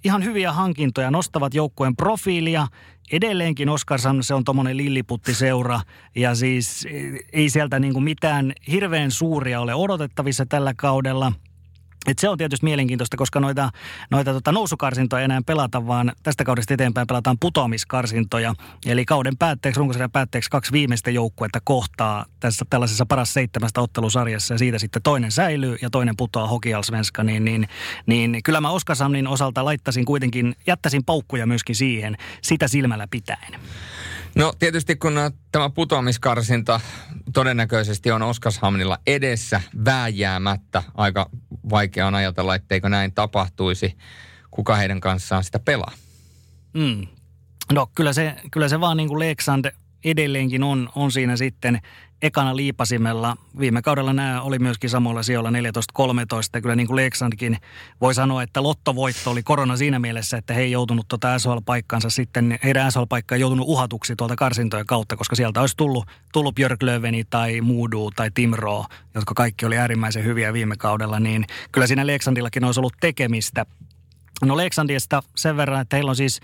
ihan 0.03 0.23
hyviä 0.23 0.53
hankintoja, 0.53 1.11
nostavat 1.11 1.53
joukkueen 1.53 1.95
profiilia. 1.95 2.67
Edelleenkin 3.11 3.69
Oskarsan 3.69 4.23
se 4.23 4.33
on 4.33 4.43
tuommoinen 4.43 4.77
lilliputtiseura 4.77 5.81
ja 6.15 6.35
siis 6.35 6.87
ei 7.33 7.49
sieltä 7.49 7.79
niin 7.79 7.93
kuin 7.93 8.03
mitään 8.03 8.53
hirveän 8.71 9.11
suuria 9.11 9.61
ole 9.61 9.75
odotettavissa 9.75 10.45
tällä 10.45 10.73
kaudella– 10.77 11.33
et 12.07 12.19
se 12.19 12.29
on 12.29 12.37
tietysti 12.37 12.65
mielenkiintoista, 12.65 13.17
koska 13.17 13.39
noita, 13.39 13.69
noita 14.11 14.33
tota 14.33 14.51
nousukarsintoja 14.51 15.19
ei 15.19 15.25
enää 15.25 15.41
pelata, 15.45 15.87
vaan 15.87 16.11
tästä 16.23 16.43
kaudesta 16.43 16.73
eteenpäin 16.73 17.07
pelataan 17.07 17.37
putoamiskarsintoja. 17.39 18.55
Eli 18.85 19.05
kauden 19.05 19.37
päätteeksi, 19.37 19.79
runkosarjan 19.79 20.11
päätteeksi 20.11 20.49
kaksi 20.49 20.71
viimeistä 20.71 21.11
joukkuetta 21.11 21.59
kohtaa 21.63 22.25
tässä 22.39 22.65
tällaisessa 22.69 23.05
paras 23.05 23.33
seitsemästä 23.33 23.81
ottelusarjassa 23.81 24.53
ja 24.53 24.57
siitä 24.57 24.79
sitten 24.79 25.01
toinen 25.01 25.31
säilyy 25.31 25.77
ja 25.81 25.89
toinen 25.89 26.17
putoaa 26.17 26.47
hokialsvenska, 26.47 27.23
niin, 27.23 27.45
niin, 27.45 27.67
niin 28.05 28.43
kyllä 28.43 28.61
mä 28.61 28.69
Oskasamnin 28.69 29.27
osalta 29.27 29.65
laittasin 29.65 30.05
kuitenkin, 30.05 30.55
jättäisin 30.67 31.05
paukkuja 31.05 31.45
myöskin 31.45 31.75
siihen 31.75 32.17
sitä 32.41 32.67
silmällä 32.67 33.07
pitäen. 33.11 33.59
No 34.35 34.53
tietysti 34.59 34.95
kun 34.95 35.13
tämä 35.51 35.69
putoamiskarsinta 35.69 36.81
todennäköisesti 37.33 38.11
on 38.11 38.21
Oskarshamnilla 38.21 38.97
edessä 39.07 39.61
vääjäämättä, 39.85 40.83
aika 40.95 41.29
vaikea 41.69 42.07
on 42.07 42.15
ajatella, 42.15 42.55
etteikö 42.55 42.89
näin 42.89 43.11
tapahtuisi. 43.11 43.97
Kuka 44.51 44.75
heidän 44.75 44.99
kanssaan 44.99 45.43
sitä 45.43 45.59
pelaa? 45.59 45.91
Mm. 46.73 47.07
No 47.71 47.87
kyllä 47.95 48.13
se, 48.13 48.35
kyllä 48.51 48.67
se 48.69 48.79
vaan 48.79 48.97
niin 48.97 49.09
kuin 49.09 49.19
Leksand 49.19 49.65
edelleenkin 50.05 50.63
on, 50.63 50.89
on 50.95 51.11
siinä 51.11 51.37
sitten 51.37 51.81
ekana 52.21 52.55
liipasimella. 52.55 53.37
Viime 53.59 53.81
kaudella 53.81 54.13
nämä 54.13 54.41
oli 54.41 54.59
myöskin 54.59 54.89
samoilla 54.89 55.23
sijoilla 55.23 55.49
14-13. 56.57 56.61
Kyllä 56.61 56.75
niin 56.75 56.87
kuin 56.87 56.95
Leksandkin 56.95 57.57
voi 58.01 58.13
sanoa, 58.13 58.43
että 58.43 58.63
lottovoitto 58.63 59.31
oli 59.31 59.43
korona 59.43 59.77
siinä 59.77 59.99
mielessä, 59.99 60.37
että 60.37 60.53
he 60.53 60.61
ei 60.61 60.71
joutunut 60.71 61.07
tuota 61.07 61.37
SHL-paikkaansa 61.37 62.09
sitten, 62.09 62.59
heidän 62.63 62.91
SHL-paikka 62.91 63.35
ei 63.35 63.41
joutunut 63.41 63.67
uhatuksi 63.67 64.15
tuolta 64.15 64.35
karsintojen 64.35 64.85
kautta, 64.85 65.15
koska 65.15 65.35
sieltä 65.35 65.61
olisi 65.61 65.77
tullut, 65.77 66.05
tullut 66.33 66.55
Björk 66.55 66.83
Löveni 66.83 67.23
tai 67.29 67.61
Moodu 67.61 68.11
tai 68.15 68.31
Timro, 68.33 68.85
jotka 69.15 69.33
kaikki 69.33 69.65
oli 69.65 69.77
äärimmäisen 69.77 70.23
hyviä 70.23 70.53
viime 70.53 70.75
kaudella, 70.77 71.19
niin 71.19 71.45
kyllä 71.71 71.87
siinä 71.87 72.07
Leksandillakin 72.07 72.63
olisi 72.63 72.79
ollut 72.79 72.97
tekemistä. 72.99 73.65
No 74.41 74.57
Leksandista 74.57 75.23
sen 75.35 75.57
verran, 75.57 75.81
että 75.81 75.95
heillä 75.95 76.09
on 76.09 76.15
siis 76.15 76.39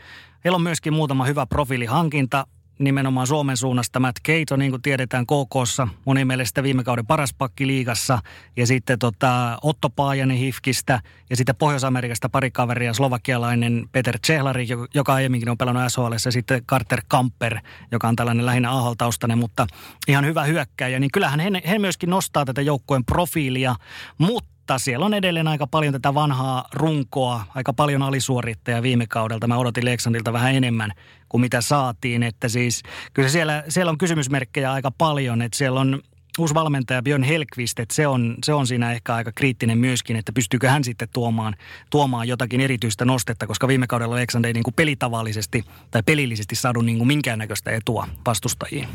Heillä 0.46 0.56
on 0.56 0.62
myöskin 0.62 0.94
muutama 0.94 1.26
hyvä 1.26 1.46
profiilihankinta 1.46 2.48
nimenomaan 2.80 3.28
Suomen 3.28 3.58
suunnasta. 3.58 4.00
Matt 4.00 4.20
Keito, 4.24 4.56
niin 4.56 4.72
kuin 4.72 4.82
tiedetään 4.82 5.26
KKssa, 5.26 5.88
moni 6.06 6.26
mielestä 6.26 6.64
viime 6.64 6.84
kauden 6.84 7.06
paras 7.06 7.34
pakki 7.34 7.68
liigassa, 7.68 8.20
ja 8.58 8.68
sitten 8.68 9.00
tota, 9.00 9.58
Otto 9.62 9.90
Paajanen 9.90 10.38
Hifkistä, 10.38 11.02
ja 11.30 11.36
sitten 11.36 11.56
Pohjois-Amerikasta 11.56 12.30
pari 12.30 12.52
kaveria, 12.52 12.94
slovakialainen 12.94 13.90
Peter 13.92 14.20
Cehlari, 14.20 14.68
joka 14.94 15.14
aiemminkin 15.14 15.50
on 15.50 15.58
pelannut 15.58 15.84
SHL, 15.92 16.14
ja 16.26 16.32
sitten 16.32 16.66
Carter 16.66 17.02
Kamper, 17.08 17.58
joka 17.92 18.08
on 18.08 18.16
tällainen 18.16 18.46
lähinnä 18.46 18.72
AHL-taustainen, 18.72 19.38
mutta 19.38 19.68
ihan 20.08 20.26
hyvä 20.26 20.44
hyökkäjä, 20.44 21.00
niin 21.00 21.12
kyllähän 21.14 21.40
he, 21.40 21.52
he 21.68 21.80
myöskin 21.80 22.10
nostaa 22.10 22.46
tätä 22.46 22.62
joukkueen 22.62 23.06
profiilia, 23.06 23.76
mutta 24.18 24.56
mutta 24.66 24.80
siellä 24.80 25.06
on 25.06 25.14
edelleen 25.14 25.48
aika 25.48 25.68
paljon 25.68 25.94
tätä 25.94 26.14
vanhaa 26.14 26.66
runkoa, 26.74 27.46
aika 27.56 27.74
paljon 27.74 28.02
alisuorittajia 28.02 28.82
viime 28.82 29.08
kaudelta. 29.08 29.48
Mä 29.48 29.58
odotin 29.58 29.86
Leksandilta 29.86 30.34
vähän 30.34 30.56
enemmän 30.56 30.92
kuin 31.36 31.42
mitä 31.42 31.62
saatiin, 31.62 32.24
että 32.24 32.50
siis 32.50 32.84
kyllä 33.14 33.30
siellä, 33.30 33.64
siellä 33.70 33.90
on 33.90 33.98
kysymysmerkkejä 33.98 34.72
aika 34.72 34.92
paljon, 34.92 35.42
että 35.42 35.58
siellä 35.58 35.80
on 35.80 36.02
uusi 36.40 36.54
valmentaja 36.54 37.02
Björn 37.02 37.24
Helqvist, 37.24 37.80
että 37.80 37.96
se 37.96 38.08
on, 38.08 38.36
se 38.46 38.54
on 38.54 38.68
siinä 38.68 38.92
ehkä 38.92 39.16
aika 39.16 39.32
kriittinen 39.32 39.78
myöskin, 39.78 40.16
että 40.16 40.32
pystyykö 40.34 40.70
hän 40.70 40.84
sitten 40.84 41.08
tuomaan, 41.14 41.56
tuomaan 41.90 42.28
jotakin 42.28 42.62
erityistä 42.62 43.06
nostetta, 43.06 43.48
koska 43.48 43.68
viime 43.68 43.88
kaudella 43.88 44.16
Alexander 44.16 44.50
ei 44.50 44.54
niin 44.54 44.64
kuin 44.64 44.74
pelitavallisesti 44.74 45.64
tai 45.92 46.04
pelillisesti 46.04 46.56
saadu 46.56 46.82
niin 46.82 46.98
kuin 46.98 47.08
minkäännäköistä 47.08 47.72
etua 47.72 48.08
vastustajiin. 48.26 48.88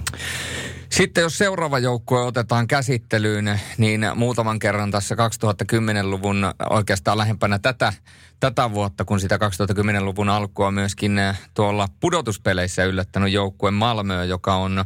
Sitten 0.92 1.22
jos 1.22 1.38
seuraava 1.38 1.78
joukkue 1.78 2.22
otetaan 2.22 2.66
käsittelyyn, 2.66 3.60
niin 3.78 4.06
muutaman 4.14 4.58
kerran 4.58 4.90
tässä 4.90 5.14
2010-luvun 5.14 6.46
oikeastaan 6.70 7.18
lähempänä 7.18 7.58
tätä, 7.58 7.92
tätä 8.40 8.70
vuotta, 8.70 9.04
kun 9.04 9.20
sitä 9.20 9.36
2010-luvun 9.36 10.28
alkua 10.28 10.70
myöskin 10.70 11.20
tuolla 11.54 11.88
pudotuspeleissä 12.00 12.84
yllättänyt 12.84 13.32
joukkue 13.32 13.70
Malmö, 13.70 14.24
joka 14.24 14.54
on 14.54 14.84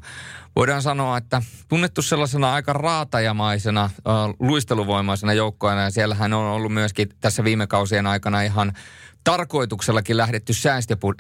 voidaan 0.56 0.82
sanoa, 0.82 1.16
että 1.16 1.42
tunnettu 1.68 2.02
sellaisena 2.02 2.52
aika 2.52 2.72
raatajamaisena, 2.72 3.84
äh, 3.84 4.12
luisteluvoimaisena 4.38 5.32
joukkoina. 5.32 5.82
Ja 5.82 5.90
siellähän 5.90 6.32
on 6.32 6.44
ollut 6.44 6.72
myöskin 6.72 7.08
tässä 7.20 7.44
viime 7.44 7.66
kausien 7.66 8.06
aikana 8.06 8.42
ihan 8.42 8.72
tarkoituksellakin 9.24 10.16
lähdetty 10.16 10.52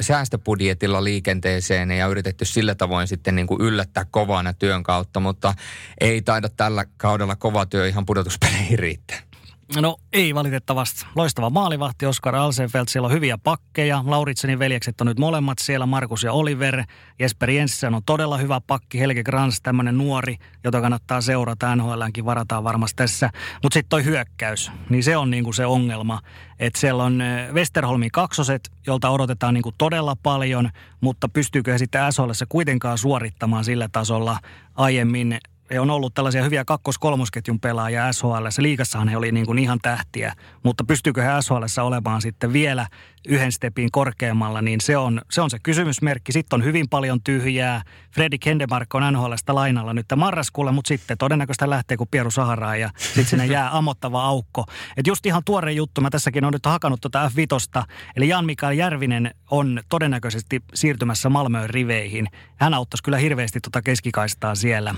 säästöbudjetilla 0.00 1.04
liikenteeseen 1.04 1.90
ja 1.90 2.06
yritetty 2.06 2.44
sillä 2.44 2.74
tavoin 2.74 3.08
sitten 3.08 3.36
niin 3.36 3.46
kuin 3.46 3.60
yllättää 3.60 4.06
kovana 4.10 4.52
työn 4.52 4.82
kautta, 4.82 5.20
mutta 5.20 5.54
ei 6.00 6.22
taida 6.22 6.48
tällä 6.48 6.84
kaudella 6.96 7.36
kova 7.36 7.66
työ 7.66 7.88
ihan 7.88 8.06
pudotuspeleihin 8.06 8.78
riittää. 8.78 9.33
No 9.80 9.96
ei 10.12 10.34
valitettavasti. 10.34 11.06
Loistava 11.16 11.50
maalivahti 11.50 12.06
Oskar 12.06 12.36
Alsenfeld. 12.36 12.84
Siellä 12.88 13.06
on 13.06 13.12
hyviä 13.12 13.38
pakkeja. 13.38 14.04
Lauritsenin 14.06 14.58
veljekset 14.58 15.00
on 15.00 15.06
nyt 15.06 15.18
molemmat 15.18 15.58
siellä, 15.58 15.86
Markus 15.86 16.22
ja 16.22 16.32
Oliver. 16.32 16.84
Jesper 17.18 17.50
Jensen 17.50 17.94
on 17.94 18.02
todella 18.06 18.36
hyvä 18.36 18.60
pakki. 18.66 19.00
Helge 19.00 19.24
Grans, 19.24 19.60
tämmöinen 19.60 19.98
nuori, 19.98 20.36
jota 20.64 20.80
kannattaa 20.80 21.20
seurata. 21.20 21.76
NHLänkin 21.76 22.24
varataan 22.24 22.64
varmasti 22.64 22.96
tässä. 22.96 23.30
Mutta 23.62 23.74
sitten 23.74 23.88
toi 23.88 24.04
hyökkäys, 24.04 24.72
niin 24.88 25.02
se 25.02 25.16
on 25.16 25.30
niinku 25.30 25.52
se 25.52 25.66
ongelma. 25.66 26.20
Että 26.58 26.80
siellä 26.80 27.04
on 27.04 27.20
eh, 27.20 27.52
Westerholmin 27.52 28.10
kaksoset, 28.10 28.72
jolta 28.86 29.10
odotetaan 29.10 29.54
niinku 29.54 29.72
todella 29.78 30.16
paljon, 30.22 30.70
mutta 31.00 31.28
pystyykö 31.28 31.72
he 31.72 31.78
sitten 31.78 32.12
SHL 32.12 32.30
kuitenkaan 32.48 32.98
suorittamaan 32.98 33.64
sillä 33.64 33.88
tasolla 33.92 34.38
aiemmin 34.74 35.38
on 35.80 35.90
ollut 35.90 36.14
tällaisia 36.14 36.42
hyviä 36.42 36.64
kakkos-kolmosketjun 36.64 37.60
pelaajia 37.60 38.12
SHL. 38.12 38.46
Liikassahan 38.58 39.08
he 39.08 39.16
oli 39.16 39.32
niin 39.32 39.46
kuin 39.46 39.58
ihan 39.58 39.78
tähtiä, 39.82 40.34
mutta 40.62 40.84
pystyykö 40.84 41.22
he 41.22 41.28
SHL 41.42 41.82
olemaan 41.82 42.22
sitten 42.22 42.52
vielä 42.52 42.86
yhden 43.28 43.52
stepin 43.52 43.90
korkeammalla, 43.92 44.62
niin 44.62 44.80
se 44.80 44.96
on, 44.96 45.20
se 45.30 45.40
on 45.40 45.50
se 45.50 45.58
kysymysmerkki. 45.58 46.32
Sitten 46.32 46.56
on 46.56 46.64
hyvin 46.64 46.88
paljon 46.88 47.22
tyhjää. 47.22 47.82
Fredrik 48.14 48.46
Hendemark 48.46 48.94
on 48.94 49.12
NHLstä 49.12 49.54
lainalla 49.54 49.94
nyt 49.94 50.06
marraskuulla, 50.16 50.72
mutta 50.72 50.88
sitten 50.88 51.18
todennäköisesti 51.18 51.70
lähtee 51.70 51.96
kuin 51.96 52.08
Pieru 52.10 52.30
Saharaa 52.30 52.76
ja 52.76 52.90
sitten 52.96 53.24
sinne 53.24 53.46
jää 53.46 53.76
amottava 53.76 54.24
aukko. 54.24 54.64
Et 54.96 55.06
just 55.06 55.26
ihan 55.26 55.42
tuore 55.44 55.72
juttu, 55.72 56.00
mä 56.00 56.10
tässäkin 56.10 56.44
on 56.44 56.52
nyt 56.52 56.66
hakannut 56.66 57.00
tuota 57.00 57.28
F5, 57.28 57.84
eli 58.16 58.28
Jan 58.28 58.46
Mikael 58.46 58.72
Järvinen 58.72 59.34
on 59.50 59.80
todennäköisesti 59.88 60.62
siirtymässä 60.74 61.28
Malmöön 61.28 61.70
riveihin. 61.70 62.26
Hän 62.56 62.74
auttaisi 62.74 63.02
kyllä 63.02 63.18
hirveästi 63.18 63.60
tuota 63.60 63.82
keskikaistaa 63.82 64.54
siellä. 64.54 64.94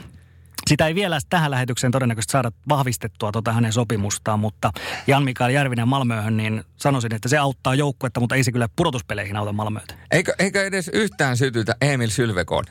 Sitä 0.68 0.86
ei 0.86 0.94
vielä 0.94 1.18
tähän 1.28 1.50
lähetykseen 1.50 1.90
todennäköisesti 1.90 2.32
saada 2.32 2.52
vahvistettua 2.68 3.32
tuota 3.32 3.52
hänen 3.52 3.72
sopimustaan, 3.72 4.40
mutta 4.40 4.72
Jan 5.06 5.24
Mikael 5.24 5.50
Järvinen 5.50 5.88
Malmööhön, 5.88 6.36
niin 6.36 6.64
sanoisin, 6.76 7.14
että 7.14 7.28
se 7.28 7.38
auttaa 7.38 7.74
joukkuetta, 7.74 8.20
mutta 8.20 8.34
ei 8.34 8.44
se 8.44 8.52
kyllä 8.52 8.68
pudotuspeleihin 8.76 9.36
auta 9.36 9.52
Malmöötä. 9.52 9.94
Eikö, 10.10 10.34
eikö 10.38 10.66
edes 10.66 10.90
yhtään 10.92 11.36
sytytä 11.36 11.76
Emil 11.80 12.10
Sylvekoon? 12.10 12.64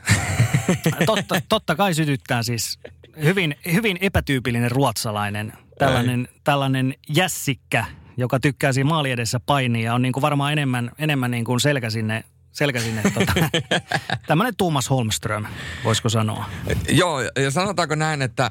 totta, 1.06 1.40
totta 1.48 1.74
kai 1.74 1.94
sytyttää 1.94 2.42
siis. 2.42 2.78
Hyvin, 3.24 3.56
hyvin 3.72 3.98
epätyypillinen 4.00 4.70
ruotsalainen, 4.70 5.52
tällainen, 5.78 6.28
tällainen 6.44 6.94
jässikkä, 7.08 7.84
joka 8.16 8.40
tykkää 8.40 8.72
siinä 8.72 8.88
maali 8.88 9.10
edessä 9.10 9.40
painia 9.40 9.84
ja 9.84 9.94
on 9.94 10.02
niin 10.02 10.12
kuin 10.12 10.22
varmaan 10.22 10.52
enemmän, 10.52 10.90
enemmän 10.98 11.30
niin 11.30 11.44
kuin 11.44 11.60
selkä 11.60 11.90
sinne 11.90 12.24
selkä 12.56 12.80
sinne. 12.80 13.02
Tota, 13.02 13.32
tämmöinen 14.28 14.56
Thomas 14.56 14.90
Holmström, 14.90 15.46
voisiko 15.84 16.08
sanoa. 16.08 16.44
Joo, 16.88 17.20
ja 17.20 17.50
sanotaanko 17.50 17.94
näin, 17.94 18.22
että 18.22 18.50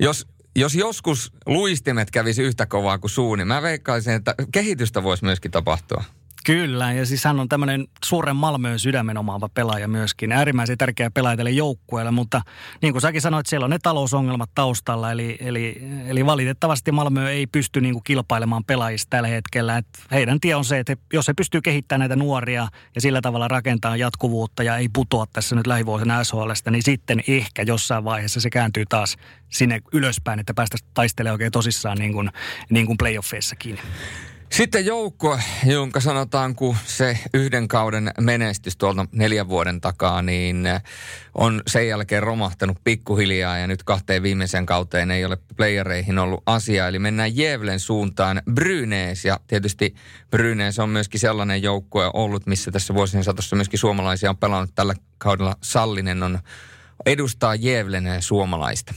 jos, 0.00 0.26
jos 0.56 0.74
joskus 0.74 1.32
luistimet 1.46 2.10
kävisi 2.10 2.42
yhtä 2.42 2.66
kovaa 2.66 2.98
kuin 2.98 3.10
suu, 3.10 3.34
niin 3.34 3.48
mä 3.48 3.62
veikkaisin, 3.62 4.12
että 4.12 4.34
kehitystä 4.52 5.02
voisi 5.02 5.24
myöskin 5.24 5.50
tapahtua. 5.50 6.04
Kyllä, 6.44 6.92
ja 6.92 7.06
siis 7.06 7.24
hän 7.24 7.40
on 7.40 7.48
tämmöinen 7.48 7.86
suuren 8.04 8.36
Malmöön 8.36 8.78
sydämen 8.78 9.18
omaava 9.18 9.48
pelaaja 9.48 9.88
myöskin. 9.88 10.32
Äärimmäisen 10.32 10.78
tärkeä 10.78 11.10
pelaaja 11.10 11.36
tälle 11.36 11.50
joukkueelle, 11.50 12.10
mutta 12.10 12.42
niin 12.82 12.92
kuin 12.92 13.02
säkin 13.02 13.20
sanoit, 13.20 13.46
siellä 13.46 13.64
on 13.64 13.70
ne 13.70 13.78
talousongelmat 13.82 14.50
taustalla. 14.54 15.12
Eli, 15.12 15.36
eli, 15.40 15.82
eli 16.06 16.26
valitettavasti 16.26 16.92
Malmö 16.92 17.30
ei 17.30 17.46
pysty 17.46 17.80
niin 17.80 17.94
kuin 17.94 18.04
kilpailemaan 18.04 18.64
pelaajista 18.64 19.10
tällä 19.10 19.28
hetkellä. 19.28 19.78
Et 19.78 19.86
heidän 20.10 20.40
tie 20.40 20.54
on 20.54 20.64
se, 20.64 20.78
että 20.78 20.92
he, 20.92 20.96
jos 21.12 21.28
he 21.28 21.34
pystyy 21.34 21.60
kehittämään 21.60 22.00
näitä 22.00 22.16
nuoria 22.16 22.68
ja 22.94 23.00
sillä 23.00 23.20
tavalla 23.20 23.48
rakentaa 23.48 23.96
jatkuvuutta 23.96 24.62
ja 24.62 24.76
ei 24.76 24.88
putoa 24.88 25.26
tässä 25.32 25.56
nyt 25.56 25.66
lähivuosina 25.66 26.24
SHLstä, 26.24 26.70
niin 26.70 26.82
sitten 26.82 27.22
ehkä 27.28 27.62
jossain 27.62 28.04
vaiheessa 28.04 28.40
se 28.40 28.50
kääntyy 28.50 28.84
taas 28.88 29.16
sinne 29.50 29.80
ylöspäin, 29.92 30.40
että 30.40 30.54
päästä 30.54 30.76
taistelemaan 30.94 31.34
oikein 31.34 31.52
tosissaan 31.52 31.98
niin 31.98 32.12
kuin, 32.12 32.30
niin 32.70 32.86
kuin 32.86 32.98
playoffeissakin. 32.98 33.78
Sitten 34.56 34.86
joukko, 34.86 35.38
jonka 35.66 36.00
sanotaan, 36.00 36.54
kun 36.54 36.76
se 36.86 37.18
yhden 37.34 37.68
kauden 37.68 38.10
menestys 38.20 38.76
tuolta 38.76 39.06
neljän 39.12 39.48
vuoden 39.48 39.80
takaa, 39.80 40.22
niin 40.22 40.66
on 41.34 41.62
sen 41.66 41.88
jälkeen 41.88 42.22
romahtanut 42.22 42.78
pikkuhiljaa 42.84 43.58
ja 43.58 43.66
nyt 43.66 43.82
kahteen 43.82 44.22
viimeisen 44.22 44.66
kauteen 44.66 45.10
ei 45.10 45.24
ole 45.24 45.38
playereihin 45.56 46.18
ollut 46.18 46.42
asia. 46.46 46.88
Eli 46.88 46.98
mennään 46.98 47.36
Jevlen 47.36 47.80
suuntaan 47.80 48.42
Brynees 48.52 49.24
ja 49.24 49.40
tietysti 49.46 49.94
Brynees 50.30 50.78
on 50.78 50.88
myöskin 50.88 51.20
sellainen 51.20 51.62
joukkue 51.62 52.10
ollut, 52.12 52.46
missä 52.46 52.70
tässä 52.70 52.94
vuosien 52.94 53.24
satossa 53.24 53.56
myöskin 53.56 53.78
suomalaisia 53.78 54.30
on 54.30 54.36
pelannut 54.36 54.74
tällä 54.74 54.94
kaudella. 55.18 55.56
Sallinen 55.62 56.22
on 56.22 56.38
edustaa 57.06 57.54
Jevlen 57.54 58.04
suomalaista 58.20 58.94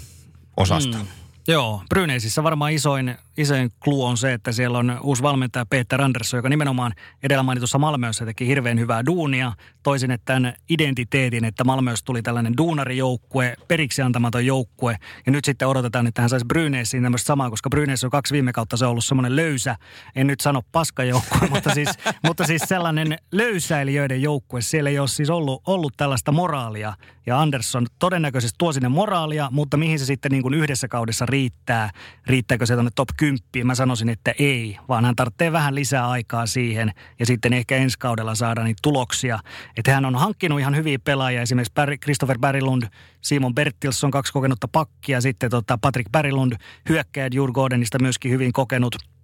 osasta. 0.57 0.97
Mm. 0.97 1.27
Joo, 1.49 1.82
Bryneisissä 1.90 2.44
varmaan 2.44 2.72
isoin, 2.72 3.18
isoin 3.38 3.72
clue 3.84 4.06
on 4.06 4.18
se, 4.18 4.34
että 4.34 4.52
siellä 4.52 4.78
on 4.78 4.99
uusi 5.03 5.24
valmentaja 5.24 5.65
Peter 5.65 6.02
Andersson, 6.02 6.38
joka 6.38 6.49
nimenomaan 6.49 6.94
edellä 7.24 7.44
mainitussa 7.44 7.78
Malmössä 7.78 8.26
teki 8.26 8.48
hirveän 8.48 8.80
hyvää 8.80 9.06
duunia. 9.06 9.53
Toisin 9.84 10.11
että 10.11 10.34
tämän 10.34 10.53
identiteetin, 10.69 11.45
että 11.45 11.64
Malmössä 11.64 12.06
tuli 12.06 12.22
tällainen 12.22 12.57
duunarijoukkue, 12.57 13.56
periksi 13.68 14.02
antamaton 14.02 14.45
joukkue. 14.45 14.98
Ja 15.26 15.32
nyt 15.32 15.45
sitten 15.45 15.68
odotetaan, 15.68 16.07
että 16.07 16.22
hän 16.22 16.30
saisi 16.30 16.45
Bryneisiin 16.45 17.03
tämmöistä 17.03 17.28
samaa, 17.28 17.49
koska 17.49 17.69
Bryneissä 17.69 18.07
on 18.07 18.11
kaksi 18.11 18.34
viime 18.34 18.53
kautta 18.53 18.78
se 18.78 18.86
on 18.86 18.91
ollut 18.91 19.06
semmoinen 19.06 19.36
löysä, 19.36 19.76
en 20.15 20.28
nyt 20.28 20.40
sano 20.40 20.61
paskajoukkue, 20.72 21.48
mutta 21.53 21.74
siis, 21.74 21.90
mutta 22.24 22.48
siis 22.48 22.61
sellainen 22.65 23.18
löysäilijöiden 23.32 24.22
joukkue. 24.22 24.61
Siellä 24.61 24.90
ei 24.90 24.99
ole 24.99 25.07
siis 25.07 25.30
ollut, 25.30 25.61
ollut 25.68 25.94
tällaista 25.98 26.32
moraalia. 26.32 26.94
Ja 27.28 27.41
Andersson 27.41 27.86
todennäköisesti 27.99 28.56
tuo 28.58 28.74
sinne 28.74 28.90
moraalia, 28.90 29.49
mutta 29.52 29.78
mihin 29.78 29.99
se 29.99 30.06
sitten 30.06 30.32
niin 30.32 30.41
kuin 30.44 30.54
yhdessä 30.54 30.88
kaudessa 30.88 31.26
riittää. 31.26 31.90
Riittääkö 32.28 32.66
se 32.66 32.74
tuonne 32.74 32.91
top 32.95 33.10
10? 33.18 33.68
Mä 33.68 33.76
sanoisin, 33.76 34.10
että 34.10 34.34
ei, 34.40 34.78
vaan 34.90 35.06
hän 35.06 35.16
tarvitsee 35.16 35.52
vähän 35.52 35.76
lisää 35.76 36.10
aikaa 36.10 36.45
siihen 36.45 36.91
ja 37.20 37.26
sitten 37.26 37.54
ehkä 37.54 37.76
ensi 37.78 37.99
kaudella 37.99 38.36
saada 38.36 38.64
niitä 38.64 38.80
tuloksia. 38.84 39.40
Että 39.78 39.91
hän 39.91 40.06
on 40.06 40.16
hankkinut 40.16 40.60
ihan 40.60 40.76
hyviä 40.76 40.99
pelaajia, 40.99 41.41
esimerkiksi 41.41 41.74
Christopher 42.04 42.40
Berglund, 42.40 42.84
Simon 43.22 43.56
Bertilsson, 43.56 44.12
kaksi 44.12 44.34
kokenutta 44.34 44.68
pakkia, 44.68 45.22
sitten 45.22 45.49
tota 45.49 45.78
Patrick 45.78 46.12
Berglund, 46.12 46.54
hyökkäjät 46.90 47.34
Jur 47.34 47.52
Gordonista 47.52 47.99
myöskin 48.02 48.32
hyvin 48.32 48.54
kokenut– 48.54 48.95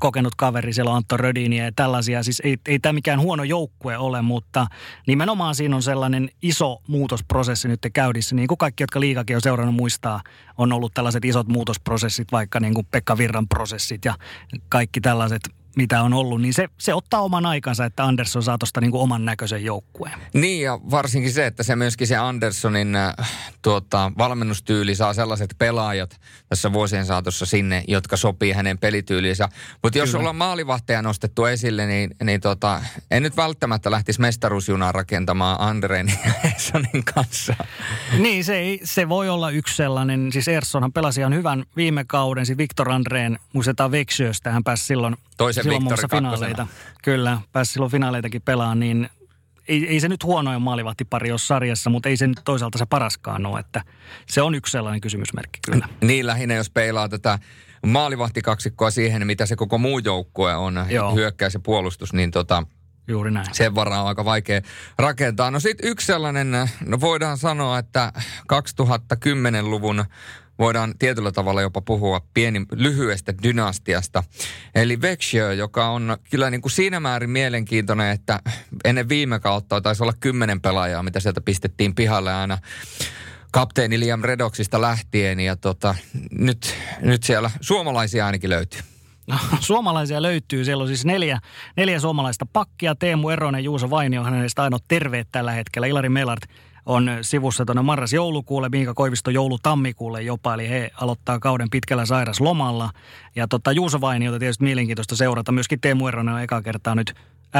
kokenut 0.00 0.34
kaveri, 0.34 0.72
siellä 0.72 0.94
Antto 0.94 1.16
Rödiniä 1.16 1.64
ja 1.64 1.72
tällaisia. 1.76 2.22
Siis 2.22 2.40
ei, 2.44 2.56
ei 2.66 2.78
tämä 2.78 2.92
mikään 2.92 3.20
huono 3.20 3.44
joukkue 3.44 3.98
ole, 3.98 4.22
mutta 4.22 4.66
nimenomaan 5.06 5.54
siinä 5.54 5.76
on 5.76 5.82
sellainen 5.82 6.30
iso 6.42 6.82
muutosprosessi 6.86 7.68
nyt 7.68 7.80
käynnissä. 7.92 8.34
Niin 8.34 8.48
kuin 8.48 8.58
kaikki, 8.58 8.82
jotka 8.82 9.00
liikakin 9.00 9.36
on 9.36 9.42
seurannut 9.42 9.74
muistaa, 9.74 10.20
on 10.58 10.72
ollut 10.72 10.94
tällaiset 10.94 11.24
isot 11.24 11.48
muutosprosessit, 11.48 12.32
vaikka 12.32 12.60
niin 12.60 12.74
kuin 12.74 12.86
Pekka 12.90 13.18
Virran 13.18 13.48
prosessit 13.48 14.04
ja 14.04 14.14
kaikki 14.68 15.00
tällaiset 15.00 15.42
mitä 15.76 16.02
on 16.02 16.14
ollut, 16.14 16.40
niin 16.42 16.54
se, 16.54 16.68
se 16.78 16.94
ottaa 16.94 17.20
oman 17.20 17.46
aikansa, 17.46 17.84
että 17.84 18.04
Andersson 18.04 18.42
saa 18.42 18.58
tuosta 18.58 18.80
niin 18.80 18.94
oman 18.94 19.24
näköisen 19.24 19.64
joukkueen. 19.64 20.18
Niin 20.34 20.62
ja 20.62 20.78
varsinkin 20.90 21.32
se, 21.32 21.46
että 21.46 21.62
se 21.62 21.76
myöskin 21.76 22.06
se 22.06 22.16
Anderssonin 22.16 22.96
äh, 22.96 23.14
tuota, 23.62 24.12
valmennustyyli 24.18 24.94
saa 24.94 25.14
sellaiset 25.14 25.54
pelaajat 25.58 26.20
tässä 26.48 26.72
vuosien 26.72 27.06
saatossa 27.06 27.46
sinne, 27.46 27.84
jotka 27.88 28.16
sopii 28.16 28.52
hänen 28.52 28.78
pelityyliinsä. 28.78 29.48
Mutta 29.82 29.98
jos 29.98 30.14
ollaan 30.14 30.36
maalivahteja 30.36 31.02
nostettu 31.02 31.44
esille, 31.44 31.86
niin, 31.86 32.10
niin 32.24 32.40
tota, 32.40 32.82
en 33.10 33.22
nyt 33.22 33.36
välttämättä 33.36 33.90
lähtisi 33.90 34.20
mestaruusjunaa 34.20 34.92
rakentamaan 34.92 35.60
Andreen 35.60 36.12
ja 36.24 36.32
Erssonin 36.50 37.04
kanssa. 37.14 37.54
Niin, 38.18 38.44
se, 38.44 38.58
ei, 38.58 38.80
se 38.84 39.08
voi 39.08 39.28
olla 39.28 39.50
yksi 39.50 39.76
sellainen. 39.76 40.32
Siis 40.32 40.48
Erssonhan 40.48 40.92
pelasi 40.92 41.20
ihan 41.20 41.34
hyvän 41.34 41.64
viime 41.76 42.04
kauden. 42.04 42.46
Siis 42.46 42.58
Viktor 42.58 42.92
Andreen, 42.92 43.38
muistetaan 43.52 43.90
Veksiöstä, 43.90 44.50
hän 44.50 44.64
pääsi 44.64 44.84
silloin 44.84 45.16
Toisen 45.36 45.64
silloin 45.64 45.84
Viktor 45.84 46.08
finaaleita. 46.10 46.66
Kyllä, 47.02 47.40
pääsi 47.52 47.72
silloin 47.72 47.92
finaaleitakin 47.92 48.42
pelaamaan, 48.42 48.80
niin 48.80 49.10
ei, 49.70 49.88
ei 49.88 50.00
se 50.00 50.08
nyt 50.08 50.24
huonoin 50.24 50.62
maalivahtipari 50.62 51.30
ole 51.30 51.38
sarjassa, 51.38 51.90
mutta 51.90 52.08
ei 52.08 52.16
se 52.16 52.26
nyt 52.26 52.40
toisaalta 52.44 52.78
se 52.78 52.86
paraskaan 52.86 53.46
ole, 53.46 53.60
että 53.60 53.82
se 54.26 54.42
on 54.42 54.54
yksi 54.54 54.72
sellainen 54.72 55.00
kysymysmerkki 55.00 55.58
kyllä. 55.70 55.88
Niin 56.00 56.26
lähinnä, 56.26 56.54
jos 56.54 56.70
peilaa 56.70 57.08
tätä 57.08 57.38
maalivahtikaksikkoa 57.86 58.90
siihen, 58.90 59.26
mitä 59.26 59.46
se 59.46 59.56
koko 59.56 59.78
muu 59.78 59.98
joukkue 59.98 60.54
on, 60.54 60.86
Joo. 60.88 61.14
hyökkäys 61.14 61.54
ja 61.54 61.60
puolustus, 61.60 62.12
niin 62.12 62.30
tota, 62.30 62.62
Juuri 63.08 63.30
näin. 63.30 63.46
Sen 63.52 63.74
varaan 63.74 64.02
on 64.02 64.08
aika 64.08 64.24
vaikea 64.24 64.60
rakentaa. 64.98 65.50
No 65.50 65.60
sitten 65.60 65.90
yksi 65.90 66.06
sellainen, 66.06 66.50
no 66.86 67.00
voidaan 67.00 67.38
sanoa, 67.38 67.78
että 67.78 68.12
2010-luvun 68.52 70.04
voidaan 70.60 70.94
tietyllä 70.98 71.32
tavalla 71.32 71.62
jopa 71.62 71.80
puhua 71.80 72.20
pieni, 72.34 72.66
lyhyestä 72.72 73.34
dynastiasta. 73.42 74.24
Eli 74.74 75.00
Vexio, 75.00 75.52
joka 75.52 75.88
on 75.90 76.16
kyllä 76.30 76.50
niin 76.50 76.60
kuin 76.60 76.72
siinä 76.72 77.00
määrin 77.00 77.30
mielenkiintoinen, 77.30 78.10
että 78.10 78.40
ennen 78.84 79.08
viime 79.08 79.40
kautta 79.40 79.80
taisi 79.80 80.02
olla 80.02 80.14
kymmenen 80.20 80.60
pelaajaa, 80.60 81.02
mitä 81.02 81.20
sieltä 81.20 81.40
pistettiin 81.40 81.94
pihalle 81.94 82.34
aina 82.34 82.58
kapteeni 83.52 84.00
Liam 84.00 84.22
Redoksista 84.22 84.80
lähtien. 84.80 85.40
Ja 85.40 85.56
tota, 85.56 85.94
nyt, 86.30 86.74
nyt 87.00 87.22
siellä 87.22 87.50
suomalaisia 87.60 88.26
ainakin 88.26 88.50
löytyy. 88.50 88.80
No, 89.26 89.38
suomalaisia 89.60 90.22
löytyy. 90.22 90.64
Siellä 90.64 90.82
on 90.82 90.88
siis 90.88 91.04
neljä, 91.04 91.38
neljä 91.76 92.00
suomalaista 92.00 92.46
pakkia. 92.52 92.94
Teemu 92.94 93.28
Eronen, 93.28 93.64
Juuso 93.64 93.90
Vainio, 93.90 94.24
hänestä 94.24 94.62
ainoa 94.62 94.78
terveet 94.88 95.28
tällä 95.32 95.52
hetkellä. 95.52 95.86
Ilari 95.86 96.08
Melart 96.08 96.42
on 96.86 97.10
sivussa 97.22 97.64
tuonne 97.64 97.82
marras-joulukuulle, 97.82 98.68
Miika 98.68 98.94
Koivisto 98.94 99.30
joulu-tammikuulle 99.30 100.22
jopa, 100.22 100.54
eli 100.54 100.68
he 100.68 100.90
aloittaa 101.00 101.38
kauden 101.38 101.70
pitkällä 101.70 102.06
sairaslomalla. 102.06 102.90
Ja 103.36 103.48
tota, 103.48 103.72
Juuso 103.72 104.00
Vainiota 104.00 104.38
tietysti 104.38 104.64
mielenkiintoista 104.64 105.16
seurata, 105.16 105.52
myöskin 105.52 105.80
Teemu 105.80 106.08
Eronen 106.08 106.34
on 106.34 106.42
eka 106.42 106.62
kertaa 106.62 106.94
nyt 106.94 107.14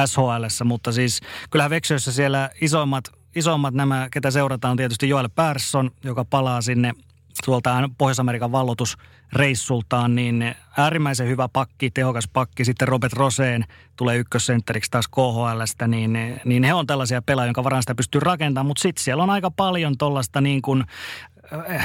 SHL, 0.07 0.65
mutta 0.65 0.93
siis 0.93 1.21
kyllähän 1.51 1.71
Veksössä 1.71 2.13
siellä 2.13 2.51
isoimmat, 2.61 3.05
isoimmat 3.37 3.75
nämä, 3.75 4.09
ketä 4.11 4.31
seurataan 4.31 4.71
on 4.71 4.77
tietysti 4.77 5.09
Joel 5.09 5.29
Persson, 5.29 5.91
joka 6.05 6.25
palaa 6.25 6.63
sinne 6.63 6.93
tuolta 7.45 7.91
Pohjois-Amerikan 7.99 8.53
vallotusreissultaan, 8.53 10.15
niin 10.15 10.55
äärimmäisen 10.77 11.29
hyvä 11.29 11.49
pakki, 11.49 11.91
tehokas 11.91 12.29
pakki. 12.33 12.65
Sitten 12.65 12.89
Robert 12.89 13.13
Roseen 13.13 13.65
tulee 13.97 14.17
ykkössentteriksi 14.17 14.91
taas 14.91 15.09
KHLstä, 15.09 15.89
niin, 15.89 16.41
niin 16.45 16.65
he 16.65 16.75
on 16.75 16.87
tällaisia 16.87 17.23
pelaajia, 17.23 17.49
jonka 17.49 17.65
varaan 17.65 17.83
sitä 17.83 17.95
pystyy 17.95 18.21
rakentamaan. 18.21 18.67
Mutta 18.67 18.83
sitten 18.83 19.05
siellä 19.05 19.23
on 19.23 19.31
aika 19.31 19.51
paljon 19.51 19.99
tuollaista 19.99 20.41
niin 20.41 20.63
kuin 20.63 20.85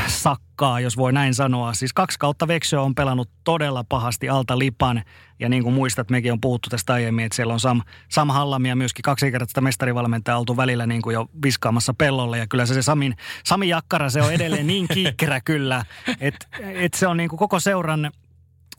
sakkaa, 0.07 0.79
jos 0.79 0.97
voi 0.97 1.13
näin 1.13 1.33
sanoa. 1.33 1.73
Siis 1.73 1.93
kaksi 1.93 2.19
kautta 2.19 2.47
Veksö 2.47 2.81
on 2.81 2.95
pelannut 2.95 3.29
todella 3.43 3.83
pahasti 3.89 4.29
alta 4.29 4.59
lipan. 4.59 5.03
Ja 5.39 5.49
niin 5.49 5.63
kuin 5.63 5.75
muistat, 5.75 6.09
mekin 6.09 6.31
on 6.31 6.41
puhuttu 6.41 6.69
tästä 6.69 6.93
aiemmin, 6.93 7.25
että 7.25 7.35
siellä 7.35 7.53
on 7.53 7.59
Sam, 7.59 7.81
Sam 8.09 8.29
Hallamia 8.29 8.75
myöskin 8.75 9.03
kaksi 9.03 9.31
kertaa 9.31 9.61
mestarivalmentaja 9.61 10.37
oltu 10.37 10.57
välillä 10.57 10.85
niin 10.85 11.01
kuin 11.01 11.13
jo 11.13 11.25
viskaamassa 11.43 11.93
pellolle. 11.93 12.37
Ja 12.37 12.47
kyllä 12.47 12.65
se, 12.65 12.73
se 12.73 12.81
Samin, 12.81 13.15
Sami 13.45 13.69
Jakkara, 13.69 14.09
se 14.09 14.21
on 14.21 14.33
edelleen 14.33 14.67
niin 14.67 14.87
kiikkerä 14.93 15.41
kyllä, 15.41 15.85
että 16.19 16.47
et 16.59 16.93
se 16.93 17.07
on 17.07 17.17
niin 17.17 17.29
kuin 17.29 17.39
koko 17.39 17.59
seuran 17.59 18.11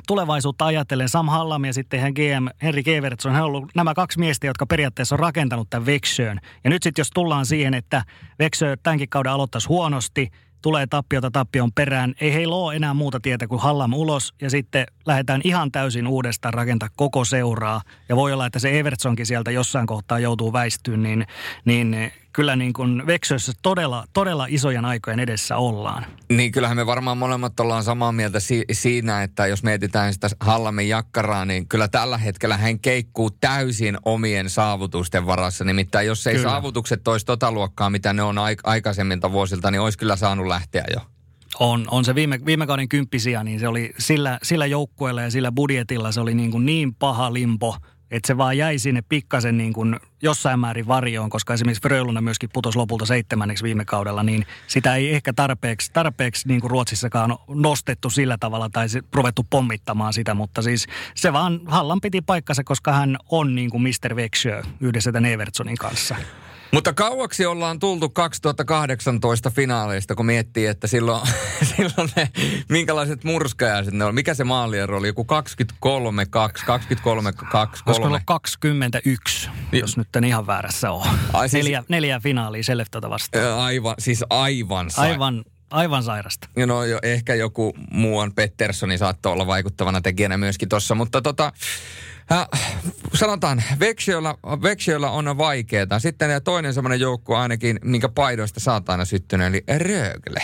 tulevaisuutta 0.07 0.65
ajatellen 0.65 1.09
Sam 1.09 1.29
Hallam 1.29 1.65
ja 1.65 1.73
sitten 1.73 2.01
hän 2.01 2.13
GM 2.13 2.47
Henri 2.63 2.83
Kevertson, 2.83 3.33
hän 3.33 3.43
on 3.43 3.49
ollut 3.49 3.71
nämä 3.75 3.95
kaksi 3.95 4.19
miestä, 4.19 4.47
jotka 4.47 4.67
periaatteessa 4.67 5.15
on 5.15 5.19
rakentanut 5.19 5.71
tämän 5.71 5.87
Veksöön. 5.87 6.41
Ja 6.65 6.71
nyt 6.71 6.83
sitten 6.83 7.01
jos 7.01 7.11
tullaan 7.15 7.47
siihen, 7.47 7.75
että 7.75 8.05
Veksö 8.39 8.77
tämänkin 8.83 9.09
kauden 9.09 9.33
aloittaisi 9.33 9.69
huonosti– 9.69 10.31
tulee 10.67 10.87
tappiota 10.87 11.31
tappion 11.31 11.73
perään. 11.73 12.15
Ei 12.21 12.35
heillä 12.35 12.57
ole 12.57 12.77
enää 12.77 12.95
muuta 12.95 13.21
tietä 13.21 13.47
kuin 13.47 13.61
Hallam 13.61 13.93
ulos 13.93 14.35
ja 14.41 14.51
sitten 14.51 14.87
lähdetään 15.07 15.41
ihan 15.45 15.73
täysin 15.73 16.07
uudestaan 16.07 16.55
rakentaa 16.55 16.89
koko 16.97 17.25
seuraa. 17.25 17.81
Ja 18.09 18.17
voi 18.17 18.33
olla, 18.33 18.47
että 18.47 18.59
se 18.59 18.79
Evertsonkin 18.79 19.27
sieltä 19.27 19.51
jossain 19.51 19.87
kohtaa 19.87 20.19
joutuu 20.19 20.53
väistyyn, 20.53 21.03
niin, 21.03 21.27
niin 21.65 22.13
kyllä 22.37 22.57
niin 22.57 22.73
kuin 22.73 23.07
Veksössä 23.07 23.53
todella, 23.63 24.05
todella 24.13 24.47
isojen 24.49 24.85
aikojen 24.85 25.21
edessä 25.21 25.57
ollaan. 25.57 26.07
Niin 26.29 26.53
kyllähän 26.53 26.77
me 26.77 26.87
varmaan 26.87 27.19
molemmat 27.19 27.61
ollaan 27.61 27.85
samaa 27.85 28.13
mieltä 28.13 28.41
si- 28.41 28.65
siinä, 28.73 29.23
että 29.23 29.47
jos 29.47 29.63
mietitään 29.63 30.13
sitä 30.13 30.29
Hallamin 30.41 30.89
jakkaraa, 30.89 31.45
niin 31.45 31.69
kyllä 31.69 31.89
tällä 31.89 32.19
hetkellä 32.19 32.57
hän 32.57 32.79
keikkuu 32.79 33.31
täysin 33.31 33.99
omien 34.05 34.51
saavutusten 34.51 35.27
varassa. 35.27 35.65
Nimittäin 35.65 36.07
jos 36.07 36.27
ei 36.27 36.35
kyllä. 36.35 36.51
saavutukset 36.51 37.09
olisi 37.09 37.27
tota 37.27 37.53
luokkaa, 37.53 37.91
mitä 37.91 38.13
ne 38.13 38.23
on 38.23 38.37
aik- 38.37 38.61
aikaisemmilta 38.65 39.33
vuosilta, 39.33 39.71
niin 39.71 39.81
olisi 39.81 39.99
kyllä 39.99 40.17
saanut 40.17 40.47
lähteä 40.47 40.85
jo. 40.95 41.01
On, 41.59 41.85
on 41.91 42.05
se 42.05 42.15
viime, 42.15 42.41
viime 42.47 42.67
kauden 42.67 42.89
kymppisiä, 42.89 43.45
niin 43.45 43.61
se 43.61 43.69
oli 43.69 43.93
sillä, 43.99 44.39
sillä 44.43 44.67
joukkueella 44.67 45.23
ja 45.23 45.31
sillä 45.31 45.53
budjetilla 45.53 46.13
se 46.13 46.21
oli 46.21 46.35
niin, 46.35 46.51
kuin 46.51 46.67
niin 46.67 46.95
paha 46.95 47.33
limpo– 47.33 47.77
että 48.11 48.27
se 48.27 48.37
vaan 48.37 48.59
jäi 48.59 48.79
sinne 48.79 49.03
pikkasen 49.09 49.59
niin 49.59 49.73
kuin 49.73 49.97
jossain 50.23 50.61
määrin 50.61 50.87
varjoon, 50.87 51.31
koska 51.31 51.55
esimerkiksi 51.55 51.83
Frölunda 51.83 52.21
myöskin 52.21 52.51
putosi 52.53 52.79
lopulta 52.79 53.07
seitsemänneksi 53.07 53.65
viime 53.65 53.85
kaudella, 53.85 54.23
niin 54.23 54.47
sitä 54.67 54.95
ei 54.95 55.15
ehkä 55.15 55.33
tarpeeksi, 55.33 55.91
tarpeeksi 55.93 56.49
niin 56.49 56.61
kuin 56.61 56.71
Ruotsissakaan 56.71 57.39
nostettu 57.49 58.11
sillä 58.11 58.37
tavalla 58.41 58.69
tai 58.71 58.87
ruvettu 59.13 59.47
pommittamaan 59.51 60.13
sitä, 60.13 60.35
mutta 60.35 60.63
siis 60.63 60.87
se 61.15 61.33
vaan 61.33 61.61
Hallan 61.67 62.01
piti 62.01 62.21
paikkansa, 62.21 62.65
koska 62.65 62.93
hän 62.93 63.17
on 63.31 63.55
niin 63.55 63.71
kuin 63.71 63.83
Mr. 63.83 64.17
Vexjö 64.17 64.63
yhdessä 64.81 65.13
tämän 65.13 65.31
Evertsonin 65.31 65.77
kanssa. 65.77 66.17
Mutta 66.73 66.93
kauaksi 66.93 67.47
ollaan 67.47 67.79
tultu 67.79 68.09
2018 68.09 69.51
finaaleista, 69.51 70.15
kun 70.15 70.27
miettii, 70.27 70.67
että 70.67 70.87
silloin, 70.87 71.29
silloin 71.77 72.11
ne, 72.17 72.31
minkälaiset 72.69 73.25
murskajaiset 73.25 73.95
ne 73.95 74.05
oli. 74.05 74.13
Mikä 74.13 74.35
se 74.35 74.45
maaliero 74.45 74.99
oli? 74.99 75.07
Joku 75.07 75.25
23, 75.25 76.27
2, 76.27 76.67
23, 76.67 77.33
2, 77.33 77.85
3. 77.85 78.07
Olisiko 78.07 78.21
21, 78.25 79.51
niin. 79.73 79.81
jos 79.81 79.97
nyt 79.97 80.17
en 80.17 80.25
ihan 80.25 80.47
väärässä 80.47 80.91
ole. 80.91 81.07
Ai, 81.33 81.49
siis, 81.49 81.65
neljä, 81.65 81.85
neljä 81.89 82.21
finaalia 82.21 82.63
Seleftötä 82.63 83.11
vastaan. 83.11 83.59
Aivan, 83.59 83.95
siis 83.99 84.25
aivan. 84.31 84.91
Sa- 84.91 85.03
aivan, 85.03 85.45
aivan 85.71 86.03
sairasta. 86.03 86.49
No 86.57 86.85
jo, 86.85 86.99
ehkä 87.03 87.35
joku 87.35 87.75
muuan 87.91 88.33
Petterssoni 88.33 88.99
saattoi 88.99 89.33
olla 89.33 89.47
vaikuttavana 89.47 90.01
tekijänä 90.01 90.37
myöskin 90.37 90.69
tuossa, 90.69 90.95
mutta 90.95 91.23
tota... 91.23 91.53
Ja, 92.31 92.49
sanotaan, 93.15 93.63
Veksiöllä, 94.63 95.11
on 95.11 95.39
vaikeaa. 95.39 95.99
Sitten 95.99 96.43
toinen 96.45 96.75
semmoinen 96.75 97.01
joukko 97.01 97.37
ainakin, 97.37 97.79
minkä 97.85 98.09
paidoista 98.09 98.61
saat 98.61 98.89
aina 98.89 99.05
syttynyt, 99.05 99.47
eli 99.47 99.65
Rögle. 99.79 100.43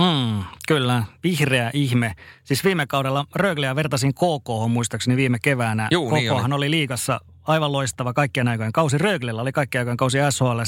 Mm, 0.00 0.44
kyllä, 0.68 1.02
vihreä 1.24 1.70
ihme. 1.74 2.14
Siis 2.44 2.64
viime 2.64 2.86
kaudella 2.86 3.26
Rögleä 3.34 3.76
vertasin 3.76 4.14
KK 4.14 4.68
muistaakseni 4.68 5.16
viime 5.16 5.38
keväänä. 5.42 5.88
Juu, 5.90 6.06
KKhan 6.06 6.20
niin 6.20 6.32
oli. 6.32 6.54
oli 6.54 6.70
liigassa 6.70 7.20
aivan 7.44 7.72
loistava 7.72 8.12
kaikkien 8.12 8.48
aikojen 8.48 8.72
kausi. 8.72 8.98
Röglellä 8.98 9.42
oli 9.42 9.52
kaikkien 9.52 9.80
aikojen 9.80 9.96
kausi 9.96 10.18
SHL. 10.30 10.60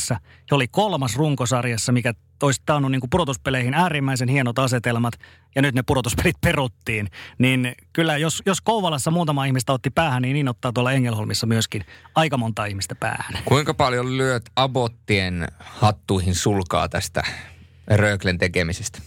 He 0.51 0.55
oli 0.55 0.69
kolmas 0.69 1.16
runkosarjassa, 1.16 1.93
mikä 1.93 2.15
olisi 2.43 2.62
taannut 2.66 2.90
niin 2.90 3.01
pudotuspeleihin 3.11 3.74
äärimmäisen 3.74 4.28
hienot 4.28 4.59
asetelmat. 4.59 5.15
Ja 5.55 5.62
nyt 5.62 5.74
ne 5.74 5.82
pudotuspelit 5.82 6.36
peruttiin. 6.40 7.09
Niin 7.39 7.74
kyllä, 7.93 8.16
jos, 8.16 8.43
jos 8.47 8.61
Kouvalassa 8.61 9.11
muutama 9.11 9.44
ihmistä 9.44 9.73
otti 9.73 9.90
päähän, 9.90 10.23
niin 10.23 10.35
niin 10.35 10.48
ottaa 10.48 10.73
tuolla 10.73 10.93
Engelholmissa 10.93 11.47
myöskin 11.47 11.85
aika 12.15 12.36
monta 12.36 12.65
ihmistä 12.65 12.94
päähän. 12.94 13.39
Kuinka 13.44 13.74
paljon 13.74 14.16
lyöt 14.16 14.51
Abottien 14.57 15.48
hattuihin 15.59 16.35
sulkaa 16.35 16.89
tästä 16.89 17.23
Röglen 17.86 18.39
tekemisestä? 18.39 18.98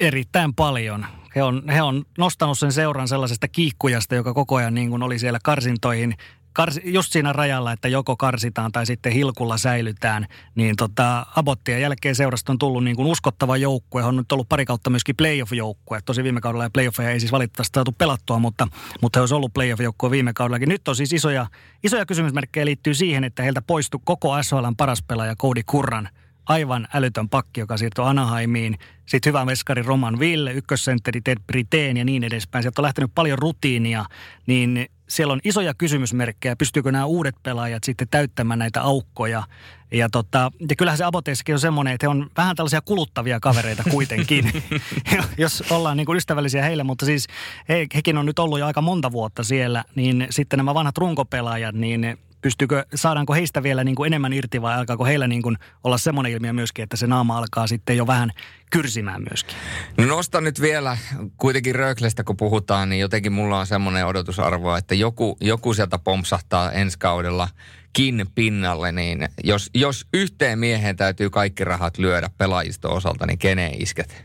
Erittäin 0.00 0.54
paljon. 0.54 1.06
He 1.36 1.42
on, 1.42 1.62
he 1.68 1.82
on 1.82 2.04
nostanut 2.18 2.58
sen 2.58 2.72
seuran 2.72 3.08
sellaisesta 3.08 3.48
kiikkujasta, 3.48 4.14
joka 4.14 4.34
koko 4.34 4.56
ajan 4.56 4.74
niin 4.74 4.90
kuin 4.90 5.02
oli 5.02 5.18
siellä 5.18 5.38
karsintoihin 5.44 6.14
kars, 6.58 6.80
just 6.84 7.12
siinä 7.12 7.32
rajalla, 7.32 7.72
että 7.72 7.88
joko 7.88 8.16
karsitaan 8.16 8.72
tai 8.72 8.86
sitten 8.86 9.12
hilkulla 9.12 9.58
säilytään, 9.58 10.26
niin 10.54 10.76
tota, 10.76 11.26
Abottien 11.36 11.80
jälkeen 11.80 12.14
seurasta 12.14 12.52
on 12.52 12.58
tullut 12.58 12.84
niin 12.84 12.96
kuin 12.96 13.08
uskottava 13.08 13.56
joukkue. 13.56 14.04
On 14.04 14.16
nyt 14.16 14.32
ollut 14.32 14.48
pari 14.48 14.64
kautta 14.64 14.90
myöskin 14.90 15.16
playoff-joukkue. 15.16 16.00
Tosi 16.04 16.22
viime 16.22 16.40
kaudella 16.40 16.64
ja 16.64 16.70
playoffeja 16.70 17.10
ei 17.10 17.20
siis 17.20 17.32
valitettavasti 17.32 17.74
saatu 17.74 17.92
pelattua, 17.92 18.38
mutta, 18.38 18.68
mutta 19.02 19.18
he 19.18 19.22
olisi 19.22 19.34
ollut 19.34 19.52
playoff-joukkue 19.52 20.10
viime 20.10 20.32
kaudellakin. 20.32 20.68
Nyt 20.68 20.88
on 20.88 20.96
siis 20.96 21.12
isoja, 21.12 21.46
isoja 21.84 22.06
kysymysmerkkejä 22.06 22.66
liittyy 22.66 22.94
siihen, 22.94 23.24
että 23.24 23.42
heiltä 23.42 23.62
poistui 23.62 24.00
koko 24.04 24.42
SHLn 24.42 24.76
paras 24.76 25.02
pelaaja 25.02 25.36
Cody 25.36 25.62
Kurran 25.66 26.08
aivan 26.46 26.88
älytön 26.94 27.28
pakki, 27.28 27.60
joka 27.60 27.76
siirtyi 27.76 28.04
Anaheimiin. 28.04 28.78
Sitten 29.06 29.30
hyvä 29.30 29.44
meskari 29.44 29.82
Roman 29.82 30.18
Ville, 30.18 30.52
ykkössentteri 30.52 31.20
Ted 31.20 31.38
Briteen 31.46 31.96
ja 31.96 32.04
niin 32.04 32.24
edespäin. 32.24 32.62
Sieltä 32.62 32.80
on 32.80 32.84
lähtenyt 32.84 33.10
paljon 33.14 33.38
rutiinia, 33.38 34.04
niin 34.46 34.86
siellä 35.08 35.32
on 35.32 35.40
isoja 35.44 35.74
kysymysmerkkejä, 35.74 36.56
pystyykö 36.56 36.92
nämä 36.92 37.04
uudet 37.04 37.34
pelaajat 37.42 37.84
sitten 37.84 38.08
täyttämään 38.10 38.58
näitä 38.58 38.82
aukkoja. 38.82 39.42
Ja, 39.90 40.08
tota, 40.08 40.52
ja 40.70 40.76
kyllähän 40.76 40.98
se 40.98 41.04
Aboteissakin 41.04 41.54
on 41.54 41.60
semmoinen, 41.60 41.94
että 41.94 42.06
he 42.06 42.08
on 42.08 42.30
vähän 42.36 42.56
tällaisia 42.56 42.80
kuluttavia 42.80 43.40
kavereita 43.40 43.82
kuitenkin, 43.90 44.52
jos 45.38 45.64
ollaan 45.70 45.96
niin 45.96 46.06
kuin 46.06 46.16
ystävällisiä 46.16 46.62
heille. 46.62 46.82
Mutta 46.82 47.06
siis 47.06 47.26
he, 47.68 47.86
hekin 47.94 48.18
on 48.18 48.26
nyt 48.26 48.38
ollut 48.38 48.58
jo 48.58 48.66
aika 48.66 48.82
monta 48.82 49.12
vuotta 49.12 49.42
siellä, 49.42 49.84
niin 49.94 50.26
sitten 50.30 50.56
nämä 50.56 50.74
vanhat 50.74 50.98
runkopelaajat, 50.98 51.74
niin 51.74 52.18
pystyykö, 52.40 52.86
saadaanko 52.94 53.34
heistä 53.34 53.62
vielä 53.62 53.84
niin 53.84 53.94
kuin 53.94 54.06
enemmän 54.06 54.32
irti 54.32 54.62
vai 54.62 54.74
alkaako 54.74 55.04
heillä 55.04 55.26
niin 55.26 55.42
kuin 55.42 55.56
olla 55.84 55.98
semmoinen 55.98 56.32
ilmiö 56.32 56.52
myöskin, 56.52 56.82
että 56.82 56.96
se 56.96 57.06
naama 57.06 57.38
alkaa 57.38 57.66
sitten 57.66 57.96
jo 57.96 58.06
vähän 58.06 58.30
kyrsimään 58.70 59.22
myöskin? 59.30 59.56
No 59.98 60.06
nostan 60.06 60.44
nyt 60.44 60.60
vielä 60.60 60.98
kuitenkin 61.36 61.74
Röklestä, 61.74 62.24
kun 62.24 62.36
puhutaan, 62.36 62.88
niin 62.88 63.00
jotenkin 63.00 63.32
mulla 63.32 63.58
on 63.58 63.66
semmoinen 63.66 64.06
odotusarvo, 64.06 64.76
että 64.76 64.94
joku, 64.94 65.36
joku 65.40 65.74
sieltä 65.74 65.98
pompsahtaa 65.98 66.72
ensi 66.72 66.98
kaudella 66.98 67.48
kin 67.92 68.26
pinnalle, 68.34 68.92
niin 68.92 69.28
jos, 69.44 69.70
jos 69.74 70.06
yhteen 70.14 70.58
mieheen 70.58 70.96
täytyy 70.96 71.30
kaikki 71.30 71.64
rahat 71.64 71.98
lyödä 71.98 72.30
pelaajiston 72.38 72.92
osalta, 72.92 73.26
niin 73.26 73.38
keneen 73.38 73.82
isket? 73.82 74.24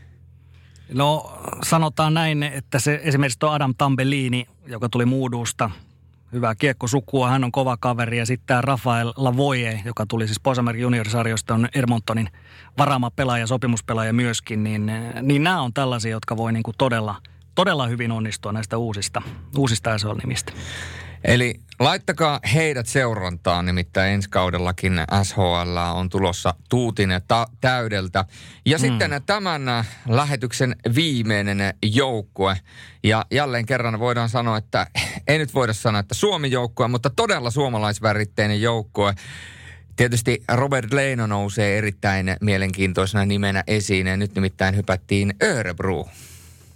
No 0.92 1.38
sanotaan 1.64 2.14
näin, 2.14 2.42
että 2.42 2.78
se 2.78 3.00
esimerkiksi 3.02 3.38
tuo 3.38 3.50
Adam 3.50 3.74
Tambellini, 3.78 4.46
joka 4.66 4.88
tuli 4.88 5.06
Muudusta– 5.06 5.70
hyvää 6.34 6.54
kiekkosukua. 6.54 7.28
Hän 7.30 7.44
on 7.44 7.52
kova 7.52 7.76
kaveri 7.76 8.18
ja 8.18 8.26
sitten 8.26 8.46
tämä 8.46 8.60
Rafael 8.60 9.12
Lavoie, 9.16 9.80
joka 9.84 10.06
tuli 10.06 10.26
siis 10.26 10.40
Posamerkin 10.40 10.82
juniorisarjoista, 10.82 11.54
on 11.54 11.68
Ermontonin 11.74 12.28
varaama 12.78 13.10
pelaaja, 13.10 13.46
sopimuspelaaja 13.46 14.12
myöskin. 14.12 14.64
Niin, 14.64 14.92
niin 15.22 15.42
nämä 15.44 15.62
on 15.62 15.72
tällaisia, 15.72 16.10
jotka 16.10 16.36
voi 16.36 16.52
niinku 16.52 16.72
todella, 16.78 17.16
todella 17.54 17.86
hyvin 17.86 18.12
onnistua 18.12 18.52
näistä 18.52 18.78
uusista, 18.78 19.22
uusista 19.58 19.98
SHL-nimistä. 19.98 20.52
Eli 21.24 21.60
laittakaa 21.80 22.40
heidät 22.54 22.86
seurantaan, 22.86 23.66
nimittäin 23.66 24.14
ensi 24.14 24.30
kaudellakin 24.30 24.92
SHL 25.22 25.76
on 25.94 26.08
tulossa 26.08 26.54
tuutinen 26.68 27.22
ta- 27.28 27.46
täydeltä. 27.60 28.24
Ja 28.66 28.78
mm. 28.78 28.80
sitten 28.80 29.22
tämän 29.26 29.62
lähetyksen 30.08 30.76
viimeinen 30.94 31.74
joukkue. 31.82 32.56
Ja 33.04 33.24
jälleen 33.30 33.66
kerran 33.66 33.98
voidaan 33.98 34.28
sanoa, 34.28 34.56
että 34.56 34.86
ei 35.28 35.38
nyt 35.38 35.54
voida 35.54 35.72
sanoa, 35.72 36.00
että 36.00 36.14
Suomi-joukkue, 36.14 36.88
mutta 36.88 37.10
todella 37.10 37.50
suomalaisväritteinen 37.50 38.62
joukkue. 38.62 39.14
Tietysti 39.96 40.42
Robert 40.52 40.92
Leino 40.92 41.26
nousee 41.26 41.78
erittäin 41.78 42.36
mielenkiintoisena 42.40 43.24
nimenä 43.24 43.64
esiin 43.66 44.06
ja 44.06 44.16
nyt 44.16 44.34
nimittäin 44.34 44.76
hypättiin 44.76 45.34
Örebro. 45.42 46.04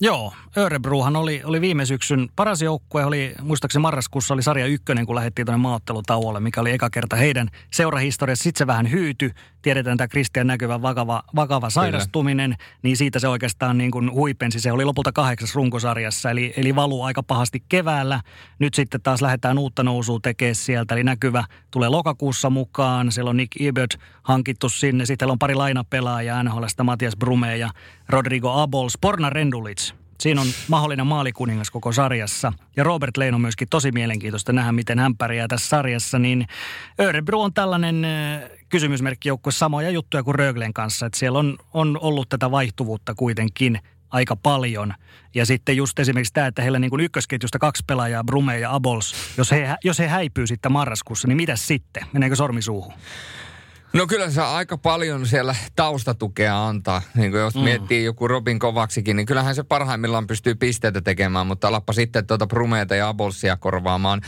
Joo, 0.00 0.32
Örebruhan 0.56 1.16
oli, 1.16 1.42
oli 1.44 1.60
viime 1.60 1.86
syksyn 1.86 2.28
paras 2.36 2.62
joukkue. 2.62 3.04
Oli, 3.04 3.34
muistaakseni 3.42 3.80
marraskuussa 3.80 4.34
oli 4.34 4.42
sarja 4.42 4.66
ykkönen, 4.66 5.06
kun 5.06 5.14
lähdettiin 5.14 5.46
tuonne 5.46 5.62
maaottelutauolle, 5.62 6.40
mikä 6.40 6.60
oli 6.60 6.72
eka 6.72 6.90
kerta 6.90 7.16
heidän 7.16 7.48
seurahistoriassa. 7.72 8.42
Sitten 8.42 8.58
se 8.58 8.66
vähän 8.66 8.90
hyyty. 8.90 9.30
Tiedetään 9.68 9.96
tämä 9.96 10.08
Kristian 10.08 10.46
näkyvä 10.46 10.82
vakava, 10.82 11.22
vakava 11.36 11.70
sairastuminen, 11.70 12.50
Kyllä. 12.50 12.78
niin 12.82 12.96
siitä 12.96 13.18
se 13.18 13.28
oikeastaan 13.28 13.78
niin 13.78 13.90
kuin 13.90 14.12
huipensi. 14.12 14.60
Se 14.60 14.72
oli 14.72 14.84
lopulta 14.84 15.12
kahdeksas 15.12 15.54
runkosarjassa, 15.54 16.30
eli, 16.30 16.52
eli 16.56 16.74
valuu 16.74 17.02
aika 17.02 17.22
pahasti 17.22 17.62
keväällä. 17.68 18.20
Nyt 18.58 18.74
sitten 18.74 19.02
taas 19.02 19.22
lähdetään 19.22 19.58
uutta 19.58 19.82
nousua 19.82 20.18
tekemään 20.22 20.54
sieltä, 20.54 20.94
eli 20.94 21.04
näkyvä 21.04 21.44
tulee 21.70 21.88
lokakuussa 21.88 22.50
mukaan. 22.50 23.12
Siellä 23.12 23.30
on 23.30 23.36
Nick 23.36 23.60
Ebert 23.60 23.96
hankittu 24.22 24.68
sinne. 24.68 25.06
Sitten 25.06 25.30
on 25.30 25.38
pari 25.38 25.54
lainapelaajaa 25.54 26.42
NHLstä, 26.42 26.84
Matias 26.84 27.16
Brume 27.16 27.56
ja 27.56 27.70
Rodrigo 28.08 28.52
Abols. 28.52 28.98
Porna 29.00 29.30
Rendulic 29.30 29.92
Siinä 30.20 30.40
on 30.40 30.46
mahdollinen 30.68 31.06
maalikuningas 31.06 31.70
koko 31.70 31.92
sarjassa. 31.92 32.52
Ja 32.76 32.84
Robert 32.84 33.16
Leino 33.16 33.34
on 33.34 33.40
myöskin 33.40 33.68
tosi 33.68 33.92
mielenkiintoista 33.92 34.52
nähdä, 34.52 34.72
miten 34.72 34.98
hän 34.98 35.16
pärjää 35.16 35.48
tässä 35.48 35.68
sarjassa. 35.68 36.18
Niin 36.18 36.46
Örebro 37.00 37.40
on 37.40 37.54
tällainen 37.54 38.06
kysymysmerkki 38.68 39.28
joukkue 39.28 39.52
samoja 39.52 39.90
juttuja 39.90 40.22
kuin 40.22 40.34
Röglen 40.34 40.72
kanssa. 40.72 41.06
Että 41.06 41.18
siellä 41.18 41.38
on, 41.38 41.58
on 41.72 41.98
ollut 42.00 42.28
tätä 42.28 42.50
vaihtuvuutta 42.50 43.14
kuitenkin 43.14 43.80
aika 44.10 44.36
paljon. 44.36 44.94
Ja 45.34 45.46
sitten 45.46 45.76
just 45.76 45.98
esimerkiksi 45.98 46.32
tämä, 46.32 46.46
että 46.46 46.62
heillä 46.62 46.78
niin 46.78 46.90
kuin 46.90 47.00
ykkösketjusta 47.00 47.58
kaksi 47.58 47.84
pelaajaa, 47.86 48.24
Brume 48.24 48.58
ja 48.58 48.74
Abols, 48.74 49.14
jos 49.36 49.50
he, 49.50 49.76
jos 49.84 49.98
he 49.98 50.08
häipyy 50.08 50.46
sitten 50.46 50.72
marraskuussa, 50.72 51.28
niin 51.28 51.36
mitä 51.36 51.56
sitten? 51.56 52.06
Meneekö 52.12 52.36
sormi 52.36 52.62
suuhun? 52.62 52.92
No 53.92 54.06
kyllä 54.06 54.30
se 54.30 54.42
aika 54.42 54.78
paljon 54.78 55.26
siellä 55.26 55.56
taustatukea 55.76 56.66
antaa. 56.66 57.02
Niin 57.14 57.30
kuin 57.30 57.40
jos 57.40 57.54
mm. 57.54 57.60
miettii 57.60 58.04
joku 58.04 58.28
Robin 58.28 58.58
Kovaksikin, 58.58 59.16
niin 59.16 59.26
kyllähän 59.26 59.54
se 59.54 59.62
parhaimmillaan 59.62 60.26
pystyy 60.26 60.54
pisteitä 60.54 61.00
tekemään, 61.00 61.46
mutta 61.46 61.68
alappa 61.68 61.92
sitten 61.92 62.26
tuota 62.26 62.46
Brumeita 62.46 62.94
ja 62.94 63.08
Abolsia 63.08 63.56
korvaamaan. 63.56 64.20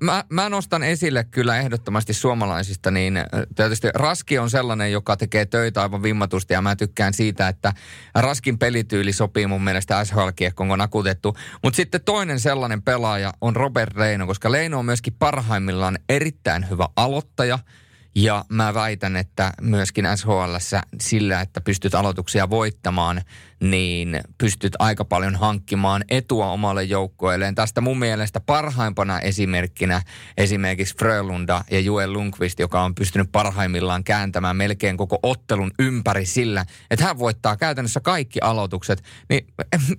Mä, 0.00 0.24
mä 0.28 0.48
nostan 0.48 0.82
esille 0.82 1.24
kyllä 1.24 1.58
ehdottomasti 1.58 2.14
suomalaisista, 2.14 2.90
niin 2.90 3.18
tietysti 3.56 3.88
Raski 3.94 4.38
on 4.38 4.50
sellainen, 4.50 4.92
joka 4.92 5.16
tekee 5.16 5.46
töitä 5.46 5.82
aivan 5.82 6.02
vimmatusti 6.02 6.54
ja 6.54 6.62
mä 6.62 6.76
tykkään 6.76 7.14
siitä, 7.14 7.48
että 7.48 7.72
Raskin 8.14 8.58
pelityyli 8.58 9.12
sopii 9.12 9.46
mun 9.46 9.64
mielestä 9.64 10.04
SHL-kiekkoon, 10.04 10.70
on 10.70 10.80
akutettu. 10.80 11.36
Mutta 11.62 11.76
sitten 11.76 12.00
toinen 12.04 12.40
sellainen 12.40 12.82
pelaaja 12.82 13.32
on 13.40 13.56
Robert 13.56 13.96
Leino, 13.96 14.26
koska 14.26 14.52
Leino 14.52 14.78
on 14.78 14.84
myöskin 14.84 15.16
parhaimmillaan 15.18 15.98
erittäin 16.08 16.70
hyvä 16.70 16.88
aloittaja– 16.96 17.58
ja 18.14 18.44
mä 18.48 18.74
väitän, 18.74 19.16
että 19.16 19.52
myöskin 19.60 20.06
SHL 20.16 20.56
sillä, 21.00 21.40
että 21.40 21.60
pystyt 21.60 21.94
aloituksia 21.94 22.50
voittamaan, 22.50 23.22
niin 23.60 24.20
pystyt 24.38 24.72
aika 24.78 25.04
paljon 25.04 25.34
hankkimaan 25.34 26.04
etua 26.08 26.46
omalle 26.46 26.84
joukkueelleen. 26.84 27.54
Tästä 27.54 27.80
mun 27.80 27.98
mielestä 27.98 28.40
parhaimpana 28.40 29.20
esimerkkinä 29.20 30.02
esimerkiksi 30.36 30.94
Frölunda 30.98 31.64
ja 31.70 31.80
Joel 31.80 32.12
Lundqvist, 32.12 32.58
joka 32.58 32.82
on 32.82 32.94
pystynyt 32.94 33.32
parhaimmillaan 33.32 34.04
kääntämään 34.04 34.56
melkein 34.56 34.96
koko 34.96 35.18
ottelun 35.22 35.70
ympäri 35.78 36.26
sillä, 36.26 36.64
että 36.90 37.04
hän 37.04 37.18
voittaa 37.18 37.56
käytännössä 37.56 38.00
kaikki 38.00 38.40
aloitukset. 38.40 39.02
Niin 39.28 39.46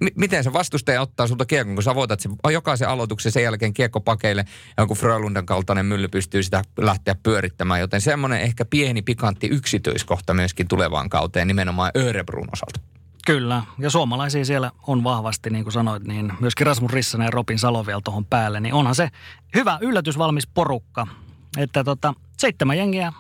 m- 0.02 0.06
miten 0.16 0.44
se 0.44 0.54
vastustaja 0.54 1.02
ottaa 1.02 1.28
sulta 1.28 1.46
kiekon, 1.46 1.74
kun 1.74 1.84
sä 1.84 1.96
voitat 1.96 2.20
sen, 2.20 2.32
jokaisen 2.52 2.90
aloituksen 2.90 3.32
sen 3.32 3.44
jälkeen 3.44 3.74
kiekko 3.74 4.02
pakeille 4.02 4.46
ja 4.78 4.84
joku 4.84 4.96
Frölundan 4.96 5.46
kaltainen 5.46 5.86
mylly 5.86 6.08
pystyy 6.08 6.44
sitä 6.44 6.62
lähteä 6.78 7.16
pyörittämään. 7.24 7.80
Joten 7.80 8.02
semmoinen 8.02 8.42
ehkä 8.42 8.66
pieni 8.66 9.02
pikantti 9.02 9.48
yksityiskohta 9.48 10.34
myöskin 10.34 10.68
tulevaan 10.68 11.10
kauteen 11.10 11.48
nimenomaan 11.48 11.92
Örebrun 11.98 12.50
osalta. 12.54 12.95
Kyllä, 13.26 13.64
ja 13.80 13.90
suomalaisia 13.90 14.46
siellä 14.46 14.72
on 14.88 15.04
vahvasti, 15.04 15.50
niin 15.50 15.64
kuin 15.66 15.74
sanoit, 15.74 16.04
niin 16.04 16.34
myöskin 16.40 16.68
Rasmus 16.68 16.92
Rissanen 16.92 17.26
ja 17.26 17.32
Robin 17.32 17.60
Salo 17.60 17.86
vielä 17.86 18.02
tuohon 18.04 18.26
päälle, 18.26 18.60
niin 18.60 18.74
onhan 18.74 18.96
se 18.96 19.10
hyvä 19.56 19.78
yllätysvalmis 19.82 20.48
porukka. 20.48 21.08
Että 21.58 21.84
tota, 21.84 22.14
seitsemän 22.38 22.78
jengiä 22.78 23.14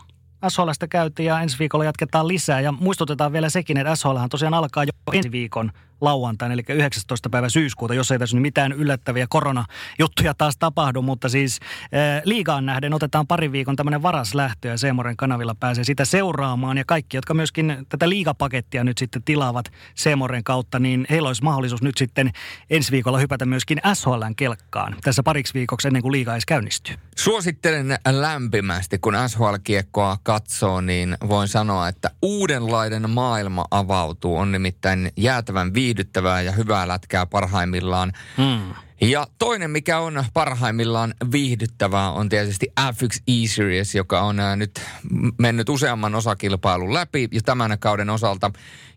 SHLstä 0.49 0.87
käytiin 0.87 1.27
ja 1.27 1.41
ensi 1.41 1.59
viikolla 1.59 1.85
jatketaan 1.85 2.27
lisää. 2.27 2.61
Ja 2.61 2.71
muistutetaan 2.71 3.33
vielä 3.33 3.49
sekin, 3.49 3.77
että 3.77 3.95
SHLhan 3.95 4.29
tosiaan 4.29 4.53
alkaa 4.53 4.83
jo 4.83 4.91
ensi 5.13 5.31
viikon 5.31 5.71
lauantaina, 6.01 6.53
eli 6.53 6.63
19. 6.69 7.29
päivä 7.29 7.49
syyskuuta, 7.49 7.93
jos 7.93 8.11
ei 8.11 8.19
tässä 8.19 8.35
nyt 8.35 8.41
mitään 8.41 8.71
yllättäviä 8.71 9.25
koronajuttuja 9.29 10.33
taas 10.37 10.57
tapahdu, 10.57 11.01
mutta 11.01 11.29
siis 11.29 11.59
äh, 11.83 12.21
liigaan 12.25 12.65
nähden 12.65 12.93
otetaan 12.93 13.27
pari 13.27 13.51
viikon 13.51 13.75
tämmöinen 13.75 14.01
varaslähtö 14.01 14.67
ja 14.67 14.77
Seemoren 14.77 15.17
kanavilla 15.17 15.55
pääsee 15.55 15.83
sitä 15.83 16.05
seuraamaan 16.05 16.77
ja 16.77 16.83
kaikki, 16.87 17.17
jotka 17.17 17.33
myöskin 17.33 17.85
tätä 17.89 18.09
liigapakettia 18.09 18.83
nyt 18.83 18.97
sitten 18.97 19.23
tilaavat 19.23 19.71
Seemoren 19.95 20.43
kautta, 20.43 20.79
niin 20.79 21.05
heillä 21.09 21.27
olisi 21.27 21.43
mahdollisuus 21.43 21.81
nyt 21.81 21.97
sitten 21.97 22.31
ensi 22.69 22.91
viikolla 22.91 23.17
hypätä 23.17 23.45
myöskin 23.45 23.81
SHLn 23.93 24.35
kelkkaan 24.35 24.95
tässä 25.03 25.23
pariksi 25.23 25.53
viikoksi 25.53 25.87
ennen 25.87 26.01
kuin 26.01 26.11
liiga 26.11 26.33
edes 26.33 26.45
käynnistyy. 26.45 26.95
Suosittelen 27.15 27.97
lämpimästi, 28.11 28.97
kun 28.99 29.13
SHL-kiekkoa 29.27 30.17
katsoo, 30.23 30.81
niin 30.81 31.17
voin 31.27 31.47
sanoa, 31.47 31.87
että 31.87 32.11
uudenlainen 32.21 33.09
maailma 33.09 33.65
avautuu. 33.71 34.37
On 34.37 34.51
nimittäin 34.51 35.11
jäätävän 35.17 35.73
vi- 35.73 35.84
viihdyttävää 35.85 36.41
ja 36.41 36.51
hyvää 36.51 36.87
lätkää 36.87 37.25
parhaimmillaan. 37.25 38.11
Hmm. 38.37 38.73
Ja 39.01 39.27
toinen, 39.39 39.71
mikä 39.71 39.99
on 39.99 40.25
parhaimmillaan 40.33 41.13
viihdyttävää, 41.31 42.11
on 42.11 42.29
tietysti 42.29 42.67
F1 42.79 43.21
E-Series, 43.27 43.95
joka 43.95 44.21
on 44.21 44.37
nyt 44.55 44.81
mennyt 45.39 45.69
useamman 45.69 46.15
osakilpailun 46.15 46.93
läpi 46.93 47.27
ja 47.31 47.41
tämän 47.41 47.77
kauden 47.79 48.09
osalta. 48.09 48.51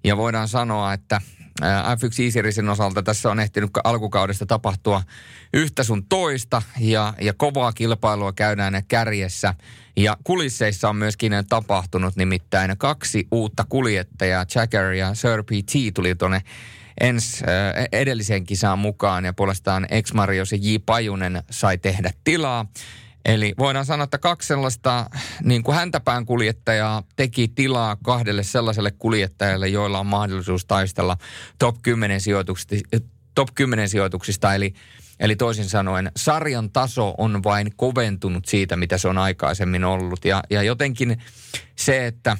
Ja 0.04 0.16
voidaan 0.16 0.48
sanoa, 0.48 0.92
että 0.92 1.20
F1 1.62 2.24
Easyracin 2.24 2.68
osalta 2.68 3.02
tässä 3.02 3.30
on 3.30 3.40
ehtinyt 3.40 3.70
alkukaudesta 3.84 4.46
tapahtua 4.46 5.02
yhtä 5.54 5.84
sun 5.84 6.04
toista 6.08 6.62
ja, 6.80 7.14
ja 7.20 7.32
kovaa 7.32 7.72
kilpailua 7.72 8.32
käydään 8.32 8.82
kärjessä. 8.88 9.54
Ja 9.96 10.16
kulisseissa 10.24 10.88
on 10.88 10.96
myöskin 10.96 11.32
tapahtunut 11.48 12.16
nimittäin 12.16 12.78
kaksi 12.78 13.28
uutta 13.30 13.64
kuljettajaa, 13.68 14.46
Jagger 14.54 14.92
ja 14.92 15.14
Sir 15.14 15.42
PT 15.42 15.94
tuli 15.94 16.14
tuonne 16.14 16.42
ens 17.00 17.42
äh, 17.42 17.86
edelliseen 17.92 18.44
kisaan 18.44 18.78
mukaan 18.78 19.24
ja 19.24 19.32
puolestaan 19.32 19.86
ex 19.90 20.12
Marios 20.12 20.52
ja 20.52 20.58
J. 20.60 20.76
Pajunen 20.86 21.42
sai 21.50 21.78
tehdä 21.78 22.10
tilaa. 22.24 22.66
Eli 23.24 23.54
voidaan 23.58 23.86
sanoa, 23.86 24.04
että 24.04 24.18
kaksi 24.18 24.48
sellaista 24.48 25.10
niin 25.42 25.62
kuin 25.62 25.74
häntäpään 25.74 26.26
kuljettajaa 26.26 27.02
teki 27.16 27.48
tilaa 27.48 27.96
kahdelle 28.02 28.42
sellaiselle 28.42 28.90
kuljettajalle, 28.90 29.68
joilla 29.68 30.00
on 30.00 30.06
mahdollisuus 30.06 30.64
taistella 30.64 31.16
top 31.58 31.76
10 31.82 32.20
sijoituksista, 32.20 32.76
top 33.34 33.48
10 33.54 33.88
sijoituksista 33.88 34.54
eli 34.54 34.74
Eli 35.20 35.36
toisin 35.36 35.64
sanoen 35.64 36.12
sarjan 36.16 36.70
taso 36.70 37.14
on 37.18 37.44
vain 37.44 37.72
koventunut 37.76 38.46
siitä, 38.46 38.76
mitä 38.76 38.98
se 38.98 39.08
on 39.08 39.18
aikaisemmin 39.18 39.84
ollut. 39.84 40.24
Ja, 40.24 40.42
ja 40.50 40.62
jotenkin 40.62 41.22
se, 41.76 42.06
että 42.06 42.36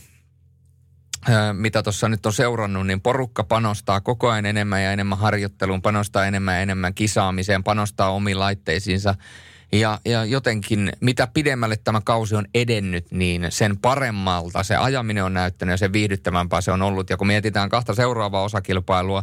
mitä 1.53 1.82
tuossa 1.82 2.09
nyt 2.09 2.27
on 2.27 2.32
seurannut, 2.32 2.86
niin 2.86 3.01
porukka 3.01 3.45
panostaa 3.45 4.01
koko 4.01 4.31
ajan 4.31 4.47
enemmän 4.47 4.82
ja 4.82 4.93
enemmän 4.93 5.19
harjoitteluun, 5.19 5.82
panostaa 5.82 6.27
enemmän 6.27 6.55
ja 6.55 6.61
enemmän 6.61 6.95
kisaamiseen, 6.95 7.65
panostaa 7.65 8.11
omiin 8.11 8.39
laitteisiinsa. 8.39 9.15
Ja, 9.73 9.99
ja 10.05 10.24
jotenkin, 10.24 10.93
mitä 11.01 11.27
pidemmälle 11.27 11.77
tämä 11.77 12.01
kausi 12.05 12.35
on 12.35 12.47
edennyt, 12.55 13.07
niin 13.11 13.47
sen 13.49 13.78
paremmalta 13.78 14.62
se 14.62 14.77
ajaminen 14.77 15.24
on 15.24 15.35
näyttänyt 15.35 15.73
ja 15.73 15.77
sen 15.77 15.93
viihdyttävämpää 15.93 16.61
se 16.61 16.73
on 16.73 16.82
ollut. 16.82 17.11
Ja 17.11 17.16
kun 17.16 17.27
mietitään 17.27 17.69
kahta 17.69 17.95
seuraavaa 17.95 18.43
osakilpailua, 18.43 19.23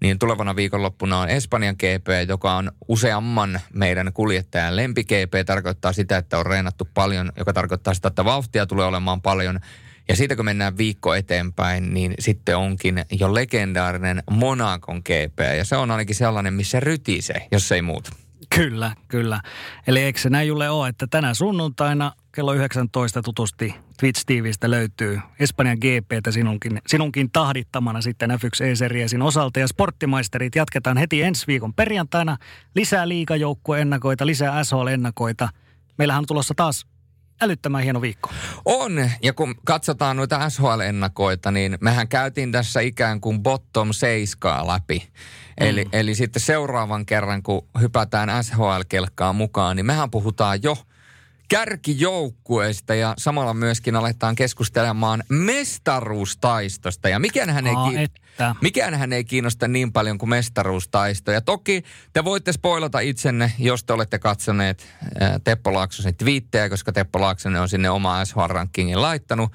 niin 0.00 0.18
tulevana 0.18 0.56
viikonloppuna 0.56 1.18
on 1.18 1.28
Espanjan 1.28 1.74
GP, 1.74 2.28
joka 2.28 2.54
on 2.54 2.72
useamman 2.88 3.60
meidän 3.74 4.12
kuljettajan 4.12 4.76
lempi 4.76 5.04
GP. 5.04 5.46
Tarkoittaa 5.46 5.92
sitä, 5.92 6.16
että 6.16 6.38
on 6.38 6.46
reenattu 6.46 6.88
paljon, 6.94 7.32
joka 7.36 7.52
tarkoittaa 7.52 7.94
sitä, 7.94 8.08
että 8.08 8.24
vauhtia 8.24 8.66
tulee 8.66 8.86
olemaan 8.86 9.22
paljon. 9.22 9.60
Ja 10.08 10.16
siitä 10.16 10.36
kun 10.36 10.44
mennään 10.44 10.78
viikko 10.78 11.14
eteenpäin, 11.14 11.94
niin 11.94 12.14
sitten 12.18 12.56
onkin 12.56 13.04
jo 13.10 13.34
legendaarinen 13.34 14.22
Monakon 14.30 14.96
GP. 14.96 15.38
Ja 15.56 15.64
se 15.64 15.76
on 15.76 15.90
ainakin 15.90 16.14
sellainen, 16.14 16.54
missä 16.54 16.80
rytisee, 16.80 17.48
jos 17.52 17.72
ei 17.72 17.82
muuta. 17.82 18.12
Kyllä, 18.54 18.92
kyllä. 19.08 19.40
Eli 19.86 20.00
eikö 20.00 20.20
se 20.20 20.30
näin 20.30 20.48
Julle 20.48 20.70
ole, 20.70 20.88
että 20.88 21.06
tänä 21.06 21.34
sunnuntaina 21.34 22.12
kello 22.34 22.52
19 22.52 23.22
tutusti 23.22 23.74
Twitch 24.00 24.24
TVstä 24.26 24.70
löytyy 24.70 25.20
Espanjan 25.40 25.78
GPtä 25.78 26.30
sinunkin, 26.30 26.80
sinunkin 26.86 27.30
tahdittamana 27.30 28.00
sitten 28.00 28.30
F1 28.30 28.64
E-seriesin 28.64 29.22
osalta. 29.22 29.60
Ja 29.60 29.68
sporttimaisterit 29.68 30.54
jatketaan 30.54 30.96
heti 30.96 31.22
ensi 31.22 31.46
viikon 31.46 31.74
perjantaina. 31.74 32.36
Lisää 32.74 33.08
liikajoukkueennakoita, 33.08 34.26
lisää 34.26 34.62
SHL-ennakoita. 34.62 35.48
Meillähän 35.98 36.20
on 36.20 36.26
tulossa 36.26 36.54
taas 36.56 36.86
älyttömän 37.42 37.82
hieno 37.82 38.00
viikko. 38.00 38.30
On, 38.64 39.10
ja 39.22 39.32
kun 39.32 39.54
katsotaan 39.64 40.16
noita 40.16 40.50
SHL-ennakoita, 40.50 41.50
niin 41.50 41.78
mehän 41.80 42.08
käytiin 42.08 42.52
tässä 42.52 42.80
ikään 42.80 43.20
kuin 43.20 43.42
bottom 43.42 43.92
seiskaa 43.92 44.66
läpi. 44.66 45.08
Eli, 45.58 45.84
mm. 45.84 45.90
eli 45.92 46.14
sitten 46.14 46.42
seuraavan 46.42 47.06
kerran, 47.06 47.42
kun 47.42 47.68
hypätään 47.80 48.44
SHL-kelkkaan 48.44 49.34
mukaan, 49.34 49.76
niin 49.76 49.86
mehän 49.86 50.10
puhutaan 50.10 50.62
jo– 50.62 50.76
kärkijoukkueesta 51.48 52.94
ja 52.94 53.14
samalla 53.18 53.54
myöskin 53.54 53.96
aletaan 53.96 54.34
keskustelemaan 54.34 55.22
mestaruustaistosta. 55.28 57.08
Ja 57.08 57.18
mikään 57.18 57.50
hän, 57.50 57.66
ei, 57.66 57.74
Aa, 58.38 58.56
mikään 58.60 58.94
hän 58.94 59.12
ei 59.12 59.24
kiinnosta 59.24 59.68
niin 59.68 59.92
paljon 59.92 60.18
kuin 60.18 60.30
mestaruustaisto. 60.30 61.32
Ja 61.32 61.40
toki 61.40 61.82
te 62.12 62.24
voitte 62.24 62.52
spoilata 62.52 63.00
itsenne, 63.00 63.52
jos 63.58 63.84
te 63.84 63.92
olette 63.92 64.18
katsoneet 64.18 64.86
ää, 65.20 65.38
Teppo 65.44 65.72
Laaksosen 65.72 66.14
twiittejä, 66.14 66.68
koska 66.68 66.92
Teppo 66.92 67.20
Laaksonen 67.20 67.62
on 67.62 67.68
sinne 67.68 67.90
oma 67.90 68.24
SH-rankingin 68.24 69.02
laittanut. 69.02 69.52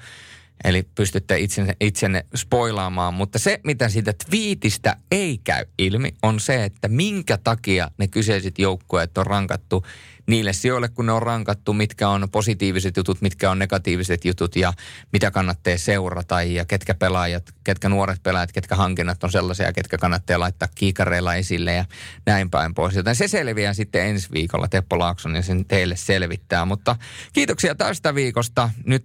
Eli 0.64 0.82
pystytte 0.94 1.38
itsenne, 1.38 1.76
itsenne 1.80 2.26
spoilaamaan. 2.36 3.14
Mutta 3.14 3.38
se, 3.38 3.60
mitä 3.64 3.88
siitä 3.88 4.12
twiitistä 4.28 4.96
ei 5.10 5.40
käy 5.44 5.64
ilmi, 5.78 6.14
on 6.22 6.40
se, 6.40 6.64
että 6.64 6.88
minkä 6.88 7.38
takia 7.44 7.90
ne 7.98 8.08
kyseiset 8.08 8.58
joukkueet 8.58 9.18
on 9.18 9.26
rankattu 9.26 9.84
niille 10.28 10.52
sijoille, 10.52 10.88
kun 10.88 11.06
ne 11.06 11.12
on 11.12 11.22
rankattu, 11.22 11.72
mitkä 11.72 12.08
on 12.08 12.28
positiiviset 12.32 12.96
jutut, 12.96 13.20
mitkä 13.20 13.50
on 13.50 13.58
negatiiviset 13.58 14.24
jutut 14.24 14.56
ja 14.56 14.72
mitä 15.12 15.30
kannattaa 15.30 15.76
seurata 15.76 16.42
ja 16.42 16.64
ketkä 16.64 16.94
pelaajat, 16.94 17.50
ketkä 17.64 17.88
nuoret 17.88 18.22
pelaajat, 18.22 18.52
ketkä 18.52 18.74
hankinnat 18.74 19.24
on 19.24 19.32
sellaisia, 19.32 19.72
ketkä 19.72 19.98
kannattaa 19.98 20.40
laittaa 20.40 20.68
kiikareilla 20.74 21.34
esille 21.34 21.74
ja 21.74 21.84
näin 22.26 22.50
päin 22.50 22.74
pois. 22.74 22.94
Joten 22.94 23.16
se 23.16 23.28
selviää 23.28 23.74
sitten 23.74 24.06
ensi 24.06 24.28
viikolla. 24.32 24.68
Teppo 24.68 24.98
Laakson 24.98 25.34
ja 25.34 25.42
sen 25.42 25.64
teille 25.64 25.96
selvittää. 25.96 26.64
Mutta 26.64 26.96
kiitoksia 27.32 27.74
tästä 27.74 28.14
viikosta. 28.14 28.70
Nyt 28.84 29.04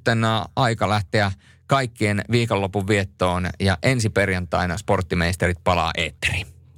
aika 0.55 0.89
lähteä 0.89 1.31
kaikkien 1.67 2.23
viikonlopun 2.31 2.87
viettoon 2.87 3.49
ja 3.59 3.77
ensi 3.83 4.09
perjantaina 4.09 4.77
sporttimeisterit 4.77 5.57
palaa 5.63 5.91
eetteriin. 5.97 6.52